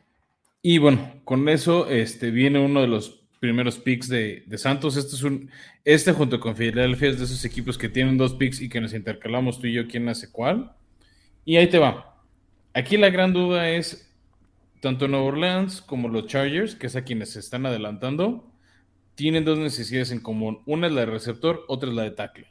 Y 0.63 0.79
bueno, 0.79 1.21
con 1.25 1.49
eso 1.49 1.89
este, 1.89 2.31
viene 2.31 2.59
uno 2.59 2.81
de 2.81 2.89
los 2.89 3.26
primeros 3.41 3.79
picks 3.79 4.09
de, 4.09 4.45
de 4.47 4.59
Santos. 4.59 4.97
Este 4.97 5.15
es 5.15 5.23
un. 5.23 5.51
Este 5.85 6.13
junto 6.13 6.41
con 6.41 6.57
Filadelfia 6.57 7.11
es 7.11 7.19
de 7.19 7.25
esos 7.25 7.45
equipos 7.45 7.79
que 7.79 7.89
tienen 7.89 8.17
dos 8.17 8.35
picks 8.35 8.61
y 8.61 8.69
que 8.69 8.81
nos 8.81 8.95
intercalamos 8.95 9.61
tú 9.61 9.67
y 9.67 9.75
yo 9.75 9.87
quién 9.87 10.09
hace 10.09 10.31
cuál. 10.31 10.73
Y 11.45 11.57
ahí 11.57 11.69
te 11.69 11.79
va. 11.79 12.23
Aquí 12.75 12.97
la 12.97 13.11
gran 13.11 13.33
duda 13.33 13.71
es 13.71 14.07
tanto 14.81 15.09
Nueva 15.09 15.27
Orleans 15.27 15.81
como 15.81 16.09
los 16.09 16.27
Chargers, 16.27 16.75
que 16.75 16.87
es 16.87 16.97
a 16.97 17.05
quienes 17.05 17.31
se 17.33 17.41
están 17.41 17.67
adelantando, 17.67 18.53
tienen 19.15 19.45
dos 19.45 19.59
necesidades 19.59 20.13
en 20.13 20.21
común. 20.21 20.61
Una 20.67 20.87
es 20.87 20.93
la 20.93 21.01
de 21.01 21.07
receptor, 21.07 21.65
otra 21.69 21.89
es 21.89 21.95
la 21.97 22.03
de 22.03 22.11
tackle. 22.11 22.47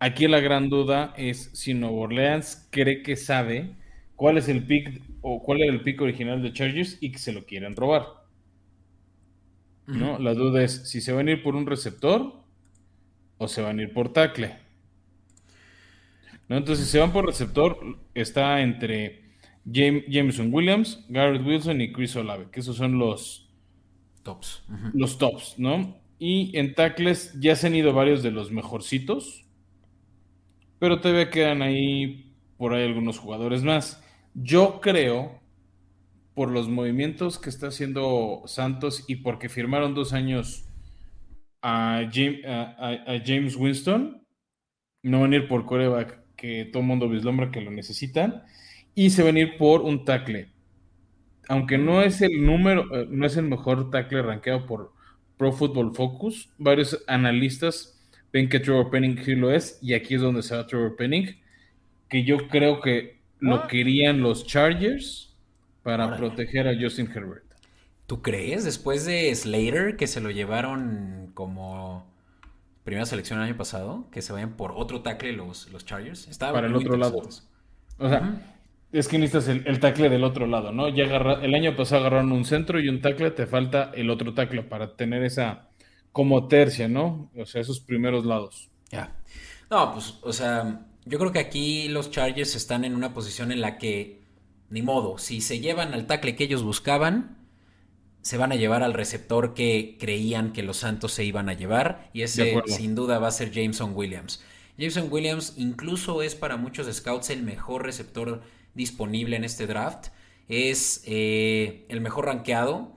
Aquí 0.00 0.26
la 0.26 0.40
gran 0.40 0.68
duda 0.68 1.14
es 1.16 1.50
si 1.54 1.74
Nueva 1.74 1.96
Orleans 1.96 2.68
cree 2.70 3.02
que 3.02 3.14
sabe 3.16 3.76
cuál 4.16 4.36
es 4.36 4.48
el 4.48 4.66
pick 4.66 5.00
o 5.20 5.42
cuál 5.42 5.62
era 5.62 5.72
el 5.72 5.82
pick 5.82 6.00
original 6.00 6.42
de 6.42 6.52
Chargers 6.52 6.98
y 7.00 7.12
que 7.12 7.18
se 7.18 7.32
lo 7.32 7.46
quieren 7.46 7.76
robar. 7.76 8.21
¿No? 9.86 10.18
La 10.18 10.34
duda 10.34 10.62
es 10.62 10.88
si 10.88 11.00
se 11.00 11.12
van 11.12 11.28
a 11.28 11.32
ir 11.32 11.42
por 11.42 11.54
un 11.56 11.66
receptor 11.66 12.34
o 13.38 13.48
se 13.48 13.62
van 13.62 13.78
a 13.78 13.82
ir 13.82 13.92
por 13.92 14.12
tackle. 14.12 14.56
¿No? 16.48 16.56
Entonces, 16.56 16.86
si 16.86 16.92
se 16.92 16.98
van 16.98 17.12
por 17.12 17.26
receptor, 17.26 17.98
está 18.14 18.60
entre 18.62 19.22
Jam- 19.64 20.04
Jameson 20.08 20.52
Williams, 20.52 21.04
Garrett 21.08 21.44
Wilson 21.46 21.80
y 21.80 21.92
Chris 21.92 22.14
Olave, 22.16 22.48
que 22.50 22.60
esos 22.60 22.76
son 22.76 22.98
los, 22.98 23.48
Tops. 24.22 24.62
Los 24.94 25.18
tops, 25.18 25.54
¿no? 25.58 25.96
Y 26.18 26.56
en 26.56 26.74
tackles 26.76 27.32
ya 27.40 27.56
se 27.56 27.66
han 27.66 27.74
ido 27.74 27.92
varios 27.92 28.22
de 28.22 28.30
los 28.30 28.52
mejorcitos, 28.52 29.44
pero 30.78 31.00
todavía 31.00 31.30
quedan 31.30 31.60
ahí 31.62 32.32
por 32.56 32.72
ahí 32.74 32.84
algunos 32.84 33.18
jugadores 33.18 33.64
más. 33.64 34.00
Yo 34.34 34.80
creo, 34.80 35.40
por 36.34 36.50
los 36.50 36.68
movimientos 36.68 37.38
que 37.38 37.50
está 37.50 37.68
haciendo 37.68 38.42
Santos 38.46 39.04
y 39.08 39.16
porque 39.16 39.48
firmaron 39.48 39.94
dos 39.94 40.12
años 40.12 40.66
a, 41.62 42.02
Jam- 42.12 42.44
a- 42.46 42.76
a- 42.78 43.14
a 43.14 43.22
James 43.24 43.56
Winston, 43.56 44.22
no 45.02 45.20
van 45.20 45.32
a 45.32 45.36
ir 45.36 45.48
por 45.48 45.66
coreback 45.66 46.20
que 46.36 46.64
todo 46.66 46.82
el 46.82 46.88
mundo 46.88 47.08
vislumbra 47.08 47.50
que 47.50 47.60
lo 47.60 47.70
necesitan, 47.70 48.42
y 48.94 49.10
se 49.10 49.22
van 49.22 49.36
a 49.36 49.40
ir 49.40 49.56
por 49.58 49.82
un 49.82 50.04
tackle. 50.04 50.48
Aunque 51.48 51.76
no 51.78 52.02
es 52.02 52.20
el 52.22 52.44
número, 52.44 52.84
eh, 52.96 53.06
no 53.10 53.26
es 53.26 53.36
el 53.36 53.44
mejor 53.46 53.90
tackle 53.90 54.22
rankeado 54.22 54.66
por 54.66 54.92
Pro 55.36 55.52
Football 55.52 55.94
Focus, 55.94 56.50
varios 56.58 57.02
analistas 57.06 57.98
ven 58.32 58.48
que 58.48 58.60
Trevor 58.60 58.90
Penning 58.90 59.18
sí 59.24 59.34
lo 59.34 59.52
es, 59.52 59.78
y 59.82 59.94
aquí 59.94 60.14
es 60.14 60.20
donde 60.22 60.42
se 60.42 60.56
va 60.56 60.66
Trevor 60.66 60.96
Penning, 60.96 61.36
que 62.08 62.24
yo 62.24 62.48
creo 62.48 62.80
que 62.80 63.20
lo 63.40 63.66
querían 63.68 64.20
los 64.20 64.46
Chargers 64.46 65.31
para 65.82 66.06
Órale. 66.06 66.16
proteger 66.16 66.68
a 66.68 66.72
Justin 66.80 67.10
Herbert. 67.14 67.44
¿Tú 68.06 68.22
crees? 68.22 68.64
Después 68.64 69.04
de 69.06 69.34
Slater, 69.34 69.96
que 69.96 70.06
se 70.06 70.20
lo 70.20 70.30
llevaron 70.30 71.30
como 71.34 72.06
primera 72.84 73.06
selección 73.06 73.38
el 73.40 73.46
año 73.46 73.56
pasado, 73.56 74.08
que 74.10 74.22
se 74.22 74.32
vayan 74.32 74.56
por 74.56 74.72
otro 74.72 75.02
tackle 75.02 75.32
los, 75.32 75.70
los 75.72 75.84
Chargers. 75.84 76.28
Estaba 76.28 76.52
Para 76.52 76.66
el 76.66 76.74
otro 76.76 76.96
lado. 76.96 77.18
O 77.98 78.08
sea, 78.08 78.40
es 78.92 79.08
que 79.08 79.18
necesitas 79.18 79.48
el, 79.48 79.66
el 79.66 79.80
tackle 79.80 80.08
del 80.10 80.24
otro 80.24 80.46
lado, 80.46 80.72
¿no? 80.72 80.88
Ya 80.88 81.04
agarra- 81.04 81.42
el 81.44 81.54
año 81.54 81.76
pasado 81.76 82.02
agarraron 82.02 82.32
un 82.32 82.44
centro 82.44 82.80
y 82.80 82.88
un 82.88 83.00
tackle, 83.00 83.30
te 83.30 83.46
falta 83.46 83.90
el 83.94 84.10
otro 84.10 84.34
tackle 84.34 84.62
para 84.64 84.96
tener 84.96 85.22
esa 85.24 85.68
como 86.12 86.48
tercia, 86.48 86.88
¿no? 86.88 87.30
O 87.36 87.46
sea, 87.46 87.60
esos 87.62 87.80
primeros 87.80 88.26
lados. 88.26 88.70
Ya. 88.90 89.16
No, 89.70 89.92
pues, 89.94 90.18
o 90.22 90.32
sea, 90.32 90.86
yo 91.06 91.18
creo 91.18 91.32
que 91.32 91.38
aquí 91.38 91.88
los 91.88 92.10
Chargers 92.10 92.54
están 92.56 92.84
en 92.84 92.94
una 92.94 93.14
posición 93.14 93.52
en 93.52 93.60
la 93.62 93.78
que, 93.78 94.21
ni 94.72 94.82
modo, 94.82 95.18
si 95.18 95.40
se 95.40 95.60
llevan 95.60 95.92
al 95.94 96.06
tackle 96.06 96.34
que 96.34 96.44
ellos 96.44 96.62
buscaban, 96.64 97.36
se 98.22 98.36
van 98.38 98.52
a 98.52 98.56
llevar 98.56 98.82
al 98.82 98.94
receptor 98.94 99.52
que 99.54 99.96
creían 100.00 100.52
que 100.52 100.62
los 100.62 100.78
Santos 100.78 101.12
se 101.12 101.24
iban 101.24 101.48
a 101.48 101.54
llevar, 101.54 102.08
y 102.12 102.22
ese 102.22 102.62
sin 102.66 102.94
duda 102.94 103.18
va 103.18 103.28
a 103.28 103.32
ser 103.32 103.50
Jameson 103.52 103.92
Williams. 103.94 104.42
Jameson 104.78 105.08
Williams 105.10 105.54
incluso 105.56 106.22
es 106.22 106.34
para 106.34 106.56
muchos 106.56 106.86
scouts 106.92 107.30
el 107.30 107.42
mejor 107.42 107.84
receptor 107.84 108.42
disponible 108.74 109.36
en 109.36 109.44
este 109.44 109.66
draft. 109.66 110.08
Es 110.48 111.02
eh, 111.06 111.84
el 111.88 112.00
mejor 112.00 112.26
rankeado 112.26 112.96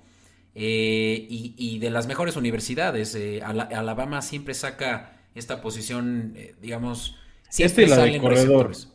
eh, 0.56 1.28
y, 1.30 1.54
y 1.58 1.80
de 1.80 1.90
las 1.90 2.08
mejores 2.08 2.36
universidades. 2.38 3.14
Eh, 3.16 3.42
Ala- 3.44 3.70
Alabama 3.76 4.22
siempre 4.22 4.54
saca 4.54 5.20
esta 5.36 5.62
posición, 5.62 6.34
eh, 6.38 6.56
digamos, 6.62 7.18
Este 7.58 7.84
y 7.84 7.88
la 7.88 7.98
de 7.98 8.02
salen 8.04 8.22
corredor. 8.22 8.68
receptores. 8.70 8.95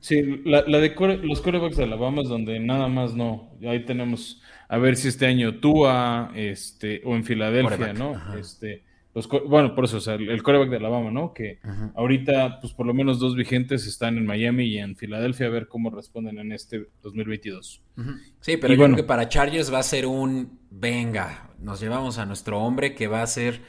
Sí, 0.00 0.42
la, 0.44 0.64
la 0.66 0.78
de 0.78 0.94
core- 0.94 1.18
los 1.22 1.40
corebacks 1.40 1.76
de 1.76 1.84
Alabama 1.84 2.22
es 2.22 2.28
donde 2.28 2.58
nada 2.58 2.88
más 2.88 3.14
no. 3.14 3.50
Ahí 3.64 3.84
tenemos 3.84 4.42
a 4.68 4.78
ver 4.78 4.96
si 4.96 5.08
este 5.08 5.26
año 5.26 5.56
Tua, 5.60 6.32
este, 6.34 7.00
o 7.04 7.14
en 7.14 7.24
Filadelfia, 7.24 7.92
¿no? 7.92 8.14
ajá. 8.16 8.38
Este, 8.38 8.82
los, 9.14 9.28
bueno, 9.28 9.74
por 9.74 9.84
eso, 9.84 9.98
o 9.98 10.00
sea, 10.00 10.14
el, 10.14 10.30
el 10.30 10.42
coreback 10.42 10.70
de 10.70 10.78
Alabama, 10.78 11.10
¿no? 11.10 11.34
Que 11.34 11.58
ahorita, 11.94 12.60
pues 12.60 12.72
por 12.72 12.86
lo 12.86 12.94
menos 12.94 13.20
dos 13.20 13.36
vigentes 13.36 13.86
están 13.86 14.16
en 14.16 14.24
Miami 14.26 14.64
y 14.64 14.78
en 14.78 14.96
Filadelfia, 14.96 15.46
a 15.46 15.50
ver 15.50 15.68
cómo 15.68 15.90
responden 15.90 16.38
en 16.38 16.50
este 16.52 16.88
2022. 17.02 17.82
Ujú. 17.98 18.10
Sí, 18.40 18.56
pero 18.56 18.72
Y 18.72 18.76
yo 18.76 18.80
bueno. 18.82 18.94
creo 18.94 19.04
que 19.04 19.08
para 19.08 19.28
Chargers 19.28 19.72
va 19.72 19.78
a 19.80 19.82
ser 19.82 20.06
un 20.06 20.58
venga, 20.70 21.50
nos 21.60 21.80
llevamos 21.80 22.18
a 22.18 22.24
nuestro 22.26 22.58
hombre 22.58 22.94
que 22.94 23.06
va 23.06 23.22
a 23.22 23.26
ser 23.26 23.60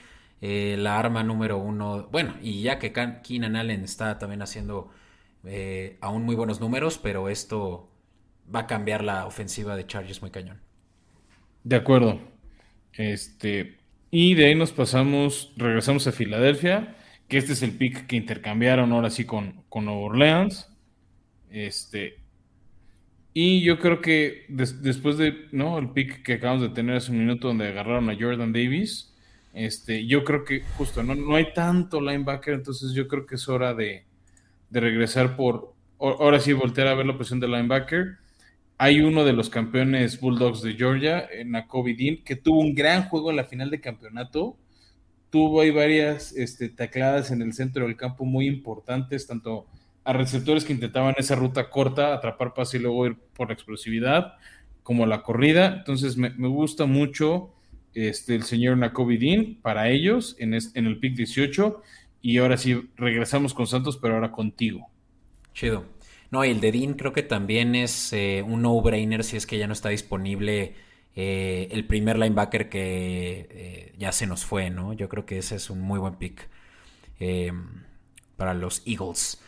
eh, 0.42 0.76
la 0.80 0.98
arma 0.98 1.24
número 1.24 1.58
uno. 1.58 2.08
Bueno, 2.12 2.36
y 2.42 2.62
ya 2.62 2.80
que 2.80 2.94
Keenan 3.24 3.56
Allen 3.58 3.84
está 3.84 4.18
también 4.20 4.42
haciendo 4.42 4.90
eh, 5.46 5.98
aún 6.02 6.24
muy 6.24 6.36
buenos 6.36 6.60
números, 6.62 7.00
pero 7.02 7.30
esto 7.30 7.90
va 8.54 8.62
a 8.62 8.68
cambiar 8.68 9.04
la 9.04 9.26
ofensiva 9.26 9.76
de 9.76 9.86
Chargers 9.88 10.22
muy 10.22 10.32
cañón. 10.32 10.62
De 11.64 11.76
acuerdo. 11.76 12.20
Este, 12.94 13.80
y 14.12 14.36
de 14.36 14.48
ahí 14.48 14.56
nos 14.56 14.72
pasamos, 14.74 15.54
regresamos 15.58 16.08
a 16.08 16.12
Filadelfia, 16.12 16.98
que 17.28 17.38
este 17.38 17.54
es 17.54 17.64
el 17.64 17.78
pick 17.78 18.08
que 18.08 18.16
intercambiaron 18.18 18.92
ahora 18.92 19.10
sí 19.10 19.26
con, 19.26 19.64
con 19.70 19.86
Nueva 19.86 20.02
Orleans. 20.02 20.70
Este, 21.50 22.24
Y 23.34 23.64
yo 23.64 23.80
creo 23.80 24.02
que 24.02 24.46
después 24.50 25.18
de, 25.18 25.48
¿no? 25.52 25.80
El 25.80 25.90
pick 25.92 26.24
que 26.24 26.34
acabamos 26.34 26.62
de 26.62 26.70
tener 26.70 26.98
hace 26.98 27.12
un 27.12 27.20
minuto 27.20 27.48
donde 27.48 27.68
agarraron 27.68 28.10
a 28.10 28.16
Jordan 28.20 28.54
Davis, 28.54 29.16
este, 29.54 30.06
yo 30.06 30.24
creo 30.24 30.44
que 30.46 30.62
justo 30.78 31.02
no, 31.04 31.16
no 31.16 31.36
hay 31.36 31.54
tanto 31.54 32.00
linebacker, 32.02 32.54
entonces 32.54 32.94
yo 32.94 33.08
creo 33.08 33.26
que 33.26 33.36
es 33.36 33.50
hora 33.50 33.74
de, 33.74 34.06
de 34.74 34.80
regresar 34.80 35.36
por, 35.36 35.76
ahora 36.00 36.40
sí, 36.40 36.52
voltear 36.52 36.88
a 36.88 36.96
ver 36.96 37.06
la 37.06 37.16
posición 37.16 37.40
de 37.40 37.48
linebacker. 37.48 38.18
Hay 38.80 39.02
uno 39.02 39.24
de 39.24 39.34
los 39.34 39.52
campeones 39.52 40.20
Bulldogs 40.20 40.64
de 40.64 40.74
Georgia, 40.74 41.30
Nakobe 41.46 41.94
Dean, 41.94 42.18
que 42.26 42.36
tuvo 42.36 42.60
un 42.60 42.74
gran 42.74 43.04
juego 43.08 43.30
en 43.30 43.36
la 43.36 43.44
final 43.44 43.70
de 43.70 43.80
campeonato. 43.80 44.58
Tuvo 45.30 45.62
ahí 45.62 45.70
varias 45.70 46.36
este, 46.36 46.70
tacladas 46.70 47.30
en 47.30 47.44
el 47.44 47.54
centro 47.54 47.86
del 47.86 47.96
campo 47.96 48.26
muy 48.26 48.48
importantes, 48.48 49.28
tanto 49.28 49.68
a 50.04 50.12
receptores 50.12 50.66
que 50.66 50.74
intentaban 50.74 51.14
esa 51.20 51.36
ruta 51.36 51.70
corta, 51.70 52.12
atrapar 52.12 52.56
pase 52.56 52.78
y 52.78 52.82
luego 52.82 53.06
ir 53.06 53.16
por 53.36 53.50
la 53.50 53.54
explosividad, 53.54 54.34
como 54.82 55.06
la 55.06 55.22
corrida. 55.22 55.76
Entonces 55.78 56.18
me, 56.18 56.30
gusta 56.48 56.88
mucho 56.88 57.54
este, 57.94 58.34
el 58.34 58.42
señor 58.42 58.78
Nakobe 58.78 59.20
Dean 59.20 59.60
para 59.62 59.90
ellos 59.90 60.36
en, 60.40 60.56
en 60.56 60.88
el 60.88 60.98
pick 60.98 61.16
18. 61.16 61.80
Y 62.24 62.38
ahora 62.38 62.56
sí, 62.56 62.90
regresamos 62.96 63.54
con 63.54 63.68
Santos, 63.68 63.98
pero 63.98 64.16
ahora 64.16 64.32
contigo. 64.32 64.90
Chido. 65.54 65.86
No, 66.32 66.46
y 66.46 66.52
el 66.52 66.62
de 66.62 66.72
Dean 66.72 66.94
creo 66.94 67.12
que 67.12 67.22
también 67.22 67.76
es 67.76 68.14
eh, 68.14 68.42
un 68.48 68.62
no-brainer 68.62 69.26
si 69.26 69.36
es 69.36 69.46
que 69.46 69.58
ya 69.58 69.68
no 69.68 69.74
está 69.74 69.90
disponible 69.90 70.74
eh, 71.18 71.68
el 71.72 71.86
primer 71.86 72.18
linebacker 72.18 72.70
que 72.70 73.48
eh, 73.52 73.94
ya 74.00 74.14
se 74.14 74.26
nos 74.26 74.46
fue, 74.46 74.70
¿no? 74.70 74.94
Yo 74.94 75.10
creo 75.10 75.26
que 75.26 75.38
ese 75.38 75.58
es 75.58 75.70
un 75.70 75.82
muy 75.82 76.00
buen 76.00 76.16
pick 76.16 76.50
para 78.38 78.54
los 78.54 78.82
Eagles. 78.86 79.42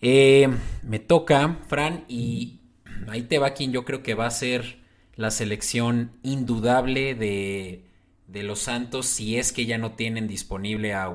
me 0.00 0.98
toca, 1.00 1.58
Fran, 1.68 2.04
y 2.08 2.60
ahí 3.08 3.22
te 3.22 3.38
va 3.40 3.50
quien 3.50 3.72
yo 3.72 3.84
creo 3.84 4.04
que 4.04 4.14
va 4.14 4.26
a 4.26 4.30
ser 4.30 4.78
la 5.16 5.32
selección 5.32 6.12
indudable 6.22 7.16
de, 7.16 7.84
de 8.28 8.42
los 8.42 8.60
Santos 8.60 9.06
si 9.06 9.38
es 9.38 9.52
que 9.52 9.66
ya 9.66 9.78
no 9.78 9.92
tienen 9.92 10.28
disponible 10.28 10.94
a, 10.94 11.12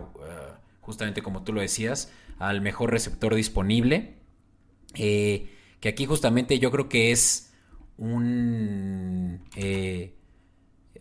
justamente 0.92 1.22
como 1.22 1.44
tú 1.44 1.54
lo 1.54 1.62
decías, 1.62 2.12
al 2.38 2.60
mejor 2.60 2.92
receptor 2.92 3.34
disponible. 3.34 4.18
Eh, 4.96 5.48
que 5.80 5.88
aquí 5.88 6.06
justamente 6.06 6.60
yo 6.60 6.70
creo 6.70 6.90
que 6.90 7.12
es 7.12 7.54
un, 7.98 9.42
eh, 9.56 10.14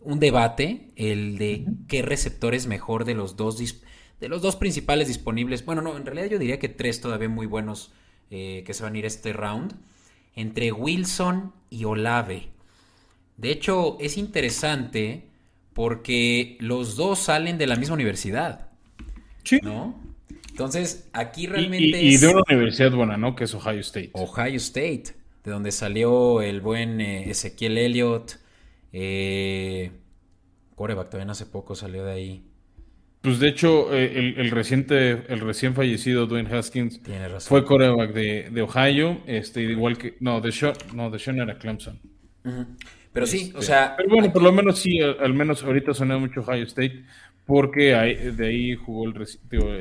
un 0.00 0.20
debate 0.20 0.92
el 0.94 1.38
de 1.38 1.66
qué 1.88 2.02
receptor 2.02 2.54
es 2.54 2.68
mejor 2.68 3.04
de 3.04 3.14
los 3.14 3.36
dos 3.36 3.58
de 3.58 4.28
los 4.28 4.42
dos 4.42 4.54
principales 4.54 5.08
disponibles. 5.08 5.64
Bueno, 5.64 5.82
no, 5.82 5.96
en 5.96 6.06
realidad 6.06 6.28
yo 6.28 6.38
diría 6.38 6.60
que 6.60 6.68
tres 6.68 7.00
todavía 7.00 7.28
muy 7.28 7.46
buenos 7.46 7.92
eh, 8.30 8.62
que 8.64 8.74
se 8.74 8.84
van 8.84 8.94
a 8.94 8.98
ir 8.98 9.06
este 9.06 9.32
round. 9.32 9.74
Entre 10.36 10.70
Wilson 10.70 11.52
y 11.68 11.84
Olave. 11.84 12.50
De 13.36 13.50
hecho, 13.50 13.96
es 13.98 14.16
interesante 14.16 15.30
porque 15.72 16.56
los 16.60 16.94
dos 16.94 17.18
salen 17.18 17.58
de 17.58 17.66
la 17.66 17.76
misma 17.76 17.94
universidad. 17.94 18.69
Sí. 19.44 19.60
¿No? 19.62 19.98
Entonces, 20.50 21.08
aquí 21.12 21.46
realmente. 21.46 22.02
Y, 22.02 22.16
de 22.16 22.28
una 22.28 22.42
universidad 22.48 22.92
buena, 22.92 23.16
¿no? 23.16 23.34
Que 23.34 23.44
es 23.44 23.54
Ohio 23.54 23.80
State. 23.80 24.10
Ohio 24.12 24.56
State, 24.56 25.04
de 25.44 25.50
donde 25.50 25.72
salió 25.72 26.42
el 26.42 26.60
buen 26.60 27.00
eh, 27.00 27.30
Ezequiel 27.30 27.78
Elliott. 27.78 28.32
Eh, 28.92 29.92
coreback, 30.74 31.10
también 31.10 31.30
hace 31.30 31.46
poco 31.46 31.74
salió 31.74 32.04
de 32.04 32.12
ahí. 32.12 32.44
Pues 33.22 33.38
de 33.38 33.48
hecho, 33.48 33.94
eh, 33.94 34.34
el, 34.36 34.50
reciente, 34.50 35.10
el 35.32 35.40
recién 35.40 35.74
fallecido 35.74 36.26
Dwayne 36.26 36.54
Haskins 36.54 37.00
fue 37.40 37.66
coreback 37.66 38.14
de, 38.14 38.62
Ohio, 38.62 39.20
este, 39.26 39.60
igual 39.62 39.98
que. 39.98 40.16
No, 40.20 40.40
de 40.40 40.52
Sean, 40.52 40.72
no, 40.94 41.10
de 41.10 41.18
Sean 41.18 41.38
era 41.38 41.58
Clemson. 41.58 42.00
Pero 43.12 43.26
sí, 43.26 43.52
o 43.54 43.58
este, 43.58 43.66
sea. 43.66 43.94
Pero 43.96 44.08
bueno, 44.08 44.32
por 44.32 44.42
lo 44.42 44.52
menos 44.52 44.78
sí, 44.78 45.00
al, 45.00 45.34
menos 45.34 45.62
ahorita 45.62 45.92
sonó 45.92 46.18
mucho 46.18 46.40
Ohio 46.40 46.64
State, 46.64 47.04
porque 47.50 47.92
de 48.36 48.46
ahí 48.46 48.76
jugó 48.76 49.06
el 49.08 49.20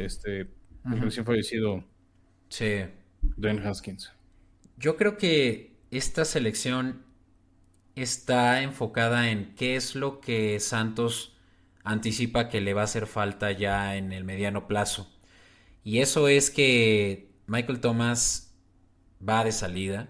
este, 0.03 0.39
el 0.39 1.01
recién 1.01 1.23
fallecido 1.23 1.83
sí. 2.49 2.85
Dwayne 3.21 3.61
Haskins. 3.63 4.11
Yo 4.75 4.97
creo 4.97 5.17
que 5.17 5.75
esta 5.91 6.25
selección 6.25 7.03
está 7.95 8.63
enfocada 8.63 9.29
en 9.29 9.53
qué 9.55 9.75
es 9.75 9.93
lo 9.93 10.19
que 10.19 10.59
Santos 10.59 11.37
anticipa 11.83 12.49
que 12.49 12.59
le 12.59 12.73
va 12.73 12.81
a 12.81 12.85
hacer 12.85 13.05
falta 13.05 13.51
ya 13.51 13.97
en 13.97 14.13
el 14.13 14.23
mediano 14.23 14.65
plazo. 14.65 15.15
Y 15.83 15.99
eso 15.99 16.27
es 16.27 16.49
que 16.49 17.29
Michael 17.45 17.81
Thomas 17.81 18.57
va 19.21 19.43
de 19.43 19.51
salida. 19.51 20.09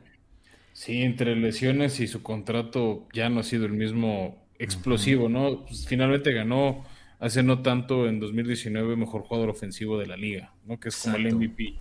Sí, 0.72 1.02
entre 1.02 1.36
lesiones 1.36 2.00
y 2.00 2.08
su 2.08 2.24
contrato 2.24 3.10
ya 3.12 3.28
no 3.28 3.42
ha 3.42 3.44
sido 3.44 3.66
el 3.66 3.74
mismo 3.74 4.48
explosivo, 4.60 5.28
¿no? 5.28 5.66
Pues, 5.66 5.86
finalmente 5.86 6.32
ganó 6.32 6.86
hace 7.20 7.44
no 7.44 7.62
tanto 7.62 8.08
en 8.08 8.20
2019 8.20 8.96
mejor 8.96 9.24
jugador 9.24 9.50
ofensivo 9.50 9.98
de 10.00 10.08
la 10.08 10.18
liga, 10.18 10.54
¿no? 10.66 10.80
Que 10.80 10.90
es 10.90 10.98
como 10.98 11.18
el 11.18 11.36
MVP 11.36 11.76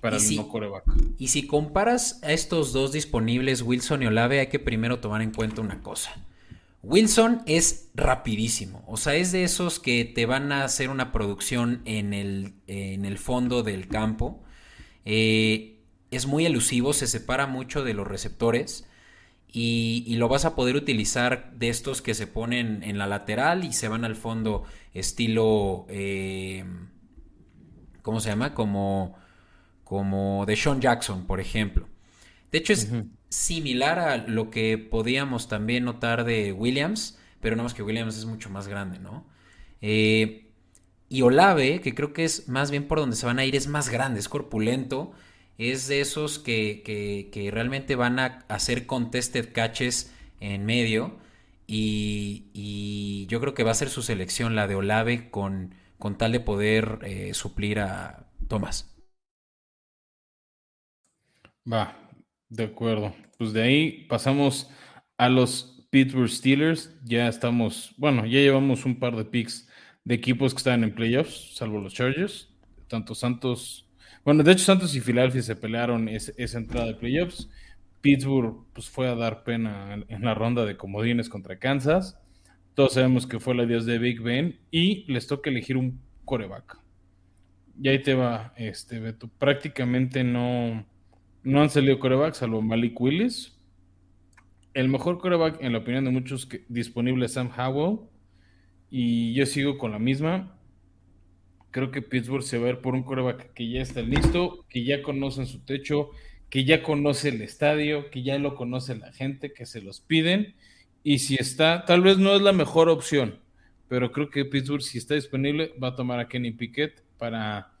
para 0.00 0.16
el 0.16 0.36
no 0.36 0.48
coreback. 0.48 0.84
Y 1.18 1.28
si 1.28 1.46
comparas 1.46 2.20
a 2.22 2.32
estos 2.32 2.72
dos 2.72 2.92
disponibles, 2.92 3.62
Wilson 3.62 4.02
y 4.02 4.06
Olave, 4.06 4.40
hay 4.40 4.46
que 4.48 4.58
primero 4.58 5.00
tomar 5.00 5.22
en 5.22 5.32
cuenta 5.32 5.60
una 5.60 5.80
cosa. 5.80 6.14
Wilson 6.82 7.40
es 7.46 7.90
rapidísimo, 7.94 8.84
o 8.86 8.98
sea, 8.98 9.14
es 9.14 9.32
de 9.32 9.44
esos 9.44 9.80
que 9.80 10.04
te 10.04 10.26
van 10.26 10.52
a 10.52 10.64
hacer 10.64 10.90
una 10.90 11.12
producción 11.12 11.80
en 11.86 12.12
el, 12.12 12.52
en 12.66 13.06
el 13.06 13.16
fondo 13.16 13.62
del 13.62 13.88
campo. 13.88 14.42
Eh, 15.06 15.80
es 16.10 16.26
muy 16.26 16.44
elusivo, 16.44 16.92
se 16.92 17.06
separa 17.06 17.46
mucho 17.46 17.84
de 17.84 17.94
los 17.94 18.06
receptores 18.06 18.86
y, 19.56 20.16
lo 20.16 20.28
vas 20.28 20.44
a 20.44 20.56
poder 20.56 20.74
utilizar 20.74 21.52
de 21.54 21.68
estos 21.68 22.02
que 22.02 22.14
se 22.14 22.26
ponen 22.26 22.82
en 22.82 22.98
la 22.98 23.06
lateral 23.06 23.62
y 23.62 23.72
se 23.72 23.86
van 23.86 24.04
al 24.04 24.16
fondo 24.16 24.64
estilo, 24.92 25.86
eh, 25.88 26.64
¿cómo 28.02 28.18
se 28.18 28.30
llama? 28.30 28.52
Como, 28.52 29.16
como 29.84 30.44
de 30.44 30.56
Sean 30.56 30.80
Jackson, 30.80 31.28
por 31.28 31.38
ejemplo. 31.38 31.86
De 32.50 32.58
hecho, 32.58 32.72
es 32.72 32.90
similar 33.28 34.00
a 34.00 34.16
lo 34.16 34.50
que 34.50 34.76
podíamos 34.76 35.46
también 35.46 35.84
notar 35.84 36.24
de 36.24 36.52
Williams, 36.52 37.20
pero 37.40 37.54
no 37.54 37.62
más 37.62 37.74
que 37.74 37.84
Williams 37.84 38.18
es 38.18 38.24
mucho 38.24 38.50
más 38.50 38.66
grande, 38.66 38.98
¿no? 38.98 39.24
Eh, 39.80 40.50
y 41.08 41.22
Olave, 41.22 41.80
que 41.80 41.94
creo 41.94 42.12
que 42.12 42.24
es 42.24 42.48
más 42.48 42.72
bien 42.72 42.88
por 42.88 42.98
donde 42.98 43.14
se 43.14 43.26
van 43.26 43.38
a 43.38 43.44
ir, 43.44 43.54
es 43.54 43.68
más 43.68 43.88
grande, 43.88 44.18
es 44.18 44.28
corpulento 44.28 45.12
es 45.58 45.88
de 45.88 46.00
esos 46.00 46.38
que, 46.38 47.50
realmente 47.52 47.96
van 47.96 48.18
a 48.18 48.44
hacer 48.48 48.86
contested 48.86 49.52
catches 49.52 50.14
en 50.40 50.66
medio. 50.66 51.18
Y, 51.66 53.26
yo 53.28 53.40
creo 53.40 53.54
que 53.54 53.64
va 53.64 53.70
a 53.70 53.74
ser 53.74 53.88
su 53.88 54.02
selección, 54.02 54.54
la 54.54 54.66
de 54.66 54.74
Olave, 54.74 55.30
con, 55.30 55.74
con 55.98 56.18
tal 56.18 56.32
de 56.32 56.40
poder 56.40 56.98
eh, 57.02 57.34
suplir 57.34 57.80
a 57.80 58.28
Tomás. 58.48 58.94
Va, 61.70 61.96
de 62.48 62.64
acuerdo. 62.64 63.14
Pues 63.38 63.52
de 63.52 63.62
ahí 63.62 64.06
pasamos 64.08 64.70
a 65.16 65.28
los 65.28 65.86
Pittsburgh 65.90 66.28
Steelers. 66.28 66.94
Ya 67.04 67.28
estamos, 67.28 67.94
bueno, 67.96 68.26
ya 68.26 68.40
llevamos 68.40 68.84
un 68.84 68.98
par 68.98 69.16
de 69.16 69.24
picks 69.24 69.68
de 70.04 70.14
equipos 70.14 70.52
que 70.52 70.58
están 70.58 70.84
en 70.84 70.94
playoffs, 70.94 71.54
salvo 71.54 71.80
los 71.80 71.94
Chargers. 71.94 72.50
Tanto 72.88 73.14
Santos 73.14 73.83
bueno, 74.24 74.42
de 74.42 74.52
hecho, 74.52 74.64
Santos 74.64 74.94
y 74.96 75.00
Filadelfia 75.00 75.42
se 75.42 75.56
pelearon 75.56 76.08
esa 76.08 76.58
entrada 76.58 76.86
de 76.86 76.94
playoffs. 76.94 77.50
Pittsburgh 78.04 78.66
pues, 78.74 78.90
fue 78.90 79.08
a 79.08 79.14
dar 79.14 79.44
pena 79.44 79.94
en, 80.08 80.22
la 80.22 80.34
ronda 80.34 80.66
de 80.66 80.76
comodines 80.76 81.30
contra 81.30 81.58
Kansas. 81.58 82.18
Todos 82.74 82.94
sabemos 82.94 83.26
que 83.26 83.40
fue 83.40 83.54
la 83.54 83.64
dios 83.64 83.86
de 83.86 83.98
Big 83.98 84.20
Ben 84.20 84.60
y 84.70 85.10
les 85.10 85.26
toca 85.26 85.48
elegir 85.48 85.78
un 85.78 86.00
coreback. 86.26 86.78
Y 87.80 87.88
ahí 87.88 88.02
te 88.02 88.12
va, 88.12 88.52
este, 88.56 89.00
Beto. 89.00 89.28
Prácticamente 89.38 90.22
no, 90.22 90.86
no 91.42 91.62
han 91.62 91.70
salido 91.70 91.98
corebacks, 91.98 92.38
salvo 92.38 92.60
Malik 92.60 93.00
Willis. 93.00 93.58
El 94.74 94.90
mejor 94.90 95.18
coreback, 95.18 95.62
en 95.62 95.72
la 95.72 95.78
opinión 95.78 96.04
de 96.04 96.10
muchos, 96.10 96.46
disponible 96.68 97.24
es 97.24 97.32
Sam 97.32 97.50
Howell. 97.56 98.00
Y 98.90 99.32
yo 99.32 99.46
sigo 99.46 99.78
con 99.78 99.92
la 99.92 99.98
misma 99.98 100.58
creo 101.74 101.90
que 101.90 102.02
Pittsburgh 102.02 102.44
se 102.44 102.56
va 102.56 102.68
a 102.68 102.70
ir 102.70 102.78
por 102.78 102.94
un 102.94 103.02
coreback 103.02 103.52
que 103.52 103.68
ya 103.68 103.82
está 103.82 104.00
listo, 104.00 104.64
que 104.68 104.84
ya 104.84 105.02
conocen 105.02 105.44
su 105.46 105.58
techo, 105.64 106.10
que 106.48 106.64
ya 106.64 106.84
conoce 106.84 107.30
el 107.30 107.42
estadio, 107.42 108.12
que 108.12 108.22
ya 108.22 108.38
lo 108.38 108.54
conoce 108.54 108.94
la 108.94 109.12
gente, 109.12 109.52
que 109.52 109.66
se 109.66 109.82
los 109.82 110.00
piden. 110.00 110.54
Y 111.02 111.18
si 111.18 111.34
está, 111.34 111.84
tal 111.84 112.02
vez 112.02 112.16
no 112.16 112.36
es 112.36 112.42
la 112.42 112.52
mejor 112.52 112.88
opción, 112.88 113.40
pero 113.88 114.12
creo 114.12 114.30
que 114.30 114.44
Pittsburgh, 114.44 114.82
si 114.82 114.98
está 114.98 115.14
disponible, 115.16 115.72
va 115.82 115.88
a 115.88 115.96
tomar 115.96 116.20
a 116.20 116.28
Kenny 116.28 116.52
Pickett 116.52 117.02
para 117.18 117.72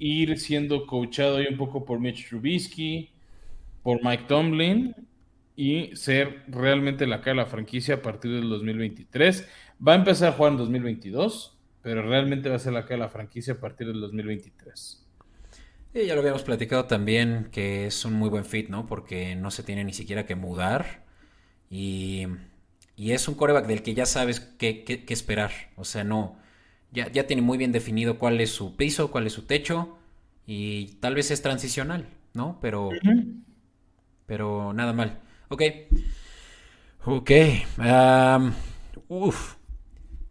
ir 0.00 0.36
siendo 0.36 0.84
coachado 0.84 1.36
ahí 1.36 1.46
un 1.48 1.56
poco 1.56 1.84
por 1.84 2.00
Mitch 2.00 2.28
Trubisky, 2.28 3.12
por 3.84 4.04
Mike 4.04 4.24
Tomlin 4.26 4.92
y 5.54 5.94
ser 5.94 6.42
realmente 6.48 7.06
la 7.06 7.20
cara 7.20 7.36
de 7.36 7.42
la 7.44 7.46
franquicia 7.46 7.94
a 7.94 8.02
partir 8.02 8.32
del 8.32 8.48
2023. 8.48 9.48
Va 9.86 9.92
a 9.92 9.96
empezar 9.96 10.30
a 10.30 10.32
jugar 10.32 10.50
en 10.50 10.58
2022 10.58 11.53
pero 11.84 12.00
realmente 12.00 12.48
va 12.48 12.56
a 12.56 12.58
ser 12.58 12.72
la 12.72 12.86
que 12.86 12.96
la 12.96 13.10
franquicia 13.10 13.52
a 13.52 13.60
partir 13.60 13.86
del 13.86 14.00
2023. 14.00 15.06
Y 15.92 16.06
ya 16.06 16.14
lo 16.14 16.22
habíamos 16.22 16.42
platicado 16.42 16.86
también 16.86 17.50
que 17.52 17.86
es 17.86 18.06
un 18.06 18.14
muy 18.14 18.30
buen 18.30 18.46
fit, 18.46 18.70
¿no? 18.70 18.86
Porque 18.86 19.36
no 19.36 19.50
se 19.50 19.62
tiene 19.62 19.84
ni 19.84 19.92
siquiera 19.92 20.24
que 20.24 20.34
mudar. 20.34 21.04
Y, 21.68 22.26
y 22.96 23.12
es 23.12 23.28
un 23.28 23.34
coreback 23.34 23.66
del 23.66 23.82
que 23.82 23.92
ya 23.92 24.06
sabes 24.06 24.40
qué, 24.40 24.82
qué, 24.82 25.04
esperar. 25.12 25.50
O 25.76 25.84
sea, 25.84 26.04
no. 26.04 26.38
Ya, 26.90 27.12
ya, 27.12 27.26
tiene 27.26 27.42
muy 27.42 27.58
bien 27.58 27.70
definido 27.70 28.18
cuál 28.18 28.40
es 28.40 28.48
su 28.48 28.76
piso, 28.76 29.10
cuál 29.10 29.26
es 29.26 29.34
su 29.34 29.42
techo. 29.42 29.98
Y 30.46 30.96
tal 31.00 31.14
vez 31.14 31.30
es 31.30 31.42
transicional, 31.42 32.08
¿no? 32.32 32.58
Pero. 32.62 32.88
Pero 34.24 34.72
nada 34.72 34.94
mal. 34.94 35.20
Ok. 35.48 35.62
Ok. 37.04 37.30
uf. 39.08 39.53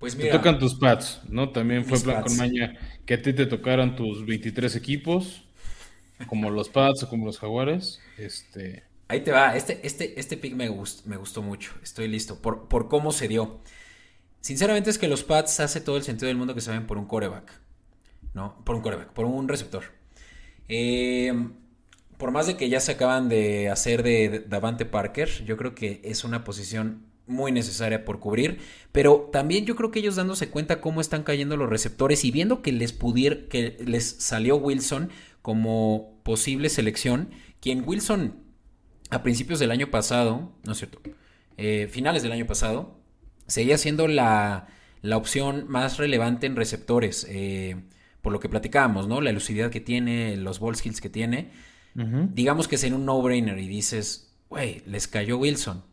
Pues 0.04 0.18
mira. 0.18 0.32
Te 0.32 0.38
tocan 0.38 0.60
tus 0.60 0.76
pads, 0.76 1.22
¿no? 1.30 1.52
También 1.52 1.86
fue 1.86 1.98
plan 1.98 2.24
con 2.24 2.36
maña 2.36 2.78
que 3.06 3.14
a 3.14 3.22
ti 3.22 3.32
te 3.32 3.46
tocaran 3.46 3.96
tus 3.96 4.26
23 4.26 4.76
equipos, 4.76 5.46
como 6.28 6.50
los 6.50 6.68
pads 6.68 7.04
o 7.04 7.10
como 7.10 7.26
los 7.26 7.40
jaguares. 7.40 8.02
Este. 8.18 8.84
Ahí 9.08 9.22
te 9.22 9.32
va. 9.32 9.56
Este, 9.56 9.80
este, 9.88 10.20
este 10.20 10.36
pick 10.36 10.56
me, 10.56 10.70
me 11.06 11.16
gustó 11.16 11.42
mucho. 11.42 11.72
Estoy 11.82 12.10
listo. 12.10 12.42
Por, 12.42 12.68
por 12.68 12.90
cómo 12.90 13.14
se 13.14 13.30
dio. 13.30 13.62
Sinceramente 14.42 14.90
es 14.90 14.98
que 14.98 15.08
los 15.08 15.24
pads 15.24 15.62
hace 15.62 15.80
todo 15.80 15.96
el 15.96 16.04
sentido 16.04 16.28
del 16.28 16.36
mundo 16.36 16.54
que 16.54 16.60
se 16.60 16.72
ven 16.72 16.86
por 16.86 16.98
un 16.98 17.06
coreback. 17.06 17.62
¿No? 18.34 18.62
Por 18.66 18.76
un 18.76 18.82
coreback, 18.82 19.14
por 19.14 19.24
un 19.24 19.48
receptor. 19.48 19.86
Eh, 20.68 21.32
por 22.18 22.32
más 22.32 22.46
de 22.46 22.58
que 22.58 22.68
ya 22.68 22.82
se 22.82 22.92
acaban 22.92 23.30
de 23.30 23.70
hacer 23.70 24.04
de 24.04 24.44
Davante 24.50 24.84
Parker, 24.84 25.46
yo 25.46 25.56
creo 25.56 25.74
que 25.74 26.02
es 26.04 26.26
una 26.26 26.44
posición 26.44 27.13
muy 27.28 27.52
necesaria 27.52 28.06
por 28.06 28.20
cubrir, 28.20 28.60
pero 28.92 29.30
también 29.32 29.66
yo 29.66 29.76
creo 29.76 29.92
que 29.92 30.00
ellos 30.00 30.16
dándose 30.16 30.50
cuenta 30.50 30.82
cómo 30.82 31.02
están 31.02 31.24
cayendo 31.24 31.58
los 31.58 31.70
receptores 31.70 32.26
y 32.26 32.32
viendo 32.32 32.62
que 32.62 32.72
les 32.72 32.94
pudier, 32.94 33.48
que 33.48 33.78
les 33.86 34.06
salió 34.06 34.58
Wilson 34.58 35.10
como 35.42 36.20
posible 36.24 36.70
selección, 36.70 37.30
quien 37.60 37.84
Wilson 37.88 38.36
a 39.10 39.24
principios 39.24 39.60
del 39.60 39.72
año 39.72 39.90
pasado, 39.92 40.52
no 40.64 40.72
es 40.72 40.78
cierto, 40.78 41.00
eh, 41.58 41.88
finales 41.90 42.24
del 42.24 42.32
año 42.32 42.46
pasado, 42.46 43.00
seguía 43.48 43.78
siendo 43.78 44.08
la, 44.08 44.68
la 45.02 45.18
opción 45.18 45.66
más 45.68 45.98
relevante 45.98 46.48
en 46.48 46.56
receptores, 46.56 47.28
eh, 47.30 47.76
por 48.22 48.34
lo 48.34 48.40
que 48.40 48.50
platicábamos, 48.50 49.08
¿no? 49.08 49.22
La 49.22 49.30
elusividad 49.30 49.70
que 49.70 49.82
tiene, 49.82 50.38
los 50.38 50.60
ball 50.60 50.76
skills 50.76 51.02
que 51.02 51.10
tiene. 51.10 51.52
Digamos 51.96 52.68
que 52.68 52.74
es 52.74 52.84
en 52.86 52.96
un 52.96 53.06
no-brainer 53.06 53.60
y 53.60 53.68
dices, 53.68 54.34
güey, 54.50 54.82
les 54.88 55.08
cayó 55.08 55.38
Wilson, 55.38 55.84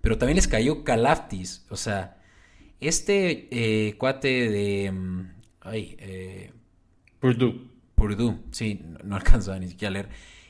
pero 0.00 0.18
también 0.18 0.36
les 0.36 0.48
cayó 0.48 0.84
Calaftis, 0.84 1.66
o 1.70 1.76
sea, 1.76 2.18
este 2.80 3.48
eh, 3.50 3.96
cuate 3.98 4.50
de... 4.50 4.92
Mm, 4.92 5.32
ay, 5.60 5.96
eh, 5.98 6.52
Purdue. 7.20 7.68
Purdue, 7.94 8.38
sí, 8.52 8.80
no 9.04 9.16
alcanzaba 9.16 9.58
ni 9.58 9.68
siquiera 9.68 9.88
a 9.88 9.92
leer. 9.92 10.08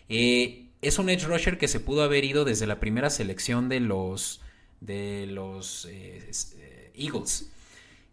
Eh, 0.08 0.66
es 0.82 0.98
un 0.98 1.08
edge 1.08 1.26
rusher 1.26 1.58
que 1.58 1.68
se 1.68 1.80
pudo 1.80 2.02
haber 2.02 2.24
ido 2.24 2.44
desde 2.44 2.66
la 2.66 2.78
primera 2.78 3.10
selección 3.10 3.68
de 3.68 3.80
los, 3.80 4.42
de 4.80 5.26
los 5.26 5.88
Eagles, 6.94 7.50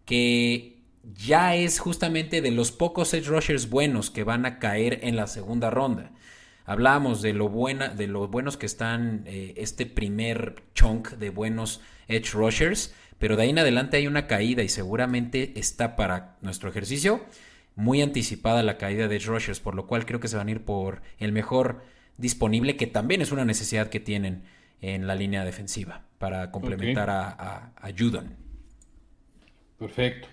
que 0.06 0.78
ya 1.14 1.56
es 1.56 1.80
justamente 1.80 2.42
de 2.42 2.52
los 2.52 2.72
pocos 2.72 3.14
edge 3.14 3.28
rushers 3.28 3.70
buenos 3.70 4.10
que 4.10 4.24
van 4.24 4.46
a 4.46 4.58
caer 4.58 5.00
en 5.04 5.16
la 5.16 5.28
segunda 5.28 5.70
ronda. 5.70 6.12
Hablábamos 6.66 7.22
de 7.22 7.34
lo 7.34 7.50
buena, 7.50 7.90
de 7.90 8.08
los 8.08 8.30
buenos 8.30 8.58
que 8.58 8.66
están 8.66 9.24
eh, 9.28 9.54
este 9.58 9.86
primer 9.86 10.64
chunk 10.74 11.12
de 11.12 11.30
buenos 11.30 11.82
edge 12.08 12.34
rushers, 12.34 12.94
pero 13.20 13.36
de 13.36 13.44
ahí 13.44 13.50
en 13.52 13.60
adelante 13.60 13.98
hay 13.98 14.08
una 14.08 14.28
caída 14.28 14.64
y 14.64 14.70
seguramente 14.70 15.54
está 15.60 15.96
para 15.96 16.38
nuestro 16.42 16.70
ejercicio 16.70 17.22
muy 17.76 18.02
anticipada 18.02 18.64
la 18.64 18.78
caída 18.78 19.08
de 19.08 19.16
edge 19.16 19.28
rushers, 19.28 19.60
por 19.60 19.76
lo 19.76 19.86
cual 19.86 20.06
creo 20.06 20.20
que 20.20 20.28
se 20.28 20.38
van 20.38 20.48
a 20.48 20.52
ir 20.52 20.64
por 20.64 21.02
el 21.20 21.32
mejor 21.32 21.84
disponible, 22.18 22.78
que 22.78 22.88
también 22.88 23.22
es 23.22 23.32
una 23.32 23.46
necesidad 23.46 23.90
que 23.90 24.00
tienen 24.00 24.44
en 24.82 25.08
la 25.08 25.16
línea 25.16 25.46
defensiva 25.46 26.06
para 26.18 26.52
complementar 26.52 27.10
a, 27.10 27.74
a, 27.76 27.92
Judon. 27.98 28.36
Perfecto. 29.78 30.28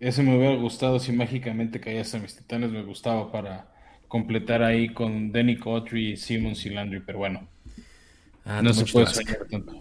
Ese 0.00 0.22
me 0.22 0.36
hubiera 0.36 0.54
gustado 0.56 0.98
si 1.00 1.12
mágicamente 1.12 1.80
caías 1.80 2.14
a 2.14 2.18
mis 2.18 2.36
titanes, 2.36 2.70
me 2.70 2.82
gustaba 2.82 3.32
para 3.32 3.73
completar 4.14 4.62
ahí 4.62 4.90
con 4.90 5.32
Danny 5.32 5.56
Cotry, 5.56 6.16
Simmons 6.16 6.64
y 6.66 6.70
Landry, 6.70 7.00
pero 7.00 7.18
bueno. 7.18 7.48
Ah, 8.44 8.62
no 8.62 8.72
se 8.72 8.86
puede 8.86 9.06
soñar 9.06 9.38
tanto. 9.50 9.80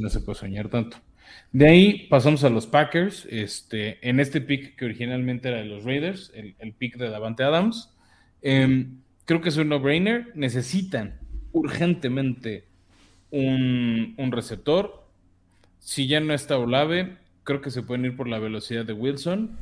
no 0.00 0.08
se 0.08 0.20
puede 0.20 0.38
soñar 0.38 0.68
tanto. 0.68 0.98
De 1.50 1.68
ahí 1.68 2.06
pasamos 2.08 2.44
a 2.44 2.48
los 2.48 2.68
Packers. 2.68 3.26
Este, 3.28 3.98
en 4.08 4.20
este 4.20 4.40
pick 4.40 4.76
que 4.76 4.84
originalmente 4.84 5.48
era 5.48 5.58
de 5.58 5.64
los 5.64 5.82
Raiders, 5.82 6.30
el, 6.36 6.72
pick 6.74 6.96
de 6.96 7.10
Davante 7.10 7.42
Adams. 7.42 7.90
Em, 8.40 8.98
creo 9.24 9.40
que 9.40 9.48
es 9.48 9.56
un 9.56 9.68
no-brainer. 9.68 10.30
Necesitan 10.36 11.18
urgentemente 11.50 12.66
un, 13.32 14.14
un, 14.16 14.30
receptor. 14.30 15.08
Si 15.80 16.06
ya 16.06 16.20
no 16.20 16.34
está 16.34 16.56
Olave, 16.56 17.16
creo 17.42 17.60
que 17.60 17.72
se 17.72 17.82
pueden 17.82 18.04
ir 18.04 18.16
por 18.16 18.28
la 18.28 18.38
velocidad 18.38 18.84
de 18.84 18.92
Wilson. 18.92 19.58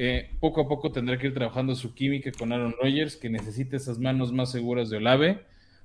Eh, 0.00 0.30
poco 0.38 0.60
a 0.60 0.68
poco 0.68 0.92
tendrá 0.92 1.18
que 1.18 1.26
ir 1.26 1.34
trabajando 1.34 1.74
su 1.74 1.92
química 1.92 2.30
con 2.30 2.52
Aaron 2.52 2.72
Rodgers, 2.80 3.16
que 3.16 3.28
necesita 3.28 3.76
esas 3.76 3.98
manos 3.98 4.32
más 4.32 4.52
seguras 4.52 4.90
de 4.90 4.98
Olave, 4.98 5.40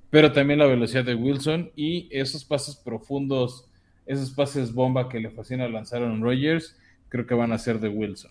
pero 0.08 0.30
también 0.30 0.60
la 0.60 0.66
velocidad 0.66 1.04
de 1.04 1.16
Wilson 1.16 1.72
y 1.74 2.06
esos 2.12 2.44
pases 2.44 2.76
profundos, 2.76 3.68
esos 4.06 4.30
pases 4.30 4.72
bomba 4.72 5.08
que 5.08 5.18
le 5.18 5.30
fascina 5.30 5.68
lanzar 5.68 6.00
a 6.00 6.04
Aaron 6.04 6.22
Rodgers, 6.22 6.78
creo 7.08 7.26
que 7.26 7.34
van 7.34 7.50
a 7.50 7.58
ser 7.58 7.80
de 7.80 7.88
Wilson. 7.88 8.30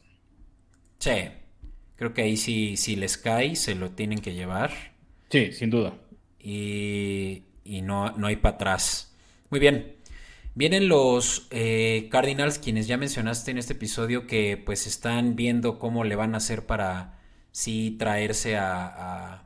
Sí, 1.00 1.28
creo 1.98 2.14
que 2.14 2.22
ahí 2.22 2.38
sí, 2.38 2.78
si 2.78 2.96
les 2.96 3.18
cae, 3.18 3.58
se 3.58 3.76
lo 3.76 3.90
tienen 3.90 4.20
que 4.20 4.34
llevar. 4.34 4.72
Sí, 5.30 5.52
sin 5.52 5.70
duda. 5.70 5.96
Y, 6.40 7.44
y 7.66 7.82
no, 7.82 8.12
no 8.12 8.28
hay 8.28 8.38
para 8.38 8.56
atrás. 8.56 9.14
Muy 9.50 9.60
bien. 9.60 9.98
Vienen 10.56 10.88
los 10.88 11.48
eh, 11.50 12.10
Cardinals, 12.12 12.60
quienes 12.60 12.86
ya 12.88 12.98
mencionaste 12.98 13.52
en 13.52 13.58
este 13.58 13.74
episodio, 13.74 14.28
que 14.28 14.62
pues 14.64 14.86
están 14.86 15.36
viendo 15.36 15.80
cómo 15.80 16.04
le 16.04 16.16
van 16.16 16.36
a 16.36 16.38
hacer 16.38 16.66
para 16.66 17.20
sí 17.52 17.96
traerse 17.98 18.56
a, 18.56 19.46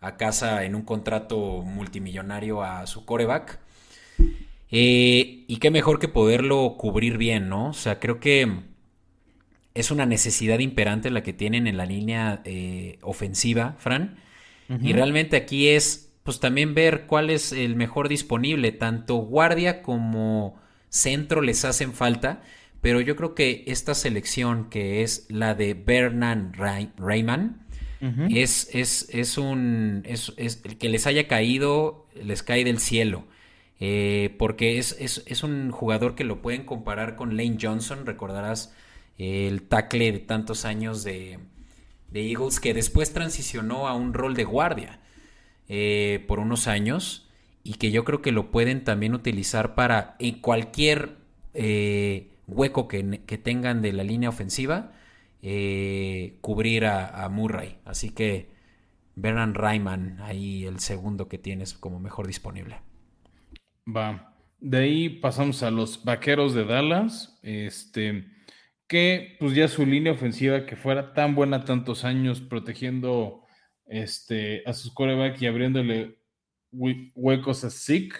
a, 0.00 0.16
casa 0.16 0.64
en 0.64 0.74
un 0.74 0.82
contrato 0.82 1.62
multimillonario 1.62 2.62
a 2.62 2.86
su 2.86 3.04
coreback. 3.04 3.60
Eh, 4.70 5.44
y 5.46 5.56
qué 5.58 5.70
mejor 5.70 5.98
que 5.98 6.08
poderlo 6.08 6.76
cubrir 6.78 7.18
bien, 7.18 7.48
¿no? 7.50 7.68
O 7.68 7.74
sea, 7.74 7.98
creo 7.98 8.18
que 8.18 8.62
es 9.74 9.90
una 9.90 10.06
necesidad 10.06 10.58
imperante 10.58 11.10
la 11.10 11.22
que 11.22 11.32
tienen 11.34 11.66
en 11.66 11.76
la 11.76 11.84
línea 11.84 12.40
eh, 12.44 12.98
ofensiva, 13.02 13.76
Fran. 13.78 14.18
Y 14.82 14.92
realmente 14.92 15.36
aquí 15.36 15.66
es 15.66 16.09
pues 16.22 16.40
también 16.40 16.74
ver 16.74 17.06
cuál 17.06 17.30
es 17.30 17.52
el 17.52 17.76
mejor 17.76 18.08
disponible. 18.08 18.72
Tanto 18.72 19.16
guardia 19.16 19.82
como 19.82 20.60
centro 20.88 21.40
les 21.40 21.64
hacen 21.64 21.92
falta. 21.92 22.42
Pero 22.80 23.00
yo 23.00 23.16
creo 23.16 23.34
que 23.34 23.64
esta 23.66 23.94
selección 23.94 24.70
que 24.70 25.02
es 25.02 25.26
la 25.28 25.54
de 25.54 25.74
Bernan 25.74 26.52
Rayman 26.54 27.66
es, 28.30 28.70
es, 28.72 29.08
es, 29.10 29.36
un. 29.36 30.02
Es, 30.06 30.32
el 30.38 30.78
que 30.78 30.88
les 30.88 31.06
haya 31.06 31.28
caído, 31.28 32.06
les 32.14 32.42
cae 32.42 32.64
del 32.64 32.78
cielo. 32.78 33.24
Eh, 33.78 34.34
porque 34.38 34.78
es, 34.78 34.96
es, 34.98 35.42
un 35.42 35.70
jugador 35.70 36.14
que 36.14 36.24
lo 36.24 36.40
pueden 36.40 36.64
comparar 36.64 37.16
con 37.16 37.36
Lane 37.36 37.58
Johnson. 37.60 38.06
Recordarás 38.06 38.74
el 39.18 39.62
tackle 39.62 40.12
de 40.12 40.18
tantos 40.18 40.64
años 40.64 41.04
de, 41.04 41.38
de 42.10 42.30
Eagles 42.30 42.58
que 42.58 42.72
después 42.72 43.12
transicionó 43.12 43.86
a 43.86 43.94
un 43.94 44.14
rol 44.14 44.34
de 44.34 44.44
guardia. 44.44 45.00
Eh, 45.72 46.24
por 46.26 46.40
unos 46.40 46.66
años 46.66 47.28
y 47.62 47.74
que 47.74 47.92
yo 47.92 48.04
creo 48.04 48.20
que 48.22 48.32
lo 48.32 48.50
pueden 48.50 48.82
también 48.82 49.14
utilizar 49.14 49.76
para 49.76 50.16
en 50.18 50.40
cualquier 50.40 51.18
eh, 51.54 52.32
hueco 52.48 52.88
que, 52.88 53.04
tengan 53.40 53.80
de 53.80 53.92
la 53.92 54.02
línea 54.02 54.30
ofensiva 54.30 54.90
eh, 55.42 56.38
cubrir 56.40 56.86
a, 56.86 57.28
Murray. 57.28 57.76
Así 57.84 58.10
que 58.10 58.50
Bernard 59.14 59.54
Ryman 59.54 60.18
ahí 60.22 60.64
el 60.64 60.80
segundo 60.80 61.28
que 61.28 61.38
tienes 61.38 61.72
como 61.72 62.00
mejor 62.00 62.26
disponible. 62.26 62.80
Va. 63.86 64.34
De 64.58 64.78
ahí 64.78 65.08
pasamos 65.08 65.62
a 65.62 65.70
los 65.70 66.04
vaqueros 66.04 66.52
de 66.52 66.64
Dallas. 66.64 67.38
Este 67.44 68.24
que 68.88 69.36
pues 69.38 69.54
ya 69.54 69.68
su 69.68 69.86
línea 69.86 70.14
ofensiva 70.14 70.66
que 70.66 70.74
fuera 70.74 71.14
tan 71.14 71.36
buena 71.36 71.64
tantos 71.64 72.04
años 72.04 72.40
protegiendo 72.40 73.39
este, 73.90 74.62
a 74.66 74.72
sus 74.72 74.92
coreback 74.92 75.42
y 75.42 75.46
abriéndole 75.46 76.16
huecos 76.72 77.64
a 77.64 77.70
Zeke. 77.70 78.16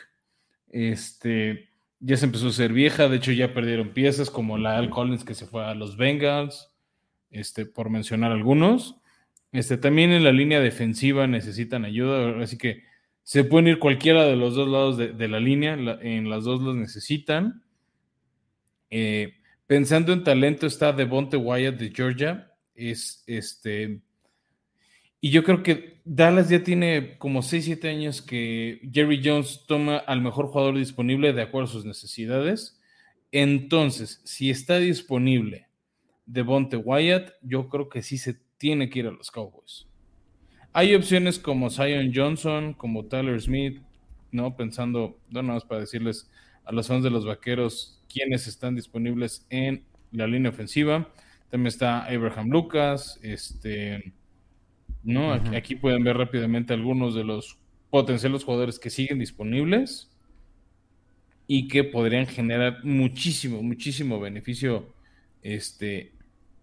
Este, 0.69 1.69
ya 2.01 2.17
se 2.17 2.27
empezó 2.27 2.49
a 2.49 2.53
ser 2.53 2.73
vieja, 2.73 3.09
de 3.09 3.17
hecho 3.17 3.33
ya 3.33 3.55
perdieron 3.55 3.91
piezas 3.91 4.31
como 4.31 4.59
la 4.59 4.77
Al 4.77 4.91
Collins 4.91 5.25
que 5.25 5.35
se 5.35 5.47
fue 5.47 5.65
a 5.65 5.75
los 5.75 5.97
Bengals, 5.97 6.71
este, 7.31 7.67
por 7.67 7.89
mencionar 7.89 8.33
algunos. 8.33 8.97
Este, 9.53 9.77
también 9.77 10.11
en 10.11 10.25
la 10.25 10.33
línea 10.33 10.61
defensiva 10.61 11.27
necesitan 11.27 11.85
ayuda, 11.85 12.43
así 12.43 12.59
que 12.59 12.83
se 13.23 13.45
pueden 13.45 13.69
ir 13.69 13.79
cualquiera 13.79 14.25
de 14.25 14.35
los 14.35 14.57
dos 14.57 14.69
lados 14.69 14.97
de, 14.97 15.29
la 15.29 15.39
línea, 15.39 15.75
en 15.75 16.29
las 16.29 16.45
dos 16.45 16.61
los 16.61 16.75
necesitan. 16.75 17.63
Eh, 18.91 19.35
pensando 19.69 20.13
en 20.13 20.25
talento 20.25 20.67
está 20.67 20.93
Devonte 20.93 21.37
Wyatt 21.37 21.77
de 21.77 21.93
Georgia, 21.95 22.53
es 22.75 23.23
este 23.29 24.01
Y 25.21 25.31
yo 25.31 25.45
creo 25.45 25.63
que 25.63 26.01
Dallas 26.05 26.49
ya 26.49 26.63
tiene 26.63 27.19
como 27.19 27.43
6, 27.43 27.65
7 27.65 27.89
años 27.89 28.23
que 28.23 28.81
Jerry 28.93 29.21
Jones 29.23 29.65
toma 29.67 29.99
al 29.99 30.23
mejor 30.23 30.47
jugador 30.47 30.79
disponible 30.79 31.33
de 31.33 31.43
acuerdo 31.43 31.69
a 31.69 31.73
sus 31.73 31.85
necesidades. 31.85 32.81
Entonces, 33.33 34.23
si 34.25 34.51
está 34.51 34.79
disponible 34.79 35.69
Devonte 36.27 36.77
Wyatt, 36.77 37.33
yo 37.43 37.69
creo 37.69 37.89
que 37.89 38.03
sí 38.03 38.19
se 38.19 38.41
tiene 38.57 38.89
que 38.89 39.01
ir 39.01 39.07
a 39.07 39.13
los 39.13 39.31
Cowboys. 39.31 39.87
Hay 40.73 40.95
opciones 40.95 41.39
como 41.39 41.71
Zion 41.71 42.13
Johnson, 42.15 42.75
como 42.75 43.07
Tyler 43.07 43.41
Smith, 43.41 43.81
¿no? 44.31 44.57
Pensando, 44.57 45.19
no 45.29 45.43
nada 45.43 45.55
más 45.55 45.65
para 45.65 45.81
decirles 45.81 46.31
a 46.65 46.73
los 46.73 46.89
fans 46.89 47.03
de 47.03 47.11
los 47.11 47.27
vaqueros 47.27 48.01
quiénes 48.09 48.47
están 48.47 48.75
disponibles 48.75 49.47
en 49.51 49.85
la 50.13 50.27
línea 50.27 50.51
ofensiva. 50.51 51.09
También 51.51 51.69
está 51.69 52.05
Abraham 52.05 52.51
Lucas, 52.51 53.19
este, 53.23 54.13
¿no? 55.03 55.33
aquí, 55.33 55.77
pueden 55.77 56.05
ver 56.05 56.17
rápidamente 56.17 56.75
algunos 56.75 57.15
de 57.15 57.25
los 57.25 57.59
potenciales 57.91 58.45
jugadores 58.45 58.79
que 58.79 58.91
siguen 58.91 59.19
disponibles 59.19 60.11
y 61.47 61.69
que 61.69 61.83
podrían 61.85 62.27
generar 62.27 62.85
muchísimo, 62.85 63.63
muchísimo 63.63 64.21
beneficio 64.21 64.95
este, 65.43 66.13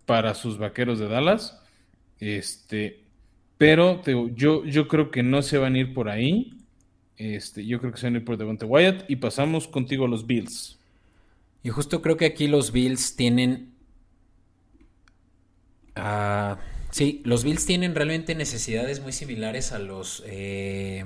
para 0.06 0.34
sus 0.34 0.58
vaqueros 0.58 1.00
de 1.00 1.08
Dallas. 1.08 1.62
Este, 2.20 3.04
pero 3.58 4.02
yo, 4.36 4.64
yo 4.66 4.88
creo 4.88 5.12
que 5.12 5.24
no 5.24 5.42
se 5.42 5.58
van 5.58 5.76
a 5.76 5.80
ir 5.80 5.94
por 5.94 6.10
ahí. 6.10 6.54
Este, 7.18 7.66
yo 7.66 7.80
creo 7.80 7.92
que 7.92 7.98
se 7.98 8.06
van 8.06 8.16
a 8.16 8.18
ir 8.20 8.26
por 8.26 8.38
Devonte 8.38 8.66
Wyatt. 8.66 9.10
Y 9.10 9.18
pasamos 9.18 9.68
contigo 9.68 10.06
a 10.06 10.08
los 10.08 10.26
Bills. 10.26 10.80
Y 11.64 11.70
justo 11.70 12.02
creo 12.02 12.16
que 12.16 12.26
aquí 12.26 12.48
los 12.48 12.72
Bills 12.72 13.16
tienen. 13.16 13.74
Uh, 15.98 16.56
sí, 16.92 17.22
los 17.26 17.44
Bills 17.44 17.66
tienen 17.66 17.96
realmente 17.96 18.36
necesidades 18.36 19.00
muy 19.00 19.14
similares 19.14 19.72
a 19.72 19.80
los. 19.80 20.24
Eh, 20.26 21.06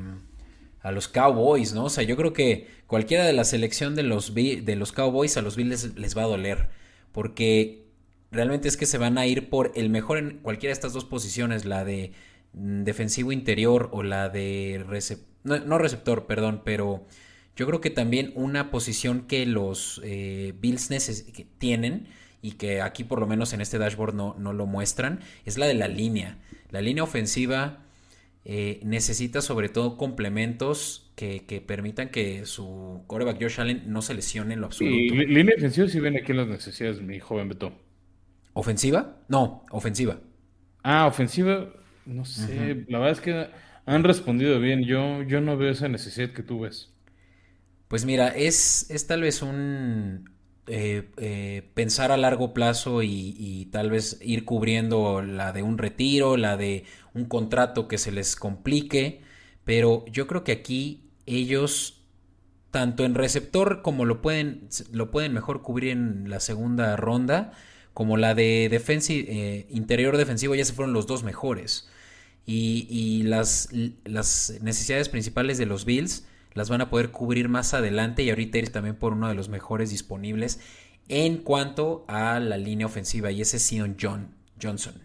a 0.83 0.91
los 0.91 1.07
Cowboys, 1.07 1.73
¿no? 1.73 1.85
O 1.85 1.89
sea, 1.91 2.03
yo 2.03 2.17
creo 2.17 2.33
que 2.33 2.67
cualquiera 2.87 3.23
de 3.23 3.33
la 3.33 3.43
selección 3.43 3.93
de 3.93 4.01
los, 4.01 4.33
de 4.33 4.75
los 4.75 4.91
Cowboys 4.91 5.37
a 5.37 5.43
los 5.43 5.55
Bills 5.55 5.95
les 5.95 6.17
va 6.17 6.23
a 6.23 6.27
doler. 6.27 6.69
Porque 7.11 7.85
realmente 8.31 8.67
es 8.67 8.77
que 8.77 8.87
se 8.87 8.97
van 8.97 9.19
a 9.19 9.27
ir 9.27 9.51
por 9.51 9.71
el 9.75 9.91
mejor 9.91 10.17
en 10.17 10.39
cualquiera 10.39 10.71
de 10.71 10.73
estas 10.73 10.93
dos 10.93 11.05
posiciones, 11.05 11.65
la 11.65 11.85
de 11.85 12.13
Mm, 12.53 12.83
defensivo 12.83 13.31
interior 13.31 13.89
o 13.93 14.03
la 14.03 14.29
de 14.29 14.85
no, 15.43 15.77
receptor, 15.77 16.27
perdón, 16.27 16.61
pero 16.65 17.05
yo 17.55 17.65
creo 17.65 17.79
que 17.81 17.89
también 17.89 18.33
una 18.35 18.71
posición 18.71 19.25
que 19.27 19.45
los 19.45 20.01
eh, 20.03 20.53
Bills 20.59 20.89
tienen 21.57 22.07
y 22.41 22.53
que 22.53 22.81
aquí 22.81 23.03
por 23.03 23.19
lo 23.19 23.27
menos 23.27 23.53
en 23.53 23.61
este 23.61 23.77
dashboard 23.77 24.13
no, 24.13 24.35
no, 24.37 24.53
lo 24.53 24.65
muestran, 24.65 25.19
es 25.45 25.57
la 25.57 25.67
de 25.67 25.73
la 25.73 25.87
línea. 25.87 26.37
La 26.69 26.81
línea 26.81 27.03
ofensiva 27.03 27.85
eh, 28.43 28.79
necesita 28.83 29.41
sobre 29.41 29.69
todo 29.69 29.97
complementos 29.97 31.11
que, 31.15 31.63
permitan 31.65 32.09
que 32.09 32.45
su 32.45 33.03
coreback 33.05 33.39
Josh 33.39 33.61
Allen 33.61 33.83
no 33.85 34.01
se 34.01 34.15
lesione 34.15 34.55
en 34.55 34.61
lo 34.61 34.67
absoluto. 34.67 34.95
Y 34.95 35.09
línea 35.27 35.55
ofensiva 35.55 35.87
si 35.87 35.99
ven 35.99 36.17
aquí 36.17 36.33
las 36.33 36.47
necesidades, 36.47 37.01
mi 37.01 37.19
joven 37.19 37.49
Beto. 37.49 37.73
¿Ofensiva? 38.53 39.19
No, 39.27 39.63
ofensiva. 39.69 40.19
Ah, 40.83 41.05
ofensiva. 41.05 41.69
No 42.05 42.25
sé, 42.25 42.85
la 42.89 42.97
verdad 42.97 43.11
es 43.11 43.21
que 43.21 43.47
han 43.85 44.03
respondido 44.03 44.59
bien. 44.59 44.83
Yo, 44.83 45.21
yo 45.23 45.39
no 45.39 45.55
veo 45.57 45.69
esa 45.69 45.87
necesidad 45.87 46.31
que 46.31 46.41
tú 46.41 46.61
ves. 46.61 46.91
Pues 47.87 48.05
mira, 48.05 48.29
es, 48.29 48.89
es 48.89 49.05
tal 49.05 49.21
vez 49.21 49.41
un 49.43 50.29
eh, 50.73 51.11
eh, 51.17 51.69
pensar 51.73 52.13
a 52.13 52.17
largo 52.17 52.53
plazo 52.53 53.03
y, 53.03 53.67
tal 53.73 53.89
vez 53.89 54.17
ir 54.21 54.45
cubriendo 54.45 55.21
la 55.21 55.51
de 55.51 55.63
un 55.63 55.77
retiro, 55.77 56.37
la 56.37 56.55
de 56.55 56.85
un 57.13 57.25
contrato 57.25 57.89
que 57.89 57.97
se 57.97 58.13
les 58.13 58.37
complique. 58.37 59.19
Pero 59.65 60.05
yo 60.07 60.27
creo 60.27 60.45
que 60.45 60.53
aquí 60.53 61.09
ellos, 61.25 62.01
tanto 62.71 63.03
en 63.03 63.15
receptor 63.15 63.81
como 63.81 64.05
lo 64.05 64.21
pueden, 64.21 64.69
lo 64.93 65.11
pueden 65.11 65.33
mejor 65.33 65.61
cubrir 65.61 65.91
en 65.91 66.29
la 66.29 66.39
segunda 66.39 66.95
ronda, 66.95 67.51
como 67.93 68.15
la 68.15 68.33
de 68.33 68.67
eh, 68.67 69.67
interior 69.71 70.15
defensivo 70.15 70.55
ya 70.55 70.63
se 70.63 70.71
fueron 70.71 70.93
los 70.93 71.05
dos 71.05 71.23
mejores. 71.23 71.89
Y, 72.45 73.23
las, 73.23 73.69
necesidades 74.61 75.09
principales 75.09 75.57
de 75.57 75.65
los 75.65 75.83
Bills 75.83 76.25
las 76.53 76.69
van 76.69 76.81
a 76.81 76.89
poder 76.89 77.11
cubrir 77.11 77.49
más 77.49 77.73
adelante 77.73 78.23
y 78.23 78.29
ahorita 78.29 78.57
ir 78.57 78.71
también 78.71 78.95
por 78.95 79.13
uno 79.13 79.27
de 79.27 79.35
los 79.35 79.49
mejores 79.49 79.89
disponibles 79.89 80.59
en 81.07 81.37
cuanto 81.37 82.05
a 82.07 82.39
la 82.39 82.57
línea 82.57 82.85
ofensiva 82.85 83.31
y 83.31 83.41
ese 83.41 83.57
es 83.57 83.63
Sion 83.63 83.97
John, 83.99 84.35
Johnson. 84.61 84.95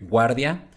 Guardia, 0.00 0.68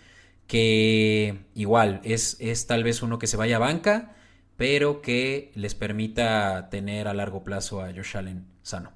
que 0.48 1.46
igual 1.54 2.02
es, 2.04 2.38
es 2.40 2.66
tal 2.66 2.84
vez 2.84 3.02
uno 3.04 3.20
que 3.20 3.28
se 3.28 3.38
vaya 3.38 3.58
a 3.58 3.60
banca, 3.60 4.16
pero 4.58 5.02
que 5.02 5.52
les 5.56 5.76
permita 5.76 6.70
tener 6.70 7.08
a 7.08 7.14
largo 7.14 7.44
plazo 7.44 7.82
a 7.82 7.94
Josh 7.94 8.18
Allen 8.18 8.46
sano. 8.62 8.92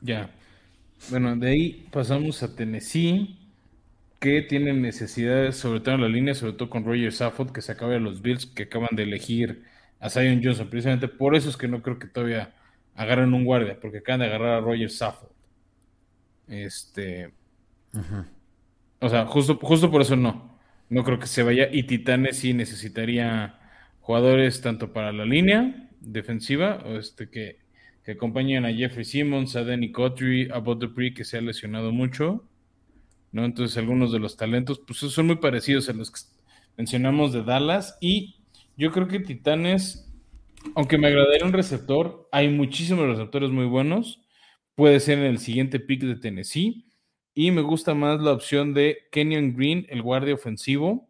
Ya. 0.00 0.30
Bueno, 1.10 1.36
de 1.36 1.48
ahí 1.48 1.88
pasamos 1.90 2.42
a 2.42 2.54
Tennessee, 2.54 3.38
que 4.24 4.40
tienen 4.40 4.80
necesidades, 4.80 5.54
sobre 5.56 5.80
todo 5.80 5.96
en 5.96 6.00
la 6.00 6.08
línea, 6.08 6.34
sobre 6.34 6.54
todo 6.54 6.70
con 6.70 6.82
Roger 6.82 7.12
Safford, 7.12 7.52
que 7.52 7.60
se 7.60 7.72
acaba 7.72 7.92
de 7.92 8.00
los 8.00 8.22
Bills, 8.22 8.46
que 8.46 8.62
acaban 8.62 8.96
de 8.96 9.02
elegir 9.02 9.64
a 10.00 10.08
Zion 10.08 10.40
Johnson. 10.42 10.70
Precisamente 10.70 11.08
por 11.08 11.36
eso 11.36 11.50
es 11.50 11.58
que 11.58 11.68
no 11.68 11.82
creo 11.82 11.98
que 11.98 12.06
todavía 12.06 12.54
agarren 12.94 13.34
un 13.34 13.44
guardia, 13.44 13.78
porque 13.78 13.98
acaban 13.98 14.20
de 14.20 14.26
agarrar 14.26 14.54
a 14.54 14.60
Roger 14.62 14.90
Safford. 14.90 15.30
Este. 16.48 17.34
O 18.98 19.10
sea, 19.10 19.26
justo, 19.26 19.58
justo 19.60 19.90
por 19.90 20.00
eso 20.00 20.16
no. 20.16 20.58
No 20.88 21.04
creo 21.04 21.18
que 21.18 21.26
se 21.26 21.42
vaya. 21.42 21.68
Y 21.70 21.82
Titanes 21.82 22.38
sí 22.38 22.54
necesitaría 22.54 23.58
jugadores 24.00 24.62
tanto 24.62 24.94
para 24.94 25.12
la 25.12 25.26
línea 25.26 25.90
defensiva, 26.00 26.82
este, 26.86 27.28
que 27.28 27.58
que 28.04 28.12
acompañan 28.12 28.66
a 28.66 28.72
Jeffrey 28.72 29.04
Simmons, 29.04 29.56
a 29.56 29.64
Danny 29.64 29.90
Cotry, 29.90 30.50
a 30.52 30.58
Bob 30.58 30.94
que 31.14 31.24
se 31.24 31.38
ha 31.38 31.40
lesionado 31.40 31.90
mucho, 31.90 32.44
¿no? 33.34 33.44
Entonces 33.44 33.76
algunos 33.76 34.12
de 34.12 34.20
los 34.20 34.36
talentos, 34.36 34.80
pues 34.86 35.00
son 35.00 35.26
muy 35.26 35.36
parecidos 35.36 35.88
a 35.88 35.92
los 35.92 36.12
que 36.12 36.20
mencionamos 36.76 37.32
de 37.32 37.42
Dallas 37.42 37.98
y 38.00 38.36
yo 38.76 38.92
creo 38.92 39.08
que 39.08 39.18
Titanes, 39.18 40.08
aunque 40.76 40.98
me 40.98 41.08
agradaría 41.08 41.44
un 41.44 41.52
receptor, 41.52 42.28
hay 42.30 42.48
muchísimos 42.48 43.08
receptores 43.08 43.50
muy 43.50 43.66
buenos, 43.66 44.20
puede 44.76 45.00
ser 45.00 45.18
en 45.18 45.24
el 45.24 45.38
siguiente 45.38 45.80
pick 45.80 46.02
de 46.02 46.14
Tennessee 46.14 46.86
y 47.34 47.50
me 47.50 47.62
gusta 47.62 47.92
más 47.92 48.20
la 48.20 48.30
opción 48.30 48.72
de 48.72 48.98
Kenyon 49.10 49.56
Green, 49.56 49.86
el 49.88 50.00
guardia 50.00 50.34
ofensivo, 50.34 51.08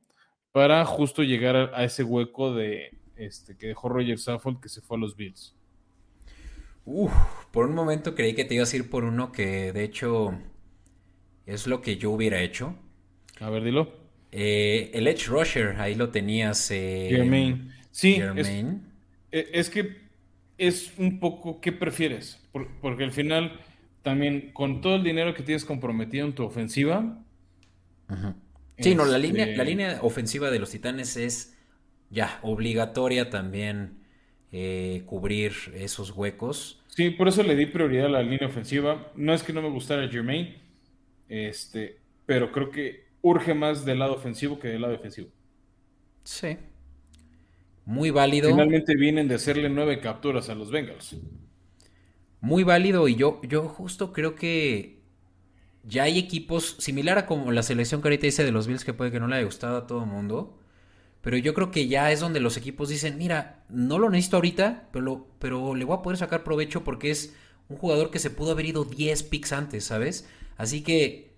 para 0.50 0.82
justo 0.86 1.22
llegar 1.22 1.56
a, 1.74 1.84
ese 1.84 2.04
hueco 2.04 2.54
de 2.54 2.98
este 3.16 3.54
que 3.58 3.66
dejó 3.66 3.90
Roger 3.90 4.18
Saffold 4.18 4.60
que 4.60 4.70
se 4.70 4.80
fue 4.80 4.96
a 4.96 5.00
los 5.00 5.14
Bills. 5.14 5.54
Por 7.52 7.66
un 7.66 7.74
momento 7.74 8.14
creí 8.14 8.34
que 8.34 8.46
te 8.46 8.54
ibas 8.54 8.72
a 8.72 8.76
ir 8.76 8.88
por 8.88 9.04
uno 9.04 9.30
que 9.30 9.72
de 9.72 9.84
hecho 9.84 10.38
es 11.46 11.66
lo 11.66 11.80
que 11.80 11.96
yo 11.96 12.10
hubiera 12.10 12.40
hecho. 12.40 12.74
A 13.40 13.50
ver, 13.50 13.64
dilo. 13.64 13.92
Eh, 14.32 14.90
el 14.94 15.06
Edge 15.06 15.26
Rusher, 15.26 15.76
ahí 15.78 15.94
lo 15.94 16.10
tenías. 16.10 16.70
Eh, 16.70 17.08
Jermaine. 17.10 17.72
Sí, 17.90 18.20
e, 19.30 19.50
Es, 19.52 19.70
que 19.70 19.96
es 20.58 20.92
un 20.98 21.20
poco, 21.20 21.60
¿qué 21.60 21.72
prefieres? 21.72 22.40
porque 22.80 23.02
al 23.02 23.12
final, 23.12 23.60
también 24.02 24.52
con 24.52 24.80
todo 24.80 24.96
el 24.96 25.02
dinero 25.02 25.34
que 25.34 25.42
tienes 25.42 25.64
comprometido 25.64 26.24
en 26.26 26.34
tu 26.34 26.44
ofensiva. 26.44 27.18
Sí, 28.78 28.94
no, 28.94 29.04
la 29.04 29.18
línea, 29.18 29.46
la 29.46 29.52
este 29.52 29.64
línea 29.64 29.98
ofensiva 30.02 30.50
de 30.50 30.58
los 30.58 30.70
Titanes 30.70 31.16
es 31.16 31.56
ya 32.10 32.38
obligatoria 32.42 33.30
también 33.30 34.04
eh, 34.52 35.02
cubrir 35.06 35.52
esos 35.74 36.10
huecos. 36.10 36.80
Sí, 36.88 37.10
por 37.10 37.28
eso 37.28 37.42
le 37.42 37.56
di 37.56 37.66
prioridad 37.66 38.06
a 38.06 38.10
la 38.10 38.22
línea 38.22 38.46
ofensiva. 38.46 39.10
No 39.16 39.34
es 39.34 39.42
que 39.42 39.52
no 39.52 39.62
me 39.62 39.68
gustara 39.68 40.08
Jermaine, 40.08 40.56
este, 41.28 42.00
pero 42.26 42.52
creo 42.52 42.70
que 42.70 43.04
urge 43.22 43.54
más 43.54 43.84
del 43.84 43.98
lado 43.98 44.14
ofensivo 44.14 44.58
que 44.58 44.68
del 44.68 44.82
lado 44.82 44.92
defensivo. 44.92 45.28
Sí. 46.24 46.56
Muy 47.84 48.10
válido. 48.10 48.50
Finalmente 48.50 48.96
vienen 48.96 49.28
de 49.28 49.34
hacerle 49.34 49.68
nueve 49.68 50.00
capturas 50.00 50.48
a 50.48 50.54
los 50.54 50.70
Bengals. 50.70 51.16
Muy 52.40 52.62
válido 52.62 53.08
y 53.08 53.16
yo, 53.16 53.40
yo 53.42 53.68
justo 53.68 54.12
creo 54.12 54.34
que 54.34 55.02
ya 55.82 56.04
hay 56.04 56.18
equipos 56.18 56.76
similar 56.78 57.18
a 57.18 57.26
como 57.26 57.52
la 57.52 57.62
selección 57.62 58.00
que 58.00 58.08
ahorita 58.08 58.26
dice 58.26 58.44
de 58.44 58.52
los 58.52 58.66
Bills 58.66 58.84
que 58.84 58.94
puede 58.94 59.10
que 59.10 59.20
no 59.20 59.28
le 59.28 59.36
haya 59.36 59.44
gustado 59.44 59.76
a 59.76 59.86
todo 59.86 60.04
el 60.04 60.10
mundo 60.10 60.58
pero 61.24 61.38
yo 61.38 61.54
creo 61.54 61.70
que 61.70 61.88
ya 61.88 62.12
es 62.12 62.20
donde 62.20 62.38
los 62.38 62.58
equipos 62.58 62.90
dicen, 62.90 63.16
mira, 63.16 63.64
no 63.70 63.98
lo 63.98 64.10
necesito 64.10 64.36
ahorita, 64.36 64.90
pero, 64.92 65.26
pero 65.38 65.74
le 65.74 65.86
voy 65.86 65.96
a 65.96 66.02
poder 66.02 66.18
sacar 66.18 66.44
provecho 66.44 66.84
porque 66.84 67.10
es 67.10 67.34
un 67.70 67.78
jugador 67.78 68.10
que 68.10 68.18
se 68.18 68.28
pudo 68.28 68.50
haber 68.50 68.66
ido 68.66 68.84
10 68.84 69.22
picks 69.22 69.54
antes, 69.54 69.84
¿sabes? 69.84 70.28
Así 70.56 70.82
que 70.82 71.32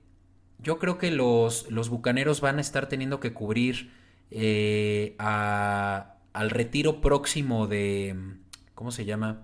yo 0.58 0.78
creo 0.78 0.98
que 0.98 1.10
los, 1.10 1.70
los 1.70 1.88
Bucaneros 1.88 2.40
van 2.40 2.58
a 2.58 2.60
estar 2.60 2.88
teniendo 2.88 3.20
que 3.20 3.32
cubrir 3.32 3.90
eh, 4.30 5.14
al 5.18 6.50
retiro 6.50 7.00
próximo 7.00 7.66
de... 7.66 8.16
¿Cómo 8.74 8.90
se 8.90 9.04
llama? 9.04 9.42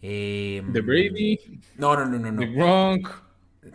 Eh, 0.00 0.62
de 0.66 0.80
Brady. 0.80 1.38
No, 1.76 1.96
no, 1.96 2.06
no, 2.06 2.30
no. 2.30 2.40
De 2.40 2.46
Gronk. 2.46 3.08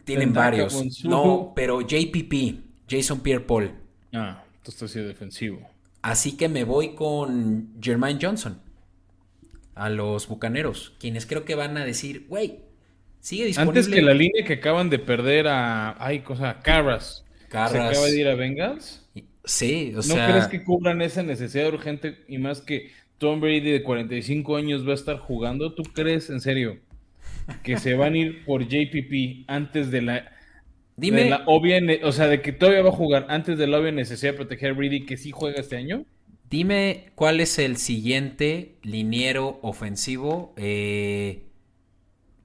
Tienen 0.06 0.34
varios. 0.34 1.04
No, 1.04 1.54
pero 1.56 1.82
JPP. 1.82 2.70
Jason 2.90 3.20
Pierre 3.22 3.44
Paul. 3.44 3.72
Ah, 4.14 4.44
esto 4.64 4.86
está 4.86 5.00
defensivo. 5.02 5.60
Así 6.02 6.38
que 6.38 6.48
me 6.48 6.64
voy 6.64 6.96
con 6.96 7.74
Jermaine 7.82 8.20
Johnson 8.22 8.60
a 9.76 9.90
los 9.90 10.28
bucaneros, 10.28 10.94
quienes 11.00 11.26
creo 11.26 11.46
que 11.46 11.56
van 11.56 11.78
a 11.78 11.86
decir, 11.86 12.26
güey, 12.28 12.60
sigue 13.20 13.46
disponible. 13.46 13.80
Antes 13.80 13.94
que 13.94 14.02
la 14.02 14.14
línea 14.14 14.46
que 14.46 14.54
acaban 14.54 14.90
de 14.90 15.00
perder 15.00 15.48
a. 15.48 15.96
Ay, 16.04 16.20
cosa, 16.20 16.60
Carras. 16.62 17.26
Carras. 17.50 17.72
¿Se 17.72 17.80
acaba 17.80 18.06
de 18.06 18.20
ir 18.20 18.28
a 18.28 18.36
Bengals? 18.36 19.08
Sí, 19.44 19.94
o 19.96 20.02
sea. 20.02 20.28
¿No 20.28 20.34
crees 20.34 20.48
que 20.48 20.64
cubran 20.64 21.02
esa 21.02 21.24
necesidad 21.24 21.68
urgente 21.68 22.24
y 22.28 22.38
más 22.38 22.62
que 22.62 22.92
Tom 23.18 23.42
Brady 23.42 23.72
de 23.72 23.84
45 23.84 24.56
años 24.58 24.88
va 24.88 24.92
a 24.92 24.96
estar 24.96 25.18
jugando? 25.18 25.74
¿Tú 25.74 25.84
crees, 25.84 26.30
en 26.30 26.42
serio, 26.42 26.78
que 27.64 27.78
se 27.78 27.96
van 27.96 28.14
a 28.14 28.18
ir 28.18 28.46
por 28.46 28.68
JPP 28.68 29.46
antes 29.48 29.92
de 29.92 30.02
la. 30.02 30.32
Dime. 30.96 31.30
la 31.30 31.44
obvia, 31.46 31.80
o 32.04 32.12
sea, 32.12 32.28
de 32.28 32.42
que 32.42 32.52
todavía 32.52 32.82
va 32.82 32.90
a 32.90 32.94
jugar 32.94 33.26
antes 33.30 33.58
de 33.58 33.68
la 33.68 33.80
obvia 33.80 33.94
necesidad 33.94 34.34
de 34.34 34.38
proteger 34.38 34.72
a 34.72 34.74
Brady 34.74 35.06
que 35.06 35.16
sí 35.16 35.32
juega 35.32 35.62
este 35.62 35.78
año? 35.78 36.06
Dime 36.50 37.12
cuál 37.16 37.40
es 37.40 37.60
el 37.60 37.78
siguiente 37.78 38.76
liniero 38.82 39.60
ofensivo 39.62 40.54
eh, 40.58 41.44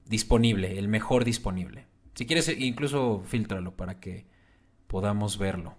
disponible, 0.05 0.77
el 0.77 0.87
mejor 0.87 1.25
disponible. 1.25 1.85
Si 2.13 2.25
quieres, 2.25 2.47
incluso 2.57 3.23
filtralo 3.27 3.75
para 3.75 3.99
que 3.99 4.25
podamos 4.87 5.37
verlo. 5.37 5.75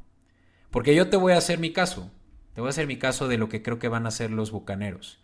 Porque 0.71 0.95
yo 0.95 1.09
te 1.09 1.17
voy 1.17 1.33
a 1.33 1.39
hacer 1.39 1.59
mi 1.59 1.73
caso. 1.73 2.11
Te 2.53 2.61
voy 2.61 2.69
a 2.69 2.71
hacer 2.71 2.87
mi 2.87 2.97
caso 2.97 3.29
de 3.29 3.39
lo 3.39 3.49
que 3.49 3.63
creo 3.63 3.79
que 3.79 3.89
van 3.89 4.05
a 4.05 4.09
hacer 4.09 4.31
los 4.31 4.51
bucaneros. 4.51 5.19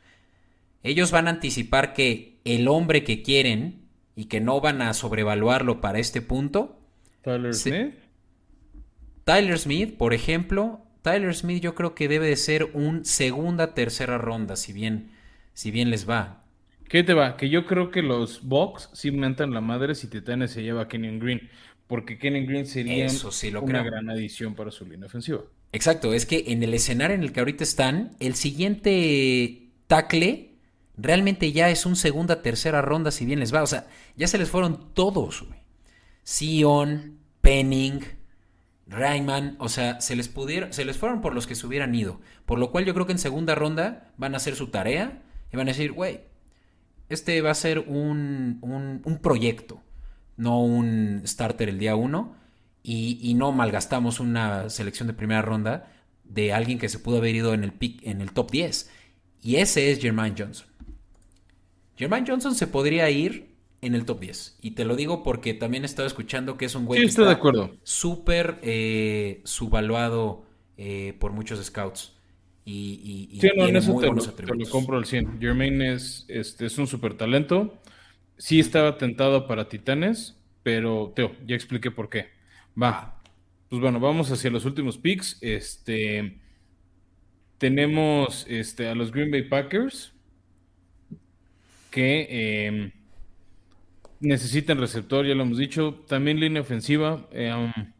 Ellos 0.82 1.10
van 1.10 1.28
a 1.28 1.30
anticipar 1.30 1.92
que 1.92 2.40
el 2.44 2.68
hombre 2.68 3.04
que 3.04 3.22
quieren 3.22 3.88
y 4.16 4.26
que 4.26 4.40
no 4.40 4.60
van 4.60 4.82
a 4.82 4.92
sobrevaluarlo 4.94 5.80
para 5.80 5.98
este 5.98 6.22
punto. 6.22 6.80
Tyler 7.22 7.54
Smith. 7.54 7.94
Tyler 9.24 9.58
Smith, 9.58 9.96
por 9.96 10.12
ejemplo, 10.12 10.80
Tyler 11.02 11.34
Smith 11.34 11.62
yo 11.62 11.74
creo 11.74 11.94
que 11.94 12.08
debe 12.08 12.26
de 12.26 12.36
ser 12.36 12.70
un 12.74 13.04
segunda, 13.04 13.74
tercera 13.74 14.18
ronda, 14.18 14.56
si 14.56 14.72
bien, 14.72 15.12
si 15.52 15.70
bien 15.70 15.90
les 15.90 16.08
va. 16.08 16.41
¿Qué 16.92 17.02
te 17.02 17.14
va? 17.14 17.38
Que 17.38 17.48
yo 17.48 17.64
creo 17.64 17.90
que 17.90 18.02
los 18.02 18.46
Bucks 18.46 18.90
sí 18.92 19.12
mentan 19.12 19.54
la 19.54 19.62
madre 19.62 19.94
si 19.94 20.08
Titanes 20.08 20.50
se 20.50 20.62
lleva 20.62 20.82
a 20.82 20.88
Kenyon 20.88 21.20
Green, 21.20 21.48
porque 21.86 22.18
Kenyon 22.18 22.44
Green 22.44 22.66
sería 22.66 23.08
una 23.62 23.82
gran 23.82 24.10
adición 24.10 24.54
para 24.54 24.70
su 24.70 24.84
línea 24.84 25.06
ofensiva. 25.06 25.40
Exacto, 25.72 26.12
es 26.12 26.26
que 26.26 26.44
en 26.48 26.62
el 26.62 26.74
escenario 26.74 27.14
en 27.14 27.22
el 27.22 27.32
que 27.32 27.40
ahorita 27.40 27.64
están, 27.64 28.14
el 28.20 28.34
siguiente 28.34 29.70
tackle 29.86 30.50
realmente 30.98 31.50
ya 31.52 31.70
es 31.70 31.86
un 31.86 31.96
segunda, 31.96 32.42
tercera 32.42 32.82
ronda, 32.82 33.10
si 33.10 33.24
bien 33.24 33.40
les 33.40 33.54
va. 33.54 33.62
O 33.62 33.66
sea, 33.66 33.86
ya 34.14 34.26
se 34.26 34.36
les 34.36 34.50
fueron 34.50 34.92
todos, 34.92 35.46
güey. 35.48 35.60
Sion, 36.24 37.16
Penning, 37.40 38.04
Rayman, 38.86 39.56
o 39.60 39.70
sea, 39.70 39.98
se 40.02 40.14
les 40.14 40.28
pudieron, 40.28 40.74
se 40.74 40.84
les 40.84 40.98
fueron 40.98 41.22
por 41.22 41.34
los 41.34 41.46
que 41.46 41.54
se 41.54 41.66
hubieran 41.66 41.94
ido. 41.94 42.20
Por 42.44 42.58
lo 42.58 42.70
cual 42.70 42.84
yo 42.84 42.92
creo 42.92 43.06
que 43.06 43.12
en 43.12 43.18
segunda 43.18 43.54
ronda 43.54 44.12
van 44.18 44.34
a 44.34 44.36
hacer 44.36 44.56
su 44.56 44.66
tarea 44.66 45.22
y 45.50 45.56
van 45.56 45.68
a 45.68 45.72
decir, 45.72 45.92
güey, 45.92 46.30
este 47.08 47.40
va 47.42 47.50
a 47.50 47.54
ser 47.54 47.80
un, 47.80 48.58
un, 49.04 49.18
proyecto, 49.18 49.80
no 50.36 50.62
un 50.62 51.22
starter 51.26 51.68
el 51.68 51.78
día 51.78 51.96
uno. 51.96 52.34
Y, 52.84 53.20
y, 53.22 53.34
no 53.34 53.52
malgastamos 53.52 54.18
una 54.18 54.68
selección 54.68 55.06
de 55.06 55.14
primera 55.14 55.40
ronda 55.40 55.92
de 56.24 56.52
alguien 56.52 56.80
que 56.80 56.88
se 56.88 56.98
pudo 56.98 57.18
haber 57.18 57.36
ido 57.36 57.54
en 57.54 57.62
el, 57.62 57.72
pick, 57.72 58.04
en 58.04 58.20
el 58.20 58.32
top 58.32 58.50
10. 58.50 58.90
Y 59.42 59.56
ese 59.56 59.92
es 59.92 60.00
Jermaine 60.00 60.34
Johnson. 60.36 60.66
Jermaine 61.96 62.26
Johnson 62.26 62.54
se 62.54 62.66
podría 62.66 63.08
ir 63.10 63.52
en 63.82 63.94
el 63.94 64.04
top 64.04 64.20
10. 64.20 64.58
Y 64.62 64.70
te 64.72 64.84
lo 64.84 64.96
digo 64.96 65.22
porque 65.22 65.54
también 65.54 65.82
he 65.82 65.86
estado 65.86 66.06
escuchando 66.06 66.56
que 66.56 66.64
es 66.64 66.74
un 66.74 66.86
güey 66.86 67.00
sí, 67.00 67.06
estoy 67.06 67.26
de 67.26 67.32
acuerdo. 67.32 67.76
súper 67.82 68.58
eh, 68.62 69.42
subvaluado 69.44 70.44
eh, 70.76 71.16
por 71.18 71.32
muchos 71.32 71.62
scouts. 71.64 72.14
Y, 72.64 73.28
y, 73.32 73.40
sí, 73.40 73.50
no, 73.56 73.66
en 73.66 73.76
eso 73.76 73.98
te 73.98 74.06
lo, 74.06 74.70
compro 74.70 74.96
al 74.96 75.04
100. 75.04 75.40
Jermaine 75.40 75.94
es, 75.94 76.24
este, 76.28 76.66
es 76.66 76.78
un 76.78 76.86
súper 76.86 77.14
talento. 77.14 77.80
Sí 78.38 78.60
estaba 78.60 78.98
tentado 78.98 79.46
para 79.46 79.68
Titanes, 79.68 80.38
pero 80.62 81.12
Teo, 81.14 81.32
ya 81.46 81.56
expliqué 81.56 81.90
por 81.90 82.08
qué. 82.08 82.28
Va. 82.80 83.20
Pues 83.68 83.80
bueno, 83.80 83.98
vamos 83.98 84.30
hacia 84.30 84.50
los 84.50 84.64
últimos 84.64 84.98
picks. 84.98 85.38
Este, 85.40 86.38
tenemos 87.58 88.46
este, 88.48 88.88
a 88.88 88.94
los 88.94 89.10
Green 89.12 89.30
Bay 89.30 89.42
Packers 89.42 90.12
que... 91.90 92.26
Eh, 92.30 92.92
necesitan 94.22 94.78
receptor, 94.78 95.26
ya 95.26 95.34
lo 95.34 95.42
hemos 95.42 95.58
dicho. 95.58 96.04
También 96.08 96.40
línea 96.40 96.62
ofensiva. 96.62 97.28
Eh, 97.32 97.52
um, 97.52 97.92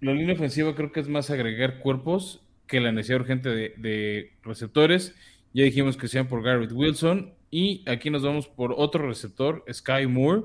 la 0.00 0.12
línea 0.12 0.34
ofensiva 0.34 0.74
creo 0.74 0.92
que 0.92 1.00
es 1.00 1.08
más 1.08 1.30
agregar 1.30 1.80
cuerpos 1.80 2.43
que 2.66 2.80
la 2.80 2.92
necesidad 2.92 3.20
urgente 3.20 3.48
de, 3.48 4.32
receptores. 4.42 5.14
Ya 5.52 5.64
dijimos 5.64 5.96
que 5.96 6.08
sean 6.08 6.28
por 6.28 6.42
Garrett 6.42 6.72
Wilson. 6.72 7.34
Y 7.50 7.88
aquí 7.88 8.10
nos 8.10 8.22
vamos 8.22 8.48
por 8.48 8.74
otro 8.76 9.06
receptor, 9.06 9.64
Sky 9.72 10.06
Moore, 10.08 10.42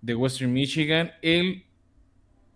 de 0.00 0.14
Western 0.14 0.52
Michigan. 0.52 1.12
Él 1.22 1.64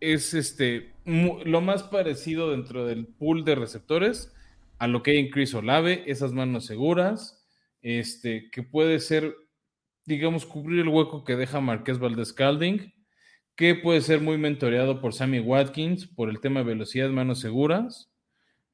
es 0.00 0.34
este 0.34 0.92
lo 1.04 1.60
más 1.60 1.82
parecido 1.82 2.52
dentro 2.52 2.86
del 2.86 3.06
pool 3.06 3.44
de 3.44 3.56
receptores 3.56 4.32
a 4.78 4.86
lo 4.86 5.02
que 5.02 5.12
hay 5.12 5.18
en 5.18 5.30
Chris 5.30 5.52
Olave, 5.52 6.04
esas 6.06 6.32
manos 6.32 6.66
seguras, 6.66 7.44
este, 7.82 8.50
que 8.50 8.62
puede 8.62 9.00
ser 9.00 9.34
digamos, 10.04 10.46
cubrir 10.46 10.80
el 10.80 10.88
hueco 10.88 11.24
que 11.24 11.36
deja 11.36 11.60
Marqués 11.60 11.98
Valdez 11.98 12.32
Calding, 12.32 12.92
que 13.54 13.74
puede 13.74 14.00
ser 14.00 14.20
muy 14.20 14.38
mentoreado 14.38 15.00
por 15.00 15.14
Sammy 15.14 15.40
Watkins 15.40 16.06
por 16.06 16.28
el 16.28 16.40
tema 16.40 16.60
de 16.60 16.66
velocidad, 16.66 17.10
manos 17.10 17.40
seguras. 17.40 18.11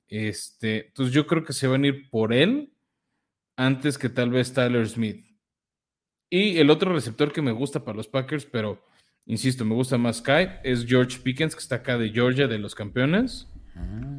Este, 0.09 0.87
entonces 0.89 1.15
yo 1.15 1.27
creo 1.27 1.45
que 1.45 1.53
se 1.53 1.67
van 1.67 1.85
a 1.85 1.89
ir 1.89 2.09
por 2.11 2.33
él 2.33 2.73
antes 3.57 3.99
que 3.99 4.09
tal 4.09 4.31
vez 4.31 4.53
Tyler 4.53 4.89
Smith. 4.89 5.27
Y 6.31 6.59
el 6.59 6.71
otro 6.71 6.93
receptor 6.93 7.33
que 7.33 7.43
me 7.43 7.53
gusta 7.53 7.85
para 7.85 7.97
los 7.97 8.09
Packers, 8.09 8.47
pero 8.47 8.83
insisto, 9.27 9.65
me 9.65 9.75
gusta 9.75 9.99
más 9.99 10.19
Sky, 10.19 10.49
es 10.63 10.87
George 10.87 11.19
Pickens, 11.23 11.55
que 11.55 11.61
está 11.61 11.77
acá 11.77 11.99
de 11.99 12.11
Georgia, 12.11 12.47
de 12.47 12.59
los 12.59 12.75
campeones. 12.75 13.49
Ah. 13.75 14.19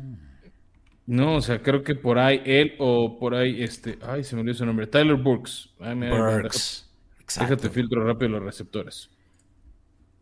No, 1.05 1.37
o 1.37 1.41
sea, 1.41 1.63
creo 1.63 1.83
que 1.83 1.95
por 1.95 2.19
ahí 2.19 2.41
él 2.45 2.75
o 2.77 3.17
por 3.17 3.33
ahí 3.33 3.63
este, 3.63 3.97
ay, 4.03 4.23
se 4.23 4.35
me 4.35 4.41
olvidó 4.41 4.57
su 4.57 4.65
nombre, 4.65 4.85
Tyler 4.85 5.15
Burks. 5.15 5.73
Burks. 5.79 6.87
Déjate 7.39 7.69
filtro 7.69 8.05
rápido 8.05 8.29
los 8.29 8.43
receptores. 8.43 9.09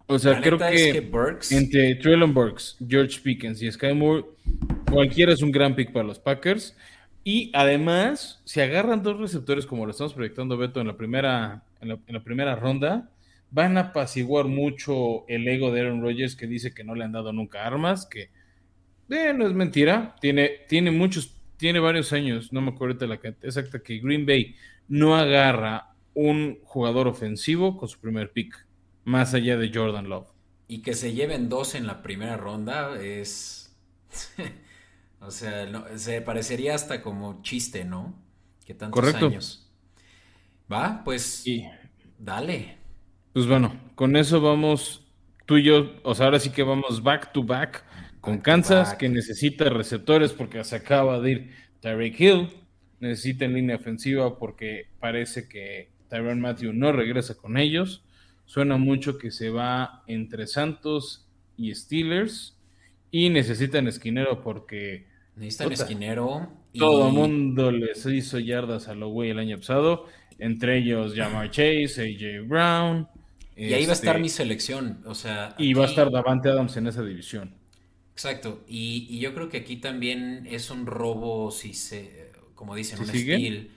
O 0.10 0.18
sea, 0.18 0.40
creo 0.42 0.58
que, 0.58 1.10
entre 1.52 1.96
Traylon 1.96 2.34
Burks, 2.34 2.78
George 2.88 3.20
Pickens 3.22 3.62
y 3.62 3.70
Sky 3.70 3.94
Moore, 3.94 4.26
cualquiera 4.90 5.34
es 5.34 5.42
un 5.42 5.52
gran 5.52 5.76
pick 5.76 5.92
para 5.92 6.08
los 6.08 6.18
Packers. 6.18 6.76
Y 7.26 7.52
además, 7.54 8.42
si 8.46 8.62
agarran 8.62 9.04
dos 9.04 9.20
receptores 9.20 9.66
como 9.66 9.86
lo 9.86 9.92
estamos 9.92 10.14
proyectando 10.14 10.58
Beto 10.58 10.80
en 10.80 10.88
la 10.88 10.96
primera, 10.96 11.62
en 11.82 11.90
la, 11.90 12.24
primera 12.24 12.56
ronda, 12.56 13.10
van 13.52 13.78
a 13.78 13.82
apaciguar 13.82 14.46
mucho 14.46 15.28
el 15.28 15.46
ego 15.46 15.74
de 15.74 15.82
Aaron 15.82 16.02
Rodgers 16.02 16.38
que 16.38 16.48
dice 16.48 16.74
que 16.74 16.86
no 16.86 16.96
le 16.96 17.04
han 17.04 17.12
dado 17.12 17.34
nunca 17.34 17.66
armas, 17.66 18.06
que 18.06 18.30
eh, 19.10 19.34
no 19.36 19.46
es 19.46 19.54
mentira, 19.54 20.16
tiene, 20.22 20.52
tiene 20.70 20.90
muchos, 20.92 21.36
tiene 21.58 21.80
varios 21.80 22.14
años, 22.14 22.54
no 22.54 22.62
me 22.62 22.70
acuerdo 22.70 22.98
de 22.98 23.08
la 23.08 23.16
exacta, 23.16 23.80
que 23.80 24.00
Green 24.00 24.26
Bay 24.26 24.56
no 24.88 25.18
agarra 25.18 25.96
un 26.14 26.60
jugador 26.64 27.10
ofensivo 27.10 27.78
con 27.78 27.90
su 27.90 28.00
primer 28.00 28.32
pick, 28.32 28.67
más 29.08 29.34
allá 29.34 29.56
de 29.56 29.72
Jordan 29.74 30.10
Love. 30.10 30.28
Y 30.68 30.82
que 30.82 30.94
se 30.94 31.14
lleven 31.14 31.48
dos 31.48 31.76
en 31.76 31.88
la 31.88 32.04
primera 32.04 32.36
ronda 32.36 33.02
es... 33.02 33.74
o 35.22 35.32
sea, 35.32 35.98
se 35.98 36.22
parecería 36.22 36.76
hasta 36.76 37.02
como 37.02 37.42
chiste, 37.42 37.86
¿no? 37.86 38.14
Que 38.66 38.74
tantos 38.74 39.00
Correcto. 39.00 39.28
años. 39.28 39.72
Va, 40.72 41.04
pues... 41.06 41.46
Dale. 42.20 42.76
Pues 43.32 43.48
bueno, 43.48 43.80
con 43.96 44.18
eso 44.18 44.42
vamos 44.42 45.08
tú 45.46 45.56
y 45.56 45.64
yo, 45.64 45.94
o 46.04 46.14
sea, 46.14 46.26
ahora 46.26 46.40
sí 46.40 46.50
que 46.50 46.64
vamos 46.64 47.02
back 47.02 47.32
to 47.32 47.44
back 47.44 47.86
con 48.20 48.40
Kansas, 48.40 48.94
que 48.96 49.08
necesita 49.08 49.70
receptores 49.70 50.34
porque 50.34 50.62
se 50.66 50.76
acaba 50.76 51.22
de 51.22 51.32
ir 51.32 51.52
Tyreek 51.80 52.20
Hill, 52.20 52.50
necesita 53.00 53.46
en 53.46 53.54
línea 53.54 53.78
ofensiva 53.78 54.38
porque 54.38 54.88
parece 55.00 55.48
que 55.48 55.92
Tyron 56.10 56.42
Matthew 56.42 56.74
no 56.74 56.92
regresa 56.92 57.38
con 57.38 57.58
ellos. 57.58 58.04
Suena 58.48 58.78
mucho 58.78 59.18
que 59.18 59.30
se 59.30 59.50
va 59.50 60.04
entre 60.08 60.48
Santos 60.48 61.28
y 61.58 61.76
Steelers. 61.76 62.58
Y 63.12 63.30
necesitan 63.30 63.88
esquinero 63.88 64.42
porque. 64.42 65.06
Necesitan 65.36 65.74
esquinero. 65.74 66.50
Todo 66.74 67.08
el 67.08 67.14
mundo 67.14 67.72
les 67.72 68.06
hizo 68.06 68.40
yardas 68.40 68.88
a 68.88 68.96
lo 68.96 69.10
güey 69.10 69.32
el 69.32 69.40
año 69.40 69.58
pasado. 69.58 70.06
Entre 70.40 70.78
ellos 70.78 71.14
Jamar 71.14 71.52
Chase, 71.52 71.96
AJ 71.98 72.48
Brown. 72.48 73.08
Y 73.56 73.74
ahí 73.74 73.86
va 73.86 73.92
a 73.92 73.94
estar 73.94 74.16
este, 74.16 74.22
mi 74.22 74.30
selección. 74.30 75.02
O 75.06 75.14
sea. 75.14 75.54
Y 75.58 75.74
va 75.74 75.86
a 75.86 75.88
estar 75.88 76.10
Davante 76.10 76.50
Adams 76.50 76.78
en 76.78 76.88
esa 76.88 77.04
división. 77.04 77.54
Exacto. 78.14 78.64
Y, 78.68 79.20
yo 79.20 79.34
creo 79.34 79.50
que 79.50 79.58
aquí 79.58 79.76
también 79.78 80.48
es 80.50 80.72
un 80.72 80.86
robo, 80.86 81.52
si 81.52 81.74
se. 81.74 82.32
Como 82.56 82.76
dicen, 82.76 83.00
un 83.00 83.08
steal 83.08 83.70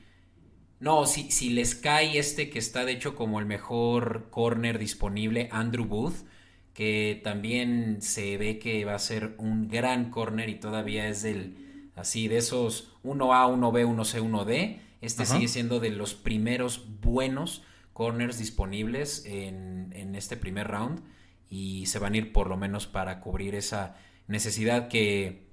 no, 0.81 1.05
si, 1.05 1.31
si 1.31 1.51
les 1.51 1.75
cae 1.75 2.19
este 2.19 2.49
que 2.49 2.59
está 2.59 2.87
de 2.87 2.93
hecho 2.93 3.15
como 3.15 3.39
el 3.39 3.45
mejor 3.45 4.29
corner 4.31 4.79
disponible, 4.79 5.51
Andrew 5.53 5.85
Booth, 5.85 6.25
que 6.73 7.21
también 7.23 8.01
se 8.01 8.39
ve 8.39 8.59
que 8.59 8.87
va 8.87 8.95
a 8.95 8.99
ser 8.99 9.35
un 9.37 9.69
gran 9.69 10.11
corner 10.11 10.49
y 10.49 10.55
todavía 10.55 11.07
es 11.09 11.23
del 11.23 11.91
así 11.97 12.29
de 12.29 12.39
esos 12.39 12.95
1A, 13.05 13.55
1B, 13.55 13.87
1C, 13.87 14.23
1D. 14.23 14.81
Este 15.03 15.27
sigue 15.27 15.49
siendo 15.49 15.81
de 15.81 15.91
los 15.91 16.15
primeros 16.15 17.01
buenos 17.01 17.63
corners 17.93 18.39
disponibles 18.39 19.27
en, 19.27 19.93
en, 19.95 20.15
este 20.15 20.37
primer 20.39 20.69
round 20.69 21.03
y 21.51 21.87
se 21.87 21.99
van 21.99 22.15
a 22.15 22.17
ir 22.17 22.33
por 22.33 22.49
lo 22.49 22.57
menos 22.57 22.87
para 22.87 23.21
cubrir 23.21 23.55
esa 23.55 23.97
necesidad 24.29 24.89
que, 24.89 25.50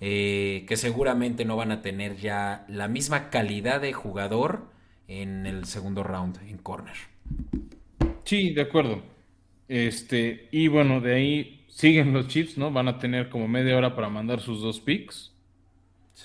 eh, 0.00 0.64
que 0.68 0.76
seguramente 0.76 1.44
no 1.44 1.56
van 1.56 1.72
a 1.72 1.82
tener 1.82 2.16
ya 2.16 2.64
la 2.68 2.88
misma 2.88 3.30
calidad 3.30 3.80
de 3.80 3.92
jugador 3.92 4.66
en 5.08 5.46
el 5.46 5.64
segundo 5.64 6.02
round 6.02 6.38
en 6.46 6.58
corner. 6.58 6.96
Sí, 8.24 8.52
de 8.52 8.62
acuerdo. 8.62 9.02
Este, 9.68 10.48
y 10.50 10.68
bueno, 10.68 11.00
de 11.00 11.14
ahí 11.14 11.64
siguen 11.68 12.12
los 12.12 12.28
chips, 12.28 12.58
¿no? 12.58 12.70
Van 12.70 12.88
a 12.88 12.98
tener 12.98 13.28
como 13.28 13.48
media 13.48 13.76
hora 13.76 13.94
para 13.94 14.08
mandar 14.08 14.40
sus 14.40 14.60
dos 14.60 14.80
picks. 14.80 15.32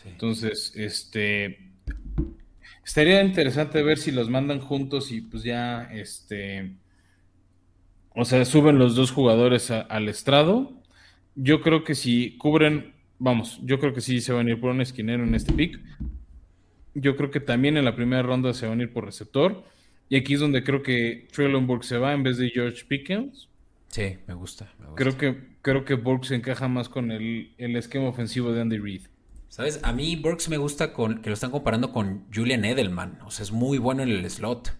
Entonces, 0.05 0.73
este, 0.75 1.59
estaría 2.83 3.23
interesante 3.23 3.83
ver 3.83 3.97
si 3.97 4.11
los 4.11 4.29
mandan 4.29 4.59
juntos 4.59 5.11
y 5.11 5.21
pues 5.21 5.43
ya, 5.43 5.83
este, 5.93 6.73
o 8.15 8.25
sea, 8.25 8.45
suben 8.45 8.79
los 8.79 8.95
dos 8.95 9.11
jugadores 9.11 9.71
al 9.71 10.09
estrado. 10.09 10.73
Yo 11.35 11.61
creo 11.61 11.83
que 11.83 11.95
si 11.95 12.37
cubren, 12.37 12.92
vamos, 13.23 13.59
yo 13.63 13.79
creo 13.79 13.93
que 13.93 14.01
sí 14.01 14.19
se 14.19 14.33
van 14.33 14.47
a 14.47 14.51
ir 14.51 14.59
por 14.59 14.71
un 14.71 14.81
esquinero 14.81 15.23
en 15.23 15.33
este 15.33 15.53
pick. 15.53 15.79
Yo 16.93 17.15
creo 17.15 17.31
que 17.31 17.39
también 17.39 17.77
en 17.77 17.85
la 17.85 17.95
primera 17.95 18.21
ronda 18.21 18.53
se 18.53 18.67
van 18.67 18.79
a 18.79 18.83
ir 18.83 18.91
por 18.91 19.05
receptor. 19.05 19.63
Y 20.09 20.17
aquí 20.17 20.33
es 20.33 20.41
donde 20.41 20.63
creo 20.63 20.83
que 20.83 21.27
Trellenburg 21.31 21.85
se 21.85 21.97
va 21.97 22.13
en 22.13 22.21
vez 22.21 22.37
de 22.37 22.49
George 22.49 22.83
Pickens. 22.85 23.47
Sí, 23.87 24.17
me 24.27 24.33
gusta, 24.33 24.73
Creo 24.95 25.17
que, 25.17 25.37
creo 25.61 25.85
que 25.85 25.93
Burks 25.93 26.31
encaja 26.31 26.67
más 26.67 26.89
con 26.89 27.11
el, 27.11 27.53
el, 27.57 27.75
esquema 27.75 28.09
ofensivo 28.09 28.51
de 28.51 28.61
Andy 28.61 28.77
Reid. 28.77 29.03
¿Sabes? 29.47 29.79
A 29.83 29.93
mí 29.93 30.15
Burks 30.15 30.49
me 30.49 30.57
gusta 30.57 30.93
con 30.93 31.21
que 31.21 31.29
lo 31.29 31.35
están 31.35 31.51
comparando 31.51 31.91
con 31.91 32.25
Julian 32.33 32.65
Edelman. 32.65 33.19
O 33.23 33.31
sea, 33.31 33.43
es 33.43 33.51
muy 33.51 33.77
bueno 33.77 34.03
en 34.03 34.09
el 34.09 34.29
slot. 34.29 34.75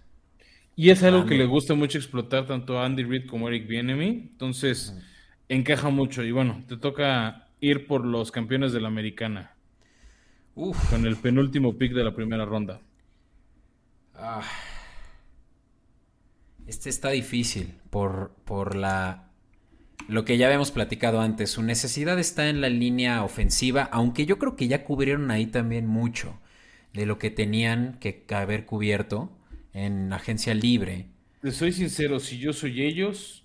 Y 0.75 0.89
es 0.89 1.03
algo 1.03 1.25
que 1.25 1.35
le 1.35 1.45
gusta 1.45 1.75
mucho 1.75 1.97
explotar 1.97 2.47
tanto 2.47 2.79
a 2.79 2.85
Andy 2.85 3.03
Reid 3.03 3.27
como 3.27 3.47
a 3.47 3.51
Eric 3.51 3.67
Bienemy. 3.67 4.07
Entonces, 4.31 4.99
encaja 5.47 5.89
mucho. 5.89 6.23
Y 6.23 6.31
bueno, 6.31 6.63
te 6.67 6.75
toca 6.77 7.43
ir 7.63 7.87
por 7.87 8.05
los 8.05 8.31
campeones 8.31 8.73
de 8.73 8.81
la 8.81 8.89
americana. 8.89 9.55
Uf. 10.53 10.89
Con 10.89 11.05
el 11.05 11.15
penúltimo 11.15 11.77
pick 11.77 11.93
de 11.93 12.03
la 12.03 12.13
primera 12.13 12.45
ronda. 12.45 12.81
Ah. 14.13 14.43
Este 16.67 16.89
está 16.89 17.09
difícil 17.09 17.73
por, 17.89 18.35
por 18.45 18.75
la 18.75 19.29
lo 20.09 20.25
que 20.25 20.37
ya 20.37 20.47
habíamos 20.47 20.71
platicado 20.71 21.21
antes. 21.21 21.51
Su 21.51 21.63
necesidad 21.63 22.19
está 22.19 22.49
en 22.49 22.59
la 22.59 22.69
línea 22.69 23.23
ofensiva, 23.23 23.83
aunque 23.91 24.25
yo 24.25 24.37
creo 24.37 24.57
que 24.57 24.67
ya 24.67 24.83
cubrieron 24.83 25.31
ahí 25.31 25.45
también 25.45 25.87
mucho 25.87 26.39
de 26.93 27.05
lo 27.05 27.17
que 27.17 27.31
tenían 27.31 27.97
que 27.99 28.25
haber 28.35 28.65
cubierto 28.65 29.31
en 29.71 30.11
agencia 30.11 30.53
libre. 30.53 31.07
Te 31.41 31.51
soy 31.51 31.71
sincero, 31.71 32.19
si 32.19 32.37
yo 32.37 32.51
soy 32.51 32.83
ellos, 32.83 33.42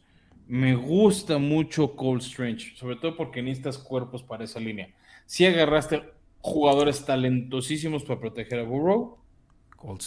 me 0.48 0.74
gusta 0.74 1.36
mucho 1.38 1.94
Cold 1.94 2.22
Strange, 2.22 2.74
sobre 2.74 2.96
todo 2.96 3.16
porque 3.16 3.42
necesitas 3.42 3.76
cuerpos 3.76 4.22
para 4.22 4.44
esa 4.44 4.58
línea. 4.58 4.88
Si 5.26 5.44
agarraste 5.44 6.02
jugadores 6.40 7.04
talentosísimos 7.04 8.02
para 8.02 8.18
proteger 8.18 8.60
a 8.60 8.62
Burrow, 8.62 9.18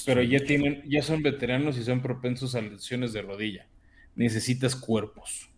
pero 0.06 0.22
ya 0.24 0.40
tienen, 0.40 0.82
ya 0.88 1.04
son 1.04 1.22
veteranos 1.22 1.78
y 1.78 1.84
son 1.84 2.02
propensos 2.02 2.56
a 2.56 2.62
lesiones 2.62 3.14
de 3.14 3.22
rodilla. 3.22 3.68
Necesitas 4.16 4.76
cuerpos. 4.76 5.50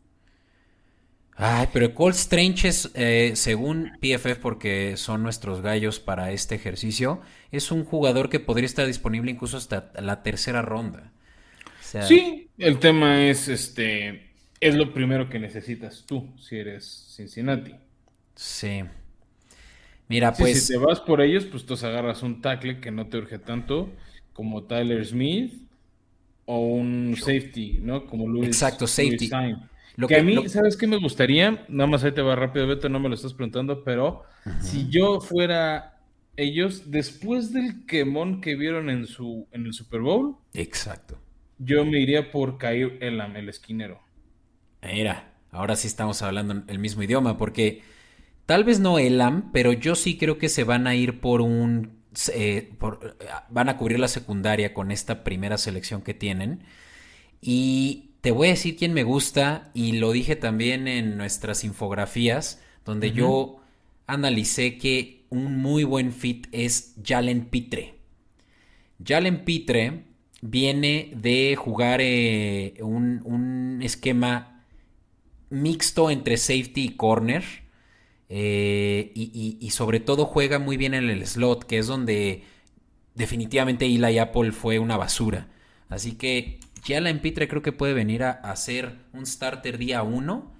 Ay, 1.35 1.67
pero 1.73 1.95
Cold 1.95 2.13
Strange 2.15 2.67
es, 2.67 2.91
eh, 2.93 3.31
según 3.35 3.91
PFF, 4.01 4.35
porque 4.39 4.97
son 4.97 5.23
nuestros 5.23 5.61
gallos 5.61 5.99
para 5.99 6.31
este 6.31 6.55
ejercicio, 6.55 7.21
es 7.51 7.71
un 7.71 7.85
jugador 7.85 8.29
que 8.29 8.39
podría 8.39 8.67
estar 8.67 8.85
disponible 8.85 9.31
incluso 9.31 9.57
hasta 9.57 9.91
la 9.99 10.21
tercera 10.21 10.61
ronda. 10.61 11.11
sí, 11.79 12.49
el 12.59 12.77
tema 12.79 13.25
es, 13.25 13.47
este, 13.47 14.32
es 14.67 14.75
lo 14.75 14.93
primero 14.93 15.29
que 15.29 15.39
necesitas 15.39 16.05
tú, 16.05 16.29
si 16.39 16.57
eres 16.57 17.13
Cincinnati. 17.15 17.75
Sí. 18.35 18.83
Mira, 20.07 20.33
pues. 20.33 20.65
Si 20.65 20.73
te 20.73 20.79
vas 20.79 20.99
por 20.99 21.21
ellos, 21.21 21.45
pues 21.45 21.65
tú 21.65 21.73
agarras 21.73 22.23
un 22.23 22.41
tackle 22.41 22.79
que 22.79 22.91
no 22.91 23.07
te 23.07 23.17
urge 23.17 23.39
tanto, 23.39 23.91
como 24.33 24.63
Tyler 24.63 25.05
Smith, 25.05 25.53
o 26.45 26.59
un 26.59 27.15
safety, 27.17 27.79
¿no? 27.81 28.05
Como 28.05 28.27
Luis. 28.27 28.47
Exacto, 28.47 28.87
safety. 28.87 29.29
Lo 29.95 30.07
que, 30.07 30.17
a 30.17 30.23
mí, 30.23 30.49
¿sabes 30.49 30.75
qué 30.75 30.87
me 30.87 30.97
gustaría? 30.97 31.65
Nada 31.69 31.87
más 31.87 32.03
ahí 32.03 32.11
te 32.11 32.21
va 32.21 32.35
rápido, 32.35 32.65
Beto, 32.65 32.89
no 32.89 32.99
me 32.99 33.09
lo 33.09 33.15
estás 33.15 33.33
preguntando, 33.33 33.83
pero 33.83 34.23
si 34.59 34.89
yo 34.89 35.21
fuera 35.21 36.01
ellos, 36.35 36.89
después 36.89 37.53
del 37.53 37.85
quemón 37.85 38.41
que 38.41 38.55
vieron 38.55 38.89
en, 38.89 39.05
su, 39.05 39.47
en 39.51 39.67
el 39.67 39.73
Super 39.73 40.01
Bowl, 40.01 40.35
exacto. 40.53 41.19
Yo 41.59 41.85
me 41.85 41.99
iría 41.99 42.31
por 42.31 42.57
Kair 42.57 42.97
Elam, 43.01 43.35
el 43.35 43.49
esquinero. 43.49 44.01
Mira, 44.83 45.33
ahora 45.51 45.75
sí 45.75 45.87
estamos 45.87 46.21
hablando 46.21 46.63
el 46.67 46.79
mismo 46.79 47.03
idioma, 47.03 47.37
porque 47.37 47.81
tal 48.45 48.63
vez 48.63 48.79
no 48.79 48.99
Elam, 48.99 49.51
pero 49.51 49.73
yo 49.73 49.95
sí 49.95 50.17
creo 50.17 50.37
que 50.37 50.49
se 50.49 50.63
van 50.63 50.87
a 50.87 50.95
ir 50.95 51.19
por 51.19 51.41
un. 51.41 52.03
Eh, 52.33 52.73
van 53.49 53.69
a 53.69 53.77
cubrir 53.77 53.99
la 53.99 54.07
secundaria 54.07 54.73
con 54.73 54.91
esta 54.91 55.23
primera 55.23 55.57
selección 55.57 56.01
que 56.01 56.13
tienen. 56.13 56.63
Y 57.41 58.11
te 58.21 58.31
voy 58.31 58.47
a 58.47 58.51
decir 58.51 58.77
quién 58.77 58.93
me 58.93 59.03
gusta 59.03 59.71
y 59.73 59.93
lo 59.93 60.11
dije 60.11 60.35
también 60.35 60.87
en 60.87 61.17
nuestras 61.17 61.63
infografías, 61.63 62.61
donde 62.85 63.11
yo 63.11 63.57
analicé 64.07 64.77
que 64.77 65.25
un 65.29 65.57
muy 65.57 65.83
buen 65.83 66.13
fit 66.13 66.47
es 66.51 66.95
Jalen 67.03 67.45
Pitre. 67.45 67.95
Jalen 69.03 69.43
Pitre 69.43 70.03
viene 70.41 71.11
de 71.15 71.55
jugar 71.57 71.99
eh, 72.01 72.75
un, 72.81 73.79
esquema 73.81 74.52
mixto 75.53 76.09
entre 76.09 76.37
safety 76.37 76.85
y 76.85 76.95
corner. 76.95 77.43
Eh, 78.29 79.11
y, 79.13 79.57
y, 79.59 79.69
sobre 79.69 79.99
todo 79.99 80.25
juega 80.25 80.57
muy 80.57 80.75
bien 80.75 80.95
en 80.95 81.09
el 81.09 81.25
slot, 81.27 81.65
que 81.65 81.77
es 81.77 81.85
donde 81.85 82.43
definitivamente 83.13 83.85
Eli 83.85 84.17
Apple 84.17 84.51
fue 84.51 84.79
una 84.79 84.97
basura. 84.97 85.47
Así 85.89 86.13
que 86.13 86.59
ya 86.83 86.99
la 86.99 87.09
Empitre 87.09 87.47
creo 87.47 87.61
que 87.61 87.71
puede 87.71 87.93
venir 87.93 88.23
a, 88.23 88.31
hacer 88.31 88.97
un 89.13 89.25
starter 89.25 89.77
día 89.77 90.03
1 90.03 90.51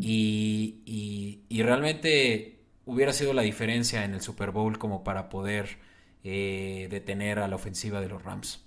y, 0.00 1.40
realmente 1.50 2.66
hubiera 2.84 3.12
sido 3.12 3.32
la 3.32 3.42
diferencia 3.42 4.04
en 4.04 4.14
el 4.14 4.20
Super 4.20 4.50
Bowl 4.50 4.78
como 4.78 5.04
para 5.04 5.28
poder 5.28 5.78
eh, 6.24 6.88
detener 6.90 7.38
a 7.38 7.48
la 7.48 7.56
ofensiva 7.56 8.00
de 8.00 8.08
los 8.08 8.22
Rams. 8.22 8.66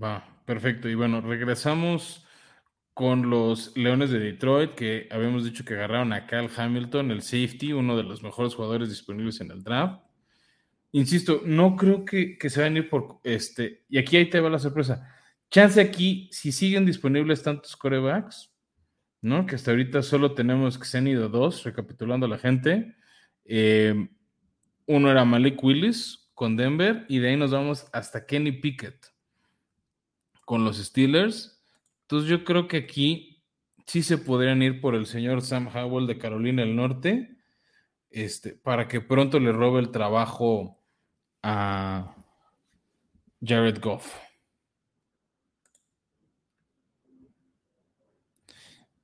Va, 0.00 0.26
perfecto. 0.44 0.88
Y 0.88 0.94
bueno, 0.94 1.20
regresamos 1.20 2.25
con 2.96 3.28
los 3.28 3.76
Leones 3.76 4.08
de 4.08 4.18
Detroit, 4.18 4.70
que 4.70 5.06
habíamos 5.10 5.44
dicho 5.44 5.66
que 5.66 5.74
agarraron 5.74 6.14
a 6.14 6.26
Cal 6.26 6.48
Hamilton, 6.56 7.10
el 7.10 7.20
safety, 7.20 7.74
uno 7.74 7.94
de 7.94 8.02
los 8.02 8.22
mejores 8.22 8.54
jugadores 8.54 8.88
disponibles 8.88 9.38
en 9.42 9.50
el 9.50 9.62
draft. 9.62 10.00
Insisto, 10.92 11.42
no 11.44 11.76
creo 11.76 12.06
que, 12.06 12.38
se 12.48 12.58
vayan 12.58 12.76
a 12.76 12.78
ir 12.78 12.88
por 12.88 13.20
este. 13.22 13.84
Y 13.90 13.98
aquí 13.98 14.16
ahí 14.16 14.30
te 14.30 14.40
va 14.40 14.48
la 14.48 14.58
sorpresa. 14.58 15.14
Chance 15.50 15.78
aquí, 15.78 16.30
si 16.32 16.52
siguen 16.52 16.86
disponibles 16.86 17.42
tantos 17.42 17.76
corebacks, 17.76 18.50
¿no? 19.20 19.44
Que 19.44 19.56
hasta 19.56 19.72
ahorita 19.72 20.00
solo 20.02 20.32
tenemos 20.32 20.78
que 20.78 20.86
se 20.86 20.96
han 20.96 21.06
ido 21.06 21.28
dos, 21.28 21.64
recapitulando 21.64 22.24
a 22.24 22.30
la 22.30 22.38
gente. 22.38 22.96
Eh, 23.44 24.08
uno 24.86 25.10
era 25.10 25.26
Malik 25.26 25.62
Willis 25.62 26.30
con 26.32 26.56
Denver, 26.56 27.04
y 27.10 27.18
de 27.18 27.28
ahí 27.28 27.36
nos 27.36 27.50
vamos 27.50 27.88
hasta 27.92 28.24
Kenny 28.24 28.52
Pickett 28.52 29.12
con 30.46 30.64
los 30.64 30.78
Steelers. 30.78 31.55
Entonces 32.06 32.30
yo 32.30 32.44
creo 32.44 32.68
que 32.68 32.76
aquí 32.76 33.42
sí 33.84 34.02
se 34.04 34.16
podrían 34.16 34.62
ir 34.62 34.80
por 34.80 34.94
el 34.94 35.06
señor 35.06 35.42
Sam 35.42 35.68
Howell 35.74 36.06
de 36.06 36.18
Carolina 36.18 36.62
del 36.62 36.76
Norte, 36.76 37.36
este, 38.10 38.52
para 38.52 38.86
que 38.86 39.00
pronto 39.00 39.40
le 39.40 39.50
robe 39.50 39.80
el 39.80 39.90
trabajo 39.90 40.80
a 41.42 42.14
Jared 43.44 43.80
Goff. 43.80 44.14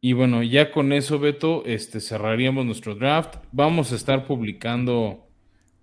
Y 0.01 0.13
bueno, 0.13 0.45
ya 0.45 0.71
con 0.71 0.93
eso, 0.93 1.19
Beto, 1.19 1.65
este, 1.65 2.01
cerraríamos 2.01 2.65
nuestro 2.65 2.95
draft. 2.95 3.37
Vamos 3.51 3.93
a 3.93 3.97
estar 3.97 4.27
publicando 4.27 5.29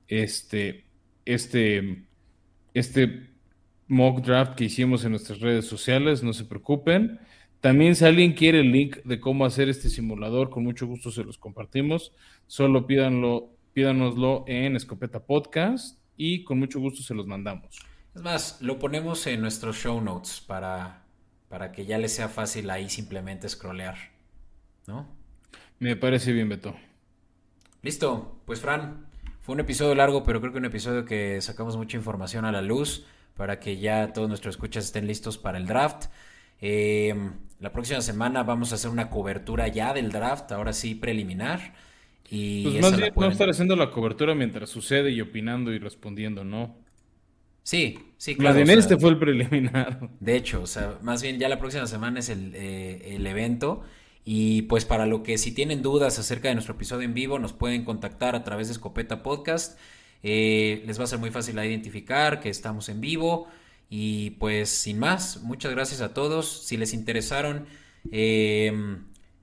este, 0.08 0.86
este, 1.26 2.06
este 2.74 3.30
mock 3.90 4.22
draft 4.22 4.56
que 4.56 4.66
hicimos 4.66 5.04
en 5.04 5.12
nuestras 5.12 5.42
redes 5.42 5.66
sociales, 5.66 6.24
no 6.24 6.32
se 6.32 6.46
preocupen. 6.46 7.20
También 7.60 7.96
si 7.96 8.06
alguien 8.06 8.34
quiere 8.34 8.62
el 8.62 8.72
link 8.72 8.98
de 9.04 9.20
cómo 9.20 9.46
hacer 9.46 9.68
este 9.68 9.90
simulador, 9.90 10.50
con 10.50 10.64
mucho 10.64 10.88
gusto 10.88 11.12
se 11.12 11.26
los 11.26 11.38
compartimos. 11.38 12.14
Solo 12.48 12.88
pídanlo, 12.88 13.50
pídanoslo 13.74 14.46
en 14.48 14.78
Escopeta 14.78 15.26
Podcast 15.26 16.00
y 16.16 16.44
con 16.46 16.60
mucho 16.60 16.80
gusto 16.80 17.04
se 17.04 17.14
los 17.14 17.28
mandamos. 17.28 17.80
Es 18.16 18.22
más, 18.22 18.62
lo 18.62 18.80
ponemos 18.80 19.26
en 19.28 19.42
nuestros 19.42 19.76
show 19.76 20.00
notes 20.00 20.40
para, 20.40 21.04
para 21.50 21.72
que 21.72 21.86
ya 21.86 21.98
les 21.98 22.14
sea 22.14 22.30
fácil 22.30 22.70
ahí 22.70 22.90
simplemente 22.90 23.50
scrollear, 23.50 23.98
¿no? 24.88 25.08
Me 25.80 25.96
parece 25.96 26.32
bien, 26.32 26.48
Beto. 26.48 26.76
Listo, 27.82 28.40
pues 28.46 28.60
Fran, 28.60 29.08
fue 29.42 29.56
un 29.56 29.62
episodio 29.62 29.96
largo, 29.96 30.24
pero 30.24 30.42
creo 30.42 30.52
que 30.52 30.60
un 30.60 30.66
episodio 30.66 31.06
que 31.06 31.42
sacamos 31.42 31.76
mucha 31.76 31.98
información 31.98 32.46
a 32.46 32.52
la 32.52 32.62
luz 32.62 33.06
para 33.40 33.62
que 33.62 33.78
ya 33.78 34.12
todos 34.12 34.28
nuestros 34.28 34.56
escuchas 34.56 34.84
estén 34.84 35.08
listos 35.08 35.38
para 35.38 35.58
el 35.58 35.66
draft. 35.66 36.08
Eh, 36.60 37.16
la 37.62 37.72
próxima 37.72 38.02
semana 38.02 38.44
vamos 38.44 38.74
a 38.74 38.76
hacer 38.76 38.92
una 38.92 39.10
cobertura 39.10 39.70
ya 39.70 39.94
del 39.94 40.12
draft, 40.12 40.52
ahora 40.52 40.74
sí 40.74 40.94
preliminar. 40.94 41.74
Y 42.30 42.64
pues 42.64 42.82
más 42.82 42.98
bien 42.98 43.14
no 43.16 43.30
estar 43.30 43.50
haciendo 43.50 43.78
la 43.78 43.92
cobertura 43.92 44.36
mientras 44.36 44.70
sucede 44.70 45.12
y 45.12 45.22
opinando 45.22 45.72
y 45.72 45.80
respondiendo, 45.80 46.44
¿no? 46.44 46.76
Sí, 47.64 47.98
sí, 48.18 48.36
claro. 48.36 48.60
La 48.60 48.66
de 48.66 48.74
este 48.74 48.98
fue 48.98 49.12
el 49.12 49.18
preliminar. 49.18 50.10
De 50.20 50.36
hecho, 50.36 50.62
o 50.62 50.68
sea, 50.68 50.98
más 51.02 51.22
bien 51.22 51.40
ya 51.40 51.48
la 51.48 51.60
próxima 51.60 51.88
semana 51.88 52.20
es 52.20 52.28
el, 52.28 52.52
eh, 52.56 53.16
el 53.16 53.26
evento. 53.26 53.84
Y 54.26 54.64
pues 54.64 54.84
para 54.84 55.06
lo 55.06 55.24
que 55.24 55.38
si 55.38 55.54
tienen 55.54 55.82
dudas 55.82 56.20
acerca 56.20 56.50
de 56.50 56.56
nuestro 56.56 56.76
episodio 56.76 57.06
en 57.06 57.14
vivo, 57.14 57.40
nos 57.40 57.54
pueden 57.54 57.86
contactar 57.86 58.36
a 58.36 58.44
través 58.44 58.68
de 58.68 58.74
Escopeta 58.74 59.24
Podcast. 59.24 59.80
Eh, 60.24 60.84
les 60.86 61.00
va 61.00 61.06
a 61.06 61.08
ser 61.08 61.20
muy 61.20 61.32
fácil 61.32 61.56
identificar 61.58 62.40
que 62.40 62.50
estamos 62.50 62.90
en 62.90 63.02
vivo. 63.02 63.48
Y 63.90 64.32
pues 64.32 64.70
sin 64.70 65.00
más, 65.00 65.42
muchas 65.42 65.72
gracias 65.72 66.02
a 66.02 66.14
todos. 66.14 66.66
Si 66.66 66.78
les 66.78 66.94
interesaron 66.94 67.66
eh, 68.12 68.72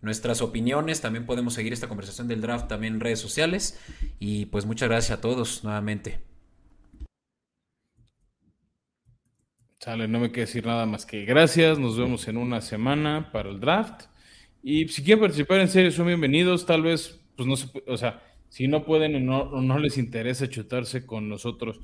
nuestras 0.02 0.40
opiniones, 0.40 1.00
también 1.00 1.26
podemos 1.26 1.54
seguir 1.54 1.72
esta 1.72 1.88
conversación 1.88 2.28
del 2.28 2.40
draft 2.40 2.68
también 2.68 2.94
en 2.94 3.00
redes 3.00 3.18
sociales. 3.18 3.80
Y 4.20 4.46
pues 4.46 4.64
muchas 4.64 4.88
gracias 4.88 5.18
a 5.18 5.20
todos 5.20 5.64
nuevamente. 5.64 6.20
Sale, 9.80 10.08
no 10.08 10.20
me 10.20 10.32
queda 10.32 10.46
decir 10.46 10.66
nada 10.66 10.86
más 10.86 11.06
que 11.06 11.24
gracias. 11.24 11.78
Nos 11.78 11.98
vemos 11.98 12.26
en 12.28 12.36
una 12.36 12.60
semana 12.60 13.30
para 13.32 13.50
el 13.50 13.60
draft. 13.60 14.04
Y 14.62 14.88
si 14.88 15.02
quieren 15.02 15.20
participar 15.20 15.60
en 15.60 15.68
serio, 15.68 15.90
son 15.90 16.06
bienvenidos. 16.06 16.66
Tal 16.66 16.82
vez, 16.82 17.20
pues 17.36 17.46
no 17.46 17.56
se 17.56 17.68
o 17.86 17.96
sea, 17.96 18.22
si 18.48 18.68
no 18.68 18.84
pueden 18.84 19.28
o 19.28 19.60
no, 19.60 19.78
les 19.78 19.98
interesa 19.98 20.48
chutarse 20.48 21.06
con 21.06 21.28
nosotros 21.28 21.80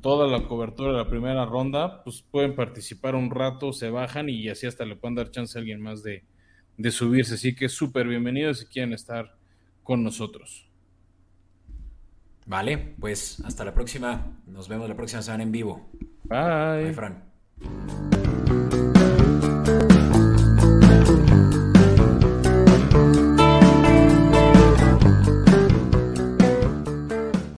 toda 0.00 0.26
la 0.26 0.46
cobertura 0.46 0.92
de 0.92 0.98
la 0.98 1.08
primera 1.08 1.44
ronda, 1.44 2.02
pues 2.04 2.22
pueden 2.22 2.54
participar 2.54 3.14
un 3.14 3.30
rato, 3.30 3.72
se 3.72 3.90
bajan 3.90 4.28
y 4.28 4.48
así 4.48 4.66
hasta 4.66 4.84
le 4.84 4.96
pueden 4.96 5.16
dar 5.16 5.30
chance 5.30 5.58
a 5.58 5.60
alguien 5.60 5.80
más 5.80 6.02
de, 6.02 6.24
de 6.76 6.90
subirse. 6.90 7.34
Así 7.34 7.54
que 7.54 7.68
súper 7.68 8.06
bienvenidos 8.06 8.60
si 8.60 8.66
quieren 8.66 8.92
estar 8.92 9.36
con 9.82 10.02
nosotros. 10.02 10.68
Vale, 12.46 12.94
pues 12.98 13.42
hasta 13.44 13.64
la 13.64 13.74
próxima. 13.74 14.38
Nos 14.46 14.68
vemos 14.68 14.88
la 14.88 14.96
próxima 14.96 15.20
semana 15.20 15.42
en 15.42 15.52
vivo. 15.52 15.90
Bye. 16.24 16.84
Bye, 16.84 16.94
Fran. 16.94 18.67